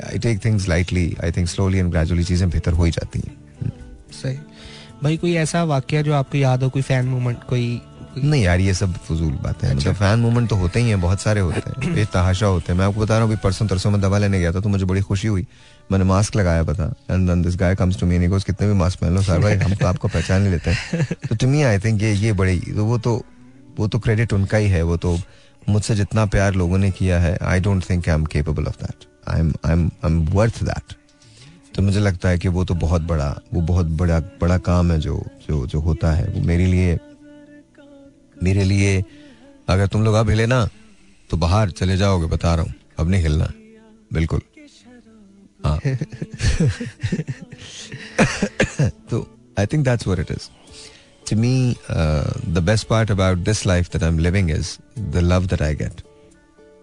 I 0.06 0.18
take 0.18 0.44
things 0.44 0.68
lightly 0.68 1.16
I 1.24 1.32
think 1.32 1.48
slowly 1.48 1.78
and 1.78 1.90
gradually 1.90 2.24
चीज़ें 2.24 2.48
बेहतर 2.50 2.72
हो 2.72 2.84
ही 2.84 2.90
जाती 2.90 3.18
हैं। 3.18 3.70
सही। 4.22 4.36
भाई 5.02 5.16
कोई 5.16 5.34
ऐसा 5.34 5.62
वाक्य 5.64 6.02
जो 6.02 6.12
आपको 6.14 6.38
याद 6.38 6.62
हो? 6.62 6.68
कोई 6.68 6.82
फ़ैन 6.82 7.06
मोमेंट 7.06 7.44
कोई 7.44 7.80
नहीं 8.16 8.42
यार 8.42 8.60
ये 8.60 8.72
सब 8.74 8.92
फजूल 9.04 9.32
बात 9.42 9.62
है। 9.64 9.74
मतलब 9.76 9.94
फ़ैन 9.94 10.18
मूवमेंट 10.18 10.48
तो 10.50 10.56
होते 10.56 10.80
ही 10.80 10.88
हैं 10.88 11.00
बहुत 11.00 11.20
सारे 11.20 11.40
होते 11.40 11.60
हैं। 11.66 11.94
बेतहाशा 11.94 12.46
होते 12.46 12.72
हैं। 12.72 12.78
मैं 12.78 12.86
आपको 12.86 13.00
बता 13.00 13.18
रहा 13.18 13.26
हूँ 13.26 13.36
परसों 13.36 13.66
तरसों 13.66 13.90
में 13.90 14.00
दवा 14.00 14.18
लेने 14.18 14.40
गया 14.40 14.52
था 14.52 14.60
तो 14.60 14.68
मुझे 14.68 14.84
बड़ी 14.84 15.00
खुशी 15.00 15.28
हुई। 15.28 15.46
मैंने 15.92 16.04
मास्क 16.04 16.36
लगाया 16.36 16.62
पता। 16.62 16.84
And 17.10 17.28
then 17.28 17.42
this 17.42 17.56
guy 17.56 17.74
comes 17.74 17.98
to 18.00 18.06
me 18.06 18.26
goes 18.26 18.44
कितने 18.44 18.68
भी 18.68 18.74
मास्क 18.74 18.98
पहन 18.98 19.14
लो 19.14 19.22
सर 19.22 19.38
भाई 19.38 19.54
हम 19.54 19.74
तो 19.74 19.86
आपको 19.86 20.08
पहचान 20.08 20.42
नहीं 20.42 20.52
लेते 20.52 20.70
हैं। 20.70 21.04
तो 21.28 21.36
टू 21.36 21.48
मी 21.48 21.62
आई 21.62 21.78
थिंक 21.78 22.02
ये 22.02 22.12
ये 22.14 22.32
बड़ी 22.32 22.58
तो 22.58 22.84
वो 22.84 22.98
तो 22.98 23.22
वो 23.78 23.88
तो 23.88 23.98
क्रेडिट 23.98 24.32
उनका 24.32 24.58
ही 24.58 24.68
है 24.68 24.82
वो 24.82 24.96
तो 24.96 25.18
मुझसे 25.68 25.94
जितना 25.94 26.26
प्यार 26.26 26.54
लोगों 26.54 26.78
ने 26.78 26.90
किया 26.90 27.20
है 27.20 27.36
I 27.42 27.60
don't 27.60 27.90
think 27.90 28.08
I 28.08 28.14
am 28.14 28.24
capable 28.24 28.66
of 28.66 28.76
that 28.82 29.11
I 29.28 29.40
am 29.40 29.52
I 29.66 29.72
am 29.72 29.90
I 30.04 30.10
am 30.10 30.26
worth 30.26 30.64
that 30.64 30.82
तो 31.74 31.82
मुझे 31.82 32.00
लगता 32.00 32.28
है 32.28 32.38
कि 32.38 32.48
वो 32.48 32.64
तो 32.64 32.74
बहुत 32.74 33.02
बड़ा 33.02 33.40
वो 33.54 33.60
बहुत 33.60 33.86
बड़ा 33.86 34.20
बड़ा 34.20 34.58
काम 34.58 34.92
है 34.92 35.00
जो 35.00 35.26
जो 35.48 35.66
जो 35.66 35.80
होता 35.80 36.12
है। 36.12 36.26
वो 36.26 36.40
मेरे 36.40 36.66
लिए 36.66 36.98
मेरे 38.42 38.64
लिए 38.64 39.04
अगर 39.68 39.86
तुम 39.86 40.04
लोग 40.04 40.14
अब 40.14 40.30
हिले 40.30 40.46
ना 40.46 40.68
तो 41.30 41.36
बाहर 41.36 41.70
चले 41.70 41.96
जाओगे 41.96 42.26
बता 42.26 42.54
रहा 42.54 42.64
हूँ। 42.64 42.74
अब 42.98 43.08
नहीं 43.08 43.22
हिलना। 43.22 43.52
बिल्कुल। 44.12 44.40
हाँ। 45.64 45.78
तो 49.10 49.38
I 49.58 49.66
think 49.66 49.84
that's 49.84 50.06
what 50.06 50.20
it 50.20 50.30
is 50.30 50.48
to 51.26 51.36
me 51.36 51.76
uh, 51.88 52.32
the 52.56 52.60
best 52.60 52.88
part 52.88 53.10
about 53.10 53.44
this 53.44 53.66
life 53.66 53.90
that 53.90 54.02
I'm 54.02 54.18
living 54.18 54.50
is 54.50 54.78
the 55.12 55.22
love 55.22 55.48
that 55.48 55.62
I 55.62 55.74
get. 55.74 55.92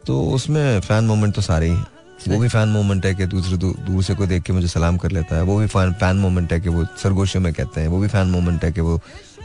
तो 0.08 0.30
उसमें 0.30 0.80
फ़ैन 0.80 1.04
मोमेंट 1.04 1.36
तो 1.36 1.42
सारे 1.42 1.70
ही 1.70 1.76
हैं। 1.76 1.88
वो 2.28 2.40
भी 2.40 2.48
फ़ैन 2.48 2.70
मोमेंट 2.70 3.06
है 3.06 3.14
कि 3.16 3.26
दूसरे 3.26 3.58
दू, 3.58 3.72
दूर 3.80 4.04
से 4.04 4.16
कोई 4.16 4.28
देख 4.28 4.44
के 4.44 4.54
मुझे 4.54 4.68
सलाम 4.68 4.98
कर 4.98 5.12
लेता 5.12 5.36
है। 5.36 5.42
वो 5.44 5.58
भी 5.60 5.68
फ़ैन 5.68 5.94
फ़ैन 5.94 6.18
मोमेंट 6.18 6.54
है 6.54 6.60
कि 6.60 6.70
वो 6.70 6.86
सरगोशियों 7.04 7.44
में 7.44 7.52
कहते 7.54 7.82
हैं। 7.82 7.88
वो 7.88 8.00
भी 8.00 8.08
फ़ैन 8.08 8.28
मोमेंट 8.28 8.64
है 8.66 8.72
कि 8.72 8.82
वो 8.82 9.00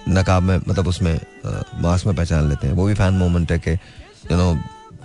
नकाब 0.09 0.43
में 0.43 0.57
मतलब 0.59 0.89
उसमें 0.89 1.19
मास्क 1.83 2.07
में 2.07 2.15
पहचान 2.17 2.49
लेते 2.49 2.67
हैं। 2.67 2.75
वो 2.75 2.87
भी 2.87 2.95
फ़ैन 2.95 3.15
मोमेंट 3.15 3.53
है 3.53 3.59
कि 3.59 3.71
you 3.71 4.37
know 4.37 4.55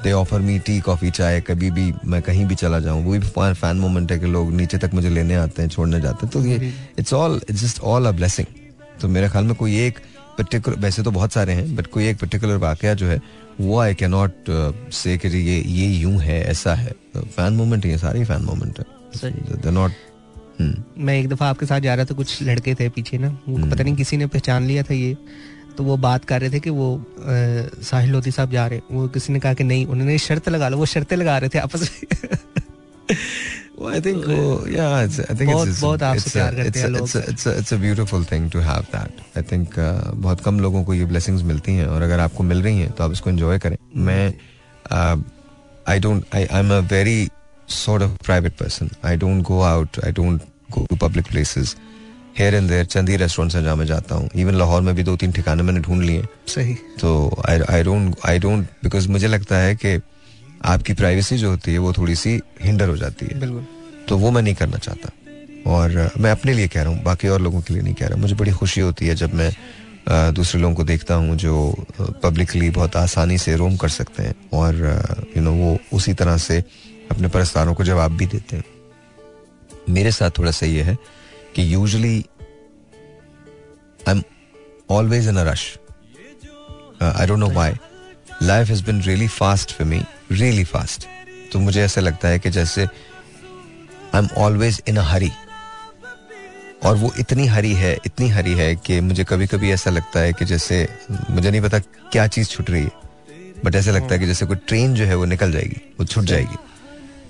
they 0.04 0.12
offer 0.12 0.40
me 0.40 0.58
tea 0.60 0.80
coffee 0.80 1.10
चाय 1.12 1.40
कभी 1.42 1.70
भी 1.72 1.92
मैं 2.06 2.22
कहीं 2.22 2.46
भी 2.46 2.56
चला 2.56 2.80
जाऊँ। 2.80 3.04
वो 3.04 3.12
भी 3.12 3.20
फ़ैन 3.54 3.78
मोमेंट 3.78 4.12
है 4.12 4.20
कि 4.20 4.26
लोग 4.28 4.52
नीचे 4.54 4.78
तक 4.78 4.94
मुझे 4.94 5.10
लेने 5.10 5.36
आते 5.36 5.62
हैं 5.62 5.70
छोड़ने 5.70 6.02
जाते 6.02 6.26
हैं। 6.26 6.32
तो 6.34 6.46
ये 6.46 6.74
it's 7.00 7.14
all 7.14 7.42
it's 7.50 7.62
just 7.62 7.80
all 7.84 8.06
a 8.06 8.12
blessing 8.12 8.48
तो 9.02 9.08
मेरे 9.08 9.30
ख्याल 9.30 9.46
में 9.46 9.56
कोई 9.56 9.78
एक 9.80 10.00
पर्टिकुलर 10.38 10.78
वैसे 10.80 11.04
तो 11.04 11.12
बहुत 11.12 11.34
सारे 11.34 11.54
हैं 11.54 11.76
बट 11.76 11.88
कोई 11.88 12.08
एक 12.08 12.20
पर्टिकुलर 12.20 12.58
वाक़ 12.58 12.86
जो 12.86 13.08
है 13.08 13.22
वो 13.62 13.80
आई 13.80 13.94
कैन 13.94 14.12
नॉट 14.12 14.34
से 14.94 15.18
कि 15.18 15.28
ये 15.28 15.60
ये 15.62 15.88
यूँ 16.00 16.18
है 16.20 16.42
ऐसा 16.44 16.74
है। 16.76 16.92
फ़ैन 17.18 17.54
मोमेंट 17.54 17.86
ये 17.86 17.98
सारे 17.98 18.24
फ़ैन 18.26 18.42
मोमेंट 18.42 18.80
है। 18.80 19.72
नॉट 19.72 19.92
मैं 20.98 21.20
एक 21.20 21.28
दफ़ा 21.30 21.50
आपके 21.50 21.66
साथ 21.66 21.80
जा 21.80 21.94
रहा 21.96 22.06
था 22.06 22.16
कुछ 22.16 22.42
लड़के 22.44 22.74
थे 22.76 22.90
पीछे 22.90 23.18
ना 23.18 23.28
वो 23.48 23.56
हम्म। 23.56 23.70
पता 23.72 23.84
नहीं 23.84 23.96
किसी 23.96 24.18
ने 24.18 24.26
पहचान 24.28 24.64
लिया 24.64 24.84
था 24.84 24.94
ये। 24.94 25.18
तो 25.78 25.84
वो 25.84 25.96
बात 25.98 26.26
कर 26.26 26.42
रहे 26.42 26.50
थे 26.52 26.60
कि 26.60 26.70
वो 26.70 26.88
साहिल 27.20 28.12
लोधी 28.12 28.32
साहब 28.32 28.52
जा 28.52 28.66
रहे 28.68 28.82
वो 28.92 29.08
किसी 29.08 29.34
ने 29.34 29.40
कहा 29.40 29.54
कि 29.54 29.64
नहीं 29.64 29.86
उन्होंने 29.86 30.18
शर्त 30.18 30.50
लगा 30.50 30.70
लो 30.70 30.78
वो 30.78 30.86
शर्तें 30.86 31.16
लगा 31.18 31.38
रहे 31.38 31.50
थे 31.50 31.60
आपस 31.60 31.90
में। 31.92 32.28
बहुत 40.16 40.42
कम 40.42 40.60
लोगों 40.60 40.84
को 40.84 40.94
ये 40.94 41.06
ब्लेसिंग्स 41.06 41.44
मिलती 41.44 41.72
हैं 41.72 41.86
और 41.86 42.02
अगर 42.02 42.20
आपको 42.20 42.44
मिल 42.44 42.62
रही 42.62 42.80
हैं 42.80 42.92
तो 42.92 43.04
आप 43.04 43.12
इसको 43.12 43.30
एंजॉय 43.30 43.60
करें। 43.60 43.78
मैं 43.96 44.34
I 45.88 46.00
don't 46.00 46.26
I 46.36 46.46
I 46.46 46.60
am 46.60 46.74
a 46.74 46.80
very 46.80 47.30
sort 47.70 48.04
of 48.04 48.12
private 48.26 48.54
person 48.54 48.90
I 49.06 49.18
don't 49.18 49.44
go 49.44 49.62
out 49.62 50.00
I 50.06 50.12
don't 50.12 50.42
go 50.72 50.86
to 50.86 50.96
public 50.96 51.26
places 51.28 51.76
here 52.40 52.56
and 52.56 52.70
there 52.70 52.86
Chandi 52.86 53.16
restaurants 53.18 53.58
जहाँ 53.58 53.76
मैं 53.76 53.86
जाता 53.86 54.16
हूँ। 54.16 54.30
इवन 54.36 54.56
लाहौर 54.56 54.82
में 54.82 54.96
भी 54.96 55.04
दो 55.04 55.16
तीन 55.18 55.32
ठिकाने 55.32 55.64
मैंने 55.64 55.80
ढूंढ 55.80 56.04
लिए 56.04 56.24
सही। 56.48 56.74
तो 57.00 57.44
I 57.50 57.84
don't 57.84 58.16
I 58.26 58.40
don't 58.40 58.68
because 58.84 59.10
मुझे 59.10 59.28
लगता 59.28 59.58
है 59.58 59.76
कि 59.76 59.98
आपकी 60.66 60.94
प्राइवेसी 60.94 61.38
जो 61.38 61.50
होती 61.50 61.74
है 61.74 61.78
वो 61.78 61.94
थोड़ी 61.94 62.16
सी 62.16 62.40
हिंडर 62.62 62.90
हो 62.90 62.98
जाती 62.98 63.26
है। 63.26 63.40
बिल्कुल। 63.40 63.66
तो 64.08 64.18
वो 64.18 64.32
मैं 64.32 64.42
नहीं 64.42 64.56
करना 64.56 64.78
चाहता। 64.78 65.10
और 65.68 66.12
मैं 66.18 66.32
अपने 66.32 66.54
लिए 66.54 66.68
कह 66.68 66.84
रहा 66.84 66.94
हूँ 66.94 67.04
बाकी 67.04 67.28
और 67.28 67.42
लोगों 67.42 67.62
के 67.62 67.74
लिए 67.74 67.84
नहीं 67.84 67.94
कह 67.94 68.08
रहा 68.08 68.18
मुझे 68.18 68.36
बड़ी 68.36 68.52
खुशी 68.52 68.82
होती 68.82 69.08
है 69.08 69.16
जब 69.16 69.34
मैं 69.34 69.52
दूसरे 70.34 70.62
लोगों 70.62 70.76
को 70.76 70.84
देखता 70.84 71.16
हूँ 71.16 71.36
जो 71.38 71.86
पब्लिकली 72.24 72.70
बहुत 72.70 72.96
आसानी 72.96 73.38
से 73.38 73.56
रोम 73.56 73.76
कर 73.78 73.90
सकते 73.90 74.24
हैं। 74.24 74.36
और 74.54 74.76
यू 75.38 75.42
नो 75.44 75.52
वो 75.54 75.78
उसी 75.94 76.14
तरह 76.14 76.38
से 76.38 76.60
अपने 77.12 77.28
परस्तारों 77.28 77.74
को 77.74 77.84
जवाब 77.84 78.18
भी 78.18 78.26
देते 78.26 78.56
हैं। 78.56 78.64
मेरे 79.90 80.12
साथ 80.12 80.32
थोड़ा 80.38 80.52
सा 80.52 80.66
ये 80.66 80.84
है 80.84 80.98
कि 81.56 81.74
usually 81.74 82.18
I 84.08 84.12
am 84.12 84.24
always 84.90 85.28
in 85.28 85.38
a 85.38 85.44
rush 85.44 85.66
I 87.02 87.28
don't 87.28 87.40
know 87.40 87.50
why 87.50 87.74
life 88.42 88.70
has 88.70 88.84
been 88.86 89.02
really 89.02 89.28
fast 89.28 89.72
for 89.72 89.88
me 89.88 90.02
really 90.32 90.64
fast 90.64 91.08
तो 91.54 91.60
मुझे 91.60 91.82
ऐसा 91.82 92.02
लगता 92.02 92.28
है 92.28 92.40
कि 92.40 92.50
जैसे 92.50 92.84
आई 92.84 94.20
एम 94.20 94.28
ऑलवेज 94.38 94.82
इन 94.88 94.98
अ 94.98 95.04
हरी 95.04 95.32
और 96.86 96.96
वो 96.96 97.12
इतनी 97.20 97.46
हरी 97.48 97.74
है 97.74 97.94
इतनी 98.06 98.28
हरी 98.30 98.54
है 98.54 98.76
कि 98.76 99.00
मुझे 99.02 99.24
कभी 99.24 99.48
कभी 99.48 99.72
ऐसा 99.72 99.92
लगता 99.92 100.20
है 100.20 100.34
कि 100.34 100.46
जैसे 100.46 100.88
मुझे 101.12 101.50
नहीं 101.52 101.62
पता 101.62 101.80
क्या 101.80 102.28
चीज़ 102.28 102.50
छुट 102.50 102.70
रही 102.70 102.84
है। 102.84 102.92
बट 103.66 103.76
ऐसा 103.76 103.92
लगता 103.92 104.14
है 104.14 104.20
कि 104.20 104.26
जैसे 104.26 104.46
कोई 104.46 104.58
ट्रेन 104.68 104.94
जो 104.96 105.06
है 105.06 105.16
वो 105.16 105.26
निकल 105.26 105.52
जाएगी 105.52 105.82
वो 106.00 106.06
छुट 106.06 106.24
जाएगी। 106.26 106.56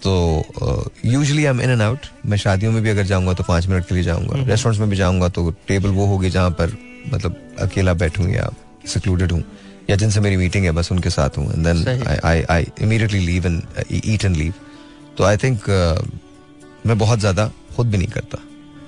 तो 0.04 0.92
usually 1.06 1.46
I 1.46 1.50
am 1.50 1.62
in 1.62 1.70
and 1.70 1.82
out 1.82 2.06
मैं 2.26 2.38
शादियों 2.38 2.72
में 2.72 2.82
भी 2.84 2.90
अगर 2.90 3.04
जाऊँगा 3.04 3.34
तो 3.34 3.44
पाँच 3.44 3.68
मिनट 3.68 3.88
के 3.88 3.96
लिए 3.96 4.04
जाऊँगा। 4.04 4.36
रेस्टोरेंट्स 4.36 4.66
हम्म। 4.68 4.80
में 4.80 4.90
भी 4.90 4.98
जाऊँगा 4.98 5.30
तो 5.30 5.50
टेबल 5.68 5.90
वो 5.90 6.06
होगी 6.06 6.30
जहाँ 6.30 6.52
पर 6.52 6.78
मतलब 7.14 7.56
अकेला 7.62 7.94
बैठूं 7.96 8.28
या 8.30 8.50
सिक्लूडेड 8.88 9.32
हूँ। 9.32 9.44
या 9.90 9.96
जिनसे 9.96 10.20
मेरी 10.20 10.38
मीटिंग 10.38 10.66
है 10.66 10.72
बस 10.72 10.92
उनके 10.92 11.10
साथ 11.10 11.30
हूँ 11.38 11.54
and 11.54 11.68
then 11.68 12.04
I 12.26 12.42
I 12.42 12.68
immediately 12.82 13.20
leave 13.20 13.46
and 13.46 13.62
eat 13.92 14.26
and 14.26 14.36
leave 14.36 14.54
तो 15.18 15.24
आई 15.24 15.38
थिंक 15.38 15.58
uh, 15.58 16.12
मैं 16.86 16.98
बहुत 16.98 17.20
ज़्यादा 17.20 17.52
खुद 17.76 17.88
भी 17.88 17.98
नहीं 17.98 18.08
करता। 18.08 18.38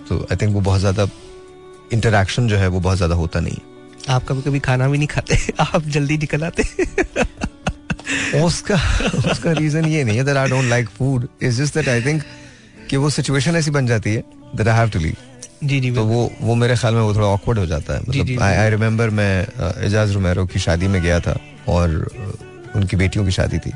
तो 0.09 0.27
आई 0.31 0.35
थिंक 0.35 0.53
वो 0.53 0.61
बहुत 0.61 0.79
ज़्यादा 0.79 1.07
इंटरेक्शन 1.93 2.47
जो 2.47 2.57
है 2.57 2.67
वो 2.67 2.79
बहुत 2.79 2.97
ज़्यादा 2.97 3.15
होता 3.15 3.39
नहीं 3.39 3.57
आप 4.09 4.23
कभी 4.23 4.41
कभी 4.41 4.59
खाना 4.59 4.87
भी 4.87 4.97
नहीं 4.97 5.07
खाते? 5.07 5.37
आप 5.59 5.83
जल्दी 5.83 6.17
निकल 6.17 6.43
आते 6.43 6.63
उसका 8.43 8.75
उसका 9.31 9.51
रीजन 9.51 9.85
ये 9.85 10.03
नहीं 10.03 10.17
है 10.17 10.23
that 10.23 10.37
I 10.37 10.49
don't 10.49 10.65
like 10.65 10.89
food 10.89 11.27
is 11.41 11.61
just 11.63 11.75
that 11.75 11.89
I 11.89 12.01
think 12.01 12.23
कि 12.89 12.97
वो 12.97 13.09
सिचुएशन 13.09 13.55
ऐसी 13.55 13.71
बन 13.71 13.87
जाती 13.87 14.13
है 14.13 14.23
that 14.55 14.67
I 14.67 14.77
have 14.77 14.89
to 14.89 14.99
leave 14.99 15.15
जी 15.63 15.79
जी 15.79 15.91
तो 15.91 16.03
वो 16.05 16.31
वो 16.41 16.55
मेरे 16.55 16.75
ख्याल 16.75 16.93
में 16.93 17.01
वो 17.01 17.13
थोड़ा 17.15 17.27
ऑकवर्ड 17.27 17.59
हो 17.59 17.65
जाता 17.65 17.93
है। 17.93 18.01
मतलब 18.07 18.41
आई 18.41 18.55
आई 18.55 18.69
रिमेम्बर 18.69 19.09
मैं 19.09 19.33
एजाज 19.85 20.13
रोमेरो 20.13 20.45
की 20.45 20.59
शादी 20.59 20.87
में 20.87 21.01
गया 21.01 21.19
था 21.19 21.37
और 21.69 21.89
उनकी 22.75 22.97
बेटियों 22.97 23.25
की 23.25 23.31
शादी 23.31 23.57
थी। 23.59 23.71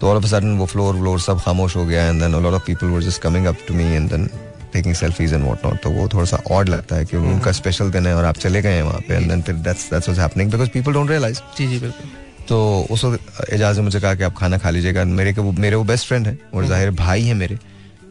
तो 0.00 0.08
ऑल 0.08 0.16
ऑफ़ 0.16 0.26
सडन 0.26 0.56
वो 0.58 0.66
फ्लोर 0.66 0.94
व्लोर 0.94 1.20
सब 1.20 1.40
खामोश 1.40 1.76
हो 1.76 1.84
गया 1.86 2.06
and 2.06 2.20
then 2.22 2.34
lot 2.42 2.54
of 2.54 2.66
people 2.66 2.86
were 2.86 3.02
just 3.02 3.22
coming 3.22 3.46
up 3.46 3.56
to 3.68 3.74
me 3.74 3.84
and 3.94 4.08
then 4.10 4.28
taking 4.72 4.94
selfies 4.94 5.32
and 5.34 5.42
what 5.44 5.64
not 5.66 5.82
तो 5.82 5.90
वो 5.90 6.08
थोड़ा 6.14 6.24
सा 6.26 6.42
ऑड 6.50 6.68
लगता 6.68 6.96
है 6.96 7.04
कि 7.04 7.16
हम्म। 7.16 7.32
उनका 7.32 7.52
स्पेशल 7.52 7.90
दिन 7.90 8.06
है 8.06 8.14
और 8.16 8.24
आप 8.24 8.36
चले 8.38 8.62
गए 8.62 8.74
हैं 8.74 8.82
वहाँ 8.82 9.00
पे। 9.08 9.14
एंड 9.14 9.28
देन 9.30 9.42
फिर 9.42 9.54
that's 9.56 9.90
that's 9.90 10.08
what's 10.08 10.20
happening 10.20 10.50
because 10.50 10.68
people 10.70 10.92
don't 10.92 11.10
realise 11.10 11.40
जी 11.58 11.66
जी 11.66 11.78
बिल्कुल। 11.78 12.10
तो 12.48 12.86
उस 12.90 13.04
वक्त 13.04 13.52
एजाज 13.52 13.76
ने 13.78 13.82
मुझे 13.82 14.00
कहा 14.00 14.14
कि 14.14 14.22
आप 14.22 14.34
खाना 14.38 14.58
खा 14.58 14.70
लीजिएगा। 14.70 15.04
मेरे 15.12 15.32
के 15.32 15.40
वो 15.40 15.52
मेरे 15.58 15.76
वो 15.76 15.84
बेस्ट 15.84 16.08
फ्रेंड 16.08 16.26
है 16.26 16.32
हम्म। 16.32 16.58
और 16.58 16.66
ज़ाहिर 16.66 16.90
भाई 16.96 17.22
है 17.22 17.34
मेरे। 17.34 17.58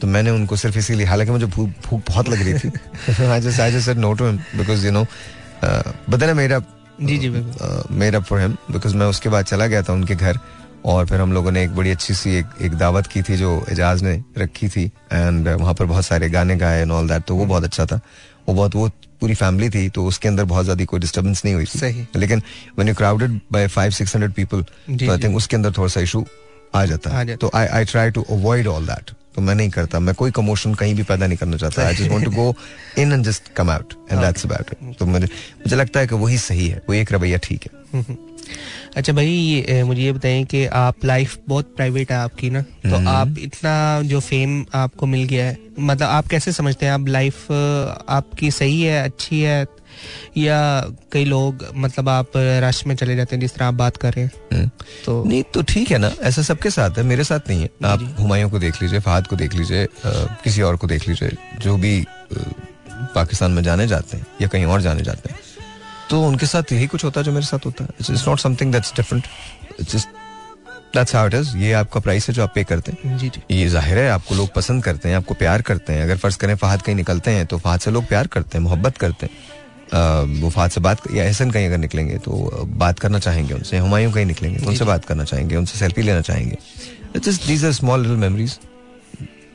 तो 0.04 0.08
मैंने 0.08 0.30
उनको 0.30 0.56
सिर्फ़ 0.56 0.78
इसीलिए 0.78 1.06
हालाँकि 1.06 1.32
मुझे 1.32 1.46
भूख 1.46 1.70
भूख 1.86 2.02
बहुत 2.08 2.30
लग 2.30 2.42
रही 2.42 2.54
थी। 2.54 3.26
I 3.26 3.42
just 3.42 3.60
I 3.60 3.72
just 3.72 3.86
said 3.86 3.98
no 3.98 4.14
to 4.14 4.26
him 4.26 4.38
because 4.56 4.86
you 4.86 4.92
know 4.92 5.04
but 5.64 6.16
then 6.16 6.64
ji 7.02 7.18
ji 7.18 7.30
made 7.30 8.16
up 8.16 8.24
for 8.24 8.40
him 8.42 8.58
because 8.72 8.96
मैं 8.96 9.06
उसके 9.06 9.30
बाद 9.30 9.46
चला 9.46 9.68
गया 9.68 9.82
था 9.82 9.94
उनके 9.94 10.16
घर 10.16 10.40
और 10.86 11.06
फिर 11.06 11.22
हम 11.22 11.34
लोगों 11.34 11.52
ने 11.52 11.64
एक 11.64 11.76
बड़ी 11.76 11.92
अच्छी 11.92 12.14
सी 12.14 12.36
एक, 12.36 12.46
एक 12.62 12.74
दावत 12.74 13.08
की 13.08 13.22
थी 13.22 13.38
जो 13.38 13.66
एजाज 13.72 14.04
ने 14.04 14.22
रखी 14.38 14.70
थी 14.70 14.86
एंड 15.14 15.48
वहाँ 15.48 15.74
पर 15.74 15.86
बहुत 15.86 16.06
सारे 16.06 16.30
गाने 16.30 16.56
गाए 16.58 16.82
एंड 16.82 16.92
ऑल 16.92 17.08
दैट 17.08 17.24
तो 17.24 17.36
वो 17.36 17.46
बहुत 17.46 17.64
अच्छा 17.64 17.86
था। 17.86 18.00
वो 18.48 18.54
बहुत 18.54 18.76
वो 18.76 18.90
पूरी 19.22 19.34
फैमिली 19.36 19.70
थी 19.70 19.88
तो 19.90 20.06
उसके 20.06 20.28
अंदर 20.28 20.44
बहुत 20.46 20.64
ज़्यादा 20.64 20.86
कोई 20.86 21.00
डिस्टर्बेंस 21.00 21.46
नहीं 21.46 21.56
हुई 21.56 21.66
थी। 21.66 21.80
सही। 21.80 22.06
लेकिन 22.16 22.40
when 22.78 22.88
you 22.88 22.96
crowded 22.96 23.40
by 23.52 23.68
five 23.70 23.92
six 23.94 24.16
hundred 24.16 24.34
people 24.34 24.62
तो 24.62 25.12
आई 25.12 25.18
थिंक 25.18 25.36
उसके 25.38 25.56
अंदर 25.56 25.72
थोड़ा 25.72 25.90
सा 25.90 26.02
इशू 26.02 26.26
आ 26.76 26.86
जाता। 26.86 27.18
है 27.18 27.36
तो 27.36 27.52
I 27.56 27.66
I 27.68 27.86
try 27.86 28.12
to 28.12 28.26
avoid 28.32 28.68
all 28.68 28.86
that 28.86 29.12
तो 29.36 29.42
मैं 29.42 29.56
नहीं 29.56 29.70
करता। 29.70 30.00
मैं 30.00 30.16
कोई 30.16 30.32
कमोशन 30.32 30.74
कहीं 30.74 30.96
भी 30.96 31.04
पैदा 31.04 31.28
नहीं 31.28 31.38
करना 31.38 31.58
चाहता। 31.58 31.86
I 31.88 31.96
just 31.96 32.12
want 32.12 32.26
to 32.26 32.32
go 32.32 32.54
in 32.98 33.14
and 33.14 33.24
just 33.26 33.54
come 33.54 33.70
out 33.72 33.94
and 34.12 34.22
that's 34.22 34.46
about 34.46 34.74
it 34.74 34.98
तो 35.00 35.06
मुझे 35.06 35.26
मुझे 35.26 35.76
लगता 35.76 36.00
है 36.00 36.08
कि 36.08 36.16
वही 36.16 36.38
सही 36.40 36.68
है। 36.68 36.82
वो 36.90 36.94
एक 36.94 37.12
रवैया 37.14 37.38
ठीक 37.44 37.66
है। 37.66 37.82
अच्छा 38.98 39.14
भाई 39.14 39.28
ये, 39.28 39.84
मुझे 39.84 40.02
ये 40.02 40.12
बताएँ 40.12 40.44
कि 40.46 40.66
आप 40.78 41.06
लाइफ 41.06 41.38
बहुत 41.48 41.76
प्राइवेट 41.76 42.12
है 42.12 42.18
आपकी 42.18 42.50
ना? 42.50 42.62
तो 42.62 42.96
हम्म। 42.96 43.08
आप 43.08 43.36
इतना 43.40 44.02
जो 44.06 44.20
फेम 44.20 44.66
आपको 44.76 45.06
मिल 45.06 45.24
गया 45.24 45.46
है 45.46 45.58
मतलब 45.80 46.08
आप 46.08 46.28
कैसे 46.28 46.52
समझते 46.52 46.86
हैं 46.86 46.94
आप 46.94 47.08
लाइफ 47.08 47.52
आपकी 47.52 48.52
सही 48.52 48.82
है 48.82 49.04
अच्छी 49.04 49.42
है? 49.42 49.66
या 50.38 50.60
कई 51.12 51.26
लोग 51.26 51.66
मतलब 51.76 52.10
आप 52.10 52.32
रश 52.36 52.86
में 52.88 52.96
चले 52.96 53.16
जाते 53.16 53.36
हैं 53.36 53.42
जिस 53.42 53.56
तरह 53.56 53.66
आप 53.66 53.74
बात 53.76 53.98
कर 53.98 54.14
रहे 54.14 54.26
हैं 54.26 54.32
हम्म। 54.54 54.70
तो 55.06 55.24
नहीं 55.24 55.44
तो 55.54 55.62
ठीक 55.64 55.92
है 55.92 55.98
ना 55.98 56.12
ऐसा 56.24 56.42
सबके 56.44 56.70
साथ 56.72 56.98
है 56.98 57.04
मेरे 57.06 57.24
साथ 57.24 57.50
नहीं 57.50 57.62
है। 57.62 57.70
आप 57.86 58.16
हुमायूं 58.20 58.50
को 58.50 58.60
देख 58.60 58.82
लीजिए 58.82 59.00
फहद 59.02 59.28
को 59.28 59.36
देख 59.36 59.54
लीजिए 59.54 59.88
किसी 60.06 60.62
और 60.62 60.76
को 60.76 60.88
देख 60.88 61.08
लीजिए 61.10 61.38
जो 61.62 61.78
भी 61.78 61.94
पाकिस्तान 63.16 63.52
में 63.52 63.64
जाने 63.64 63.88
जाते 63.88 64.18
हैं 64.18 64.26
या 64.42 64.48
कहीं 64.48 64.66
और 64.66 64.82
जाने 64.82 65.04
जाते 65.04 65.30
हैं 65.30 65.40
तो 66.10 66.22
उनके 66.24 66.46
साथ 66.48 66.72
यही 66.72 66.88
कुछ 66.88 67.04
होता 67.04 67.20
है 67.20 67.26
जो 67.26 67.32
मेरे 67.32 67.46
साथ 67.46 67.66
होता 67.66 67.84
है। 67.84 67.90
It's 68.02 68.28
not 68.28 68.40
something 68.40 68.72
that's 68.72 68.94
different 68.96 69.28
it's 69.80 70.06
that's 70.96 71.16
how 71.16 71.28
it 71.28 71.34
is 71.34 71.56
ये 71.58 71.72
आपका 71.74 72.00
प्राइस 72.00 72.28
है 72.30 72.34
जो 72.36 72.44
आप 72.44 72.52
पे 72.56 72.64
करते 72.64 72.92
हैं। 72.94 73.18
जी 73.18 73.30
जी। 73.30 73.42
ये 73.52 73.68
ज़ाहिर 73.70 73.98
है 73.98 74.10
आपको 74.10 74.36
लोग 74.36 74.54
पसंद 74.54 74.84
करते 74.84 75.10
हैं 75.10 75.16
आपको 75.16 75.34
प्यार 75.34 75.62
करते 75.62 75.94
हैं। 75.94 76.04
अगर 76.04 76.18
फ़र्ज़ 76.18 76.38
करें 76.38 76.56
फहद 76.56 76.82
कहीं 76.82 76.96
निकलते 76.96 77.32
हैं 77.32 77.46
तो 77.46 77.58
फहद 77.58 77.80
से 77.80 77.92
लोग 77.92 78.08
प्यार 78.08 78.28
करते 78.28 78.58
हैं 78.58 78.64
मोहब्बत 78.64 78.98
करते 78.98 79.26
हैं। 79.26 79.34
वो 79.94 80.50
फहद 80.50 80.72
से 80.72 80.82
बात 80.82 81.02
या 81.14 81.24
एहसन 81.24 81.52
कहीं 81.52 81.68
अगर 81.68 81.78
निकलेंगे 81.78 82.18
तो 82.18 82.66
बात 82.78 83.00
करना 83.00 83.20
चाहेंगे 83.20 83.54
उनसे 83.54 83.78
हुमायूं 83.78 84.12
कहीं 84.12 84.26
निकलेंगे 84.26 84.60
तो 84.60 84.70
उनसे 84.70 84.86
बात 84.86 85.06
करना 85.06 85.24
चाहेंगे 85.24 85.56
उनसे 85.56 85.80
सेल्फी 85.80 86.02
लेना 86.02 86.22
चाहेंगे। 86.22 87.20
Just 87.20 87.48
these 87.48 87.66
are 87.66 87.72
small 87.72 88.02
little 88.02 88.18
memories 88.18 88.60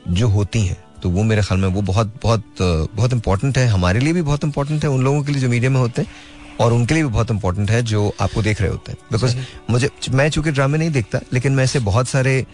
जो 0.09 0.27
होती 0.27 0.65
हैं 0.65 0.77
तो 1.03 1.09
वो 1.09 1.23
मेरे 1.23 1.41
ख्याल 1.41 1.59
में 1.59 1.67
वो 1.67 1.81
बहुत 1.81 2.13
बहुत 2.23 2.45
बहुत 2.61 3.13
इंपॉर्टेंट 3.13 3.57
है 3.57 3.67
हमारे 3.67 3.99
लिए 3.99 4.13
भी 4.13 4.21
बहुत 4.21 4.43
इंपॉर्टेंट 4.43 4.83
है 4.83 4.89
उन 4.89 5.03
लोगों 5.03 5.23
के 5.23 5.31
लिए 5.31 5.41
जो 5.41 5.49
मीडिया 5.49 5.71
में 5.71 5.79
होते 5.79 6.01
हैं 6.01 6.09
और 6.59 6.73
उनके 6.73 6.93
लिए 6.93 7.03
भी 7.03 7.09
बहुत 7.09 7.31
इंपॉर्टेंट 7.31 7.71
है 7.71 7.81
जो 7.83 8.11
आपको 8.21 8.41
देख 8.41 8.61
रहे 8.61 8.69
होते 8.69 8.91
हैं। 8.91 8.99
बिकॉज़ 9.11 9.35
मुझे 9.69 9.89
मैं 10.11 10.29
चूँकि 10.29 10.51
ड्रामे 10.51 10.77
नहीं 10.77 10.89
देखता 10.89 11.19
लेकिन 11.33 11.53
मैं 11.53 11.63
ऐसे 11.63 11.79
बहुत 11.79 12.07
सारे 12.07 12.45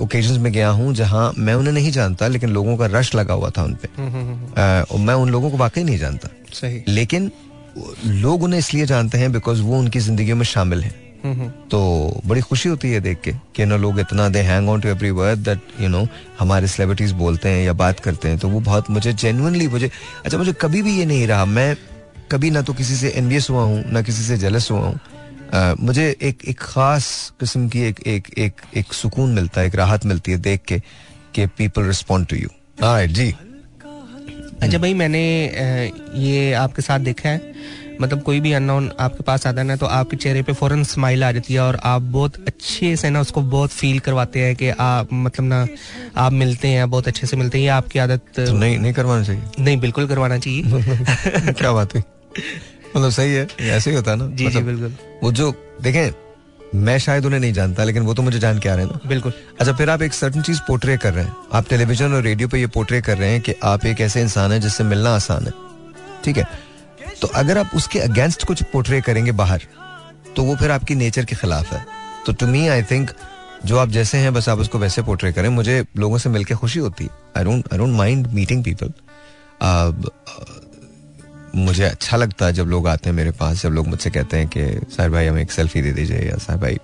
ओकेजन 0.00 0.40
में 0.40 0.52
गया 0.52 0.68
हूँ 0.68 0.94
जहाँ 0.94 1.32
मैं 1.38 1.54
उन्हें 1.54 1.72
नहीं 1.74 1.90
जानता 1.92 2.26
लेकिन 2.28 2.50
लोगों 2.50 2.76
का 2.76 2.86
रश 2.86 3.14
लगा 3.14 3.34
हुआ 3.34 3.50
था 3.50 3.62
उन 3.62 3.74
पे। 3.74 3.88
हम्म, 3.96 4.10
हम्म, 4.10 4.34
हम्म, 4.56 5.06
मैं 5.06 5.14
उन 5.14 5.30
लोगों 5.30 5.50
को 5.50 5.56
वाकई 5.56 5.82
नहीं 5.84 5.98
जानता। 5.98 6.28
सही। 6.52 6.82
लेकिन 6.88 7.30
लोग 8.06 8.42
उन्हें 8.42 8.58
इसलिए 8.58 8.86
जानते 8.86 9.18
हैं 9.18 9.32
बिकॉज़ 9.32 9.62
वो 9.62 9.78
उनकी 9.78 9.98
ज़िंदगी 9.98 10.32
में 10.32 10.44
शामिल 10.44 10.82
हैं। 10.82 10.98
तो 11.70 11.80
बड़ी 12.26 12.40
खुशी 12.40 12.68
होती 12.68 12.90
है 12.90 13.00
देख 13.00 13.20
के 13.20 13.32
कि 13.54 13.64
ना 13.64 13.76
लोग 13.76 14.00
इतना 14.00 14.28
they 14.28 14.40
hang 14.40 14.68
on 14.68 14.80
to 14.80 14.88
every 14.88 15.10
word 15.10 15.38
that 15.38 15.60
you 15.80 15.88
know 15.88 16.06
हमारे 16.38 16.66
सेलिब्रिटीज 16.66 17.12
बोलते 17.12 17.48
हैं 17.48 17.64
या 17.64 17.72
बात 17.72 18.00
करते 18.00 18.28
हैं। 18.28 18.38
तो 18.38 18.48
वो 18.48 18.60
बहुत 18.60 18.90
मुझे 18.90 19.12
जेनुअनली 19.12 19.68
मुझे 19.68 19.90
अच्छा 20.24 20.38
मुझे 20.38 20.52
कभी 20.60 20.82
भी 20.82 20.98
ये 20.98 21.04
नहीं 21.04 21.26
रहा। 21.26 21.44
मैं 21.44 21.76
कभी 22.32 22.50
ना 22.50 22.62
तो 22.62 22.72
किसी 22.72 22.96
से 22.96 23.08
एनवियस 23.10 23.50
हुआ 23.50 23.62
हूँ 23.62 23.84
ना 23.92 24.02
किसी 24.02 24.22
से 24.22 24.36
जेलस 24.38 24.70
हुआ 24.70 24.80
हूँ। 24.80 24.98
मुझे 25.54 26.16
एक 26.22 26.44
एक 26.48 26.60
खास 26.60 27.32
किस्म 27.40 27.68
की 27.68 27.80
एक 27.80 28.00
एक 28.06 28.28
एक 28.38 28.60
एक 28.76 28.92
सुकून 28.92 29.30
मिलता 29.34 29.60
है 29.60 29.66
एक 29.66 29.74
राहत 29.74 30.06
मिलती 30.06 30.32
है 30.32 30.38
देख 30.38 30.60
के 30.68 30.78
कि 31.34 31.46
people 31.46 31.82
respond 31.82 32.26
to 32.26 32.36
you 32.36 32.48
right 32.82 33.10
जी। 33.10 33.34
अच्छा 34.62 34.78
भाई 34.78 34.94
मैंने 34.94 35.22
ये 36.14 36.52
आपके 36.52 36.82
साथ 36.82 37.00
देखा 37.00 37.28
है। 37.28 37.52
मतलब 38.00 38.22
कोई 38.22 38.40
भी 38.40 38.52
अननोन 38.52 38.90
आपके 39.00 39.22
पास 39.22 39.46
आता 39.46 39.60
है 39.60 39.66
ना 39.66 39.76
तो 39.76 39.86
आपके 39.86 40.16
चेहरे 40.16 40.42
पे 40.42 40.52
फ़ौरन 40.52 40.84
स्माइल 40.84 41.24
आ 41.24 41.32
जाती 41.32 41.54
है 41.54 41.60
और 41.60 41.80
आप 41.84 42.02
बहुत 42.02 42.36
अच्छे 42.46 42.96
से 42.96 43.10
ना 43.10 43.20
उसको 43.20 43.40
बहुत 43.40 43.70
फील 43.70 43.98
करवाते 43.98 44.40
हैं 44.40 44.56
कि 44.56 44.68
आप 44.68 45.08
मतलब 45.12 45.46
ना 45.46 45.66
आप 46.16 46.32
मिलते 46.32 46.68
हैं 46.68 46.90
बहुत 46.90 47.08
अच्छे 47.08 47.26
से 47.26 47.36
मिलते 47.36 47.58
हैं। 47.58 47.62
ये 47.62 47.70
आपकी 47.70 47.98
आदत 47.98 48.20
तो 48.36 48.52
नहीं 48.52 48.78
नहीं 48.78 48.92
करवाना 48.92 49.24
चाहिए। 49.24 49.42
नहीं 49.60 49.76
बिल्कुल 49.76 50.06
करवाना 50.08 50.38
चाहिए। 50.38 50.62
क्या 51.52 51.72
बात 51.72 51.94
हुई? 51.94 52.02
मतलब 52.96 53.10
सही 53.10 53.34
है 53.34 53.46
ऐसे 53.60 53.90
ही 53.90 53.96
होता 53.96 54.10
है 54.10 54.16
ना। 54.16 54.26
जी 54.26 54.36
जी 54.36 54.46
मतलब 54.48 54.64
बिल्कुल। 54.64 54.94
वो 55.22 55.32
जो 55.32 55.52
देखें 55.82 56.10
मैं 56.74 56.98
शायद 56.98 57.24
उन्हें 57.26 57.38
नहीं 57.40 57.52
जानता 57.52 57.84
लेकिन 57.84 58.02
वो 58.02 58.14
तो 58.14 58.22
मुझे 58.22 58.38
जान 58.38 58.58
के 58.58 58.68
आ 58.68 58.74
रहे 58.74 58.84
हैं 58.84 58.92
ना। 58.92 59.08
बिल्कुल। 59.08 59.32
अच्छा 59.60 59.72
फिर 59.72 59.90
आप 59.90 60.02
एक 60.02 60.12
सर्टन 60.12 60.42
चीज़ 60.42 60.60
पोर्ट्रे 60.68 60.96
कर 60.96 61.14
रहे 61.14 61.24
हैं। 61.24 61.36
आप 61.52 61.68
टेलीविज़न 61.68 62.14
और 62.14 62.22
रेडियो 62.22 62.48
पे 62.48 62.60
ये 62.60 62.66
पोर्ट्रे 62.66 63.00
कर 63.02 63.18
रहे 63.18 63.30
हैं 63.30 63.40
कि 63.40 63.54
आप 63.64 63.86
एक 63.86 64.00
ऐसे 64.00 64.20
इंसान 64.20 64.52
हैं 64.52 64.60
जिससे 64.60 64.84
मिलना 64.84 65.14
आसान 65.14 65.46
है। 65.46 65.52
ठीक 66.24 66.36
है? 66.36 66.44
तो 67.20 67.28
अगर 67.28 67.58
आप 67.58 67.70
उसके 67.74 67.98
अगेंस्ट 67.98 68.44
कुछ 68.44 68.62
पोर्ट्रे 68.62 69.00
करेंगे 69.00 69.32
बाहर 69.32 69.66
तो 70.36 70.42
वो 70.42 70.54
फिर 70.56 70.70
आपकी 70.70 70.94
नेचर 70.94 71.24
के 71.24 71.36
खिलाफ 71.36 71.72
है। 71.72 71.84
तो 72.26 72.32
टू 72.32 72.46
मी 72.46 72.66
आई 72.68 72.82
थिंक 72.82 73.10
जो 73.66 73.78
आप 73.78 73.88
जैसे 73.88 74.18
हैं 74.18 74.32
बस 74.34 74.48
आप 74.48 74.58
उसको 74.58 74.78
वैसे 74.78 75.02
पोर्ट्रे 75.02 75.32
करें। 75.32 75.48
मुझे 75.48 75.84
लोगों 75.96 76.18
से 76.18 76.28
मिलकर 76.28 76.54
खुशी 76.54 76.78
होती 76.78 77.04
है। 77.04 77.10
I 77.36 77.44
don't 77.44 77.72
I 77.72 77.78
don't 77.78 77.96
mind 77.96 78.26
meeting 78.26 78.64
people 78.64 78.92
मुझे 81.54 81.84
अच्छा 81.84 82.16
लगता 82.16 82.46
है 82.46 82.52
जब 82.52 82.66
लोग 82.66 82.88
आते 82.88 83.08
हैं 83.10 83.16
मेरे 83.16 83.30
पास, 83.30 83.62
जब 83.62 83.70
लोग 83.70 83.86
मुझसे 83.88 84.10
कहते 84.10 84.36
हैं 84.36 84.48
कि, 84.48 84.60
साहिर 84.92 85.10
भाई, 85.10 85.26
हमें 85.26 85.42
एक 85.42 85.52
सेल्फी 85.52 85.82
दे 85.82 85.92
दीजिए, 85.92 86.18
या, 86.20 86.36
साहिर 86.38 86.60
भाई 86.62 86.78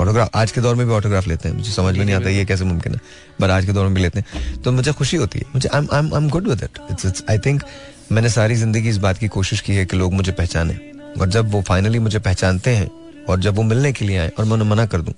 ऑटोग्राफ 0.00 0.30
आज 0.34 0.52
के 0.52 0.60
दौर 0.60 0.74
में 0.74 0.86
भी 0.86 0.92
ऑटोग्राफ 0.92 1.26
लेते 1.28 1.48
हैं। 1.48 1.56
मुझे 1.56 1.70
समझ 1.72 1.96
में 1.96 2.04
नहीं 2.04 2.14
आता 2.14 2.30
ये 2.30 2.44
कैसे 2.44 2.64
मुमकिन 2.64 2.94
है 2.94 3.00
बट 3.40 3.50
आज 3.50 3.64
के 3.66 3.72
दौर 3.72 3.84
में 3.84 3.94
भी 3.94 4.00
लेते 4.02 4.20
हैं। 4.20 4.62
तो 4.62 4.72
मुझे 4.72 4.92
खुशी 4.92 5.16
होती 5.16 5.38
है, 5.38 5.44
मुझे 5.54 5.68
I 5.68 5.86
I 5.92 6.16
am 6.16 6.28
good 6.28 6.48
with 6.48 6.62
it 6.64 6.78
it's 6.90 7.24
I 7.30 7.38
think 7.38 7.62
मैंने 8.12 8.28
सारी 8.30 8.54
ज़िंदगी 8.54 8.88
इस 8.88 8.96
बात 8.98 9.18
की 9.18 9.28
कोशिश 9.28 9.60
की 9.60 9.74
है 9.74 9.84
कि 9.86 9.96
लोग 9.96 10.12
मुझे 10.12 10.32
पहचाने। 10.32 10.78
और 11.20 11.28
जब 11.28 11.50
वो 11.50 11.60
फाइनली 11.62 11.98
मुझे 11.98 12.18
पहचानते 12.20 12.70
हैं, 12.70 12.90
और 13.28 13.40
जब 13.40 13.56
वो 13.56 13.62
मिलने 13.62 13.92
के 13.92 14.04
लिए 14.04 14.18
आए, 14.18 14.28
और 14.28 14.44
मैं 14.44 14.52
उन्हें 14.52 14.68
मना 14.68 14.86
कर 14.86 15.00
दूँ 15.00 15.14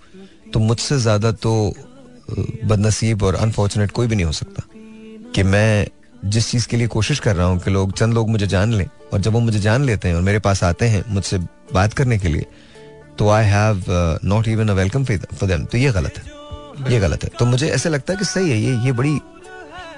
तो 0.52 0.60
मुझसे 0.60 0.98
ज़्यादा 0.98 1.32
तो 1.32 1.52
बदनसीब 2.30 3.22
और 3.22 3.34
अनफॉर्चुनेट 3.36 3.90
कोई 3.90 4.06
भी 4.06 4.16
नहीं 4.16 4.26
हो 4.26 4.32
सकता 4.32 4.62
कि 5.34 5.42
मैं 5.44 5.86
जिस 6.24 6.50
चीज़ 6.50 6.66
के 6.68 6.76
लिए 6.76 6.86
कोशिश 6.86 7.18
कर 7.20 7.36
रहा 7.36 7.46
हूँ 7.46 7.58
कि 7.60 7.70
लोग 7.70 7.92
चंद 7.92 8.14
लोग 8.14 8.28
मुझे 8.30 8.46
जान 8.46 8.72
लें 8.72 8.86
और 9.12 9.20
जब 9.20 9.32
वो 9.32 9.40
मुझे 9.40 9.58
जान 9.58 9.84
लेते 9.84 10.08
हैं 10.08 10.14
और 10.14 10.22
मेरे 10.22 10.38
पास 10.38 10.62
आते 10.64 10.86
हैं 10.86 11.04
मुझसे 11.08 11.38
बात 11.74 11.92
करने 11.94 12.18
के 12.18 12.28
लिए 12.28 12.46
तो 13.18 13.28
I 13.30 13.44
have 13.44 13.84
not 14.24 14.48
even 14.48 14.68
a 14.68 14.72
welcome 14.72 15.04
for 15.04 15.48
them 15.48 15.64
तो 15.64 15.78
ये 15.78 15.90
गलत 15.92 16.18
है। 16.18 16.92
ये 16.92 17.00
गलत 17.00 17.24
है। 17.24 17.30
तो 17.38 17.46
मुझे 17.46 17.68
ऐसे 17.68 17.88
लगता 17.88 18.12
है 18.12 18.18
कि 18.18 18.24
सही 18.24 18.50
है 18.50 18.58
ये 18.58 18.76
ये 18.84 18.92
बड़ी 18.92 19.18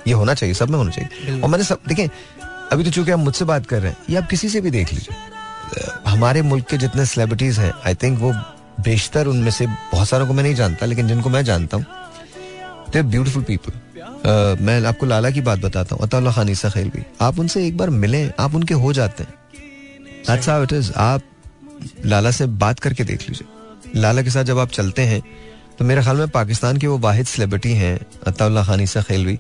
ये 0.07 0.13
होना 0.13 0.35
चाहिए 0.35 0.55
सब 0.55 0.71
में 0.71 0.77
होना 0.79 0.91
चाहिए। 0.91 1.41
और 1.41 1.49
मैंने 1.49 1.65
सब 1.65 1.79
देखें 1.89 2.09
अभी 2.73 2.85
तो 2.85 2.91
चूँकि 2.91 3.11
आप 3.11 3.19
मुझसे 3.19 3.45
बात 3.45 3.67
कर 3.67 3.81
रहे 3.83 3.91
हैं 3.91 3.99
ये 4.11 4.17
आप 4.17 4.29
किसी 4.31 4.49
से 4.49 4.61
भी 4.61 4.71
देख 4.71 4.93
लीजिए। 4.93 5.17
हमारे 6.07 6.43
मुल्क 6.43 6.67
के 6.71 6.79
जितने 6.79 7.07
सेलिब्रिटीज 7.07 7.59
हैं 7.59 7.73
आई 7.87 7.95
थिंक 7.95 8.19
वो 8.21 8.33
बेशतर 8.85 9.27
उनमें 9.27 9.51
से 9.51 9.67
बहुत 9.67 10.09
सारों 10.09 10.27
को 10.27 10.33
मैं 10.33 10.43
नहीं 10.43 10.55
जानता 10.55 10.87
लेकिन 10.87 11.09
जिनको 11.09 11.31
मैं 11.31 11.45
जानता 11.45 11.77
हूँ 11.77 11.87
दे 12.93 13.03
ब्यूटिफुल 13.03 13.43
पीपल 13.43 13.73
मैं 14.27 14.85
आपको 14.87 15.07
लाला 15.07 15.31
की 15.31 15.41
बात 15.41 15.59
बताता 15.59 15.95
हूँ 15.95 16.03
अताउल्ला 16.03 16.33
खान 16.33 16.55
खेल 16.55 16.89
भी। 16.89 17.03
आप 17.21 17.39
उनसे 17.39 17.67
एक 17.67 17.77
बार 17.77 17.91
मिलें, 17.93 18.31
आप 18.39 18.55
उनके 18.55 18.75
हो 18.75 18.93
जाते 18.93 19.23
हैं। 19.23 19.35
How 20.27 20.67
it 20.67 20.73
is. 20.73 20.93
आप 20.97 21.23
लाला 22.07 22.31
से 22.31 22.47
बात 22.47 22.79
करके 22.81 23.05
देख 23.05 23.29
लीजिए। 23.29 24.01
लाला 24.01 24.23
के 24.23 24.31
साथ 24.31 24.45
जब 24.45 24.59
आप 24.59 24.71
चलते 24.71 25.03
हैं 25.03 25.23
तो 25.79 25.85
मेरे 25.85 26.03
ख्याल 26.03 26.17
में 26.17 26.29
पाकिस्तान 26.29 26.77
के 26.77 26.87
वो 26.87 26.99
वाहिद 26.99 27.27
सेलिब्रिटी 27.27 27.73
हैं 27.73 27.99
अताउल्ला 28.27 28.65
खान 28.65 28.81
ईसा 28.81 29.03
खेलवी 29.03 29.39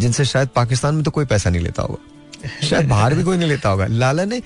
जिनसे 0.00 0.24
शायद 0.24 0.48
पाकिस्तान 0.48 0.94
में 0.94 1.04
तो 1.04 1.10
कोई 1.10 1.24
पैसा 1.24 1.50
नहीं 1.50 1.62
लेता 1.62 1.82
होगा। 1.82 2.66
शायद 2.66 2.88
बाहर 2.88 3.14
भी 3.14 3.22
कोई 3.22 3.36
नहीं 3.36 3.48
लेता 3.48 3.68
होगा। 3.68 3.86
लाला 3.86 4.24
ने, 4.24 4.42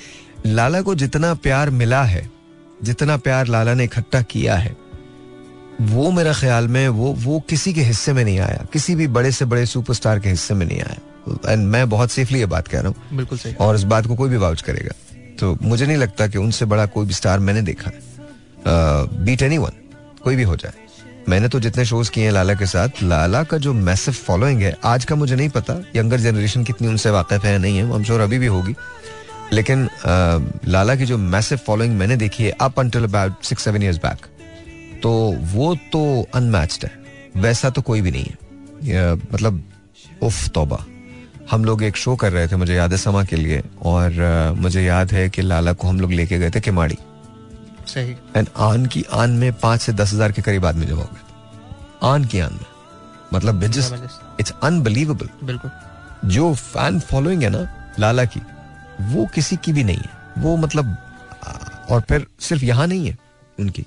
लाला 0.47 0.83
को 0.83 0.95
जितना 0.95 1.35
प्यार 1.37 1.70
मिला 1.70 2.03
है, 2.03 2.29
जितना 2.83 3.16
प्यार 3.16 3.47
लाला 3.47 3.74
ने 3.74 3.85
इकट्ठा 3.85 4.22
किया 4.22 4.57
है 4.57 4.76
वो 5.81 6.11
मेरा 6.11 6.33
ख्याल 6.33 6.68
में 6.68 6.89
वो 6.89 7.12
वो 7.18 7.41
किसी 7.41 7.72
के 7.72 7.83
हिस्से 7.83 8.12
में 8.12 8.24
नहीं 8.24 8.39
आया। 8.39 8.66
किसी 8.72 8.95
भी 8.95 9.07
बड़े 9.07 9.33
से 9.33 9.45
बड़े 9.45 9.66
सुपरस्टार 9.66 10.18
के 10.18 10.29
हिस्से 10.29 10.55
में 10.55 10.66
नहीं 10.66 10.81
आया। 10.81 11.53
एंड 11.53 11.66
मैं 11.66 11.89
बहुत 11.89 12.11
सेफली 12.11 12.39
ये 12.39 12.47
बात 12.47 12.68
कह 12.68 12.81
रहा 12.81 12.89
हूँ। 12.89 13.16
बिल्कुल 13.16 13.39
सही। 13.39 13.55
और 13.55 13.74
इस 13.74 13.83
बात 13.83 14.07
को 14.07 14.14
कोई 14.14 14.29
भी 14.29 14.37
वाउच 14.37 14.62
करेगा। 14.62 14.95
तो 15.41 15.59
मुझे 15.62 15.87
नहीं 15.87 15.97
लगता 15.97 16.26
कि 16.26 16.39
उनसे 16.39 16.64
बड़ा 16.64 16.87
कोई 16.87 17.07
भी 17.07 17.12
स्टार 17.12 17.39
मैंने 17.39 17.62
देखा। 17.62 17.91
है 17.91 19.24
बीट 19.24 19.43
एनी 19.43 19.59
वन 19.59 19.72
कोई 20.24 20.37
भी 20.37 20.43
हो 20.43 20.57
जाए। 20.57 20.72
मैंने 21.29 21.49
तो 21.49 21.61
जितने 21.61 21.85
शोज़ 21.85 22.11
किए 22.11 22.24
हैं 22.24 22.33
लाला 22.33 22.55
के 22.55 22.66
साथ 22.66 23.03
लाला 23.03 23.43
का 23.43 23.59
जो 23.59 23.72
मैसिव 23.72 24.14
फॉलोइंग 24.14 24.62
है 24.62 24.76
आज 24.85 25.05
का 25.05 25.14
मुझे 25.14 25.37
नहीं 25.37 25.49
पता 25.49 25.74
यंगर 25.97 26.20
जनरेशन 26.20 26.64
कितनी 26.64 26.89
उनसे 26.89 27.11
वाकिफ 27.11 27.45
है 27.45 27.59
नहीं 27.59 27.79
है 27.79 27.91
हम 27.93 28.05
श्योर 28.05 28.20
अभी 28.20 28.39
भी 28.39 28.47
होगी। 28.47 28.74
लेकिन 29.53 29.85
आ, 29.85 30.39
लाला 30.68 30.95
की 30.95 31.07
जो 31.07 31.18
मैसिव 31.18 31.59
फॉलोइंग 31.59 31.99
मैंने 31.99 32.16
देखी 32.16 32.45
है 32.45 32.51
up 32.51 32.81
until 32.81 33.05
about 33.05 33.43
six 33.43 33.64
seven 33.64 33.83
years 33.83 33.97
back 33.97 34.26
तो 35.03 35.11
वो 35.53 35.74
तो 35.92 36.01
अनमैच्ड 36.34 36.84
है। 36.84 36.92
वैसा 37.36 37.70
तो 37.70 37.82
कोई 37.82 38.01
भी 38.01 38.11
नहीं 38.11 38.24
है। 38.24 39.14
मतलब 39.14 39.62
उफ 40.22 40.49
तौबा। 40.49 40.84
हम 41.51 41.64
लोग 41.64 41.82
एक 41.82 41.96
शो 41.96 42.14
कर 42.16 42.32
रहे 42.32 42.49
थे 42.49 42.57
मुझे 42.57 42.74
याद 42.74 42.92
है 42.92 42.99
समा 42.99 43.22
के 43.24 43.36
लिए। 43.36 43.62
और 43.82 44.20
आ, 44.22 44.53
मुझे 44.55 44.82
याद 44.82 45.12
है 45.12 45.28
कि 45.30 45.42
लाला 45.42 45.72
को 45.72 45.88
हम 45.88 46.01
लोग 46.01 46.12
लेके 46.12 46.38
गए 46.38 46.51
थे 46.51 46.61
किमाड़ी। 46.61 46.99
सही। 47.86 48.14
एंड 48.36 48.49
आन 48.59 48.86
की 48.86 49.05
आन 49.12 49.30
में 49.32 49.53
पाँच 49.55 49.80
से 49.80 49.92
दस 49.92 50.12
हज़ार 50.12 50.32
के 50.32 50.42
करीब 50.42 50.66
आदमी 50.66 50.86
जमा 50.86 51.03
हो 51.03 51.09
गए 51.12 52.09
आन 52.09 52.24
की 52.24 52.40
आन 52.40 52.53
में। 52.53 52.66
मतलब 53.34 53.62
इट्स 53.64 54.53
अनबिलीवेबल 54.62 55.28
बिल्कुल। 55.44 55.70
जो 56.26 56.53
फ़ैन 56.55 56.99
फॉलोइंग 57.01 57.42
है 57.42 57.51
ना 57.51 57.66
लाला 57.99 58.24
की 58.26 58.40
वो 59.05 59.26
किसी 59.34 59.57
की 59.57 59.72
भी 59.72 59.84
नहीं 59.84 59.96
है। 59.99 60.42
वो 60.42 60.57
मतलब 60.57 60.96
और 61.90 62.01
फिर 62.01 62.26
सिर्फ़ 62.40 62.64
यहाँ 62.64 62.86
नहीं 62.86 63.07
है 63.07 63.16
उनकी। 63.59 63.84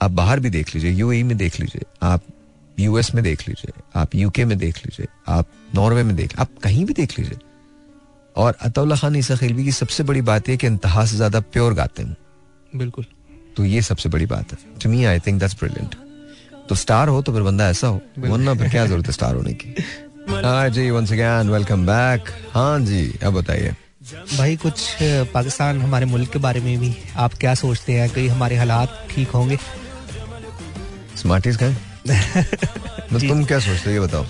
आप 0.00 0.10
बाहर 0.12 0.40
भी 0.40 0.50
देख 0.50 0.74
लीजिए 0.74 0.90
यूएई 0.92 1.22
में 1.22 1.36
देख 1.36 1.58
लीजिए 1.60 1.84
आप 2.02 2.22
यूएस 2.78 3.14
में 3.14 3.22
देख 3.24 3.46
लीजिए 3.48 3.82
आप 3.96 4.14
यूके 4.14 4.44
में 4.44 4.56
देख 4.58 4.76
लीजिए 4.76 5.06
आप 5.28 5.46
नॉर्वे 5.74 6.02
में 6.02 6.14
देख 6.16 6.38
आप 6.40 6.48
कहीं 6.62 6.84
भी 6.84 6.94
देख 6.94 7.18
लीजिए। 7.18 7.38
और 8.36 8.56
अतौला 8.62 8.96
खान 8.96 9.16
ईसा 9.16 9.36
खिलवी 9.36 9.64
की 9.64 9.72
सबसे 9.72 10.02
बड़ी 10.04 10.20
बात 10.22 10.48
यह 10.48 10.56
कि 10.56 10.66
इंतहा 10.66 11.04
से 11.04 11.16
ज़्यादा 11.16 11.40
प्योर 11.42 11.74
गाते 11.74 12.02
हैं। 12.02 12.16
बिल्कुल। 12.72 13.04
तो 13.56 13.64
ये 13.64 13.80
सबसे 13.82 14.08
बड़ी 14.08 14.26
बात 14.26 14.52
है। 14.52 14.58
To 14.82 14.90
me 14.90 15.04
I 15.04 15.18
think 15.20 15.40
that's 15.40 15.56
brilliant 15.60 15.94
तो 16.68 16.74
स्टार 16.74 17.08
हो 17.08 17.22
तो 17.22 17.32
फिर 17.32 17.42
बंदा 17.42 17.68
ऐसा 17.70 17.88
हो। 17.88 18.00
वरना 18.18 18.54
फिर 18.54 18.68
क्या 18.68 18.86
ज़रूरत 18.86 19.06
है 19.06 19.12
स्टार 19.12 19.34
होने 19.34 19.52
की? 19.54 19.74
हाँ 20.30 20.68
जी 20.68 20.90
वंस 20.90 21.12
अगेन 21.12 21.50
वेलकम 21.50 21.86
बैक 21.86 22.28
हाँ 22.52 22.78
जी 22.80 23.02
अब 23.24 23.34
बताइए। 23.34 23.74
भाई 24.36 24.56
कुछ 24.56 24.86
पाकिस्तान 25.32 25.80
हमारे 25.80 26.06
मुल्क 26.06 26.30
के 26.32 26.38
बारे 26.38 26.60
में 26.60 26.78
भी 26.78 26.94
आप 27.16 27.34
क्या 27.34 27.54
सोचते 27.56 27.92
हैं? 27.92 28.08
कि 28.10 28.26
हमारे 28.28 28.56
हालात 28.56 29.06
ठीक 29.10 29.28
होंगे? 29.30 29.58
स्मार्टीज 31.18 31.56
का 31.56 31.70
तो 33.10 33.18
तुम 33.18 33.44
क्या 33.44 33.58
सोचते 33.58 33.90
हो 33.90 33.94
ये 33.94 34.00
बताओ। 34.00 34.26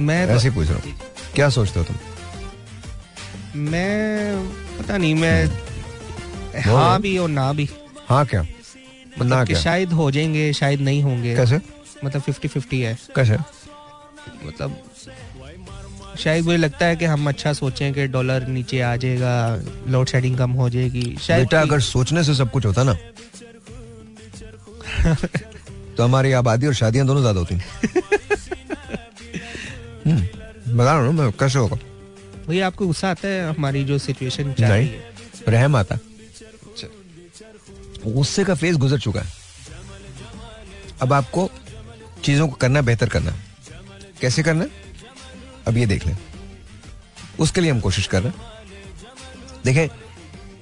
मैं 0.00 0.26
ऐसे 0.26 0.50
पूछ 0.50 0.68
रहा 0.68 0.76
हूँ। 0.76 0.94
क्या 1.34 1.48
सोचते 1.48 1.80
हो 1.80 1.84
तुम? 1.84 1.96
मैं 3.70 4.46
पता 4.78 4.96
नहीं 4.96 5.14
मैं 5.14 6.62
हाँ 6.62 7.00
भी 7.00 7.16
और 7.18 7.28
ना 7.28 7.52
भी। 7.52 7.68
हाँ 8.08 8.24
क्या? 8.26 8.42
मतलब 8.42 9.26
ना 9.26 9.44
कि 9.44 9.52
क्या? 9.52 9.62
शायद 9.62 9.92
हो 9.92 10.10
जाएँगे 10.10 10.52
शायद 10.52 10.80
नहीं 10.80 11.02
होंगे। 11.02 11.34
कैसे? 11.36 11.60
मतलब 12.04 12.22
फिफ्टी 12.22 12.48
फिफ्टी 12.48 12.80
है। 12.80 12.96
कैसे? 13.16 13.36
मतलब 14.44 14.76
शायद 16.18 16.44
मुझे 16.44 16.56
लगता 16.56 16.86
है 16.86 16.96
कि 16.96 17.04
हम 17.04 17.28
अच्छा 17.28 17.52
सोचें 17.52 17.92
कि 17.94 18.06
डॉलर 18.08 18.46
नीचे 18.48 18.80
आ 18.80 18.94
जाएगा 18.96 19.62
लोड 19.88 20.08
शेडिंग 20.08 20.38
कम 20.38 20.50
हो 20.50 20.68
जाएगी। 20.70 21.16
शायद 21.22 21.42
बेटा 21.42 21.60
अगर 21.60 21.80
सोचने 21.80 22.24
से 22.24 22.34
सब 22.34 22.50
कुछ 22.50 22.66
होता 22.66 22.82
ना 22.82 22.96
तो 25.06 26.04
हमारी 26.04 26.32
आबादी 26.32 26.66
और 26.66 26.74
शादियाँ 26.74 27.06
दोनों 27.06 27.20
ज़्यादा 27.20 27.40
होती 27.40 27.54
हम्म, 30.06 30.20
बता 30.76 30.92
रहा 30.92 31.06
हूँ 31.06 31.12
मैं 31.14 31.30
कैसे 31.32 31.58
होगा? 31.58 31.78
वही 32.48 32.60
आपको 32.60 32.86
गुस्सा 32.86 33.10
आता 33.10 33.28
है? 33.28 33.48
हमारी 33.48 33.84
जो 33.84 33.98
सिचुएशन 33.98 34.54
नहीं 34.60 34.88
रहम 35.48 35.76
आता 35.76 35.98
गुस्से 38.06 38.44
का 38.44 38.54
फ़ेज़ 38.54 38.76
गुजर 38.78 38.98
चुका 39.00 39.20
है। 39.20 39.26
अब 41.02 41.12
आपको 41.12 41.48
चीज़ों 42.24 42.48
को 42.48 42.54
करना 42.56 42.82
बेहतर 42.82 43.08
करना 43.08 43.32
कैसे 44.20 44.42
करना 44.42 44.66
अब 45.68 45.76
ये 45.76 45.86
देख 45.86 46.06
लें। 46.06 46.16
उसके 47.40 47.60
लिए 47.60 47.70
हम 47.70 47.80
कोशिश 47.80 48.06
कर 48.06 48.22
रहे 48.22 48.28
हैं। 48.28 48.38
देखें 49.64 49.88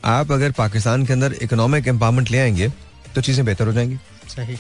आप 0.05 0.33
अगर 0.33 0.53
पाकिस्तान 0.53 1.05
के 1.07 1.13
अंदर 1.13 1.33
इकोनॉमिक 1.43 1.89
एम्पावरमेंट 1.89 2.31
ले 2.31 2.39
आएँगे 2.39 2.69
तो 3.15 3.21
चीज़ें 3.21 3.45
बेहतर 3.47 3.67
हो 3.67 3.73
जाएँगी। 3.73 3.99
सही। 4.37 4.57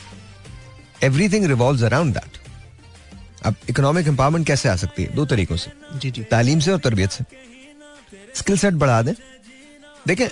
एवरीथिंग 1.02 1.44
रिवॉल्व 1.44 1.86
अराउंड 1.86 2.14
दैट 2.14 2.38
अब 3.46 3.54
इकोनॉमिक 3.70 4.06
एम्पावरमेंट 4.08 4.46
कैसे 4.46 4.68
आ 4.68 4.76
सकती 4.76 5.02
है? 5.02 5.14
दो 5.14 5.24
तरीकों 5.26 5.56
से। 5.56 5.70
जी 5.94 6.10
जी। 6.10 6.22
तालीम 6.24 6.60
से 6.60 6.72
और 6.72 6.78
तरबियत 6.78 7.10
से। 7.10 7.24
स्किल 8.34 8.58
सेट 8.58 8.74
बढ़ा 8.74 9.00
दें। 9.02 9.14
देखें 10.06 10.26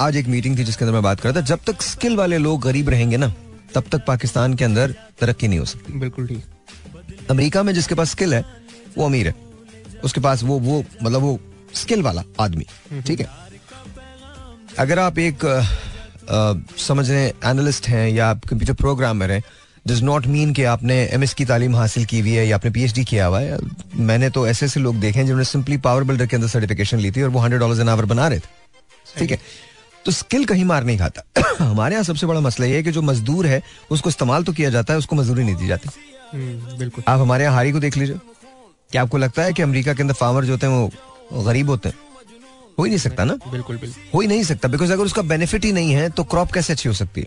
आज 0.00 0.16
एक 0.16 0.26
मीटिंग 0.26 0.58
थी 0.58 0.64
जिसके 0.64 0.84
अंदर 0.84 0.92
मैं 0.92 1.02
बात 1.02 1.20
कर 1.20 1.28
रहा 1.28 1.36
था। 1.36 1.44
जब 1.44 1.60
तक 1.66 1.82
स्किल 1.82 2.16
वाले 2.16 2.38
लोग 2.38 2.60
गरीब 2.62 2.88
रहेंगे 2.88 3.16
ना 3.16 3.32
तब 3.74 3.84
तक 3.92 4.04
पाकिस्तान 4.06 4.54
के 4.54 4.64
अंदर 4.64 4.94
तरक्की 5.18 5.48
नहीं 5.48 5.58
हो 5.58 5.64
सकती। 5.64 5.92
बिल्कुल 5.92 6.28
ठीक। 6.28 6.44
अमेरिका 7.30 7.62
में 7.62 7.72
जिसके 7.74 7.94
पास 7.94 8.10
स्किल 8.10 8.34
है 8.34 8.44
वो 8.98 9.06
अमीर 9.06 9.28
है। 9.28 9.34
उसके 10.04 10.20
पास 10.20 10.42
वो 10.42 10.58
वो 10.58 10.84
मतलब 11.02 11.20
वो 11.20 11.38
स्किल 11.74 12.02
वाला 12.02 12.24
आदमी। 12.40 12.66
ठीक 13.02 13.20
है? 13.20 13.26
अगर 14.78 14.98
आप 14.98 15.18
एक 15.18 15.44
समझ 16.78 17.10
रहे 17.10 17.26
एनालिस्ट 17.26 17.88
हैं 17.88 18.08
या 18.10 18.30
आप 18.30 18.44
कंप्यूटर 18.44 18.72
प्रोग्रामर 18.72 19.30
हैं 19.30 19.42
डज 19.88 20.02
नॉट 20.02 20.26
मीन 20.26 20.52
कि 20.52 20.64
आपने 20.64 20.94
एमएस 20.94 21.34
की 21.34 21.44
तालीम 21.44 21.76
हासिल 21.76 22.04
की 22.04 22.20
हुई 22.20 22.30
है 22.30 22.48
या 22.48 22.56
आपने 22.56 22.70
पीएचडी 22.70 23.04
किया 23.04 23.26
हुआ 23.26 23.40
है। 23.40 23.58
मैंने 23.94 24.30
तो 24.30 24.48
ऐसे 24.48 24.66
ऐसे 24.66 24.80
लोग 24.80 24.96
देखे 24.96 25.18
हैं 25.18 25.26
जिन्होंने 25.26 25.44
सिंपली 25.44 25.76
पावर 25.76 26.04
बिल्डर 26.04 26.26
के 26.26 26.36
अंदर 26.36 26.48
सर्टिफिकेशन 26.48 26.98
ली 26.98 27.10
थी 27.10 27.22
और 27.22 27.28
वो 27.28 27.40
हंड्रेड 27.40 27.60
डॉलर 27.60 27.80
एन 27.80 27.88
आवर 27.88 28.04
बना 28.04 28.28
रहे 28.28 28.38
थे। 28.38 28.48
ठीक 29.18 29.30
है? 29.30 29.38
तो 30.04 30.12
स्किल 30.12 30.44
कहीं 30.44 30.64
मार 30.64 30.84
नहीं 30.84 30.98
खाता। 30.98 31.42
हमारे 31.64 31.94
यहाँ 31.94 32.04
सबसे 32.04 32.26
बड़ा 32.26 32.40
मसला 32.40 32.66
ये 32.66 32.76
है 32.76 32.82
कि 32.82 32.92
जो 32.92 33.02
मजदूर 33.02 33.46
है 33.46 33.62
उसको 33.90 34.10
इस्तेमाल 34.10 34.44
तो 34.44 34.52
किया 34.52 34.70
जाता 34.70 34.92
है 34.92 34.98
उसको 34.98 35.16
मजदूरी 35.16 35.44
नहीं 35.44 35.56
दी 35.56 35.66
जाती। 35.66 35.88
हम्म, 36.32 36.78
बिल्कुल। 36.78 37.04
आप 37.08 37.20
हमारे 37.20 37.44
यहाँ 37.44 37.54
हारी 37.54 37.72
को 37.72 37.80
देख 37.80 37.96
लीजिए। 37.96 38.16
क्या 38.90 39.02
आपको 39.02 39.18
लगता 39.18 39.42
है 39.42 39.52
कि 39.52 39.62
अमेरिका 39.62 39.92
के 39.92 40.02
अंदर 40.02 40.14
फार्मर 40.14 40.44
जो 40.44 40.52
होते 40.52 40.66
हैं 40.66 40.74
वो 40.74 41.42
गरीब 41.42 41.70
होते 41.70 41.88
हैं? 41.88 41.96
हो 42.78 42.84
ही 42.84 42.90
नहीं 42.90 42.98
सकता 42.98 43.24
ना? 43.24 43.34
बिल्कुल 43.46 43.76
बिल्कुल। 43.76 44.02
हो 44.14 44.20
ही 44.20 44.26
नहीं 44.28 44.42
सकता 44.44 44.68
बिकॉज़ 44.68 44.92
अगर 44.92 45.04
उसका 45.04 45.22
बेनिफिट 45.24 45.64
ही 45.64 45.72
नहीं 45.72 45.92
है 45.92 46.08
तो 46.10 46.24
क्रॉप 46.24 46.52
कैसे 46.52 46.72
अच्छी 46.72 46.88
हो 46.88 46.94
सकती 46.94 47.20
है? 47.20 47.26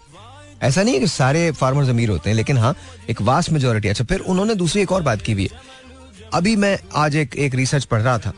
ऐसा 0.61 0.83
नहीं 0.83 0.93
है 0.93 0.99
कि 0.99 1.07
सारे 1.07 1.51
फार्मर्स 1.51 1.89
अमीर 1.89 2.09
होते 2.09 2.29
हैं 2.29 2.37
लेकिन 2.37 2.57
हाँ 2.57 2.75
एक 3.09 3.21
वास्ट 3.21 3.49
मेजोरिटी 3.49 3.87
अच्छा 3.87 4.03
फिर 4.03 4.19
उन्होंने 4.21 4.55
दूसरी 4.55 4.81
एक 4.81 4.91
और 4.91 5.01
बात 5.01 5.21
की 5.21 5.33
हुई 5.33 5.43
है। 5.43 5.59
अभी 6.33 6.55
मैं 6.55 6.77
आज 6.95 7.15
एक 7.15 7.35
एक 7.35 7.55
रिसर्च 7.55 7.85
पढ़ 7.85 8.01
रहा 8.01 8.17
था। 8.17 8.33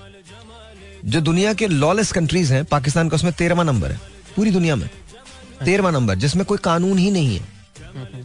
जो 1.06 1.22
दुनिया 1.22 1.54
के 1.54 1.68
लॉलेस 1.68 2.12
कंट्रीज़ 2.12 2.54
हैं 2.54 2.64
पाकिस्तान 2.66 3.10
का 3.10 3.16
उसमें 3.16 3.34
तेरहवा 3.34 3.64
नंबर 3.64 3.92
है 3.92 4.00
पूरी 4.36 4.52
दुनिया 4.52 4.76
में। 4.76 4.90
तेरहवा 5.66 5.92
नंबर 5.92 6.16
जिसमें 6.16 6.46
कोई 6.46 6.58
कानून 6.58 6.98
ही 6.98 7.10
नहीं 7.12 7.36
है। 7.36 7.52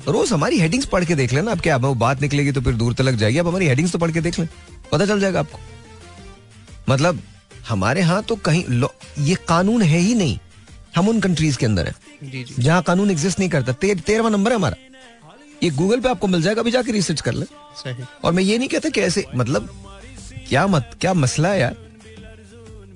रोज 0.09 0.32
हमारी 0.32 0.59
हेडिंग्स 0.61 0.86
पढ़ 0.86 1.05
के 1.05 1.14
देख 1.14 1.32
लेना 1.32 1.51
अब 1.51 1.61
क्या 1.61 1.74
अब 1.74 1.84
वो 1.84 1.95
बात 1.97 2.20
निकलेगी 2.22 2.53
तो 2.53 2.61
फिर 2.61 2.74
दूर 2.74 2.95
तक 2.95 3.11
जाएगी। 3.12 3.39
अब 3.39 3.49
हमारी 3.49 3.66
हेडिंग्स 3.66 3.93
तो 3.93 3.99
पढ़ 3.99 4.11
के 4.11 4.20
देख 4.20 4.39
लें 4.39 4.49
पता 4.93 5.07
चल 5.07 5.20
जाएगा 5.20 5.40
आपको। 5.40 5.59
मतलब 6.89 7.20
हमारे 7.69 8.01
यहाँ 8.01 8.23
तो 8.23 8.36
कहीं 8.39 8.65
ये 9.20 9.35
कानून 9.49 9.82
है 9.82 9.99
ही 9.99 10.15
नहीं। 10.15 10.39
हम 10.97 11.09
उन 11.09 11.20
कंट्रीज़ 11.20 11.59
के 11.59 11.66
अंदर 11.66 11.86
है। 11.86 12.45
जहाँ 12.59 12.82
कानून 12.82 13.11
एग्जिस्ट 13.11 13.39
नहीं 13.39 13.49
करता। 13.51 13.73
ते, 13.73 13.95
तेरहवा 13.97 14.31
नंबर 14.31 14.51
है 14.51 14.57
हमारा। 14.57 14.77
ये 15.62 15.70
गूगल 15.70 16.01
पे 16.01 16.09
आपको 16.09 16.27
मिल 16.27 16.43
जाएगा 16.43 16.61
अभी 16.61 16.70
जाके 16.70 16.93
रिसर्च 16.93 17.20
कर 17.20 17.32
ले। 17.32 17.47
और 18.24 18.32
मैं 18.32 18.43
ये 18.43 18.59
नहीं 18.59 18.69
कहता 18.69 18.89
कि 18.89 19.01
ऐसे 19.01 19.24
मतलब 19.35 19.69
क्या 20.49 20.66
मत 20.66 20.90
क्या 21.01 21.15
मसला 21.15 21.49
है 21.49 21.61
यार? 21.61 21.77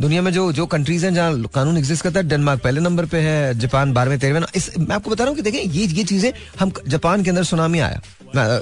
दुनिया 0.00 0.22
में 0.22 0.30
जो 0.32 0.50
जो 0.52 0.66
कंट्रीज़ 0.66 1.04
हैं 1.06 1.14
जहाँ 1.14 1.42
कानून 1.54 1.76
एग्जिस्ट 1.78 2.02
करता 2.02 2.20
है 2.20 2.28
डेनमार्क 2.28 2.62
पहले 2.62 2.80
नंबर 2.80 3.06
पे 3.06 3.18
है 3.20 3.58
जापान 3.58 3.92
बारहवें 3.92 4.18
तेरहवें 4.18 4.46
इस 4.54 4.70
मैं 4.78 4.94
आपको 4.96 5.10
बता 5.10 5.24
रहा 5.24 5.28
हूँ 5.28 5.36
कि 5.36 5.42
देखें 5.42 5.58
ये 5.60 5.86
ये 5.86 6.04
चीज़ें 6.04 6.32
हम 6.60 6.72
जापान 6.88 7.22
के 7.22 7.30
अंदर 7.30 7.44
सुनामी 7.44 7.78
आया। 7.78 8.00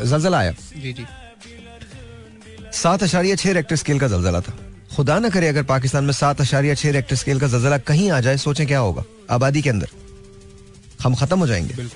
जलजला 0.05 0.39
आया। 0.39 0.53
जी 0.77 0.93
जी। 0.93 1.05
सात 2.73 3.03
अशारिया 3.03 3.37
छह 3.37 3.53
रेक्टर 3.53 3.77
स्केल 3.77 4.01
का 4.01 4.09
जलजला 4.09 4.41
था। 4.41 4.53
खुदा 4.90 5.18
ना 5.18 5.28
करे 5.28 5.48
अगर 5.48 5.62
पाकिस्तान 5.62 6.04
में 6.04 6.12
सात 6.12 6.40
अशारिया 6.40 6.74
छह 6.74 6.90
रेक्टर 6.90 7.16
स्केल 7.16 7.40
का 7.40 7.46
जलजला 7.48 7.78
कहीं 7.80 8.10
आ 8.10 8.20
जाए 8.20 8.36
सोचें 8.38 8.66
क्या 8.66 8.78
होगा? 8.78 9.04
आबादी 9.30 9.62
के 9.62 9.70
अंदर। 9.70 9.88
हम 11.02 11.14
खत्म 11.14 11.38
हो 11.38 11.46
जाएँगे। 11.46 11.88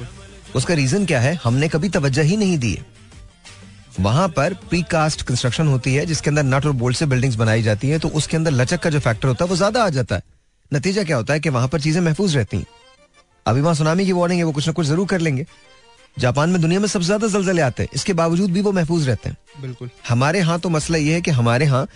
उसका 0.54 0.74
रीजन 0.74 1.06
क्या 1.06 1.20
है? 1.20 1.34
हमने 1.44 1.68
कभी 1.68 1.88
तवज्जो 1.88 2.22
ही 2.22 2.36
नहीं 2.36 2.58
दी 2.58 2.72
है। 2.72 2.92
वहाँ 4.00 4.28
पर 4.28 4.54
प्री 4.70 4.82
कास्ट 4.90 5.22
कंस्ट्रक्शन 5.22 5.66
होती 5.68 5.94
है 5.94 6.04
जिसके 6.06 6.30
अंदर 6.30 6.42
नट 6.44 6.66
और 6.66 6.72
बोल्ट 6.74 6.96
से 6.96 7.06
बिल्डिंग्स 7.06 7.36
बनाई 7.36 7.62
जाती 7.62 7.88
है 7.88 7.98
तो 7.98 8.08
उसके 8.10 8.36
अंदर 8.36 8.50
लचक 8.52 8.80
का 8.82 8.90
जो 8.90 9.00
फैक्टर 9.00 9.28
होता 9.28 9.44
है 9.44 9.48
वो 9.48 9.56
ज़्यादा 9.56 9.84
आ 9.84 9.88
जाता 9.90 10.16
है। 10.16 10.22
नतीजा 10.70 11.02
क्या 11.02 11.16
होता 11.16 11.34
है 11.34 11.40
कि 11.40 11.48
वहाँ 11.48 11.68
पर 11.68 11.80
चीज़ें 11.80 12.00
महफूज 12.00 12.36
रहती 12.36 12.56
हैं। 12.56 12.66
अभी 13.46 13.60
वहाँ 13.60 13.74
सुनामी 13.74 14.06
की 14.06 14.12
वार्निंग 14.12 14.40
है 14.40 14.44
वो 14.44 14.52
कुछ 14.52 14.66
ना 14.66 14.72
कुछ 14.72 14.86
ज़रूर 14.86 15.06
कर 15.06 15.20
लेंगे। 15.20 15.46
जापान 16.16 16.50
में 16.50 16.60
दुनिया 16.60 16.80
में 16.80 16.86
सबसे 16.88 17.06
ज़्यादा 17.06 17.28
जलजले 17.28 17.62
आते 17.62 17.82
हैं 17.82 17.90
इसके 17.94 18.12
बावजूद 18.14 18.50
भी 18.50 18.60
वो 18.60 18.72
महफूज 18.72 19.08
रहते 19.08 19.28
हैं। 19.28 19.62
बिल्कुल। 19.62 19.90
हमारे 20.08 20.38
यहाँ 20.38 20.58
तो 20.60 20.68
मसला 20.70 20.98
ये 20.98 21.14
है 21.14 21.20
कि 21.20 21.30
हमारे 21.32 21.64
यहाँ 21.64 21.86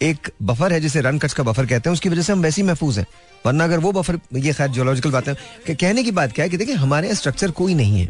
एक 0.00 0.30
बफर 0.42 0.72
है 0.72 0.80
जिसे 0.80 1.00
रन 1.00 1.18
कच 1.18 1.32
का 1.32 1.42
बफर 1.42 1.66
कहते 1.66 1.88
हैं, 1.88 1.92
उसकी 1.92 2.08
वजह 2.08 2.22
से 2.22 2.32
हम 2.32 2.42
वैसे 2.42 2.60
ही 2.62 2.68
महफूज 2.68 2.98
हैं। 2.98 3.06
वरना 3.46 3.64
अगर 3.64 3.78
वो 3.78 3.92
बफर 3.92 4.18
ये 4.34 4.52
खैर 4.52 4.68
जियोलॉजिकल 4.68 5.10
बात 5.10 5.28
है, 5.28 5.34
कि 5.66 5.74
कहने 5.74 6.02
की 6.02 6.10
बात 6.10 6.32
क्या 6.32 6.44
है 6.44 6.50
कि 6.50 6.56
देखिए, 6.56 6.74
हमारे 6.74 7.06
यहाँ 7.06 7.16
स्ट्रक्चर 7.16 7.50
कोई 7.50 7.74
नहीं 7.74 8.00
है। 8.00 8.08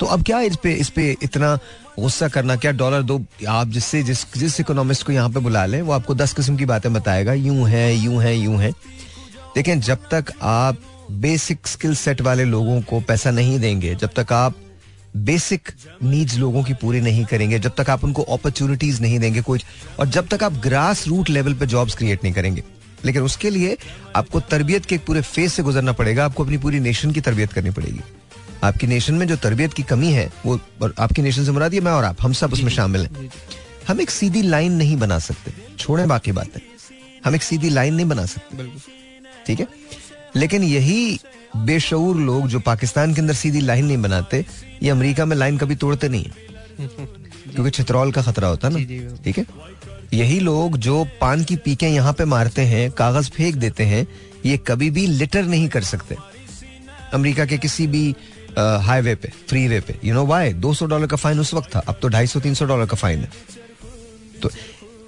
तो 0.00 0.06
अब 0.06 0.22
क्या 0.22 0.40
इस 0.40 0.56
पे 0.56 0.72
इस 0.72 0.88
पे 0.88 1.16
इतना 1.22 1.54
गुस्सा 1.98 2.28
करना, 2.28 2.56
क्या 2.56 2.72
डॉलर 2.72 3.02
दो, 3.02 3.20
आप 3.48 3.68
जिससे, 3.68 4.02
जिस 4.02 4.24
जिस 4.36 4.60
इकोनॉमिस्ट 4.60 5.06
को 5.06 5.12
यहाँ 5.12 5.30
पे 5.30 5.40
बुला 5.40 5.64
लें, 5.66 5.80
वो 5.82 5.92
आपको 5.92 6.14
दस 6.14 6.32
किस्म 6.32 6.56
की 6.56 6.64
बातें 6.64 6.92
बताएगा, 6.92 7.32
यूँ 7.32 7.68
है 7.68 7.94
यूँ 7.94 8.22
है 8.22 8.36
यूँ 8.36 8.58
है। 8.58 8.70
देखें 9.54 9.80
जब 9.80 10.08
तक 10.10 10.32
आप 10.42 10.80
बेसिक 11.10 11.66
स्किल 11.66 11.94
सेट 11.94 12.20
वाले 12.20 12.44
लोगों 12.44 12.80
को 12.82 13.00
पैसा 13.00 13.30
नहीं 13.30 13.58
देंगे, 13.60 13.94
जब 13.94 14.10
तक 14.16 14.32
आप 14.32 14.56
बेसिक 15.16 15.68
नीड्स 16.02 16.36
लोगों 16.36 16.62
की 16.64 16.74
पूरी 16.74 17.00
नहीं 17.00 17.24
करेंगे 17.24 17.58
जब 17.58 17.72
तक 17.78 17.90
आप 17.90 18.04
उनको 18.04 18.22
अपॉर्चुनिटीज़ 18.22 19.00
नहीं 19.02 19.18
देंगे 19.18 19.42
कोई 19.42 19.60
और 20.00 20.08
जब 20.08 20.28
तक 20.28 20.42
आप 20.44 20.52
ग्रास 20.52 21.06
रूट 21.08 21.30
लेवल 21.30 21.54
पे 21.54 21.66
जॉब्स 21.66 21.94
क्रिएट 21.94 22.24
नहीं 22.24 22.34
करेंगे। 22.34 22.64
लेकिन 23.04 23.22
उसके 23.22 23.50
लिए 23.50 23.76
आपको 24.16 24.40
तरबियत 24.40 24.86
के 24.86 24.98
पूरे 24.98 25.20
फ़ेज़ 25.20 25.52
से 25.52 25.62
गुजरना 25.62 25.92
पड़ेगा 25.92 26.24
आपको 26.24 26.44
अपनी 26.44 26.58
पूरी 26.58 26.80
नेशन 26.80 27.10
की 27.10 27.20
तरबियत 27.20 27.52
करनी 27.52 27.70
पड़ेगी। 27.70 28.00
आपकी 28.64 28.86
नेशन 28.86 29.14
में 29.14 29.26
जो 29.26 29.36
तरबियत 29.36 29.72
की 29.72 29.82
कमी 29.82 30.12
है 30.12 30.32
वो 30.46 30.60
और 30.82 30.94
आपकी 30.98 31.22
नेशन 31.22 31.44
से 31.44 31.50
मुराद 31.50 31.74
ये 31.74 31.80
मैं 31.80 31.92
और 31.92 32.04
आप 32.04 32.16
हम 32.20 32.32
सब 32.32 32.52
उसमें 32.52 32.70
शामिल 32.70 33.06
हैं। 33.06 33.30
हम 33.88 34.00
एक 34.00 34.10
सीधी 34.10 34.42
लाइन 34.42 34.72
नहीं 34.72 34.96
बना 34.96 35.18
सकते। 35.18 35.52
छोड़े 35.78 36.06
बाकी 36.06 36.32
बातें। 36.32 36.60
हम 37.24 37.34
एक 37.34 37.42
सीधी 37.42 37.70
लाइन 37.70 37.94
नहीं 37.94 38.06
बना 38.06 38.26
सकते। 38.26 38.68
ठीक 39.46 39.60
है? 39.60 39.66
लेकिन 40.36 40.62
यही 40.62 41.20
बेशूर 41.56 42.16
लोग 42.16 42.48
जो 42.48 42.60
पाकिस्तान 42.60 43.14
के 43.14 43.20
अंदर 43.20 43.34
सीधी 43.34 43.60
लाइन 43.60 43.86
नहीं 43.86 43.98
बनाते 43.98 44.44
ये 44.82 44.90
अमेरिका 44.90 45.24
में 45.24 45.36
लाइन 45.36 45.58
कभी 45.58 45.76
तोड़ते 45.76 46.08
नहीं 46.08 46.24
क्योंकि 46.80 47.70
चित्रोल 47.70 48.12
का 48.12 48.22
खतरा 48.22 48.48
होता 48.48 48.68
है 48.68 48.74
ना। 48.74 49.16
ठीक 49.24 49.38
है? 49.38 49.44
यही 50.14 50.38
लोग 50.40 50.76
जो 50.78 51.04
पान 51.20 51.44
की 51.44 51.56
पीके 51.64 51.86
यहाँ 51.86 52.12
पे 52.12 52.24
मारते 52.24 52.62
हैं 52.62 52.90
कागज़ 52.90 53.30
फेंक 53.30 53.54
देते 53.56 53.84
हैं 53.84 54.06
ये 54.46 54.56
कभी 54.68 54.90
भी 54.90 55.06
लिटर 55.06 55.44
नहीं 55.44 55.68
कर 55.68 55.82
सकते। 55.82 56.16
अमेरिका 57.14 57.44
के 57.46 57.58
किसी 57.58 57.86
भी 57.86 58.14
हाईवे 58.58 59.14
पे 59.14 59.32
फ्री 59.48 59.66
वे 59.68 59.80
पे 59.80 59.98
यू 60.04 60.14
नो 60.14 60.24
वाई 60.26 60.52
200 60.54 60.86
डॉलर 60.88 61.06
का 61.06 61.16
फाइन 61.16 61.40
उस 61.40 61.52
वक्त 61.54 61.74
था। 61.74 61.78
अब 61.78 61.98
तो 62.02 62.08
250 62.10 62.40
300 62.42 62.66
डॉलर 62.68 62.86
का 62.86 62.96
फाइन 62.96 63.20
है। 63.20 63.30
तो 64.42 64.50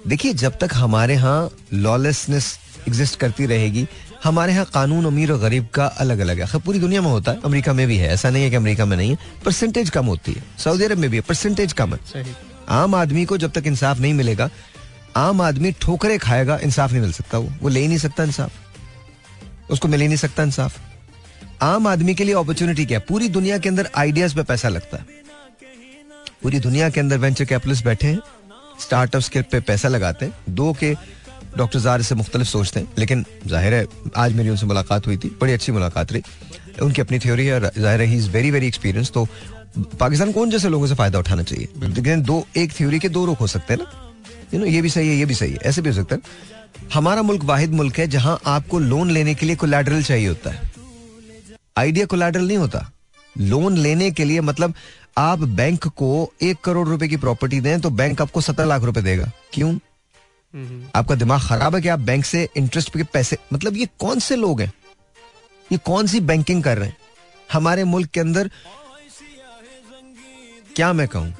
देखिए 0.07 0.33
जब 0.33 0.57
तक 0.61 0.69
हमारे 0.73 1.13
यहाँ 1.13 1.49
लॉलेसनेस 1.73 2.57
एग्जिस्ट 2.87 3.19
करती 3.19 3.45
रहेगी 3.45 3.87
हमारे 4.23 4.53
यहाँ 4.53 4.65
कानून 4.65 5.05
अमीर 5.05 5.31
और 5.31 5.39
गरीब 5.39 5.67
का 5.67 5.85
अलग 5.85 6.19
अलग 6.19 6.41
है 6.41 6.59
पूरी 6.59 6.79
दुनिया 6.79 7.01
में 7.01 7.09
होता 7.09 7.31
है। 7.31 7.39
अमेरिका 7.45 7.73
में 7.73 7.87
भी 7.87 7.97
है। 7.97 8.09
ऐसा 8.09 8.29
नहीं 8.29 8.43
है 8.43 8.49
कि 8.49 8.55
अमेरिका 8.55 8.85
में 8.85 8.97
नहीं 8.97 9.11
है। 9.11 9.17
परसेंटेज 9.45 9.89
कम 9.89 10.05
होती 10.05 10.33
है। 10.33 10.43
सऊदी 10.57 10.83
अरब 10.83 10.97
में 10.97 11.09
भी 11.09 11.17
है। 11.17 11.21
परसेंटेज 11.21 11.73
कम 11.73 11.95
है। 11.95 12.25
आम 12.69 12.95
आदमी 12.95 13.25
को 13.25 13.37
जब 13.37 13.51
तक 13.51 13.63
इंसाफ 13.65 13.99
नहीं 13.99 14.13
मिलेगा 14.13 14.49
आम 15.15 15.41
आदमी 15.41 15.71
ठोकरे 15.71 16.17
खाएगा 16.17 16.57
इंसाफ 16.57 16.91
नहीं 16.91 17.01
मिल 17.01 17.11
सकता 17.11 17.37
वो। 17.37 17.53
वो 17.61 17.69
ले 17.69 17.79
ही 17.79 17.87
नहीं 17.87 17.97
सकता 17.97 18.23
इंसाफ। 18.23 18.51
उसको 19.69 19.87
मिल 19.87 20.01
ही 20.01 20.07
नहीं 20.07 20.17
सकता 20.17 20.43
इंसाफ। 20.43 20.79
आम 21.61 21.87
आदमी 21.87 22.15
के 22.15 22.23
लिए 22.23 22.35
अपॉर्चुनिटी 22.35 22.85
क्या 22.85 22.99
है? 22.99 23.05
पूरी 23.09 23.29
दुनिया 23.29 23.57
के 23.57 23.69
अंदर 23.69 23.89
आइडियाज़ 23.95 24.35
पे 24.35 24.43
पैसा 24.43 24.69
लगता 24.69 24.97
है। 24.97 25.05
पूरी 26.43 26.59
दुनिया 26.59 26.89
के 26.89 26.99
अंदर 26.99 27.17
वेंचर 27.17 27.45
कैपिटलिस्ट 27.45 27.85
बैठे 27.85 28.07
हैं। 28.07 28.19
स्टार्टअप्स 28.81 29.29
के 29.29 29.41
पे 29.41 29.59
पैसा 29.59 29.87
लगाते 29.87 30.25
हैं। 30.25 30.33
दो 30.49 30.73
के 30.73 30.95
डॉक्टर 31.57 31.79
जार 31.79 32.01
से 32.01 32.15
मुख्तलिफ़ 32.15 32.47
सोचते 32.47 32.79
हैं 32.79 32.87
लेकिन 32.97 33.25
ज़ाहिर 33.47 33.73
है 33.73 33.85
आज 34.17 34.33
मेरी 34.35 34.49
उनसे 34.49 34.65
मुलाकात 34.65 35.07
हुई 35.07 35.17
थी 35.17 35.29
बड़ी 35.41 35.53
अच्छी 35.53 35.71
मुलाकात 35.71 36.11
रही। 36.11 36.21
उनकी 36.81 37.01
अपनी 37.01 37.19
थ्योरी 37.19 37.45
है 37.45 37.59
ज़ाहिर 37.59 38.01
है 38.01 38.07
ही 38.07 38.17
इज़ 38.17 38.29
वेरी 38.29 38.51
वेरी 38.51 38.67
एक्सपीरियंस 38.67 39.11
तो 39.11 39.27
पाकिस्तान 39.99 40.31
को 40.31 40.41
उन 40.41 40.49
जैसे 40.51 40.69
लोगों 40.69 40.87
से 40.87 40.95
फ़ायदा 40.95 41.19
उठाना 41.19 41.43
चाहिए? 41.43 41.67
लेकिन 41.77 42.21
दो 42.23 42.45
एक 42.57 42.71
थ्योरी 42.73 42.99
के 42.99 43.09
दो 43.09 43.25
रुख 43.25 43.41
हो 43.41 43.47
सकते 43.47 43.73
हैं 43.73 43.81
ना। 43.81 44.09
यू 44.53 44.59
नो 44.59 44.65
ये 44.65 44.81
भी 44.81 44.89
सही 44.89 45.09
है 45.09 45.15
ये 45.15 45.25
भी 45.25 45.35
सही 45.35 45.51
है 45.51 45.59
ऐसे 45.65 45.81
भी 45.81 45.89
हो 45.89 45.95
सकता 45.95 46.15
है। 46.15 46.21
हमारा 46.93 47.21
मुल्क 47.21 47.43
वाहिद 47.43 47.73
मुल्क 47.73 47.99
है 47.99 48.07
जहाँ 48.09 48.39
आपको 48.47 48.79
लोन 48.79 49.11
लेने 49.11 49.35
के 49.35 49.45
लिए 49.45 49.55
कोलैटरल 49.55 50.03
चाहिए 50.03 50.27
होता 50.27 50.49
है। 50.49 50.71
आइडिया 51.77 52.05
कोलैटरल 52.05 52.47
नहीं 52.47 52.57
होता। 52.57 52.89
लोन 53.35 53.77
लेने 53.77 54.09
के 54.11 54.23
लिए 54.23 54.41
मतलब 54.41 54.73
आप 55.17 55.39
बैंक 55.39 55.87
को 55.87 56.31
एक 56.41 56.59
करोड़ 56.63 56.87
रुपए 56.87 57.07
की 57.07 57.17
प्रॉपर्टी 57.17 57.59
दें 57.61 57.79
तो 57.81 57.89
बैंक 57.91 58.21
आपको 58.21 58.41
सत्तर 58.41 58.65
लाख 58.65 58.83
रुपए 58.83 59.01
देगा। 59.01 59.31
क्यों? 59.53 59.73
आपका 60.95 61.15
दिमाग 61.15 61.41
खराब 61.41 61.75
है 61.75 61.81
कि 61.81 61.87
आप 61.87 61.99
बैंक 61.99 62.25
से 62.25 62.47
इंटरेस्ट 62.57 62.89
पे 62.93 63.03
पैसे 63.03 63.37
मतलब 63.53 63.77
ये 63.77 63.87
कौन 63.99 64.19
से 64.19 64.35
लोग 64.35 64.61
हैं? 64.61 64.71
ये 65.71 65.77
कौन 65.77 66.07
सी 66.07 66.19
बैंकिंग 66.21 66.63
कर 66.63 66.77
रहे 66.77 66.87
हैं? 66.87 66.97
हमारे 67.53 67.83
मुल्क 67.83 68.09
के 68.09 68.19
अंदर 68.19 68.49
क्या 70.75 70.91
मैं 70.93 71.07
कहूँ? 71.07 71.31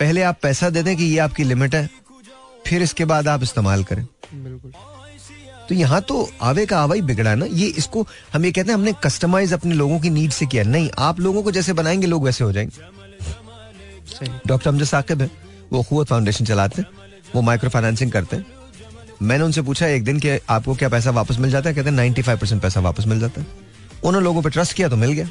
पहले 0.00 0.22
आप 0.22 0.38
पैसा 0.42 0.70
दे 0.70 0.82
दें 0.82 0.96
कि 0.96 1.04
ये 1.04 1.18
आपकी 1.18 1.44
लिमिट 1.44 1.74
है 1.74 1.88
फिर 2.66 2.82
इसके 2.82 3.04
बाद 3.04 3.28
आप 3.28 3.42
इस्तेमाल 3.42 3.84
करें। 3.84 4.06
बिल्कुल। 4.34 4.72
तो 5.68 5.74
यहाँ 5.74 6.00
तो 6.02 6.28
आवे 6.42 6.64
का 6.66 6.78
आवा 6.80 6.94
ही 6.94 7.02
बिगड़ा 7.02 7.34
ना। 7.34 7.46
ये 7.46 7.66
इसको 7.78 8.06
हम 8.32 8.44
ये 8.44 8.52
कहते 8.52 8.68
हैं 8.68 8.74
हमने 8.74 8.92
कस्टमाइज 9.04 9.52
अपने 9.52 9.74
लोगों 9.74 9.98
की 10.00 10.10
नीड 10.10 10.30
से 10.30 10.46
किया। 10.46 10.64
नहीं 10.64 10.90
आप 10.98 11.20
लोगों 11.20 11.42
को 11.42 11.50
जैसे 11.50 11.72
बनाएँगे 11.72 12.06
लोग 12.06 12.24
वैसे 12.24 12.44
हो 12.44 12.52
जाएँगे। 12.52 14.28
डॉक्टर 14.46 14.68
अमजद 14.68 14.84
साकिब 14.84 15.22
है 15.22 15.30
वो 15.72 15.82
खुवत 15.82 16.08
फाउंडेशन 16.08 16.44
चलाते 16.44 16.82
हैं। 16.82 16.88
वो 17.34 17.42
माइक्रो 17.42 17.70
फाइनेंसिंग 17.70 18.12
करते 18.12 18.36
हैं। 18.36 18.46
मैंने 19.22 19.44
उनसे 19.44 19.62
पूछा 19.62 19.86
एक 19.86 20.04
दिन 20.04 20.18
कि 20.20 20.38
आपको 20.50 20.74
क्या 20.74 20.88
पैसा 20.88 21.10
वापस 21.10 21.38
मिल 21.38 21.50
जाता 21.50 21.68
है? 21.68 21.74
कहते 21.74 21.88
हैं 21.88 21.96
नाइन्टी 21.96 22.22
फाइव 22.22 22.38
परसेंट 22.38 22.62
पैसा 22.62 22.80
वापस 22.80 23.06
मिल 23.06 23.20
जाता 23.20 23.40
है। 23.40 23.46
उन्होंने 24.04 24.24
लोगों 24.24 24.42
पर 24.42 24.50
ट्रस्ट 24.50 24.72
किया 24.72 24.88
तो 24.88 24.96
मिल 24.96 25.12
गया। 25.12 25.28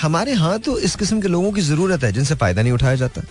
हमारे 0.00 0.32
यहाँ 0.32 0.58
तो 0.58 0.78
इस 0.78 0.96
किस्म 0.96 1.20
के 1.20 1.28
लोगों 1.28 1.52
की 1.52 1.60
ज़रूरत 1.60 2.04
है 2.04 2.12
जिनसे 2.12 2.34
फ़ायदा 2.34 2.62
नहीं 2.62 2.72
उठाया 2.72 2.94
जाता। 2.94 3.22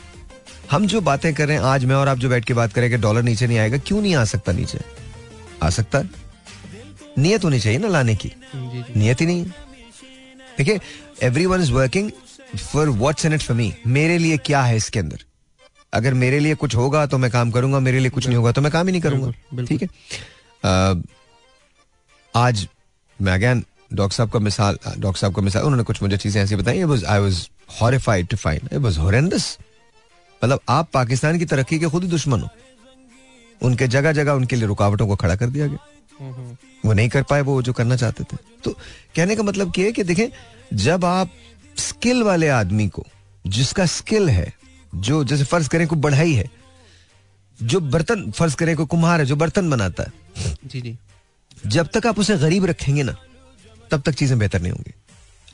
हम 0.71 0.85
जो 0.87 1.01
बातें 1.01 1.33
कर 1.33 1.47
रहे 1.47 1.57
हैं 1.57 1.63
आज 1.63 1.85
मैं 1.85 1.95
और 1.95 2.07
आप 2.07 2.17
जो 2.17 2.29
बैठ 2.29 2.45
के 2.45 2.53
बात 2.53 2.73
करें 2.73 2.89
कि 2.89 2.97
डॉलर 2.97 3.23
नीचे 3.23 3.47
नहीं 3.47 3.57
आएगा 3.57 3.77
क्यों 3.77 4.01
नहीं 4.01 4.15
आ 4.15 4.23
सकता 4.25 4.51
नीचे? 4.51 4.79
आ 5.63 5.69
सकता 5.69 5.99
है। 5.99 6.09
नियत 7.17 7.43
होनी 7.43 7.59
चाहिए 7.59 7.79
ना 7.79 7.87
लाने 7.87 8.15
की। 8.15 8.31
नियत 8.55 9.21
ही 9.21 9.25
नहीं 9.25 9.39
है। 9.39 9.53
देखिए 10.57 10.79
everyone 11.45 11.61
is 11.61 11.71
working 11.71 12.09
for 12.57 12.89
what's 12.89 13.25
in 13.25 13.33
it 13.33 13.41
for 13.41 13.57
me 13.57 13.73
मेरे 13.87 14.17
लिए 14.17 14.37
क्या 14.37 14.61
है 14.61 14.75
इसके 14.77 14.99
अंदर? 14.99 15.23
अगर 15.93 16.13
मेरे 16.13 16.39
लिए 16.39 16.55
कुछ 16.55 16.75
होगा 16.75 17.05
तो 17.05 17.17
मैं 17.17 17.29
काम 17.31 17.51
करूँगा 17.51 17.79
मेरे 17.79 17.99
लिए 17.99 18.09
कुछ 18.09 18.27
नहीं 18.27 18.37
होगा 18.37 18.51
तो 18.51 18.61
मैं 18.61 18.71
काम 18.71 18.87
ही 18.87 18.91
नहीं 18.91 19.01
करूँगा। 19.01 19.65
ठीक 19.65 19.81
है? 19.81 19.89
आज 22.33 22.67
मैं 23.19 23.33
अगेन 23.33 23.63
डॉक्टर 23.93 24.15
साहब 24.15 24.31
का 24.31 24.39
मिसाल 24.39 24.77
डॉक्टर 24.87 25.19
साहब 25.19 25.35
का 25.35 25.41
मिसाल 25.41 25.63
उन्होंने 25.63 25.83
कुछ 25.83 26.01
मुझे 26.03 26.17
चीज़ें 26.17 26.41
ऐसी 26.43 26.55
बताई 26.55 26.77
I 26.77 27.19
was 27.19 27.47
horrified 27.81 28.27
to 28.27 28.37
find 28.37 28.69
it 28.73 28.79
was 28.79 28.97
horrendous 28.97 29.57
मतलब 30.41 30.59
आप 30.69 30.89
पाकिस्तान 30.93 31.39
की 31.39 31.45
तरक्की 31.45 31.79
के 31.79 31.87
खुद 31.87 32.03
ही 32.03 32.09
दुश्मन 32.09 32.41
हो। 32.41 32.49
उनके 33.61 33.87
जगह 33.87 34.11
जगह 34.11 34.31
उनके 34.33 34.55
लिए 34.55 34.67
रुकावटों 34.67 35.07
को 35.07 35.15
खड़ा 35.15 35.35
कर 35.35 35.49
दिया 35.49 35.67
गया। 35.67 36.57
वो 36.85 36.93
नहीं 36.93 37.09
कर 37.09 37.23
पाए 37.23 37.41
वो 37.41 37.61
जो 37.61 37.73
करना 37.73 37.95
चाहते 37.95 38.23
थे। 38.23 38.37
तो 38.63 38.71
कहने 39.15 39.35
का 39.35 39.43
मतलब 39.43 39.73
है 39.77 39.91
कि 39.91 40.03
देखें 40.03 40.27
जब 40.77 41.05
आप 41.05 41.29
स्किल 41.77 42.23
वाले 42.23 42.47
आदमी 42.49 42.87
को 42.87 43.05
जिसका 43.45 43.85
स्किल 43.85 44.29
है 44.29 44.51
जो 44.95 45.23
जैसे 45.23 45.43
फ़र्ज़ 45.43 45.69
करें 45.69 45.87
कोई 45.87 45.99
बढ़ाई 45.99 46.33
है 46.33 46.49
जो 47.59 47.79
बर्तन 47.79 48.29
फ़र्ज़ 48.31 48.55
करें 48.55 48.75
कोई 48.75 48.85
कुम्हार 48.85 49.19
है 49.19 49.25
जो 49.25 49.35
बर्तन 49.35 49.69
बनाता 49.69 50.03
है। 50.03 50.11
जी 50.65 50.81
जी। 50.81 50.97
जब 51.67 51.89
तक 51.93 52.07
आप 52.07 52.19
उसे 52.19 52.37
गरीब 52.37 52.65
रखेंगे 52.65 53.03
ना 53.03 53.15
तब 53.91 54.01
तक 54.01 54.13
चीज़ें 54.13 54.37
बेहतर 54.39 54.61
नहीं 54.61 54.71
होंगी। 54.71 54.93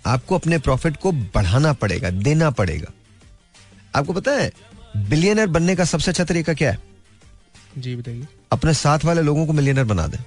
आपको 0.06 0.36
अपने 0.36 0.58
प्रॉफिट 0.58 0.98
को 0.98 1.12
बढ़ाना 1.12 1.74
पड़ेगा 1.74 2.10
देना 2.10 2.50
पड़ेगा। 2.52 2.92
आपको 3.96 4.14
पता 4.14 4.32
है 4.32 4.52
बिलियनर 4.98 5.48
बनने 5.48 5.76
का 5.76 5.84
सबसे 5.86 6.12
अच्छा 6.12 6.24
तरीका 6.24 6.54
क्या 6.54 6.72
है? 6.72 6.80
जी 7.78 7.96
बताइए। 7.96 8.28
अपने 8.52 8.74
साथ 8.74 9.06
वाले 9.06 9.22
लोगों 9.22 9.46
को 9.46 9.54
मिलियनर 9.54 9.84
बना 9.84 10.08
दें। 10.08 10.20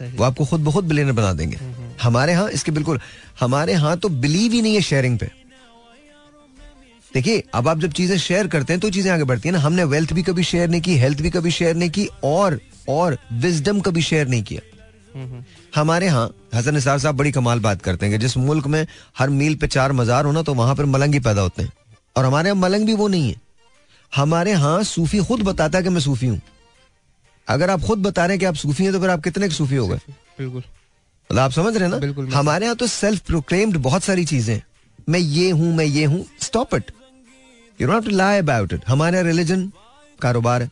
वो 0.00 0.24
आपको 0.24 0.44
खुद 0.44 0.60
ब 0.60 0.72
खुद 0.72 0.84
बिलियनर 0.84 1.12
बना 1.12 1.32
देंगे। 1.32 1.58
हमारे 2.02 2.32
यहाँ 2.32 2.48
इसके 2.50 2.72
बिल्कुल 2.72 3.00
हमारे 3.40 3.72
यहाँ 3.72 3.96
तो 3.98 4.08
बिलीव 4.08 4.52
ही 4.52 4.62
नहीं 4.62 4.74
है 4.74 4.80
शेयरिंग 4.82 5.18
पे। 5.18 5.30
देखिए 7.14 7.42
अब 7.54 7.68
आप 7.68 7.78
जब 7.80 7.92
चीज़ें 7.92 8.16
शेयर 8.18 8.46
करते 8.48 8.72
हैं 8.72 8.80
तो 8.80 8.90
चीज़ें 8.90 9.10
आगे 9.12 9.24
बढ़ती 9.24 9.48
है 9.48 9.52
ना। 9.52 9.58
हमने 9.58 9.84
वेल्थ 9.86 10.12
भी 10.12 10.22
कभी 10.22 10.42
शेयर 10.44 10.68
नहीं 10.70 10.80
की 10.80 10.96
हेल्थ 10.98 11.20
भी 11.22 11.30
कभी 11.30 11.50
शेयर 11.50 11.74
नहीं 11.76 11.90
की 11.90 12.08
और 12.24 12.60
और 12.88 13.16
विजडम 13.34 13.80
कभी 13.80 14.02
शेयर 14.02 14.28
नहीं 14.28 14.42
किया। 14.42 14.60
हमारे 15.74 16.06
यहाँ 16.06 16.30
हसन 16.54 16.74
निसार 16.74 16.98
साहब 16.98 17.16
बड़ी 17.16 17.32
कमाल 17.32 17.60
बात 17.60 17.82
करते 17.82 18.06
हैं 18.06 18.14
कि 18.14 18.18
जिस 18.18 18.36
मुल्क 18.38 18.66
में 18.66 18.86
हर 19.18 19.30
मील 19.30 19.54
पे 19.56 19.66
चार 19.68 19.92
मजार 19.92 20.24
हो 20.24 20.32
ना 20.32 20.42
तो 20.42 20.54
वहाँ 20.54 20.74
पर 20.74 20.84
मलंग 20.86 21.14
ही 21.14 21.20
पैदा 21.20 21.42
होते 21.42 21.62
हैं। 21.62 21.72
और 22.16 22.24
हमारे 22.24 22.48
यहाँ 22.48 22.60
मलंग 22.60 22.86
भी 22.86 22.94
वो 22.94 23.08
नहीं 23.08 23.28
है। 23.28 23.36
हमारे 24.12 24.50
यहाँ 24.50 24.82
सूफी 24.84 25.18
खुद 25.24 25.42
बताता 25.42 25.78
है 25.78 25.84
कि 25.84 25.90
मैं 25.90 26.00
सूफी 26.00 26.26
हूँ। 26.26 26.40
अगर 27.48 27.70
आप 27.70 27.80
खुद 27.82 27.98
बता 27.98 28.24
रहे 28.24 28.34
हैं 28.34 28.40
कि 28.40 28.46
आप 28.46 28.54
सूफी 28.56 28.84
हैं 28.84 28.92
तो 28.92 29.00
फिर 29.00 29.10
आप 29.10 29.22
कितने 29.24 29.48
के 29.48 29.54
सूफी 29.54 29.76
हो 29.76 29.86
गए? 29.88 30.00
बिल्कुल। 30.38 30.62
मतलब 31.30 31.38
आप 31.38 31.52
समझ 31.52 31.74
रहे 31.74 31.84
हैं 31.84 31.90
ना? 31.90 31.98
बिल्कुल, 31.98 32.28
हमारे 32.30 32.66
यहाँ 32.66 32.76
तो 32.76 32.86
सेल्फ 32.88 33.26
प्रोक्लेम्ड 33.26 33.76
बहुत 33.78 34.02
सारी 34.02 34.24
चीज़ें 34.26 34.60
मैं 35.08 35.18
ये 35.18 35.50
हूँ 35.50 35.74
मैं 35.76 35.84
ये 35.84 36.04
हूँ 36.04 36.24
stop 36.40 36.74
it 36.74 36.90
you 37.80 37.86
don't 37.86 37.94
have 37.94 38.10
to 38.10 38.16
lie 38.16 38.38
about 38.38 38.72
it 38.72 38.80
हमारे 38.88 39.22
रिलीजन 39.22 39.70
कारोबार 40.22 40.62
है। 40.62 40.70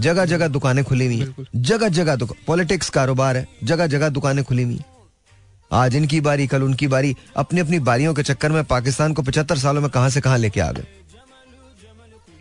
जगह 0.00 0.24
जगह 0.24 0.48
दुकानें 0.48 0.84
खुली 0.84 1.06
हुई 1.06 1.18
हैं। 1.18 1.46
जगह 1.56 1.88
जगह 1.90 2.26
पॉलिटिक्स 2.46 2.88
कारोबार 2.90 3.36
है। 3.36 3.46
जगह 3.64 3.86
जगह 3.86 4.08
दुकानें 4.08 4.44
खुली 4.44 4.62
हुई 4.62 4.80
आज 5.72 5.96
इनकी 5.96 6.20
बारी 6.20 6.46
कल 6.46 6.62
उनकी 6.62 6.86
बारी। 6.86 7.14
अपनी 7.36 7.60
अपनी 7.60 7.78
बारियों 7.80 8.14
के 8.14 8.22
चक्कर 8.22 8.52
में 8.52 8.64
पाकिस्तान 8.64 9.12
को 9.12 9.22
पचहत्तर 9.22 9.58
सालों 9.58 9.80
में 9.80 9.90
कहाँ 9.90 10.10
से 10.10 10.20
कहाँ 10.20 10.38
लेके 10.38 10.60
आ 10.60 10.70
गए। 10.72 10.86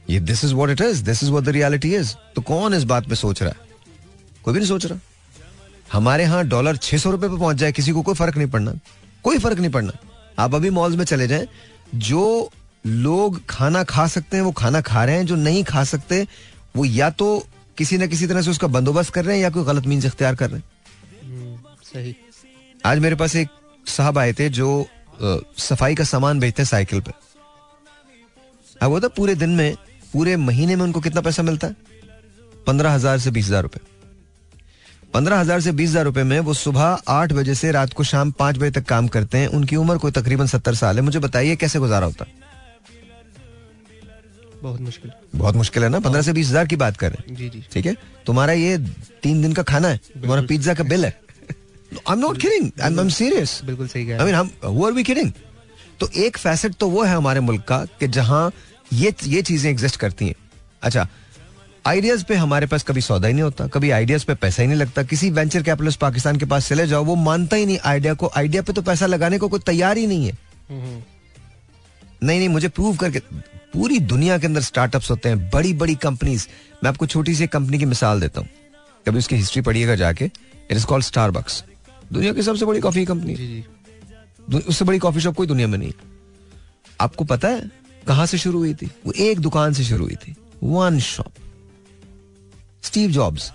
ये 0.10 0.20
this 0.20 0.44
is 0.46 0.54
what 0.56 0.70
it 0.70 0.82
is 0.82 1.04
this 1.04 1.24
is 1.24 1.30
what 1.32 1.44
the 1.44 1.50
reality 1.50 1.94
is 1.96 2.14
तो 2.36 2.42
कौन 2.44 2.74
इस 2.74 2.84
बात 2.84 3.10
पे 3.10 3.16
सोच 3.16 3.42
रहा 3.44 3.52
है? 3.52 3.70
कोई 4.44 4.54
भी 4.54 4.60
नहीं 4.60 4.70
सोच 4.70 4.86
रहा। 4.86 5.00
हमारे 5.92 6.24
यहाँ 6.24 6.44
डॉलर 6.48 6.78
छह 6.78 6.98
सौ 6.98 7.12
रुपए 7.12 7.28
पे 7.28 7.38
पहुँच 7.38 7.58
जाए 7.58 7.72
किसी 7.72 7.92
को 7.92 8.02
कोई 8.02 8.16
फ़र्क 8.16 8.38
नहीं 8.38 8.48
पड़ना। 8.48 8.74
कोई 9.24 9.38
फ़र्क 9.38 9.60
नहीं 9.60 9.72
पड़ना। 9.72 9.94
आप 10.40 10.56
अभी 10.56 10.70
मॉल्स 10.70 10.96
में 10.96 11.06
चले 11.06 11.28
जाएँ 11.28 11.48
जो 11.96 12.52
लोग 12.86 13.40
खाना 13.50 13.84
खा 13.84 14.08
सकते 14.08 14.38
हैं 14.38 14.44
वो 14.44 14.52
खाना 14.52 14.82
खा 14.82 15.04
रहे 15.06 15.16
हैं 15.16 15.26
जो 15.26 15.36
नहीं 15.38 15.64
खा 15.64 15.84
सकते 15.84 16.26
वो 16.76 16.86
या 16.86 17.10
तो 17.12 17.28
किसी 17.78 17.98
ना 17.98 18.06
किसी 18.06 18.28
तरह 18.28 18.42
से 18.42 18.52
उसका 18.52 18.68
बंदोबस्त 18.68 19.14
कर 19.14 19.26
रहे 19.26 19.36
हैं 19.36 19.44
या 19.44 19.50
कोई 19.50 19.64
गलत 19.64 19.86
मीन्स 19.88 20.06
इख्तियार 20.06 20.36
कर 20.36 20.50
रहे 20.50 20.60
हैं। 20.60 20.66
हम्म, 21.24 21.58
सही। 21.84 22.16
आज 22.86 23.00
मेरे 23.00 23.16
पास 23.16 23.36
एक 23.36 23.50
साहब 23.86 24.18
आए 24.18 24.34
थे 24.34 24.50
जो 24.52 24.82
अ, 24.82 25.38
सफ़ाई 25.60 25.96
का 25.96 26.04
सामान 26.04 26.40
बेचते 26.40 26.66
साइकिल 26.66 27.02
पे। 27.02 27.12
अब 28.82 28.92
वो 28.92 29.00
तो 29.00 29.10
पूरे 29.10 29.36
दिन 29.36 29.50
में 29.50 29.76
पूरे 30.14 30.36
महीने 30.38 30.76
में 30.76 30.84
उनको 30.84 31.02
कितना 31.02 31.22
पैसा 31.22 31.44
मिलता 31.44 31.68
है? 31.68 31.76
पंद्रह 32.68 32.92
हज़ार 32.92 33.20
से 33.20 33.32
बीस 33.32 33.46
हज़ार 33.46 33.62
रुपए। 33.64 33.80
पंद्रह 35.14 35.40
हज़ार 35.40 35.62
से 35.62 35.72
बीस 35.72 35.90
हज़ार 35.90 36.06
रुपए 36.06 36.24
में 36.24 36.40
वो 36.40 36.54
सुबह 36.54 36.98
आठ 37.10 37.34
बजे 37.34 37.56
से 37.56 37.72
रात 37.72 37.94
को 37.94 38.04
शाम 38.04 38.32
पाँच 38.32 38.58
बजे 38.58 38.72
तक 38.72 38.86
काम 38.86 39.08
करते 39.08 39.38
हैं। 39.38 39.48
उनकी 39.50 39.76
उम्र 39.76 39.98
कोई 39.98 40.12
तकरीबन 40.12 40.48
सत्तर 40.48 40.76
साल 40.76 40.96
है। 40.96 41.02
मुझे 41.02 41.20
बताइए 41.20 41.56
कैसे 41.56 41.80
गुजारा 41.80 42.06
होता 42.06 42.26
है? 42.26 42.51
बहुत 44.62 44.82
मुश्किल। 44.82 45.12
बहुत 45.36 45.56
मुश्किल 45.56 45.84
है 45.84 45.90
ना? 45.90 46.00
पंद्रह 46.00 46.22
से 46.22 46.34
बीस 46.34 46.48
हज़ार 46.50 46.68
की 46.68 46.76
बात 46.78 46.98
कर 46.98 47.12
रहे 47.12 47.28
हैं। 47.28 47.36
जी 47.36 47.50
जी। 47.50 47.64
ठीक 47.74 47.86
है? 47.86 47.96
तुम्हारा 48.26 48.54
ये 48.54 48.78
तीन 49.24 49.42
दिन 49.42 49.54
का 49.54 49.64
खाना 49.66 49.88
है 49.88 50.00
तुम्हारा 50.14 50.42
पिज्जा 50.48 50.74
का 50.74 50.84
बिल 50.86 51.06
है। 51.06 51.20
I 51.92 52.14
am 52.14 52.20
not 52.20 52.38
kidding 52.42 52.70
I 52.82 52.92
am 52.94 53.10
serious 53.12 53.60
बिल्कुल 53.66 53.88
सही 53.88 54.12
आई 54.12 54.26
मीन 54.26 54.36
हम 54.36 54.52
हु 54.66 54.86
आर 54.86 54.92
वी 54.92 55.04
किडिंग 55.04 55.32
तो 56.00 56.10
एक 56.18 56.38
फैसेट 56.38 56.76
तो 56.76 56.90
वो 56.90 57.04
है 57.04 57.16
हमारे 57.16 57.40
मुल्क 57.40 57.64
का 57.68 57.84
कि 58.00 58.08
जहाँ 58.10 58.52
ये 58.94 59.14
ये 59.26 59.42
चीज़ें 59.42 59.70
एग्जिस्ट 59.72 59.96
करती 60.00 60.28
हैं। 60.28 60.36
अच्छा 60.84 61.08
आइडियाज़ 61.88 62.24
पे 62.26 62.36
हमारे 62.36 62.68
पास 62.68 62.84
कभी 62.84 63.02
सौदा 63.02 63.28
ही 63.28 63.34
नहीं 63.34 63.44
होता 63.44 63.68
कभी 63.68 63.90
आइडियाज़ 63.92 64.26
पे 64.26 64.34
पैसा 64.36 64.62
ही 64.62 64.68
नहीं 64.68 64.78
लगता। 64.78 65.04
किसी 65.04 65.30
वेंचर 65.32 65.64
कैपिटलिस्ट 65.64 66.00
पाकिस्तान 66.00 66.38
के 66.38 66.46
पास 66.46 66.68
चले 66.70 66.88
जाओ 66.88 67.04
वो 67.06 67.16
मानता 67.18 67.56
ही 67.56 67.66
नहीं 67.66 67.78
आइडिया 67.86 68.14
को। 68.14 68.32
आइडिया 68.38 68.62
पे 68.62 68.74
तो 68.74 68.82
पैसा 68.82 69.06
लगाने 69.06 69.38
को 69.38 69.48
कोई 69.50 69.60
तैयार 69.66 69.98
ही 69.98 70.06
नहीं 70.08 70.26
है। 70.26 70.38
हम्म, 70.70 71.02
नहीं 72.24 72.38
नहीं 72.38 72.50
मुझे 72.50 72.68
प्रूव 72.70 72.96
करके 72.96 73.20
पूरी 73.74 74.00
दुनिया 74.00 74.38
के 74.38 74.48
अंदर 74.48 74.62
स्टार्टअप्स 74.62 75.10
होते 75.12 75.30
हैं 75.30 75.50
बड़ी 75.50 75.74
बड़ी 75.74 75.96
कंपनीज़ 75.98 76.48
मैं 76.84 76.90
आपको 76.90 77.06
छोटी 77.08 77.36
सी 77.36 77.48
कंपनी 77.48 77.78
की 77.80 77.86
मिसाल 77.86 78.22
देता 78.22 78.42
हूँ। 78.42 78.50
कभी 79.06 79.18
उसकी 79.18 79.36
हिस्ट्री 79.36 79.62
पढ़िएगा 79.62 79.96
जाके। 79.96 80.26
इट 80.26 80.72
इज़ 80.72 80.86
कॉल्ड 80.86 81.06
स्टारबक्स 81.06 81.64
दुनिया 82.14 82.34
की 82.34 82.42
सबसे 82.42 82.66
बड़ी 82.66 82.80
कॉफ़ी 82.80 83.06
कंपनी 83.06 83.64
उससे 84.58 84.86
बड़ी 84.86 85.00
कॉफ़ी 85.00 85.22
शॉप 85.22 85.36
कोई 85.36 85.48
दुनिया 85.48 85.68
में 85.68 85.78
नहीं। 85.78 85.92
आपको 87.02 87.26
पता 87.26 87.48
है 87.48 87.70
कहाँ 88.08 88.26
से 88.26 88.38
शुरू 88.38 88.60
हुई 88.60 88.74
थी? 88.74 88.86
वो 89.06 89.14
एक 89.14 89.40
दुकान 89.40 89.74
से 89.74 89.84
शुरू 89.84 90.06
हुई 90.06 90.16
थी। 90.16 90.36
वन 90.64 91.00
शॉप 91.00 91.32
स्टीव 92.84 93.12
जॉब्स 93.12 93.52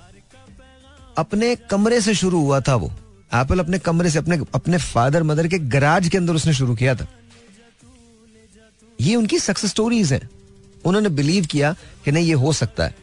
अपने 1.18 1.54
कमरे 1.70 2.00
से 2.00 2.14
शुरू 2.14 2.40
हुआ 2.40 2.60
था 2.60 2.74
वो। 2.74 2.92
एप्पल 3.34 3.60
अपने 3.60 3.78
कमरे 3.78 4.10
से 4.10 4.18
अपने 4.18 4.38
अपने 4.54 4.78
फादर 4.78 5.22
मदर 5.22 5.48
के 5.48 5.58
गराज 5.58 6.08
के 6.08 6.18
अंदर 6.18 6.34
उसने 6.34 6.52
शुरू 6.54 6.74
किया 6.74 6.94
था। 6.94 7.06
ये 9.00 9.14
उनकी 9.16 9.38
सक्सेस 9.38 9.70
स्टोरीज 9.70 10.12
हैं। 10.12 10.28
उन्होंने 10.84 11.08
बिलीव 11.10 11.46
किया 11.46 11.74
कि 12.04 12.12
नहीं 12.12 12.26
ये 12.26 12.34
हो 12.34 12.52
सकता 12.54 12.84
है। 12.84 12.94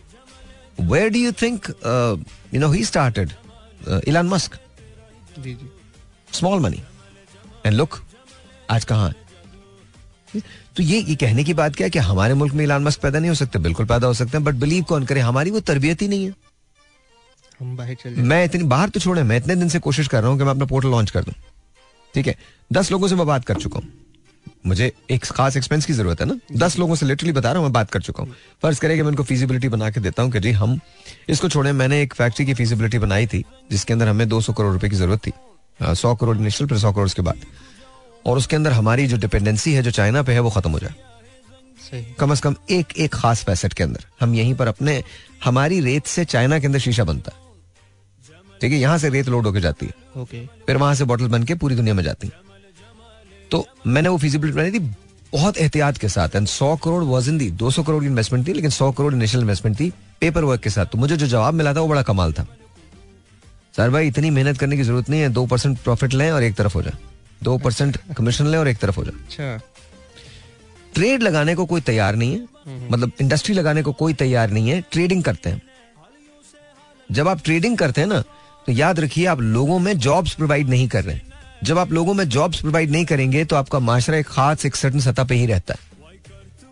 Where 0.81 1.09
do 1.09 1.19
you 1.19 1.31
think 1.41 1.67
you 2.53 2.59
know 2.59 2.69
he 2.71 2.83
started 2.85 3.31
Elon 4.07 4.27
Musk 4.27 4.57
small 6.33 6.59
money 6.59 6.81
and 7.65 7.75
look 7.75 7.99
आज 8.71 8.85
कहाँ 8.85 9.07
है? 9.07 10.41
तो 10.75 10.83
ये 10.83 10.99
ये 10.99 11.15
कहने 11.15 11.43
की 11.43 11.53
बात 11.53 11.75
क्या 11.75 11.85
है 11.85 11.91
कि 11.91 11.99
हमारे 12.01 12.33
मुल्क 12.33 12.53
में 12.53 12.63
इलान 12.63 12.83
मस्क 12.83 13.01
पैदा 13.01 13.19
नहीं 13.19 13.29
हो 13.29 13.35
सकते? 13.35 13.59
बिल्कुल 13.59 13.85
पैदा 13.85 14.07
हो 14.07 14.13
सकते 14.13 14.37
हैं 14.37 14.43
बट 14.43 14.55
बिलीव 14.55 14.83
कौन 14.83 15.05
करे? 15.05 15.19
हमारी 15.21 15.51
वो 15.51 15.59
तरबियत 15.61 16.01
ही 16.01 16.07
नहीं 16.07 16.25
है। 16.25 16.33
हम 17.59 17.75
बाहर 17.77 17.95
चल 17.95 18.15
मैं 18.21 18.43
इतनी 18.45 18.63
बाहर 18.65 18.89
तो 18.89 18.99
छोड़े 18.99 19.23
मैं 19.23 19.37
इतने 19.37 19.55
दिन 19.55 19.69
से 19.69 19.79
कोशिश 19.79 20.07
कर 20.07 20.21
रहा 20.21 20.29
हूँ 20.29 20.37
कि 20.37 20.43
मैं 20.43 20.51
अपना 20.51 20.65
पोर्टल 20.65 20.89
लॉन्च 20.89 21.11
कर 21.11 21.23
दूँ। 21.23 21.33
ठीक 22.13 22.27
है 22.27 22.35
दस 22.71 22.91
लोगों 22.91 23.07
से 23.07 23.15
मैं 23.15 23.25
बात 23.27 23.45
कर 23.45 23.57
चुका 23.57 23.79
हूँ। 23.79 23.87
मुझे 24.65 24.91
एक 25.11 25.25
खास 25.25 25.57
एक्सपेंस 25.57 25.85
की 25.85 25.93
ज़रूरत 25.93 26.21
है 26.21 26.25
ना? 26.25 26.37
दस 26.55 26.77
लोगों 26.79 26.95
से 26.95 27.05
लिटरली 27.05 27.31
बता 27.31 27.49
रहा 27.49 27.57
हूँ 27.57 27.65
मैं 27.65 27.73
बात 27.73 27.89
कर 27.91 28.01
चुका 28.01 28.23
हूँ। 28.23 28.35
फ़र्ज़ 28.61 28.79
करें 28.81 28.95
कि 28.97 29.01
मैं 29.01 29.09
उनको 29.09 29.23
फीजिबिलिटी 29.23 29.69
बना 29.69 29.89
के 29.89 29.99
देता 29.99 30.23
हूँ 30.23 30.31
कि 30.31 30.39
जी 30.39 30.51
हम 30.51 30.79
इसको 31.29 31.49
छोड़े। 31.49 31.71
मैंने 31.71 32.01
एक 32.01 32.13
फैक्ट्री 32.13 32.45
की 32.45 32.53
फीजिबिलिटी 32.53 32.99
बनाई 32.99 33.27
थी 33.27 33.43
जिसके 33.71 33.93
अंदर 33.93 34.07
हमें 34.07 34.27
200 34.29 34.53
करोड़ 34.53 34.73
रुपए 34.73 34.89
की 34.89 34.95
ज़रूरत 34.95 35.27
थी। 35.27 35.31
सौ 35.79 36.13
करोड़ 36.15 36.37
इनिशियल 36.37 36.69
फिर 36.69 36.77
सौ 36.77 36.91
करोड़ 36.91 37.09
के 37.09 37.21
बाद। 37.21 37.45
और 38.25 38.37
उसके 38.37 38.55
अंदर 38.55 38.71
हमारी 38.71 39.07
जो 39.07 39.17
डिपेंडेंसी 39.17 39.73
है 39.73 39.83
जो 39.83 39.91
चाइना 39.91 40.21
पे 40.23 40.33
है 40.33 40.39
वो 40.39 40.49
खत्म 40.49 40.71
हो 40.71 40.79
जाए। 40.79 40.93
कम 42.19 42.33
से 42.33 42.41
कम 42.41 42.55
एक 42.71 42.93
एक 42.97 43.15
खास 43.15 43.43
पैसेट 43.43 43.73
के 43.73 43.83
अंदर। 43.83 44.05
हम 44.19 44.35
यहीं 44.35 44.53
पर 44.55 44.67
अपने 44.67 45.01
हमारी 45.43 45.79
रेत 45.79 46.05
से 46.05 46.25
चाइना 46.25 46.59
के 46.59 46.67
अंदर 46.67 46.79
शीशा 46.79 47.03
बनता 47.03 47.31
है। 47.31 47.41
ठीक 48.61 48.71
है 48.71 48.77
यहाँ 48.79 48.97
से 48.97 49.09
रेत 49.09 49.29
लोड 49.29 49.45
होकर 49.45 49.59
जाती 49.59 49.85
है। 49.85 49.93
फिर 50.67 50.77
वहाँ 50.77 50.95
से 50.95 51.03
बॉटल 51.03 51.27
बन 51.27 51.43
के 51.43 51.55
पूरी 51.55 51.75
दुनिया 51.75 51.93
में 51.93 52.03
जाती 52.03 52.27
है। 52.27 52.41
तो 53.53 53.65
मैंने 53.87 54.09
वो 54.09 54.17
फिजिबिलिटी 54.17 54.55
बनाई 54.57 54.71
थी 54.71 54.79
बहुत 55.33 55.57
एहतियात 55.57 55.97
के 55.97 56.09
साथ। 56.09 56.35
एंड 56.35 56.47
सौ 56.47 56.75
करोड़ 56.75 57.03
वॉज़ 57.03 57.29
इन 57.29 57.37
दी 57.37 57.49
दो 57.53 57.69
सौ 57.71 57.83
करोड़ 57.83 58.01
की 58.03 58.07
इन्वेस्टमेंट 58.07 58.47
थी 58.47 58.53
लेकिन 58.53 58.69
सौ 58.71 58.91
करोड़ 58.91 59.13
इनिशियल 59.13 59.41
इन्वेस्टमेंट 59.41 59.79
थी 59.79 59.89
पेपर 60.21 60.43
वर्क 60.43 60.61
के 60.61 60.69
साथ। 60.69 60.85
तो 60.85 60.97
मुझे 60.97 61.17
जो 61.17 61.27
जवाब 61.27 61.53
मिला 61.53 61.73
था 61.73 61.79
वो 61.79 61.87
बड़ा 61.87 62.01
कमाल 62.01 62.33
था। 62.33 62.45
सर 63.77 63.89
भाई 63.89 64.07
इतनी 64.07 64.29
मेहनत 64.29 64.57
करने 64.57 64.77
की 64.77 64.83
ज़रूरत 64.83 65.09
नहीं 65.09 65.21
है 65.21 65.29
दो 65.29 65.45
परसेंट 65.45 65.77
प्रॉफिट 65.79 66.13
लें 66.13 66.31
और 66.31 66.43
एक 66.43 66.55
तरफ़ 66.55 66.73
हो 66.73 66.81
जाए। 66.81 66.97
दो 67.43 67.57
परसेंट 67.57 67.97
कमीशन 68.17 68.47
लें 68.47 68.57
और 68.59 68.67
एक 68.67 68.77
तरफ़ 68.77 68.95
हो 68.95 69.03
जाए। 69.03 69.23
अच्छा। 69.23 69.57
ट्रेड 70.95 71.23
लगाने 71.23 71.55
को 71.55 71.65
कोई 71.65 71.81
तैयार 71.81 72.15
नहीं 72.15 72.31
है। 72.31 72.89
मतलब 72.91 73.11
इंडस्ट्री 73.21 73.55
लगाने 73.55 73.83
को 73.83 73.91
कोई 73.93 74.13
तैयार 74.13 74.51
नहीं 74.51 74.69
है 74.69 74.81
ट्रेडिंग 74.91 75.23
करते 75.23 75.49
हैं। 75.49 75.61
जब 77.11 77.27
आप 77.27 77.41
ट्रेडिंग 77.43 77.77
करते 77.77 78.01
हैं 78.01 78.07
ना 78.07 78.21
तो 78.67 78.71
याद 78.71 78.99
रखिए 78.99 79.25
आप 79.25 79.41
लोगों 79.41 79.79
में 79.79 79.97
जॉब्स 79.99 80.33
प्रोवाइड 80.33 80.69
नहीं 80.69 80.87
कर 80.87 81.03
रहे 81.03 81.15
हैं। 81.15 81.32
जब 81.63 81.77
आप 81.77 81.91
लोगों 81.91 82.13
में 82.13 82.29
जॉब्स 82.29 82.61
प्रोवाइड 82.61 82.91
नहीं 82.91 83.05
करेंगे 83.05 83.45
तो 83.45 83.55
आपका 83.55 83.79
माशरा 83.79 84.17
एक 84.17 84.27
खास, 84.27 84.65
एक 84.65 84.75
सर्टन 84.75 84.99
सतह 84.99 85.23
पे 85.23 85.35
ही 85.35 85.45
रहता 85.45 85.73
है। 85.73 85.79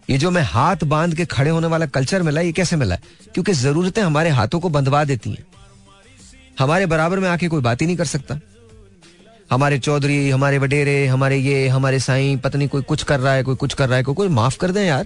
ये 0.10 0.18
जो 0.18 0.32
मैं 0.32 0.42
हाथ 0.42 0.76
बाँध 0.84 1.16
के 1.16 1.26
खड़े 1.26 1.50
होने 1.50 1.68
वाला 1.68 1.86
कल्चर 1.86 2.24
मिला, 2.24 2.42
ये 2.42 2.52
कैसे 2.52 2.76
मिला? 2.76 2.96
क्योंकि 3.34 3.54
जरूरतें 3.54 4.02
हमारे 4.02 4.30
हाथों 4.30 4.60
को 4.60 4.70
बंधवा 4.70 5.04
देती 5.04 5.30
हैं। 5.30 5.46
हमारे 6.60 6.86
बराबर 6.86 7.20
में 7.20 7.30
आके 7.30 7.48
कोई 7.48 7.62
बात 7.62 7.82
ही 7.82 7.88
नहीं 7.88 7.98
कर 7.98 8.06
सकता। 8.06 8.40
हमारे 9.52 9.80
चौधरी, 9.80 10.30
हमारे 10.30 10.58
वडेरे, 10.58 11.08
हमारे 11.08 11.38
ये, 11.38 11.68
हमारे 11.68 12.00
साईं 12.00 12.38
पत्नी 12.38 12.68
कोई 12.68 12.82
कुछ 12.82 13.04
कर 13.04 13.20
रहा 13.20 13.34
है, 13.34 13.44
कोई 13.44 13.56
कुछ 13.56 13.74
कर 13.74 13.88
रहा 13.88 13.98
है, 13.98 14.04
कोई 14.04 14.16
कोई 14.16 14.28
माफ़ 14.28 14.58
कर 14.58 14.72
दें 14.72 14.86
यार। 14.86 15.06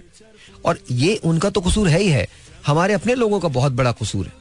और 0.66 0.80
ये 0.92 1.16
उनका 1.16 1.50
तो 1.50 1.62
कसूर 1.62 1.88
है 1.88 2.00
ही 2.00 2.08
है। 2.08 2.28
हमारे 2.68 2.94
अपने 2.94 3.16
लोगों 3.16 3.40
का 3.40 3.48
बहुत 3.48 3.72
बड़ा 3.72 3.92
कसूर 3.92 4.26
है। 4.26 4.34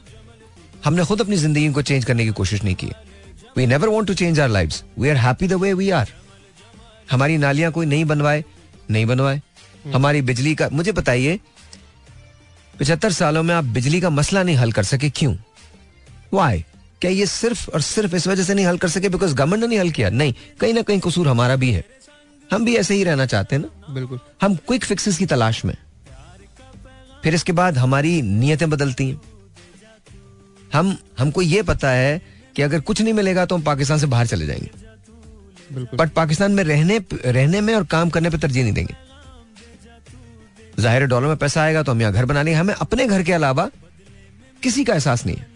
हमने 0.85 1.05
खुद 1.05 1.21
अपनी 1.21 1.35
ज़िंदगी 1.35 1.71
को 1.71 1.81
चेंज 1.81 2.05
करने 2.05 2.25
की 2.25 2.31
कोशिश 2.31 2.63
नहीं 2.63 2.75
की 2.75 2.87
we 3.57 3.65
never 3.65 3.89
want 3.89 4.07
to 4.07 4.13
change 4.13 4.39
our 4.39 4.49
life 4.49 4.81
we 4.99 5.09
are 5.09 5.17
happy 5.17 5.47
the 5.47 5.53
way 5.53 5.73
we 5.73 5.89
are 5.89 6.09
हमारी 7.11 7.37
नालियाँ 7.37 7.71
कोई 7.71 7.85
नहीं 7.85 8.05
बनवाए 8.05 8.43
नहीं 8.91 9.05
बनवाए। 9.05 9.41
हमारी 9.93 10.21
बिजली 10.21 10.55
का 10.55 10.69
मुझे 10.69 10.91
बताइए 10.91 11.39
पिछहत्तर 12.79 13.11
सालों 13.11 13.43
में 13.43 13.53
आप 13.55 13.63
बिजली 13.63 14.01
का 14.01 14.09
मसला 14.09 14.43
नहीं 14.43 14.55
हल 14.55 14.71
कर 14.71 14.83
सके 14.83 15.09
क्यों? 15.09 15.35
वाई 16.33 16.65
क्या 17.01 17.11
ये 17.11 17.25
सिर्फ़ 17.25 17.69
और 17.71 17.81
सिर्फ़ 17.81 18.15
इस 18.15 18.27
वजह 18.27 18.43
से 18.43 18.53
नहीं 18.53 18.65
हल 18.65 18.77
कर 18.77 18.87
सके? 18.87 19.09
बिकॉज़ 19.09 19.35
गवर्नमेंट 19.35 19.61
ने 19.61 19.67
नहीं 19.67 19.79
हल 19.79 19.91
किया? 19.91 20.09
नहीं 20.09 20.33
कहीं 20.59 20.73
ना 20.73 20.81
कहीं 20.81 20.99
कसूर 20.99 21.27
हमारा 21.27 21.55
भी 21.55 21.71
है। 21.71 21.83
हम 22.51 22.65
भी 22.65 22.75
ऐसे 22.75 22.93
ही 22.93 23.03
रहना 23.03 23.25
चाहते 23.25 23.55
हैं 23.55 23.63
ना। 23.63 23.93
बिल्कुल। 23.93 24.19
हम 24.41 24.55
क्विक 24.55 24.85
फिक्सेस 24.85 25.17
की 25.17 25.25
तलाश 25.25 25.65
में। 25.65 25.75
फिर 27.23 27.35
इसके 27.35 27.51
बाद 27.51 27.77
हमारी 27.77 28.21
नीयतें 28.21 28.69
बदलती 28.69 29.09
हैं। 29.09 29.21
हम 30.73 30.97
हमको 31.19 31.41
ये 31.41 31.61
पता 31.63 31.89
है 31.89 32.21
कि 32.55 32.61
अगर 32.61 32.79
कुछ 32.81 33.01
नहीं 33.01 33.13
मिलेगा 33.13 33.45
तो 33.45 33.55
हम 33.55 33.61
पाकिस्तान 33.63 33.97
से 33.99 34.07
बाहर 34.07 34.27
चले 34.27 34.45
जाएँगे। 34.45 35.95
बट 35.95 36.11
पाकिस्तान 36.13 36.51
में 36.51 36.63
रहने 36.63 36.99
रहने 37.15 37.61
में 37.61 37.73
और 37.75 37.83
काम 37.85 38.09
करने 38.09 38.29
पर 38.29 38.37
तरजीह 38.37 38.63
नहीं 38.63 38.73
देंगे। 38.73 38.95
ज़ाहिर 40.79 41.05
डॉलर 41.05 41.27
में 41.27 41.37
पैसा 41.37 41.61
आएगा 41.63 41.83
तो 41.83 41.91
हम 41.91 42.01
यहाँ 42.01 42.13
घर 42.13 42.25
बना 42.25 42.41
लेंगे। 42.41 42.59
हमें 42.59 42.73
अपने 42.73 43.07
घर 43.07 43.23
के 43.23 43.33
अलावा 43.33 43.69
किसी 44.63 44.83
का 44.83 44.93
एहसास 44.93 45.25
नहीं 45.25 45.35
है। 45.37 45.47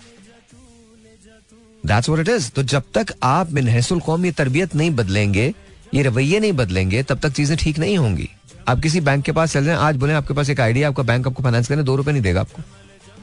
दैट्स 1.84 2.10
व्हाट 2.10 2.22
इट 2.22 2.36
इज़ 2.36 2.50
तो 2.52 2.64
जब 2.66 2.84
तक 2.94 3.14
आप 3.24 3.52
मिनहसुल 3.52 4.00
कौम 4.00 4.26
ये 4.26 4.32
तरबियत 4.32 4.76
नहीं 4.76 4.92
बदलेंगे 4.96 5.54
ये 5.94 6.02
रवैये 6.04 6.40
नहीं 6.40 6.54
बदलेंगे 6.54 7.04
तब 7.04 7.20
तक 7.20 7.32
चीज़ें 7.34 7.58
ठीक 7.58 7.80
नहीं 7.80 7.98
होंगी। 7.98 8.30
आप 8.68 8.80
किसी 8.80 9.00
बैंक 9.02 9.24
के 9.26 9.32
पास 9.32 9.54
चल 9.54 9.66
जाएँ 9.66 9.78
आज 9.78 9.96
बोले 9.96 10.14
आपके 10.14 10.34
पास 10.34 10.50
एक 10.50 10.60
आइडिया 10.60 10.88
आपका 10.88 11.04
बैंक 11.04 11.28
आपको 11.28 11.44
फाइनेंस 11.44 11.68
करने 11.68 11.84
दो 11.84 11.96
रुपए 11.96 12.12
नहीं 12.12 12.22
देगा 12.22 12.42
आपको। 12.42 12.62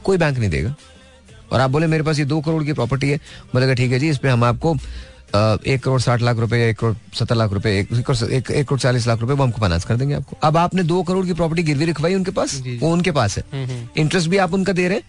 कोई 0.03 0.17
बैंक 0.17 0.37
नहीं 0.37 0.49
देगा। 0.49 0.75
और 1.51 1.59
आप 1.61 1.69
बोले 1.69 1.87
मेरे 1.87 2.03
पास 2.03 2.19
ये 2.19 2.25
दो 2.25 2.41
करोड़ 2.41 2.63
की 2.63 2.73
प्रॉपर्टी 2.73 3.09
है। 3.09 3.17
बोलेगा 3.53 3.73
ठीक 3.73 3.91
है 3.91 3.99
जी 3.99 4.09
इस 4.09 4.17
पे 4.17 4.29
हम 4.29 4.43
आपको 4.43 4.75
एक 5.67 5.79
करोड़ 5.83 5.99
साठ 6.01 6.21
लाख 6.21 6.37
रुपए 6.37 6.69
एक 6.69 6.79
करोड़ 6.79 6.95
सत्तर 7.19 7.35
लाख 7.35 7.51
रुपए 7.51 7.79
एक 7.79 7.87
करोड़- 7.89 8.81
चालीस 8.81 9.07
लाख 9.07 9.19
रुपए 9.19 9.33
वो 9.33 9.43
हमको 9.43 9.61
फाइनेंस 9.61 9.85
कर 9.85 9.95
देंगे 9.95 10.15
आपको। 10.15 10.37
अब 10.43 10.57
आपने 10.57 10.83
दो 10.83 11.03
करोड़ 11.03 11.25
की 11.25 11.33
प्रॉपर्टी 11.33 11.63
गिरवी 11.63 11.85
रखवाई 11.85 12.15
उनके 12.15 12.31
पास। 12.31 12.55
वो 12.81 12.91
उनके 12.93 13.11
पास 13.11 13.37
है। 13.37 13.43
इंटरेस्ट 13.97 14.29
भी 14.29 14.37
आप 14.37 14.53
उनका 14.53 14.73
दे 14.73 14.87
रहे 14.87 14.97
हैं 14.97 15.03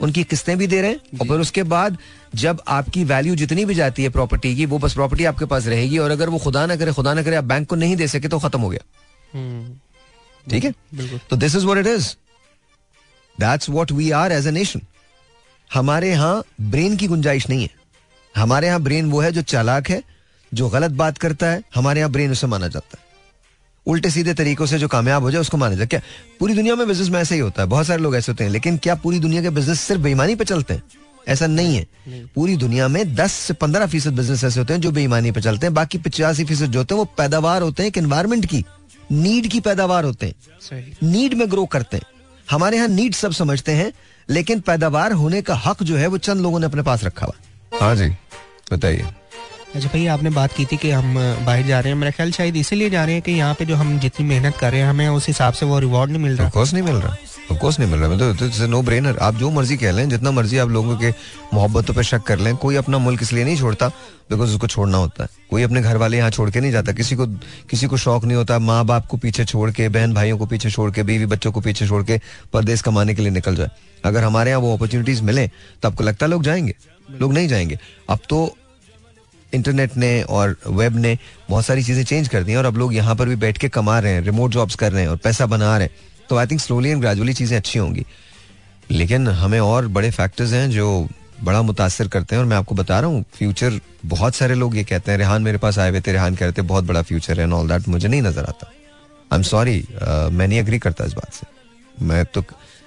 उनकी 0.00 0.24
किस्तें 0.24 0.56
भी 0.58 0.66
दे 0.66 0.80
रहे 0.80 0.90
हैं 0.90 1.18
और 1.20 1.26
फिर 1.26 1.40
उसके 1.40 1.62
बाद 1.62 1.96
जब 2.34 2.60
आपकी 2.68 3.04
वैल्यू 3.04 3.34
जितनी 3.36 3.64
भी 3.64 3.74
जाती 3.74 4.02
है 4.02 4.08
प्रॉपर्टी 4.08 4.56
की 4.56 4.66
वो 4.66 4.78
बस 4.78 4.94
प्रॉपर्टी 4.94 5.24
आपके 5.24 5.44
पास 5.44 5.66
रहेगी 5.66 5.98
और 5.98 6.10
अगर 6.10 6.28
वो 6.28 6.38
खुदा 6.38 6.66
ना 6.66 6.76
करे 6.76 6.92
खुदा 6.92 7.14
ना 7.14 7.22
करे 7.22 7.36
आप 7.36 7.44
बैंक 7.44 7.68
को 7.68 7.76
नहीं 7.76 7.96
दे 7.96 8.08
सके 8.08 8.28
तो 8.28 8.38
खत्म 8.38 8.60
हो 8.60 8.68
गया। 8.68 8.80
हम्म, 9.34 10.50
ठीक 10.50 10.64
है? 10.64 10.72
तो 11.30 11.36
this 11.36 11.56
is 11.56 11.66
what 11.66 11.78
it 11.78 11.86
is 11.86 12.08
that's 13.40 13.70
what 13.70 13.92
we 13.92 14.10
are 14.10 14.32
as 14.32 14.46
a 14.46 14.50
nation 14.50 14.80
हमारे 15.74 16.10
यहाँ 16.10 16.42
ब्रेन 16.60 16.96
की 16.96 17.06
गुंजाइश 17.06 17.48
नहीं 17.48 17.62
है। 17.62 17.70
हमारे 18.34 18.66
यहाँ 18.66 18.80
ब्रेन 18.80 19.10
वो 19.10 19.20
है 19.20 19.30
जो 19.32 19.42
चालाक 19.42 19.88
है 19.90 20.02
जो 20.52 20.68
गलत 20.68 20.90
बात 20.90 21.18
करता 21.18 21.46
है 21.46 21.62
हमारे 21.74 22.00
यहाँ 22.00 22.10
ब्रेन 22.12 22.30
उसे 22.30 22.46
माना 22.46 22.68
जाता 22.68 22.98
है। 22.98 23.02
उल्टे 23.86 24.10
सीधे 24.10 24.34
तरीकों 24.34 24.66
से 24.66 24.78
जो 24.78 24.88
कामयाब 24.88 25.22
हो 25.22 25.30
जाए 25.30 25.40
उसको 25.40 25.56
माना 25.56 25.74
जाए। 25.74 25.86
क्या 25.86 26.00
पूरी 26.40 26.54
दुनिया 26.54 26.74
में 26.76 26.86
बिज़नेस 26.88 27.08
में 27.08 27.20
ऐसे 27.20 27.34
ही 27.34 27.40
होता 27.40 27.62
है? 27.62 27.68
बहुत 27.68 27.86
सारे 27.86 28.02
लोग 28.02 28.16
ऐसे 28.16 28.32
होते 28.32 28.44
हैं 28.44 28.50
लेकिन 28.50 28.76
क्या 28.76 28.94
पूरी 28.94 29.18
दुनिया 29.20 29.42
के 29.42 29.50
बिज़नेस 29.50 29.80
सिर्फ़ 29.80 30.02
बेईमानी 30.02 30.34
पे 30.34 30.44
चलते 30.44 30.74
हैं? 30.74 30.82
ऐसा 31.28 31.46
नहीं 31.46 31.76
है। 31.76 31.86
पूरी 32.34 32.56
दुनिया 32.56 32.88
में 32.88 33.14
10 33.14 33.32
से 33.32 33.54
15 33.54 33.86
फ़ीसद 33.86 34.12
बिज़नेस 34.12 34.44
ऐसे 34.44 34.60
होते 34.60 34.72
हैं 34.72 34.80
जो 34.80 34.90
बेईमानी 34.90 35.30
पे 35.32 35.40
चलते 35.40 35.66
हैं। 35.66 35.74
बाकी 35.74 35.98
पचासी 35.98 36.44
फ़ीसद 36.44 36.66
जो 36.66 36.78
होते 36.78 36.94
हैं 36.94 36.98
वो 36.98 37.04
पैदावार 37.18 37.62
होते 37.62 37.82
हैं 37.82 37.88
एक 37.88 37.98
एनवायरमेंट 37.98 38.46
की। 38.46 38.64
नीड 39.12 39.46
की 39.46 39.60
पैदावार 39.60 40.04
होते 40.04 40.26
हैं। 40.26 40.34
नीड 41.02 41.34
में 41.34 41.50
ग्रो 41.50 41.64
करते 41.66 41.96
हैं। 41.96 42.04
हमारे 42.50 42.76
यहाँ 42.76 42.88
नीड 42.88 43.14
सब 43.14 43.32
समझते 43.32 43.72
हैं 43.72 43.92
लेकिन 44.30 44.60
पैदावार 44.60 45.12
होने 45.12 45.42
का 45.42 45.54
हक 45.54 45.82
जो 45.82 45.96
है 45.96 46.06
वो 46.06 46.18
चंद 46.18 46.40
लोगों 46.40 46.60
ने 46.60 46.66
अपने 46.66 46.82
पास 46.82 47.04
रखा 47.04 47.26
हुआ 47.26 47.86
हाँ। 47.86 47.96
जी, 47.96 48.08
बताइए। 48.72 49.04
अच्छा 49.74 49.88
भैया 49.92 50.12
आपने 50.14 50.30
बात 50.30 50.52
की 50.52 50.64
थी 50.64 50.76
कि 50.76 50.90
हम 50.90 51.14
बाहर 51.46 51.62
जा 51.62 51.78
रहे 51.80 51.92
हैं। 51.92 51.98
मेरा 51.98 52.10
ख्याल 52.10 52.30
शायद 52.32 52.56
इसीलिए 52.56 52.90
जा 52.90 53.04
रहे 53.04 53.14
हैं 53.14 53.22
कि 53.22 53.32
यहाँ 53.32 53.54
पे 53.54 53.64
जो 53.64 53.76
हम 53.76 53.98
जितनी 53.98 54.26
मेहनत 54.26 54.56
कर 54.56 54.72
रहे 54.72 54.80
हैं, 54.80 54.88
हमें 54.88 55.08
उस 55.08 55.26
हिसाब 55.26 55.52
से 55.52 55.66
वो 55.66 55.78
रिवॉर्ड 55.78 56.10
नहीं 56.10 56.22
मिल 56.22 56.36
रहा। 56.36 56.46
ऑफकोर्स 56.46 56.72
नहीं 56.74 56.82
मिल 56.82 56.94
रहा। 56.94 57.16
ऑफकोर्स 57.52 57.78
नहीं 57.80 57.90
मिल 57.90 58.00
रहा। 58.00 58.08
मैं 58.08 58.36
तो 58.36 58.66
नो 58.66 58.82
ब्रेनर 58.82 59.18
आप 59.18 59.34
जो 59.34 59.50
मर्ज़ी 59.50 59.76
कह 59.76 59.92
लें, 59.92 60.08
जितना 60.08 60.30
मर्ज़ी 60.30 60.58
आप 60.58 60.68
लोगों 60.68 60.96
के 60.96 61.10
मोहब्बतों 61.54 61.94
पे 61.94 62.02
शक 62.02 62.22
कर 62.22 62.38
लें, 62.38 62.56
कोई 62.56 62.76
अपना 62.76 62.98
मुल्क 62.98 63.22
इसलिए 63.22 63.44
नहीं 63.44 63.56
छोड़ता 63.56 63.88
बिकॉज़ 64.30 64.50
उसको 64.50 64.66
छोड़ना 64.66 64.98
होता 64.98 65.22
है। 65.22 65.28
कोई 65.50 65.62
अपने 65.62 65.82
घर 65.82 65.96
वाले 65.96 66.16
यहाँ 66.16 66.30
छोड़ 66.30 66.50
के 66.50 66.60
नहीं 66.60 66.72
जाता। 66.72 66.92
किसी 66.92 67.16
को 67.16 67.26
किसी 67.70 67.86
को 67.86 67.96
शौक 67.96 68.24
नहीं 68.24 68.36
होता 68.36 68.58
माँ 68.60 68.84
बाप 68.84 69.06
को 69.06 69.16
पीछे 69.16 69.44
छोड़ 69.44 69.70
के 69.70 69.88
बहन 69.88 70.14
भाइयों 70.14 70.38
को 70.38 70.46
पीछे 70.46 70.70
छोड़ 70.70 70.90
के, 70.90 71.02
बीवी 71.02 71.26
बच्चों 71.26 71.52
को 71.52 71.60
पीछे 71.60 71.86
छोड़ 71.86 72.02
के 72.04 72.20
परदेश 72.52 72.82
कमाने 72.82 73.14
के 73.14 73.22
लिए 73.22 73.30
निकल 73.32 73.56
जाए। 73.56 73.70
अगर 74.04 74.24
हमारे 74.24 74.50
यहाँ 74.50 74.60
वो 74.60 74.74
अपॉर्चुनिटीज़ 74.76 75.22
मिले 75.22 75.48
तो 75.82 75.88
आपको 75.88 76.04
लगता 76.04 76.26
है 76.26 76.30
लोग 76.30 76.42
जाएँगे। 76.42 76.74
लोग 77.10 77.32
नहीं 77.32 77.48
जाएँगे। 77.48 77.78
अब 78.10 78.18
तो 78.28 78.56
इंटरनेट 79.54 79.96
ने 79.96 80.22
और 80.22 80.56
वेब 80.68 80.96
ने 80.96 81.16
बहुत 81.50 81.64
सारी 81.64 81.82
चीज़ें 81.82 82.04
चेंज 82.04 82.28
कर 82.28 82.42
दी 82.42 82.54
और 82.54 82.64
अब 82.64 82.76
लोग 82.78 82.94
यहाँ 82.94 83.14
पर 83.16 83.28
भी 83.28 83.36
बैठ 83.38 83.58
के 83.58 83.68
कमा 83.70 83.98
रहे 83.98 84.12
हैं 84.12 84.20
रिमोट 84.22 84.50
जॉब्स 84.50 84.74
कर 84.74 84.92
रहे 84.92 85.02
हैं 85.02 85.08
और 85.08 85.16
पैसा 85.24 85.46
बना 85.46 85.76
रहे 85.76 85.86
हैं। 85.86 86.26
तो 86.28 86.36
I 86.36 86.46
think 86.46 86.60
slowly 86.60 86.90
and 86.90 87.00
gradually 87.00 87.34
चीज़ें 87.34 87.56
अच्छी 87.56 87.78
होंगी। 87.78 88.04
लेकिन 88.90 89.28
हमें 89.30 89.58
और 89.60 89.88
बड़े 89.88 90.10
फैक्टर्स 90.12 90.52
हैं 90.52 90.70
जो 90.70 91.06
बड़ा 91.42 91.60
मुतासर 91.62 92.08
करते 92.08 92.34
हैं 92.34 92.42
और 92.42 92.48
मैं 92.48 92.56
आपको 92.56 92.74
बता 92.74 92.98
रहा 93.00 93.10
हूँ 93.10 93.24
फ्यूचर 93.34 93.80
बहुत 94.06 94.34
सारे 94.34 94.54
लोग 94.54 94.76
ये 94.76 94.84
कहते 94.84 95.10
हैं, 95.10 95.18
रेहान 95.18 95.42
मेरे 95.42 95.58
पास 95.58 95.78
आए 95.78 95.90
हुए 95.90 96.00
थे, 96.00 96.12
रेहान 96.12 96.34
कहते 96.34 96.60
हैं 96.60 96.68
बहुत 96.68 96.84
बड़ा 96.84 97.02
फ्यूचर 97.02 97.40
है 97.40 97.50
ऑल 97.52 97.68
दैट 97.68 97.88
मुझे 97.88 98.08
नहीं 98.08 98.22
नज़र 98.22 98.44
आता। 98.44 98.70
आई 99.32 99.36
एम 99.36 99.42
सॉरी 99.44 99.76
मैं 100.02 100.46
नहीं 100.48 100.60
अग्री 100.60 100.78
करता 100.78 101.04
इस 101.04 101.12
बात 101.12 101.32
से। 101.34 101.46
मैं 102.04 102.24
तो 102.24 102.44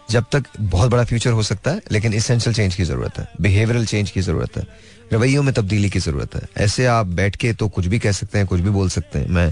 जब 0.10 0.26
तक 0.32 0.44
बहुत 0.60 0.92
बड़ा 0.92 1.04
फ्यूचर 1.04 1.32
हो 1.32 1.44
सकता 1.44 1.72
है, 1.72 1.82
लेकिन 1.92 2.14
इसेंशियल 2.14 2.56
चेंज 2.56 2.76
की 2.76 2.84
ज़रूरत 2.84 3.18
है 3.20 3.28
बिहेवियरल 3.42 3.86
चेंज 3.86 4.12
की 4.12 4.22
ज़रूरत 4.22 4.58
है। 4.58 4.64
रवैयों 5.14 5.44
में 5.44 5.54
तब्दीली 5.54 5.90
की 5.90 6.00
ज़रूरत 6.00 6.36
है। 6.36 6.42
ऐसे 6.58 6.86
आप 6.86 7.06
बैठ 7.16 7.36
के 7.36 7.54
तो 7.54 7.68
कुछ 7.70 7.86
भी 7.86 8.00
कह 8.00 8.12
सकते 8.12 8.38
हैं 8.38 8.48
कुछ 8.48 8.62
भी 8.62 8.70
बोल 8.70 8.90
सकते 8.90 9.20
हैं। 9.20 9.28
मैं 9.30 9.48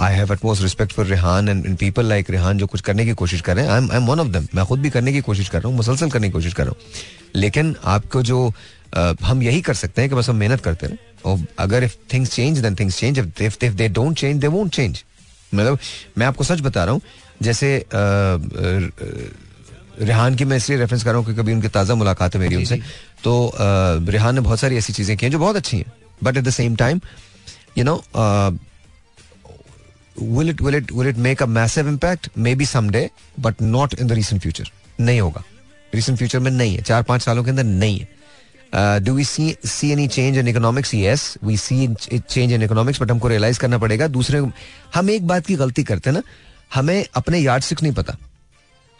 I 0.00 0.14
have 0.14 0.32
utmost 0.32 0.62
respect 0.62 0.92
for 0.92 1.06
Rehan 1.06 1.48
and 1.48 1.76
people 1.78 2.06
like 2.06 2.30
Rehan 2.30 2.58
जो 2.58 2.66
कुछ 2.66 2.80
करने 2.80 3.04
की 3.06 3.12
कोशिश 3.14 3.40
कर 3.40 3.56
रहे 3.56 3.64
हैं। 3.64 3.72
I 3.72 3.96
am 3.96 4.06
one 4.06 4.20
of 4.20 4.28
them 4.28 4.46
मैं 4.54 4.64
खुद 4.66 4.80
भी 4.80 4.90
करने 4.90 5.12
की 5.12 5.20
कोशिश 5.20 5.48
कर 5.48 5.58
रहा 5.58 5.68
हूँ 5.68 5.76
मुसलसल 5.76 6.10
करने 6.10 6.28
की 6.28 6.32
कोशिश 6.32 6.54
कर 6.54 6.64
रहा 6.64 6.72
हूँ। 6.72 6.92
लेकिन 7.34 7.74
आपको 7.84 8.22
जो 8.22 8.52
uh, 8.96 9.22
हम 9.22 9.42
यही 9.42 9.60
कर 9.60 9.74
सकते 9.74 10.02
हैं 10.02 10.08
कि 10.10 10.16
बस 10.16 10.28
हम 10.28 10.36
मेहनत 10.36 10.60
करते 10.60 10.86
रहे। 10.86 11.08
और 11.24 11.38
अगर 11.58 11.84
if 11.84 11.96
things 12.12 12.34
change 12.34 12.58
then 12.58 12.74
things 12.74 12.98
change 12.98 13.18
if 13.18 13.64
if 13.64 13.74
they 13.74 13.88
don't 13.88 14.16
change 14.18 14.40
they 14.40 14.46
won't 14.48 14.72
change 14.74 15.02
मतलब 15.54 15.78
मैं 16.18 16.26
आपको 16.26 16.44
सच 16.44 16.60
बता 16.60 16.84
रहा 16.84 16.92
हूँ 16.92 17.00
जैसे 17.42 17.76
रेहान 20.00 20.34
की 20.36 20.44
मैं 20.44 20.56
इसलिए 20.56 20.78
रेफरेंस 20.78 21.02
कर 21.04 21.10
रहा 21.10 21.18
हूँ 21.18 21.26
कि 21.26 21.34
कभी 21.34 21.52
उनकी 21.52 21.68
ताज़ा 21.68 21.94
मुलाकात 21.94 22.34
है 22.34 22.40
मेरी 22.40 22.56
उनसे। 22.56 22.80
तो 23.24 23.52
रेहान 23.56 24.34
ने 24.34 24.40
बहुत 24.40 24.60
सारी 24.60 24.76
ऐसी 24.76 24.92
चीज़ें 24.92 25.16
की 25.16 25.26
हैं 25.26 25.30
जो 25.32 25.38
बहुत 25.38 25.56
अच्छी 25.56 25.76
हैं। 25.76 25.92
But 26.24 26.36
at 26.36 26.44
the 26.44 26.50
same 26.50 26.76
time 26.76 27.00
you 27.78 27.84
know 27.84 28.02
will 30.18 30.50
it 30.50 30.58
will 30.60 30.76
it 30.76 30.90
will 30.92 31.08
it 31.08 31.18
make 31.24 31.42
a 31.42 31.46
massive 31.50 31.86
impact? 31.90 32.26
Maybe 32.46 32.66
someday 32.70 33.04
but 33.44 33.60
not 33.66 33.94
in 33.94 34.08
the 34.08 34.16
recent 34.16 34.42
future. 34.46 34.66
नहीं 35.00 35.20
होगा। 35.20 35.42
Recent 35.94 36.18
future 36.22 36.40
में 36.42 36.50
नहीं 36.50 36.74
है। 36.76 36.82
चार 36.82 37.02
पाँच 37.02 37.22
सालों 37.22 37.44
के 37.44 37.50
अंदर 37.50 37.64
नहीं 37.64 37.98
है। 37.98 38.08
Do 39.04 39.14
we 39.14 39.24
see 39.24 39.54
see 39.64 39.90
any 39.92 40.06
change 40.08 40.38
in 40.38 40.48
economics 40.48 40.94
yes 40.94 41.22
we 41.44 41.56
see 41.56 41.88
change 42.04 42.52
in 42.52 42.62
economics 42.62 43.02
but 43.02 43.10
हमको 43.10 43.28
रियलाइज़ 43.28 43.58
करना 43.60 43.78
पड़ेगा। 43.78 44.08
दूसरे 44.08 44.42
हम 44.94 45.10
एक 45.10 45.26
बात 45.26 45.46
की 45.46 45.54
गलती 45.56 45.82
करते 45.84 46.10
हैं 46.10 46.16
ना। 46.16 46.22
हमें 46.74 47.06
अपने 47.14 47.38
यार्ड 47.38 47.62
सिक्स 47.64 47.82
नहीं 47.82 47.92
पता। 47.92 48.16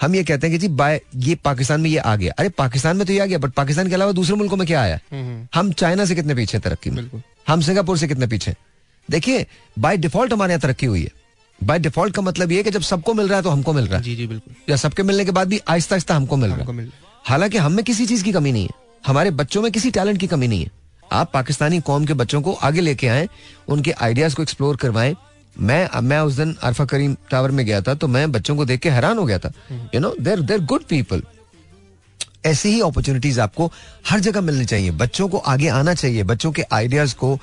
हम 0.01 0.15
ये 0.15 0.23
कहते 0.25 0.47
हैं 0.47 0.53
कि 0.53 0.59
जी 0.59 0.69
बाय 0.75 1.01
ये 1.17 1.35
पाकिस्तान 1.35 1.81
में 1.81 1.91
ये 1.91 1.99
आ 1.99 2.15
गया। 2.17 2.33
अरे 2.39 2.49
पाकिस्तान 2.49 2.97
में 2.97 3.07
तो 3.07 3.13
ये 3.13 3.21
आ 3.21 3.25
गया 3.27 3.39
बट 3.39 3.53
पाकिस्तान 3.53 3.89
के 3.89 3.95
अलावा 3.95 4.13
दूसरे 4.13 4.37
मुल्कों 4.37 4.57
में 4.57 4.67
क्या 4.67 4.83
आया? 4.83 4.99
हम 5.55 5.73
चाइना 5.73 6.05
से 6.05 6.15
कितने 6.15 6.35
पीछे 6.35 6.59
तरक्की 6.59 6.91
में? 6.91 7.23
हम 7.49 7.61
सिंगापुर 7.61 7.99
से 7.99 8.09
कितने 8.09 8.27
पीछे 8.27 8.55
देखिए 9.09 9.47
बाय 9.79 9.97
डिफ़ॉल्ट 9.97 10.33
हमारे 10.33 10.53
यहाँ 10.53 10.61
तरक्की 10.61 10.87
हुई 10.87 11.03
है। 11.03 11.11
बाय 11.61 11.79
डिफ़ॉल्ट 11.79 12.15
का 12.15 12.23
मतलब 12.23 12.53
ये 12.53 12.63
कि 12.63 12.71
जब 12.71 12.83
सबको 12.83 13.15
मिल 13.15 13.29
रहा 13.29 13.37
है 13.37 13.43
तो 13.43 13.51
हमको 13.51 13.73
मिल 13.73 13.87
रहा 13.87 13.97
है। 13.97 14.03
जी 14.03 14.15
जी 14.17 14.27
बिल्कुल। 14.27 14.55
या 14.71 14.77
सबके 14.77 15.03
मिलने 15.03 15.25
के 15.25 15.31
बाद 15.31 15.49
भी 15.49 15.61
आहिस्ता 15.69 15.95
आहिस्ता 15.95 16.15
हमको 16.15 16.37
मिल 16.37 16.51
रहा 16.51 16.73
है। 16.73 16.89
हालाँकि 17.25 17.59
हम 17.59 17.73
में 17.73 17.85
किसी 17.85 18.07
चीज़ 18.07 18.25
की 18.25 18.33
कमी 18.33 18.53
नहीं 18.53 18.65
है। 18.65 18.71
हमारे 19.07 19.31
बच्चों 19.31 19.63
में 19.63 19.71
किसी 19.73 19.91
टैलेंट 19.91 20.19
की 20.21 20.27
कमी 20.27 20.49
नहीं 20.49 20.63
है। 20.63 20.71
आप 21.13 21.31
पाकिस्तानी 21.35 21.81
कौम 21.81 22.05
के 22.07 22.15
बच्चों 22.15 22.41
को 22.43 22.53
आगे 22.53 22.81
लेके 22.81 23.09
आए 23.09 23.29
उनके 23.69 23.91
आइडियाज़ 23.93 24.35
को 24.35 24.43
एक्सप्लोर 24.43 24.77
करवाएँ 24.77 25.15
मैं 25.61 26.01
मैं 26.01 26.19
उस 26.21 26.35
दिन 26.35 26.55
अरफा 26.63 26.85
करीम 26.85 27.17
टावर 27.31 27.51
में 27.51 27.65
गया 27.67 27.81
था 27.81 27.95
तो 27.95 28.09
मैं 28.09 28.31
बच्चों 28.33 28.57
को 28.57 28.65
देख 28.65 28.81
के 28.81 28.91
हैरान 28.91 29.19
हो 29.19 29.25
गया 29.25 29.39
था। 29.39 29.53
You 29.95 30.01
know 30.01 30.15
there 30.21 30.41
there 30.43 30.61
good 30.63 30.85
people 30.85 31.23
ऐसी 32.47 32.69
ही 32.69 32.81
अपॉर्चुनिटीज़ 32.81 33.41
आपको 33.41 33.71
हर 34.09 34.21
जगह 34.21 34.41
मिलनी 34.41 34.65
चाहिए। 34.65 34.91
बच्चों 34.93 35.29
को 35.29 35.39
आगे 35.39 35.69
आना 35.71 35.95
चाहिए 35.95 36.23
बच्चों 36.25 36.53
के 36.53 36.63
आइडियाज़ 36.73 37.15
को। 37.15 37.39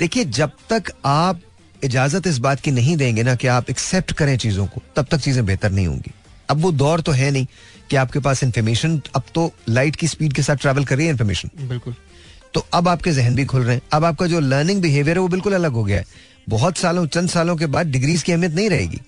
देखिए 0.00 0.24
जब 0.24 0.50
तक 0.70 0.92
आप 1.04 1.40
इजाज़त 1.84 2.26
इस 2.26 2.38
बात 2.38 2.60
की 2.60 2.70
नहीं 2.70 2.96
देंगे 2.96 3.22
ना 3.22 3.34
कि 3.34 3.46
आप 3.48 3.70
एक्सेप्ट 3.70 4.12
करें 4.12 4.36
चीज़ों 4.38 4.66
को 4.66 4.82
तब 4.96 5.06
तक 5.10 5.18
चीज़ें 5.18 5.44
बेहतर 5.46 5.70
नहीं 5.70 5.86
होंगी। 5.86 6.12
अब 6.50 6.60
वो 6.60 6.70
दौर 6.72 7.00
तो 7.00 7.12
है 7.12 7.30
नहीं 7.30 7.46
कि 7.90 7.96
आपके 7.96 8.18
पास 8.18 8.42
इंफॉर्मेशन 8.44 9.00
अब 9.14 9.22
तो 9.34 9.50
लाइट 9.68 9.96
की 9.96 10.08
स्पीड 10.08 10.32
के 10.32 10.42
साथ 10.42 10.56
ट्रेवल 10.56 10.84
कर 10.84 10.96
रही 10.96 11.06
है 11.06 11.12
इन्फॉर्मेशन 11.12 11.50
बिल्कुल। 11.60 11.94
तो 12.54 12.66
अब 12.74 12.88
आपके 12.88 13.12
जहन 13.12 13.34
भी 13.34 13.44
खुल 13.44 13.62
रहे 13.62 13.74
हैं। 13.74 13.82
अब 13.92 14.04
आपका 14.04 14.26
जो 14.26 14.40
लर्निंग 14.40 14.80
बिहेवियर 14.82 15.16
है 15.16 15.22
वो 15.22 15.28
बिल्कुल 15.28 15.54
अलग 15.54 15.72
हो 15.72 15.84
गया 15.84 15.98
है। 15.98 16.04
बहुत 16.48 16.78
सालों 16.78 17.06
चंद 17.06 17.28
सालों 17.28 17.56
के 17.56 17.66
बाद 17.66 17.86
डिग्रीज 17.86 18.22
की 18.22 18.32
अहमियत 18.32 18.52
नहीं 18.52 18.70
रहेगी। 18.70 19.00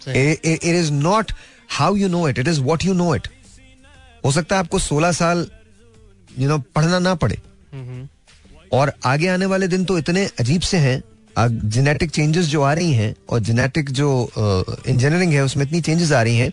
It 0.00 0.64
is 0.64 0.92
not 0.92 1.32
how 1.70 1.96
you 1.96 2.08
know 2.08 2.28
it 2.28 2.38
it 2.38 2.48
is 2.48 2.60
what 2.60 2.84
you 2.84 2.94
know 2.94 3.14
it 3.14 3.28
हो 4.24 4.32
सकता 4.32 4.56
है 4.56 4.60
आपको 4.60 4.78
सोलह 4.78 5.12
साल 5.12 5.46
यू 6.38 6.48
नो 6.48 6.58
पढ़ना 6.74 6.98
ना 6.98 7.14
पड़े। 7.14 7.40
और 8.72 8.92
आगे 9.04 9.28
आने 9.28 9.46
वाले 9.46 9.68
दिन 9.68 9.84
तो 9.84 9.98
इतने 9.98 10.24
अजीब 10.40 10.60
से 10.60 10.78
हैं 10.78 11.02
जेनेटिक 11.36 12.10
चेंजेस 12.10 12.46
जो 12.46 12.62
आ 12.62 12.72
रही 12.72 12.92
हैं 12.92 13.14
और 13.28 13.40
जेनेटिक 13.40 13.90
जो 13.90 14.08
इंजीनियरिंग 14.38 15.32
है 15.32 15.44
उसमें 15.44 15.64
इतनी 15.66 15.80
चेंजेस 15.80 16.12
आ 16.12 16.22
रही 16.22 16.36
हैं 16.36 16.50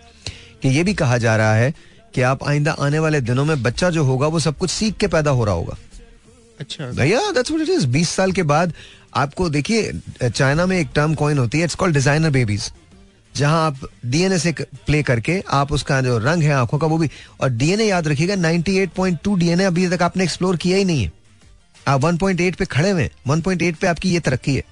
कि 0.61 0.69
ये 0.69 0.83
भी 0.83 0.93
कहा 0.93 1.17
जा 1.17 1.35
रहा 1.35 1.53
है 1.55 1.73
कि 2.15 2.21
आप 2.21 2.43
आइंदा 2.47 2.71
आने 2.79 2.99
वाले 2.99 3.21
दिनों 3.21 3.45
में 3.45 3.61
बच्चा 3.63 3.89
जो 3.89 4.03
होगा 4.03 4.27
वो 4.27 4.39
सब 4.39 4.57
कुछ 4.57 4.69
सीख 4.69 4.97
के 4.97 5.07
पैदा 5.07 5.31
हो 5.31 5.45
रहा 5.45 5.55
होगा। 5.55 5.77
अच्छा। 6.59 6.89
भैया 6.91 7.19
दैट्स 7.31 7.51
व्हाट 7.51 7.69
इट 7.69 7.69
इज़ 7.69 7.87
20 7.87 8.09
साल 8.09 8.31
के 8.31 8.43
बाद 8.43 8.73
आपको 9.15 9.49
देखिए 9.49 9.91
चाइना 10.23 10.65
में 10.65 10.77
एक 10.79 10.89
टर्म 10.95 11.13
कॉइन 11.15 11.37
होती 11.37 11.57
है 11.57 11.63
इट्स 11.63 11.75
कॉल्ड 11.75 11.93
डिज़ाइनर 11.93 12.29
बेबीज 12.29 12.71
जहाँ 13.35 13.65
आप 13.65 13.79
डीएनए 14.05 14.37
से 14.39 14.51
प्ले 14.85 15.01
करके 15.03 15.39
आप 15.51 15.71
उसका 15.71 15.99
जो 16.01 16.17
रंग 16.17 16.43
है 16.43 16.51
आँखों 16.53 16.77
का 16.79 16.87
वो 16.87 16.97
भी 16.97 17.09
और 17.41 17.49
डीएनए 17.49 17.85
याद 17.85 18.07
रखिएगा 18.07 18.35
98.2 18.35 19.37
डीएनए 19.39 19.63
अभी 19.63 19.87
तक 19.89 20.01
आपने 20.01 20.23
एक्सप्लोर 20.23 20.57
किया 20.57 20.77
ही 20.77 20.85
नहीं 20.85 21.03
है। 21.03 21.11
आप 21.87 22.01
1.8 22.01 22.55
पे 22.55 22.65
खड़े 22.65 22.89
हुए 22.89 23.09
1.8 23.29 23.75
पे 23.75 23.87
आपकी 23.87 24.11
ये 24.11 24.19
तरक्की 24.19 24.55
है। 24.55 24.63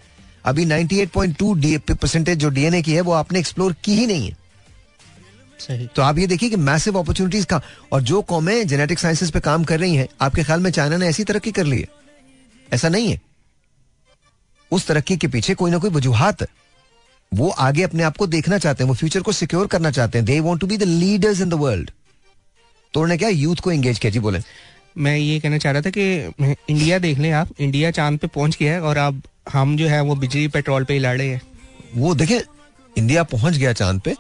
अभी 0.46 0.66
98.2 0.66 1.80
परसेंटेज 1.92 2.38
जो 2.38 2.50
डीएनए 2.50 2.82
की 2.82 2.94
है 2.94 3.02
वो 3.02 3.12
आपने 3.14 3.40
एक्सप्लोर 3.40 3.76
की 3.84 3.96
ही 3.96 4.06
नहीं 4.08 4.30
है। 4.30 4.38
सही। 5.60 5.88
तो 5.96 6.02
आप 6.02 6.18
ये 6.18 6.28
देखिए 6.28 6.50
कि 6.50 6.56
मैसिव 6.58 7.00
अपॉर्चुनिटीज़ 7.00 7.46
का 7.46 7.62
और 7.92 8.02
जो 8.02 8.22
कौमें 8.24 8.68
जेनेटिक 8.68 9.00
साइंसेस 9.00 9.32
पे 9.32 9.40
काम 9.40 9.64
कर 9.64 9.80
रही 9.80 9.96
हैं 9.96 10.08
आपके 10.22 10.44
ख्याल 10.44 10.60
में 10.60 10.72
चाइना 10.72 10.98
ने 10.98 11.08
ऐसी 11.08 11.24
तरक्की 11.24 11.52
कर 11.52 11.66
ली 11.66 11.80
है? 11.80 11.88
ऐसा 12.70 12.90
नहीं 12.90 13.12
है। 13.12 13.20
उस 14.72 14.88
तरक्की 14.88 15.18
के 15.18 15.28
पीछे 15.28 15.54
कोई 15.56 15.72
ना 15.72 15.78
कोई 15.78 15.90
वजूहत। 15.92 16.48
वो 17.32 17.50
आगे 17.62 17.84
अपने 17.84 18.04
आप 18.04 18.18
को 18.18 18.28
देखना 18.28 18.58
चाहते 18.58 18.84
हैं 18.84 18.88
वो 18.90 18.96
फ्यूचर 18.96 19.22
को 19.22 19.32
सिक्योर 19.34 19.68
करना 19.68 19.92
चाहते 19.92 20.18
हैं। 20.18 20.26
They 20.26 20.40
want 20.40 20.60
to 20.62 20.68
be 20.68 20.78
the 20.78 20.84
leaders 20.84 21.42
in 21.42 21.50
the 21.50 21.54
world 21.60 21.92
तो 22.94 23.00
उन्होंने 23.00 23.18
क्या 23.18 23.30
यूथ 23.30 23.56
को 23.56 23.72
एंगेज 23.72 24.00
किया? 24.00 24.12
जी 24.12 24.20
बोले। 24.20 24.40
मैं 24.98 25.16
ये 25.18 25.40
कहना 25.40 25.58
चाह 25.58 25.72
रहा 25.72 25.82
था 25.82 25.90
कि 25.90 26.04
इंडिया 26.70 26.98
देख 27.00 27.18
लें 27.18 27.32
आप। 27.32 27.50
इंडिया 27.60 27.92
चाँद 27.92 28.18
पे 28.20 28.28
पहुँच 28.30 28.58
गया 28.58 28.74
है 28.74 28.82
और 28.82 28.98
अब 28.98 29.22
हम 29.50 29.76
जो 29.78 29.88
है 29.88 30.02
वो 30.02 30.16
बिजली 30.18 30.48
पेट्रोल 30.50 30.84
पे 30.84 30.94
ही 30.94 31.00
लड़ 31.00 31.18
रहे 31.18 31.28
हैं। 31.28 31.42
वो 31.96 32.14
देखें 32.16 32.40
इंडिया 32.96 33.24
पहुँच 33.26 33.54
गया 33.54 33.74
चाँद 33.74 34.02
पे। 34.02 34.16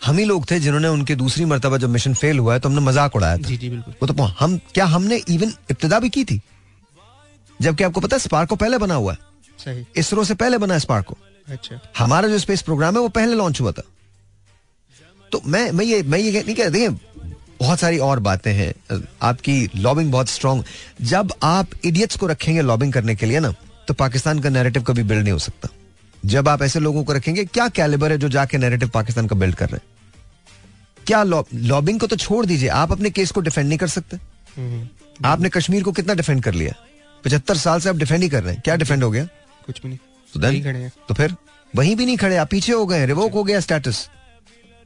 हम 0.00 0.18
ही 0.18 0.24
लोग 0.24 0.50
थे 0.50 0.58
जिन्होंने 0.60 0.88
उनके 0.88 1.14
दूसरी 1.16 1.44
मरतबा 1.44 1.76
जब 1.78 1.90
मिशन 1.90 2.14
फेल 2.14 2.38
हुआ 2.38 2.54
है 2.54 2.60
तो 2.60 2.68
हमने 2.68 2.80
मज़ाक 2.82 3.16
उड़ाया 3.16 3.36
था। 3.36 3.48
जी 3.48 3.56
जी 3.56 3.68
बिल्कुल। 3.68 3.94
वो 4.02 4.06
तो 4.06 4.22
हम 4.22 4.56
क्या 4.74 4.84
हमने 4.86 5.16
इवन 5.28 5.52
इब्तदा 5.70 5.98
भी 5.98 6.10
की 6.10 6.24
थी? 6.24 6.40
जबकि 7.60 7.84
आपको 7.84 8.00
पता 8.00 8.16
है 8.16 8.20
स्पार्क 8.20 8.48
को 8.48 8.56
पहले 8.56 8.78
बना 8.78 8.94
हुआ 8.94 9.12
है। 9.12 9.18
सही। 9.58 9.84
इसरो 9.96 10.24
से 10.24 10.34
पहले 10.34 10.58
बना 10.58 10.78
स्पार्क 10.78 11.06
को। 11.06 11.16
अच्छा। 11.48 11.80
हमारा 11.98 12.28
जो 12.28 12.38
स्पेस 12.38 12.62
प्रोग्राम 12.62 12.94
है 12.94 13.00
वो 13.00 13.08
पहले 13.10 13.34
लॉन्च 13.34 13.60
हुआ 13.60 13.72
था। 13.72 13.82
तो 15.32 15.40
मैं 15.46 15.70
मैं 15.70 15.84
ये 15.84 16.02
मैं 16.02 16.18
ये 16.18 16.42
नहीं 16.42 16.54
कह 16.56 16.68
देखिए 16.68 16.88
बहुत 17.60 17.78
सारी 17.78 17.98
और 17.98 18.18
बातें 18.20 18.52
हैं। 18.54 19.02
आपकी 19.22 19.70
लॉबिंग 19.76 20.10
बहुत 20.12 20.28
स्ट्रांग 20.28 20.62
जब 21.02 21.32
आप 21.42 21.68
इडियट्स 21.84 22.16
को 22.16 22.26
रखेंगे 22.26 22.62
लॉबिंग 22.62 22.92
करने 22.92 23.14
के 23.16 23.26
लिए 23.26 23.40
ना 23.40 23.54
तो 23.88 23.94
पाकिस्तान 23.94 24.40
का 24.40 24.48
नैरेटिव 24.48 24.82
कभी 24.82 25.02
बिल्ड 25.02 25.22
नहीं 25.22 25.32
हो 25.32 25.38
सकता। 25.38 25.68
जब 26.22 26.48
आप 26.48 26.62
ऐसे 26.62 26.80
लोगों 26.80 27.04
को 27.04 27.12
रखेंगे 27.12 27.44
क्या 27.44 27.68
कैलिबर 27.68 28.12
है 28.12 28.18
जो 28.18 28.28
जाके 28.28 28.58
नैरेटिव 28.58 28.88
पाकिस्तान 28.88 29.26
का 29.26 29.36
बिल्ड 29.36 29.54
कर 29.54 29.68
रहे 29.68 29.76
हैं? 29.76 29.90
क्या 31.06 31.22
लॉबिंग 31.22 32.00
को 32.00 32.06
तो 32.06 32.16
छोड़ 32.16 32.44
दीजिए 32.46 32.68
आप 32.70 32.92
अपने 32.92 33.10
केस 33.10 33.30
को 33.30 33.40
डिफेंड 33.40 33.68
नहीं 33.68 33.78
कर 33.78 33.88
सकते। 33.88 34.16
हम्म, 34.56 34.88
आपने 35.24 35.48
कश्मीर 35.48 35.82
को 35.82 35.92
कितना 35.92 36.14
डिफेंड 36.14 36.42
कर 36.42 36.54
लिया? 36.54 36.74
पचहत्तर 37.24 37.56
साल 37.56 37.80
से 37.80 37.88
आप 37.88 37.96
डिफेंड 37.96 38.22
ही 38.22 38.28
कर 38.28 38.42
रहे 38.42 38.54
हैं। 38.54 38.62
क्या 38.64 38.76
डिफेंड 38.76 39.04
हो 39.04 39.10
गया? 39.10 39.26
कुछ 39.66 39.82
भी 39.82 39.88
नहीं। 39.88 39.98
तो 40.34 40.42
यही 40.42 40.60
खड़े 40.60 40.78
हैं। 40.78 40.92
तो 41.08 41.14
फिर 41.14 41.34
वहीं 41.74 41.96
भी 41.96 42.06
नहीं 42.06 42.16
खड़े 42.16 42.36
आप 42.36 42.48
पीछे 42.50 42.72
हो 42.72 42.86
गए 42.86 43.06
रिवोक 43.06 43.32
हो 43.32 43.44
गया 43.44 43.60
status 43.60 44.08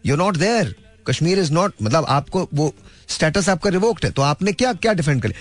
you 0.06 0.16
not 0.16 0.36
there 0.36 0.74
Kashmir 1.06 1.38
is 1.38 1.52
not 1.52 1.74
मतलब 1.82 2.06
आपको 2.08 2.48
वो 2.54 2.74
स्टेटस 3.08 3.48
आपका 3.48 3.70
रिवोक्ड 3.70 4.04
है 4.04 4.10
तो 4.10 4.22
आपने 4.22 4.52
क्या 4.52 4.72
क्या 4.72 4.92
डिफेंड 4.92 5.22
कर 5.22 5.34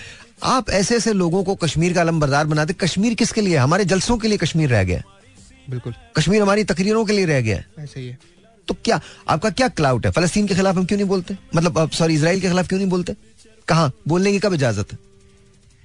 आप 0.44 0.70
ऐसे 0.70 0.96
ऐसे 0.96 1.12
लोगों 1.12 1.42
को 1.44 1.54
कश्मीर 1.54 1.92
का 1.92 2.00
अलमबरदार 2.00 2.46
बनाते 2.46 2.72
कश्मीर 2.72 3.14
किसके 3.14 3.40
लिए? 3.40 3.56
हमारे 3.56 3.84
जलसों 3.84 4.16
के 4.18 4.28
लिए 4.28 4.38
कश्मीर 4.38 4.68
रह 4.68 4.82
गया। 4.84 5.02
बिल्कुल। 5.70 5.94
कश्मीर 6.16 6.42
हमारी 6.42 6.64
तकरीरों 6.64 7.04
के 7.04 7.12
लिए 7.12 7.26
रह 7.26 7.40
गया। 7.40 7.62
ऐसे 7.78 8.00
ही 8.00 8.06
है। 8.06 8.18
तो 8.68 8.74
क्या 8.84 9.00
आपका 9.28 9.50
क्या 9.50 9.68
क्लाउट 9.68 10.06
है? 10.06 10.12
फलस्तीन 10.12 10.46
के 10.46 10.54
खिलाफ 10.54 10.76
हम 10.76 10.86
क्यों 10.86 10.98
नहीं 10.98 11.08
बोलते? 11.08 11.36
मतलब 11.56 11.90
सॉरी 11.90 12.14
इसराइल 12.14 12.40
के 12.40 12.48
खिलाफ 12.48 12.68
क्यों 12.68 12.78
नहीं 12.78 12.90
बोलते? 12.90 13.14
कहा? 13.68 13.90
बोलने 14.08 14.32
की 14.32 14.38
कब 14.38 14.54
इजाज़त 14.54 14.92
है? 14.92 14.98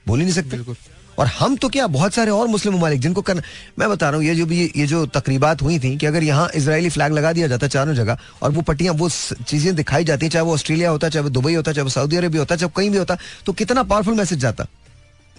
बोल 0.07 0.19
ही 0.19 0.25
नहीं 0.25 0.35
सकते। 0.35 0.49
बिल्कुल। 0.49 0.75
और 1.17 1.27
हम 1.29 1.55
तो 1.55 1.69
क्या 1.69 1.85
बहुत 1.87 2.13
सारे 2.13 2.31
और 2.31 2.47
मुस्लिम 2.47 2.75
ममालिक 2.75 2.99
जिनको 3.01 3.21
करना 3.21 3.41
मैं 3.79 3.89
बता 3.89 4.09
रहा 4.09 4.17
हूँ 4.17 4.25
ये 4.25 4.35
जो 4.35 4.45
भी 4.45 4.59
ये 4.77 4.85
जो 4.87 5.05
तकरीबात 5.15 5.61
हुई 5.61 5.79
थी 5.79 5.95
कि 5.97 6.05
अगर 6.05 6.23
यहाँ 6.23 6.49
इसराइली 6.55 6.89
फ्लैग 6.89 7.11
लगा 7.13 7.33
दिया 7.33 7.47
जाता 7.47 7.67
चारों 7.67 7.93
जगह 7.95 8.17
और 8.41 8.51
वो 8.51 8.61
पट्टियाँ 8.61 8.93
वो 8.93 9.09
चीज़ें 9.09 9.75
दिखाई 9.75 10.03
जाती 10.03 10.25
हैं 10.25 10.31
चाहे 10.31 10.45
वो 10.45 10.53
ऑस्ट्रेलिया 10.53 10.89
होता 10.89 11.09
चाहे 11.09 11.23
वो 11.23 11.29
दुबई 11.29 11.53
होता 11.53 11.71
चाहे 11.71 11.83
वो 11.83 11.89
सऊदी 11.89 12.15
अरेबिया 12.17 12.41
होता 12.41 12.55
चाहे 12.55 12.71
कहीं 12.77 12.89
भी 12.89 12.97
होता 12.97 13.17
तो 13.45 13.53
कितना 13.53 13.83
पावरफुल 13.83 14.15
मैसेज 14.15 14.39
जाता? 14.39 14.67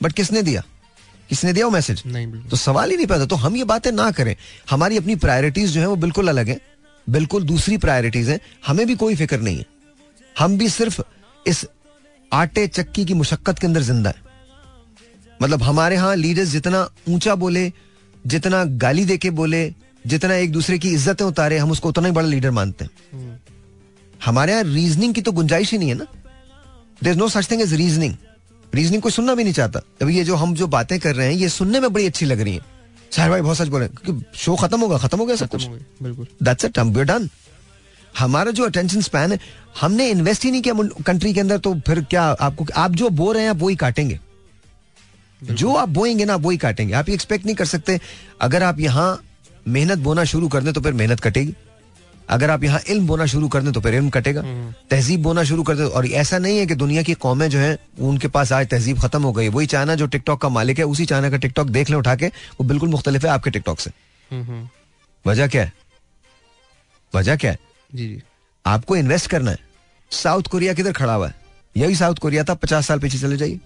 बट 0.00 0.12
किसने 0.12 0.42
दिया? 0.42 0.62
किसने 1.30 1.52
दिया 1.52 1.66
वो 1.66 1.72
मैसेज 1.72 2.02
नहीं 2.06 2.48
तो 2.50 2.56
सवाल 2.58 2.90
ही 2.90 2.96
नहीं 2.96 3.06
पैदा 3.06 3.26
तो 3.26 3.36
हम 3.36 3.56
ये 3.56 3.64
बातें 3.64 3.90
ना 3.92 4.10
करें। 4.10 4.34
हमारी 4.70 4.96
अपनी 4.96 5.16
प्रायोरिटीज 5.18 5.70
जो 5.70 5.80
है 5.80 5.86
वो 5.86 5.96
बिल्कुल 5.98 6.28
अलग 6.28 6.48
है 6.48 6.60
बिल्कुल 7.06 7.42
दूसरी 7.44 7.76
प्रायोरिटीज 7.78 8.28
है 8.30 8.40
हमें 8.66 8.86
भी 8.86 8.94
कोई 8.96 9.14
फ़िक्र 9.16 9.38
नहीं 9.40 9.58
है। 9.58 9.64
हम 10.36 10.58
भी 10.58 10.68
सिर्फ़ 10.70 11.00
इस 11.46 11.64
आटे 12.32 12.66
चक्की 12.68 13.04
की 13.04 13.14
मुशक्कत 13.14 13.58
के 13.58 13.66
अंदर 13.66 13.82
ज़िंदा 13.82 14.10
है। 14.10 14.30
मतलब 15.42 15.62
हमारे 15.62 15.96
यहाँ 15.96 16.14
लीडर्स 16.16 16.48
जितना 16.48 16.88
ऊँचा 17.08 17.34
बोले 17.36 17.70
जितना 18.24 18.64
गाली 18.80 19.04
देके 19.04 19.30
बोले 19.32 19.62
जितना 20.04 20.34
एक 20.36 20.52
दूसरे 20.52 20.78
की 20.78 20.90
इज्जतें 20.90 21.24
उतारे 21.24 21.58
हम 21.58 21.70
उसको 21.70 21.88
उतना 21.88 22.06
ही 22.06 22.12
बड़ा 22.12 22.26
लीडर 22.28 22.50
मानते 22.50 22.84
हैं। 22.84 22.90
हम्म, 23.12 23.36
हमारे 24.24 24.52
यहाँ 24.52 24.64
रीजनिंग 24.64 25.14
की 25.14 25.22
तो 25.22 25.32
गुंजाइश 25.32 25.72
ही 25.72 25.78
नहीं 25.78 25.88
है 25.88 25.94
ना। 25.94 26.06
There 27.00 27.16
no 27.16 27.28
such 27.28 27.50
thing 27.50 27.62
as 27.62 27.74
reasoning 27.74 28.14
reasoning 28.72 29.02
कोई 29.02 29.12
सुनना 29.12 29.34
भी 29.34 29.44
नहीं 29.44 29.54
चाहता। 29.54 29.80
अभी 30.02 30.16
ये 30.16 30.24
जो 30.24 30.36
हम 30.36 30.54
जो 30.54 30.66
बातें 30.68 30.98
कर 31.00 31.14
रहे 31.14 31.26
हैं 31.26 31.34
ये 31.34 31.48
सुनने 31.50 31.80
में 31.80 31.92
बड़ी 31.92 32.06
अच्छी 32.06 32.26
लग 32.26 32.40
रही 32.40 32.54
है। 32.54 32.60
साहिर 33.12 33.30
भाई 33.30 33.40
बहुत 33.40 33.56
सच 33.56 33.68
बोले 33.68 33.88
क्योंकि 33.88 34.24
शो 34.38 34.56
खत्म 34.56 34.80
होगा 34.80 34.98
खत्म 34.98 35.18
हो 35.18 35.24
गया 35.26 35.36
सब 35.36 35.48
कुछ। 35.48 35.66
हो 35.68 35.78
बिल्कुल। 36.02 36.26
दैट्स 36.42 36.64
इट 36.64 36.78
हम 36.78 36.92
डन 36.94 37.28
हमारा 38.18 38.50
जो 38.50 38.64
अटेंशन 38.64 39.00
स्पैन 39.00 39.32
है 39.32 39.38
हमने 39.80 40.08
इन्वेस्ट 40.10 40.44
ही 40.44 40.50
नहीं 40.50 40.62
किया 40.62 41.02
कंट्री 41.02 41.32
के 41.34 41.40
अंदर 41.40 41.58
तो 41.58 41.74
फिर 41.86 42.00
क्या 42.04 42.22
आपको 42.40 42.66
आप 42.76 42.92
जो 42.92 43.08
बो 43.10 43.32
रहे 43.32 43.42
हैं 43.42 43.50
आप 43.50 43.56
वो 43.56 43.68
ही 43.68 43.76
काटेंगे। 43.76 44.18
जो 45.42 45.74
आप 45.74 45.88
बोएँगे 45.88 46.24
ना 46.24 46.34
आप 46.34 46.40
वही 46.40 46.56
काटेंगे। 46.56 46.94
आप 46.94 47.08
ये 47.08 47.14
एक्सपेक्ट 47.14 47.46
नहीं 47.46 47.54
कर 47.54 47.64
सकते। 47.64 48.00
अगर 48.40 48.62
आप 48.62 48.80
यहाँ 48.80 49.22
मेहनत 49.68 49.98
बोना 49.98 50.24
शुरू 50.24 50.48
कर 50.48 50.62
दें 50.62 50.72
तो 50.72 50.80
फिर 50.80 50.92
मेहनत 50.92 51.20
कटेगी। 51.20 51.54
अगर 52.28 52.50
आप 52.50 52.64
यहाँ 52.64 52.80
इल्म 52.88 53.06
बोना 53.06 53.26
शुरू 53.26 53.48
कर 53.48 53.62
दें 53.62 53.72
तो 53.72 53.80
फिर 53.80 53.94
इल्म 53.94 54.10
कटेगा। 54.10 54.40
हम्म। 54.40 54.74
तहजीब 54.90 55.22
बोना 55.22 55.44
शुरू 55.44 55.62
कर 55.62 55.76
दें 55.76 55.84
और 55.84 56.06
ऐसा 56.06 56.38
नहीं 56.38 56.58
है 56.58 56.66
कि 56.66 56.74
दुनिया 56.74 57.02
की 57.02 57.14
कौमें 57.14 57.48
जो 57.50 57.58
हैं 57.58 57.76
उनके 58.00 58.28
पास 58.28 58.52
आज 58.52 58.68
तहजीब 58.68 59.00
खत्म 59.00 59.22
हो 59.22 59.32
गई 59.32 59.48
वही 59.48 59.66
चाइना 59.66 59.94
जो 59.94 60.06
टिकटॉक 60.06 60.40
का 60.40 60.48
मालिक 60.48 60.78
है 60.78 60.84
उसी 60.84 61.06
चाइना 61.06 61.30
का 61.30 61.36
टिकटॉक 61.36 61.68
देख 61.68 61.90
लें 61.90 61.96
उठा 61.96 62.14
के 62.16 62.26
वो 62.26 62.64
बिल्कुल 62.64 62.88
मुख्तलिफ़ 62.88 63.26
है 63.26 63.32
आपके 63.32 63.50
टिकटॉक 63.50 63.80
से। 63.80 63.90
हम्म, 64.30 64.42
हम्म, 64.42 64.68
वजह 65.26 65.46
क्या 65.46 65.62
है? 65.62 65.72
वजह 67.14 67.36
क्या 67.36 67.50
है? 67.50 67.58
जी 67.94 68.08
जी। 68.08 68.22
आपको 68.66 68.96
इन्वेस्ट 68.96 69.30
करना 69.30 69.50
है। 69.50 69.58
साउथ 70.10 70.42
कोरिया 70.42 70.72
किधर 70.74 70.92
खड़ा 70.92 71.14
हुआ 71.14 71.28
है? 71.28 71.34
यही 71.76 71.96
साउथ 71.96 72.14
कोरिया 72.14 72.44
था 72.44 72.54
पचास 72.54 72.86
साल 72.86 72.98
पीछे 72.98 73.18
चले 73.18 73.36
जाइए। 73.36 73.60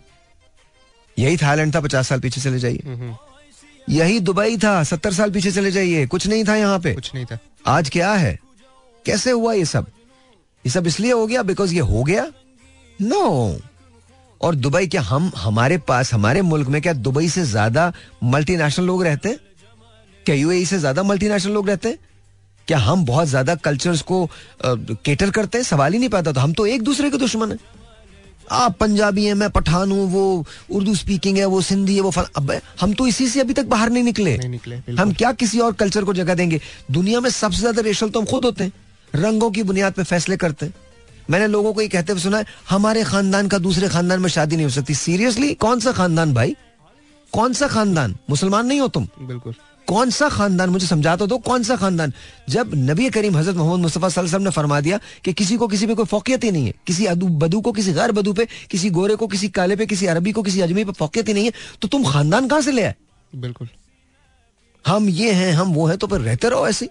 यही 1.17 1.37
थाईलैंड 1.37 1.75
था 1.75 1.81
पचास 1.81 2.09
साल 2.09 2.21
पीछे 2.21 2.41
चले 2.41 2.59
जाइए। 2.59 2.83
हम्म, 2.87 2.97
हम्म, 2.97 3.15
यही 3.89 4.19
दुबई 4.21 4.57
था 4.59 4.83
सत्तर 4.85 5.13
साल 5.13 5.31
पीछे 5.31 5.51
चले 5.53 5.71
जाइए। 5.71 6.07
कुछ 6.07 6.27
नहीं 6.27 6.45
था 6.45 6.57
यहाँ 6.57 6.79
पे। 6.81 6.95
कुछ 6.95 7.15
नहीं 7.15 7.25
था। 7.25 7.39
आज 7.69 7.91
क्या 7.91 8.13
है? 8.15 8.39
कैसे 9.05 9.31
हुआ 9.31 9.53
ये 9.53 9.65
सब? 9.65 9.87
ये 10.65 10.71
सब 10.71 10.87
इसलिए 10.87 11.13
हो 11.13 11.27
गया 11.27 11.43
बिकॉज़ 11.45 11.75
ये 11.75 11.81
हो 11.83 12.03
गया? 12.05 12.27
No 12.99 13.21
no. 13.21 13.61
और 14.41 14.55
दुबई 14.55 14.87
क्या 14.87 15.03
हम 15.03 15.31
हमारे 15.37 15.77
पास 15.81 16.13
हमारे 16.15 16.43
मुल्क 16.43 16.69
में 16.69 16.81
क्या 16.83 16.93
दुबई 16.93 17.29
से 17.29 17.43
ज़्यादा 17.45 17.93
मल्टीनेशनल 18.25 18.87
लोग 18.87 19.03
रहते 19.05 19.29
हैं? 19.29 19.39
क्या 20.27 20.35
यूएई 20.35 20.65
से 20.67 20.79
ज़्यादा 20.79 21.03
मल्टीनेशनल 21.03 21.53
लोग 21.53 21.69
रहते 21.69 21.89
हैं? 21.89 21.99
क्या 22.69 22.79
हम 22.79 23.05
बहुत 23.07 23.29
ज़्यादा 23.29 23.55
कल्चर्स 23.55 24.03
को 24.03 24.29
केटर 24.65 25.31
करते 25.31 25.59
हैं? 25.59 25.65
सवाल 25.65 25.93
ही 25.93 25.99
नहीं 25.99 26.09
पाता 26.09 26.33
तो 26.33 26.41
हम 26.41 26.53
तो 26.53 26.67
एक 26.67 26.83
दूसरे 26.83 27.11
के 27.11 27.19
दुश्मन 27.19 27.53
है। 27.53 27.59
आप 28.51 28.77
पंजाबी 28.81 29.25
हैं 29.25 29.35
मैं 29.35 29.51
पठान 29.51 29.93
हूँ 29.93 30.09
वो 30.11 30.45
उर्दू 30.71 30.95
स्पीकिंग 30.95 31.39
है 31.39 31.45
वो 31.47 31.61
सिंधी 31.63 31.95
है 31.95 32.01
वो 32.01 32.11
फल... 32.11 32.27
अबे 32.37 32.61
हम 32.81 32.93
तो 32.93 33.07
इसी 33.07 33.29
से 33.29 33.41
अभी 33.41 33.53
तक 33.53 33.67
बाहर 33.67 33.91
नहीं 33.91 34.05
निकले। 34.05 34.37
नहीं 34.39 34.49
निकले 34.49 34.77
हम 34.95 35.13
क्या 35.13 35.33
किसी 35.35 35.59
और 35.59 35.73
कल्चर 35.75 36.05
को 36.05 36.15
जगह 36.15 36.35
देंगे? 36.35 36.61
दुनिया 36.91 37.21
में 37.21 37.31
सबसे 37.31 37.61
ज़्यादा 37.61 37.83
रेशल 37.83 38.09
तो 38.09 38.21
हम 38.21 38.27
खुद 38.27 38.45
होते 38.45 38.65
हैं 38.65 38.73
रंगों 39.15 39.51
की 39.51 39.63
बुनियाद 39.63 39.93
पे 39.93 40.03
फैसले 40.05 40.37
करते 40.37 40.67
हैं। 40.67 40.75
मैंने 41.31 41.47
लोगों 41.47 41.73
को 41.73 41.81
ये 41.83 41.89
कहते 41.89 42.13
हुए 42.13 42.21
सुना 42.23 42.39
है 42.39 42.47
हमारे 42.71 43.05
खानदान 43.05 43.49
का 43.49 43.59
दूसरे 43.59 43.89
खानदान 43.89 44.21
में 44.21 44.29
शादी 44.29 44.57
नहीं 44.57 44.67
हो 44.67 44.71
सकती। 44.73 44.95
सीरियसली 44.95 45.55
कौन 45.57 45.81
सा 45.81 45.93
खानदान 45.93 46.35
भाई? 46.35 46.57
कौन 47.33 47.53
सा 47.53 47.67
खानदान? 47.69 48.17
मुसलमान 48.31 48.67
नहीं 48.67 48.81
हो 48.81 48.89
तुम? 48.89 49.09
बिल्कुल। 49.21 49.55
कौन 49.89 50.11
सा 50.11 50.29
खानदान 50.29 50.71
मुझे 50.71 50.87
समझा 50.87 51.15
तो 51.17 51.27
दो 51.27 51.39
कौन 51.39 51.63
सा 51.63 51.77
खानदान? 51.77 52.13
जब 52.49 52.71
नबी 52.77 53.09
करीम 53.11 53.37
हज़रत 53.37 53.57
मोहम्मद 53.57 53.81
मुस्तफ़ा 53.81 54.07
वसल्लम 54.07 54.43
ने 54.43 54.51
फरमा 54.51 54.81
दिया 54.81 54.99
कि 55.25 55.33
किसी 55.33 55.57
को 55.57 55.69
किसी 55.69 55.87
पे 55.87 55.95
कोई 55.95 56.05
फौकियत 56.07 56.45
ही 56.45 56.51
नहीं 56.51 56.67
है 56.67 56.75
किसी 56.87 57.07
अदू 57.07 57.29
बदू 57.39 57.61
को 57.61 57.73
किसी 57.73 57.93
गैर 57.93 58.13
बदू 58.13 58.33
पे 58.33 58.47
किसी 58.71 58.91
गोरे 58.91 59.17
को 59.17 59.27
किसी 59.27 59.49
काले 59.49 59.77
पे 59.77 59.87
किसी 59.87 60.07
अरबी 60.07 60.33
को 60.33 60.43
किसी 60.43 60.61
अजमी 60.61 60.85
पे 60.85 60.93
फौकियत 60.93 61.29
ही 61.29 61.35
नहीं 61.35 61.45
है 61.45 61.53
तो 61.83 61.89
तुम 61.89 62.05
खानदान 62.05 62.49
कहाँ 62.49 62.61
से 62.61 62.73
ले 62.73 62.83
आए? 62.83 62.95
बिल्कुल। 63.33 63.69
हम 64.85 65.09
ये 65.11 65.33
हैं 65.33 65.53
हम 65.53 65.73
वो 65.75 65.87
हैं 65.87 65.99
तो 65.99 66.07
फिर 66.07 66.21
रहते 66.21 66.49
रहो 66.49 66.69
ऐसे 66.69 66.89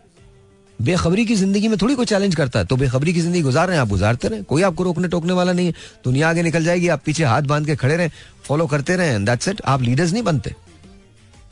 बेखबरी 0.79 1.25
की 1.25 1.35
ज़िंदगी 1.35 1.67
में 1.67 1.77
थोड़ी 1.81 1.95
कोई 1.95 2.05
चैलेंज 2.05 2.35
करता 2.35 2.59
है 2.59 2.65
तो 2.65 2.75
बेखबरी 2.75 3.13
की 3.13 3.21
ज़िंदगी 3.21 3.41
गुजार 3.41 3.67
रहे 3.67 3.77
हैं 3.77 3.81
आप 3.81 3.89
गुजारते 3.89 4.27
रहे 4.27 4.43
कोई 4.43 4.61
आपको 4.61 4.83
रोकने 4.83 5.07
टोकने 5.07 5.33
वाला 5.33 5.53
नहीं 5.53 5.67
है 5.67 5.73
दुनिया 6.05 6.29
आगे 6.29 6.43
निकल 6.43 6.63
जाएगी 6.63 6.87
आप 6.87 7.01
पीछे 7.05 7.23
हाथ 7.23 7.41
बाँध 7.41 7.65
के 7.65 7.75
खड़े 7.75 7.95
रहे 7.95 8.09
फॉलो 8.43 8.67
करते 8.67 8.95
रहे 8.95 9.17
दैट्स 9.25 9.47
इट 9.47 9.61
आप 9.65 9.81
लीडर्स 9.81 10.13
नहीं 10.13 10.23
बनते। 10.23 10.53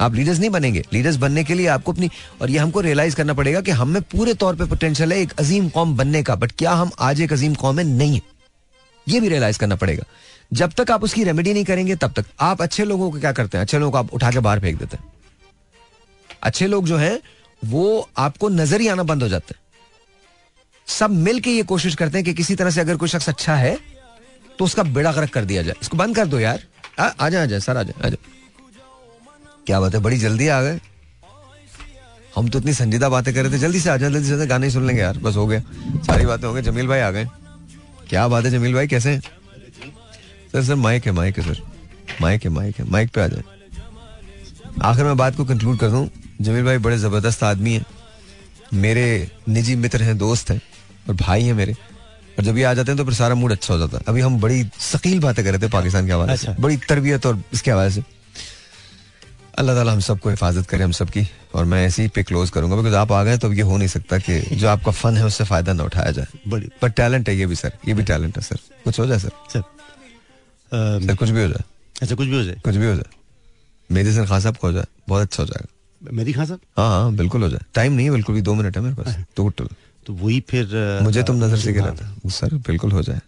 आप 0.02 0.16
लीडर्स 0.16 0.40
नहीं 0.40 0.50
बनेंगे। 0.50 0.84
लीडर्स 0.94 1.16
बनने 1.16 1.44
के 1.44 1.54
लिए 1.54 1.68
आपको 1.68 1.92
अपनी 1.92 2.10
और 2.42 2.50
ये 2.50 2.58
हमको 2.58 2.82
रियलाइज़ 2.82 3.16
करना 3.16 3.34
पड़ेगा 3.34 3.62
कि 3.62 3.72
हम 3.72 3.90
में 3.90 4.02
पूरे 4.04 4.34
तौर 4.34 4.56
पे 4.56 4.66
पोटेंशियल 4.66 5.14
है 5.14 5.20
एक 5.20 5.34
अजीम 5.40 5.70
कौम 5.70 5.96
बनने 5.98 6.24
का 6.24 6.36
बट 6.36 6.52
क्या 6.52 6.72
हम 6.74 6.92
आज 7.02 7.22
एक 7.22 7.34
अजीम 7.34 7.56
कौम 7.56 7.80
है 7.80 7.86
नहीं 7.88 8.16
है? 8.16 8.22
ये 9.08 9.20
भी 9.20 9.30
रियलाइज़ 9.30 9.60
करना 9.60 9.76
पड़ेगा। 9.76 10.04
जब 10.54 10.74
तक 10.78 10.92
आप 10.92 11.04
उसकी 11.04 11.24
रेमेडी 11.24 11.54
नहीं 11.54 11.66
करेंगे 11.66 11.96
तब 11.96 12.14
तक। 12.14 12.26
आप 12.40 12.62
अच्छे 12.62 12.86
लोगों 12.86 13.12
को 13.12 13.20
क्या 13.20 13.32
करते 13.32 13.58
हैं? 13.58 13.66
अच्छे 13.66 13.80
लोगों 13.80 13.92
को 13.92 13.98
आप 13.98 14.14
उठा 14.14 14.32
के 14.32 14.40
बाहर 14.40 14.60
फेंक 14.60 14.80
देते 14.80 14.98
हैं। 14.98 15.12
अच्छे 16.44 16.68
लोग 16.68 16.88
जो 16.88 16.98
हैं 16.98 17.20
वो 17.62 18.10
आपको 18.18 18.50
नज़र 18.50 18.82
ही 18.82 18.88
आना 18.88 19.04
बंद 19.04 19.24
हो 19.24 19.30
जाते 19.30 19.54
हैं। 19.54 19.62
सब 20.88 21.10
मिल 21.10 21.40
के 21.40 21.52
ये 21.52 21.64
कोशिश 21.64 21.96
करते 21.96 22.18
हैं 22.18 22.26
कि 22.26 22.34
किसी 22.34 22.56
तरह 22.56 22.70
से 22.70 22.82
अगर 22.82 22.98
कोई 22.98 23.10
शख्स 23.10 23.30
अच्छा 23.30 23.56
है 23.56 23.78
तो 24.60 24.66
उसका 24.66 24.84
बेड़ा 24.86 25.12
गर्क 25.12 25.30
कर 25.34 25.46
दिया 25.46 25.62
जाए। 25.62 25.76
इसको 25.82 25.98
बंद 25.98 26.16
कर 26.16 26.26
दो 26.26 26.40
यार। 26.40 26.64
आ, 27.00 27.30
जाए 27.30 27.44
आ 27.44 27.46
जाए 27.46 27.60
सर 27.60 27.78
आ 27.78 27.84
जाए 27.84 28.06
आ 28.06 28.10
जाए 28.10 28.32
क्या 29.68 29.80
बात 29.82 29.94
है 29.96 30.00
बड़ी 30.02 30.18
जल्दी 30.18 30.48
आ 30.48 30.62
गए। 30.62 30.80
हम 32.36 32.48
तो 32.50 32.60
इतनी 32.60 32.74
संजीदा 32.74 33.10
बातें 33.10 33.34
कर 33.34 33.44
रहे 33.44 33.54
थे। 33.54 33.58
जल्दी 33.60 33.80
से 33.80 33.90
आ 33.90 33.98
जाए 33.98 34.10
जल्दी 34.10 34.28
से 34.30 34.46
गाने 34.48 34.70
सुन 34.70 34.88
लेंगे 34.88 35.02
यार। 35.02 35.18
बस 35.18 35.36
हो 35.36 35.46
गया 35.48 35.62
सारी 36.08 36.26
बातें 36.26 36.48
हो 36.48 36.54
गई। 36.54 36.62
जमील 36.62 36.88
भाई 36.88 37.00
आ 37.00 37.10
गए। 37.12 37.28
क्या 38.10 38.28
बात 38.28 38.46
है 38.46 38.52
जमील 38.52 38.74
भाई 38.74 38.88
कैसे 38.88 39.10
हैं? 39.10 39.22
सर 40.52 40.64
सर 40.64 40.76
माइक 40.76 41.06
है 41.06 41.12
माइक 41.12 41.40
है 41.40 41.44
सर। 41.46 41.62
माइक 42.22 42.44
है 42.44 42.50
माइक 42.50 42.80
है। 42.80 42.90
माइक 42.90 43.12
पे 43.12 43.22
आ 43.22 43.28
जाए 43.28 43.44
आखिर 44.82 45.06
में 45.06 45.18
बात 45.18 45.36
को 45.36 45.46
कंक्लूड 45.46 45.78
कर 45.80 45.90
दूँ। 45.90 46.08
जमील 46.42 46.64
भाई 46.66 46.78
बड़े 46.80 46.98
ज़बरदस्त 46.98 47.44
आदमी 47.44 47.74
हैं। 47.74 47.86
मेरे 48.74 49.06
निजी 49.50 49.76
मित्र 49.76 50.04
हैं 50.04 50.18
दोस्त 50.18 50.52
हैं 50.52 50.62
और 51.10 51.16
भाई 51.16 51.44
हैं 51.44 51.54
मेरे। 51.54 51.74
और 51.74 52.44
जब 52.44 52.58
ये 52.58 52.64
आ 52.64 52.74
जाते 52.74 52.92
हैं 52.92 52.98
तो 52.98 53.04
फिर 53.06 53.14
सारा 53.14 53.36
मूड 53.36 53.52
अच्छा 53.52 53.74
हो 53.74 53.80
जाता 53.80 53.98
है। 53.98 54.04
अभी 54.08 54.22
हम 54.22 54.40
बड़ी 54.42 54.64
शकील 54.82 55.20
बातें 55.20 55.44
कर 55.46 55.52
रहे 55.52 55.62
थे 55.62 55.72
पाकिस्तान 55.72 56.08
के 56.08 56.14
हवाले 56.14 56.38
से। 56.38 56.48
अच्छा। 56.48 56.62
बड़ी 56.62 56.78
तरबियत 56.90 57.26
और 57.26 57.42
इसके 57.54 57.72
हवाले 57.72 57.92
से। 57.92 58.04
अल्लाह 59.54 59.76
ताला 59.76 59.92
हम 59.92 60.00
सबको 60.02 60.30
हिफाजत 60.30 60.66
करे 60.68 60.84
हम 60.84 60.92
सबकी। 60.92 61.28
और 61.56 61.66
मैं 61.66 61.86
ऐसे 61.86 62.02
ही 62.02 62.08
पे 62.10 62.24
क्लोज 62.24 62.50
करूँगा 62.50 62.76
बिकॉज़ 62.76 62.96
आप 62.96 63.12
आ 63.12 63.24
गए 63.24 63.38
तो 63.38 63.52
ये 63.54 63.62
हो 63.62 63.78
नहीं 63.78 63.88
सकता 63.88 64.18
कि 64.20 64.40
जो 64.56 64.68
आपका 64.68 64.92
फन 64.92 65.18
है 65.18 65.26
उससे 65.26 65.44
फ़ायदा 65.44 65.74
ना 65.74 65.84
उठाया 65.84 66.12
जाए। 66.12 66.28
बड़ी 66.48 66.70
पर 66.82 66.90
टैलेंट 66.92 67.30
है 67.30 67.36
ये 67.38 67.46
भी 67.46 67.56
सर 67.56 67.78
ये 67.88 67.94
भी 67.94 68.04
टैलेंट 68.04 68.38
है 68.38 68.44
सर 68.44 68.58
कुछ 68.84 69.00
हो 69.00 69.06
जाए 69.08 69.20
सर 69.20 69.32
सर 69.54 69.60
अम, 69.60 71.08
सर 71.08 71.16
कुछ 71.16 71.30
भी 71.30 71.42
हो 71.42 71.48
जाए। 71.48 71.64
अच्छा 72.02 72.16
कुछ 72.16 72.28
भी 72.28 72.36
हो 72.36 72.44
जाए। 72.44 72.56
कुछ 72.64 72.76
भी 72.76 72.86
हो 72.86 72.96
जाए। 72.96 73.12
मेरे 73.90 74.14
सर 74.14 74.26
खान 74.26 74.42
साहब 74.42 74.58
को 74.58 74.68
हो 74.68 74.74
जाए 74.74 74.86
बहुत 75.10 75.22
अच्छा 75.22 75.44
हो 75.44 75.48
जाएगा। 75.48 76.12
मेरी 76.14 76.34
खां 76.34 76.46
साहब 76.46 76.60
हाँ 76.78 76.90
हाँ 76.92 77.14
बिल्कुल 77.16 77.44
हो 77.44 77.50
जाए। 77.50 77.62
टाइम 77.76 77.94
नहीं 77.94 78.06
है 78.06 78.12
बिल्कुल 78.12 78.36
भी 78.36 78.42
दो 78.42 78.54
मिनट 78.54 78.78
है 78.78 78.84
मेरे 78.84 78.96
पास। 78.96 79.18
टोटल 79.38 79.68
तो 80.06 80.14
वही 80.16 80.40
फिर 80.50 80.66
मुझे 81.04 81.24
तुम 81.24 81.44
नज़र 81.44 81.58
से 81.58 81.74
गिरा। 81.74 81.92
था 81.94 82.30
सर 82.30 82.56
बिल्कुल 82.68 82.92
हो 82.92 83.02
जाए। 83.02 83.22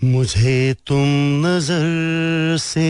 मुझे 0.00 0.74
तुम 0.86 1.06
नज़र 1.46 2.56
से 2.60 2.88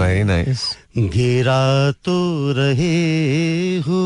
वेरी 0.00 0.22
नाइस 0.24 0.62
गिरा 0.98 1.90
तो 1.90 2.14
रहे 2.52 3.76
हो 3.78 4.00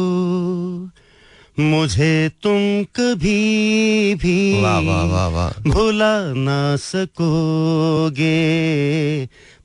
मुझे 1.60 2.30
तुम 2.42 2.58
कभी 2.96 4.14
भी 4.14 4.62
वाह 4.62 4.78
वाह 4.78 5.04
वाह 5.04 5.26
वाह। 5.26 5.70
भुला 5.70 6.32
ना 6.32 6.76
सकोगे। 6.76 8.28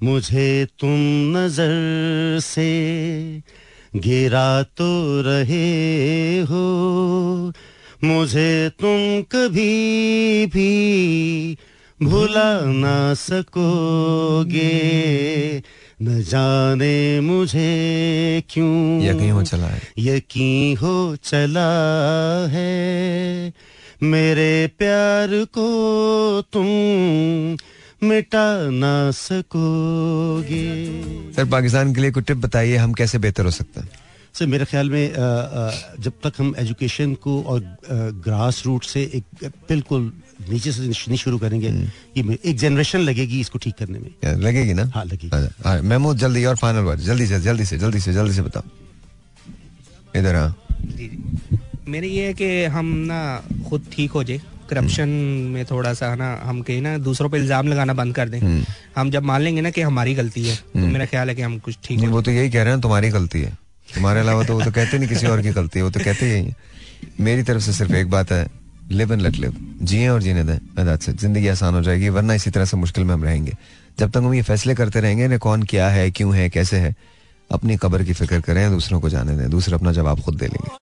मुझे 0.04 0.68
तुम 0.80 0.98
नज़र 1.38 2.40
से 2.40 2.72
गिरा 3.96 4.64
तो 4.64 5.22
रहे 5.22 6.40
हो 6.42 6.66
मुझे 8.04 8.70
तुम 8.70 9.22
कभी 9.22 10.46
भी 10.46 11.58
भुला 12.04 12.62
ना 12.66 13.14
सकोगे। 13.14 14.62
न 16.02 16.22
जाने 16.24 17.20
मुझे 17.22 18.44
क्यों 18.50 19.02
यकीन 19.04 19.32
हो 19.32 19.42
चला 19.44 19.68
है? 19.68 19.82
यकीन 20.00 20.78
हो 20.78 21.16
चला 21.24 21.68
है? 22.50 23.54
मेरे 24.04 24.68
प्यार 24.78 25.30
को 25.58 25.68
तुम 26.54 26.66
मिटा 28.08 28.46
ना 28.72 29.12
सकोगे। 29.12 30.66
सर 31.34 31.46
पाकिस्तान 31.46 31.94
के 31.96 32.02
लिए 32.02 32.12
कुछ 32.12 32.26
टिप 32.28 32.38
बताइए 32.38 32.76
हम 32.78 32.94
कैसे 32.94 33.18
बेहतर 33.20 33.46
हो 33.46 33.52
सकते 33.52 33.80
हैं? 33.80 33.90
सर 34.34 34.46
मेरे 34.48 34.66
ख्याल 34.66 34.90
में 34.90 35.14
जब 36.00 36.14
तक 36.24 36.34
हम 36.38 36.54
एजुकेशन 36.58 37.14
को 37.14 37.42
और 37.44 37.60
ग्रास 38.26 38.64
रूट 38.66 38.84
से 38.84 39.02
एक 39.14 39.46
बिल्कुल 39.70 40.12
नीचे 40.50 40.72
से 40.72 40.82
नहीं 40.82 41.18
शुरू 41.18 41.38
करेंगे। 41.38 41.70
ये 42.18 42.38
एक 42.46 42.58
जनरेशन 42.58 43.00
लगेगी 43.02 43.40
इसको 43.40 43.60
ठीक 43.60 43.76
करने 43.80 44.00
में। 44.00 44.40
लगेगी 44.40 44.74
ना? 44.74 44.90
हाँ, 44.96 45.06
लगेगी। 45.06 45.30
अच्छा, 45.34 45.70
हाँ, 45.70 46.14
जल्दी 46.16 46.46
और 46.46 46.56
फाइनल 46.58 46.84
वर्ड 46.84 47.00
जल्दी 47.02 47.26
से 47.28 47.40
जल्दी 47.42 47.66
से 47.66 47.78
जल्दी 47.78 48.00
से 48.00 48.14
जल्दी 48.14 48.34
से 48.34 48.42
बताओ। 48.42 48.64
इधर 50.14 50.36
हाँ 50.36 50.56
मेरे 51.88 52.08
ये 52.08 52.26
है 52.26 52.34
कि 52.34 52.64
हम 52.72 52.86
ना 53.08 53.20
खुद 53.70 53.86
ठीक 53.92 54.12
हो 54.12 54.24
जाए। 54.24 54.42
करप्शन 54.70 55.10
में 55.54 55.64
थोड़ा 55.66 55.94
सा 55.94 56.14
ना 56.16 56.28
हम 56.44 56.62
कहीं 56.62 56.82
ना 56.82 56.98
दूसरों 57.00 57.30
पे 57.30 57.38
इल्ज़ाम 57.38 57.68
लगाना 57.68 57.94
बंद 57.94 58.16
कर 58.16 58.30
दें। 58.30 58.40
हम्म। 58.40 58.64
हम 58.96 59.10
जब 59.12 59.24
मान 59.24 59.42
लेंगे 59.42 59.62
ना 59.62 59.70
कि 59.70 59.82
हमारी 59.82 60.14
गलती 60.16 60.48
है 60.48 60.56
तो 60.56 60.86
मेरा 60.88 61.06
ख्याल 61.06 61.30
है 61.30 61.36
कि 61.36 61.42
हम 61.42 61.58
कुछ 61.60 61.78
ठीक 61.84 62.00
हो 62.00 62.08
वो 62.12 62.22
तो 62.22 62.32
यही 62.32 62.50
कह 62.50 62.64
रहे 62.64 62.74
हैं 62.74 62.82
तुम्हारी 62.82 63.10
गलती 63.10 63.42
है। 63.42 63.52
तुम्हारे 63.88 64.20
अलावा 64.20 64.44
तो 64.44 64.54
वो 64.54 64.64
तो 64.64 64.72
कहते 64.72 64.98
नहीं 64.98 65.10
किसी 65.10 65.28
और 65.28 65.42
की 65.42 65.52
गलती 65.52 65.80
है 65.80 65.84
वो 65.86 65.92
तो 65.92 66.00
कहते 66.00 66.26
ही 66.26 66.32
यही 66.32 66.46
है। 66.46 66.56
मेरी 67.20 67.44
तरफ़ 67.44 67.62
से 67.62 67.74
सिर्फ़ 67.74 67.94
एक 67.94 68.10
बात 68.10 68.32
है 68.32 68.46
लिव 68.92 69.14
एंड 69.14 69.22
लेट 69.22 69.36
लिव 69.36 69.56
जिए 69.82 70.08
और 70.10 70.22
जीने 70.22 70.44
दें। 70.44 70.96
ज़िंदगी 70.98 71.48
आसान 71.48 71.74
हो 71.74 71.82
जाएगी, 71.82 72.10
वरना 72.10 72.34
इसी 72.34 72.50
तरह 72.50 72.66
से 72.66 72.78
मुश्किल 72.78 73.04
में 73.04 73.14
हम 73.14 73.24
रहेंगे। 73.24 73.56
जब 74.00 74.12
तक 74.12 74.18
हम 74.18 74.34
ये 74.34 74.42
फैसले 74.42 74.76
करते 74.76 75.00
रहेंगे 75.00 75.28
ना, 75.28 75.38
कौन 75.38 75.64
क्या 75.64 75.90
है, 75.90 76.10
क्यों 76.12 76.36
है, 76.36 76.50
कैसे 76.50 76.78
है, 76.78 76.96
अपनी 77.50 77.78
कब्र 77.78 78.04
की 78.04 78.14
फ़िक्र 78.14 78.40
करें, 78.42 78.70
दूसरों 78.72 79.00
को 79.00 79.10
जाने 79.10 79.38
दें, 79.38 79.50
दूसरे 79.50 79.76
अपना 79.76 79.92
जवाब 79.92 80.22
खुद 80.22 80.36
दे 80.36 80.48
लेंगे। 80.48 80.80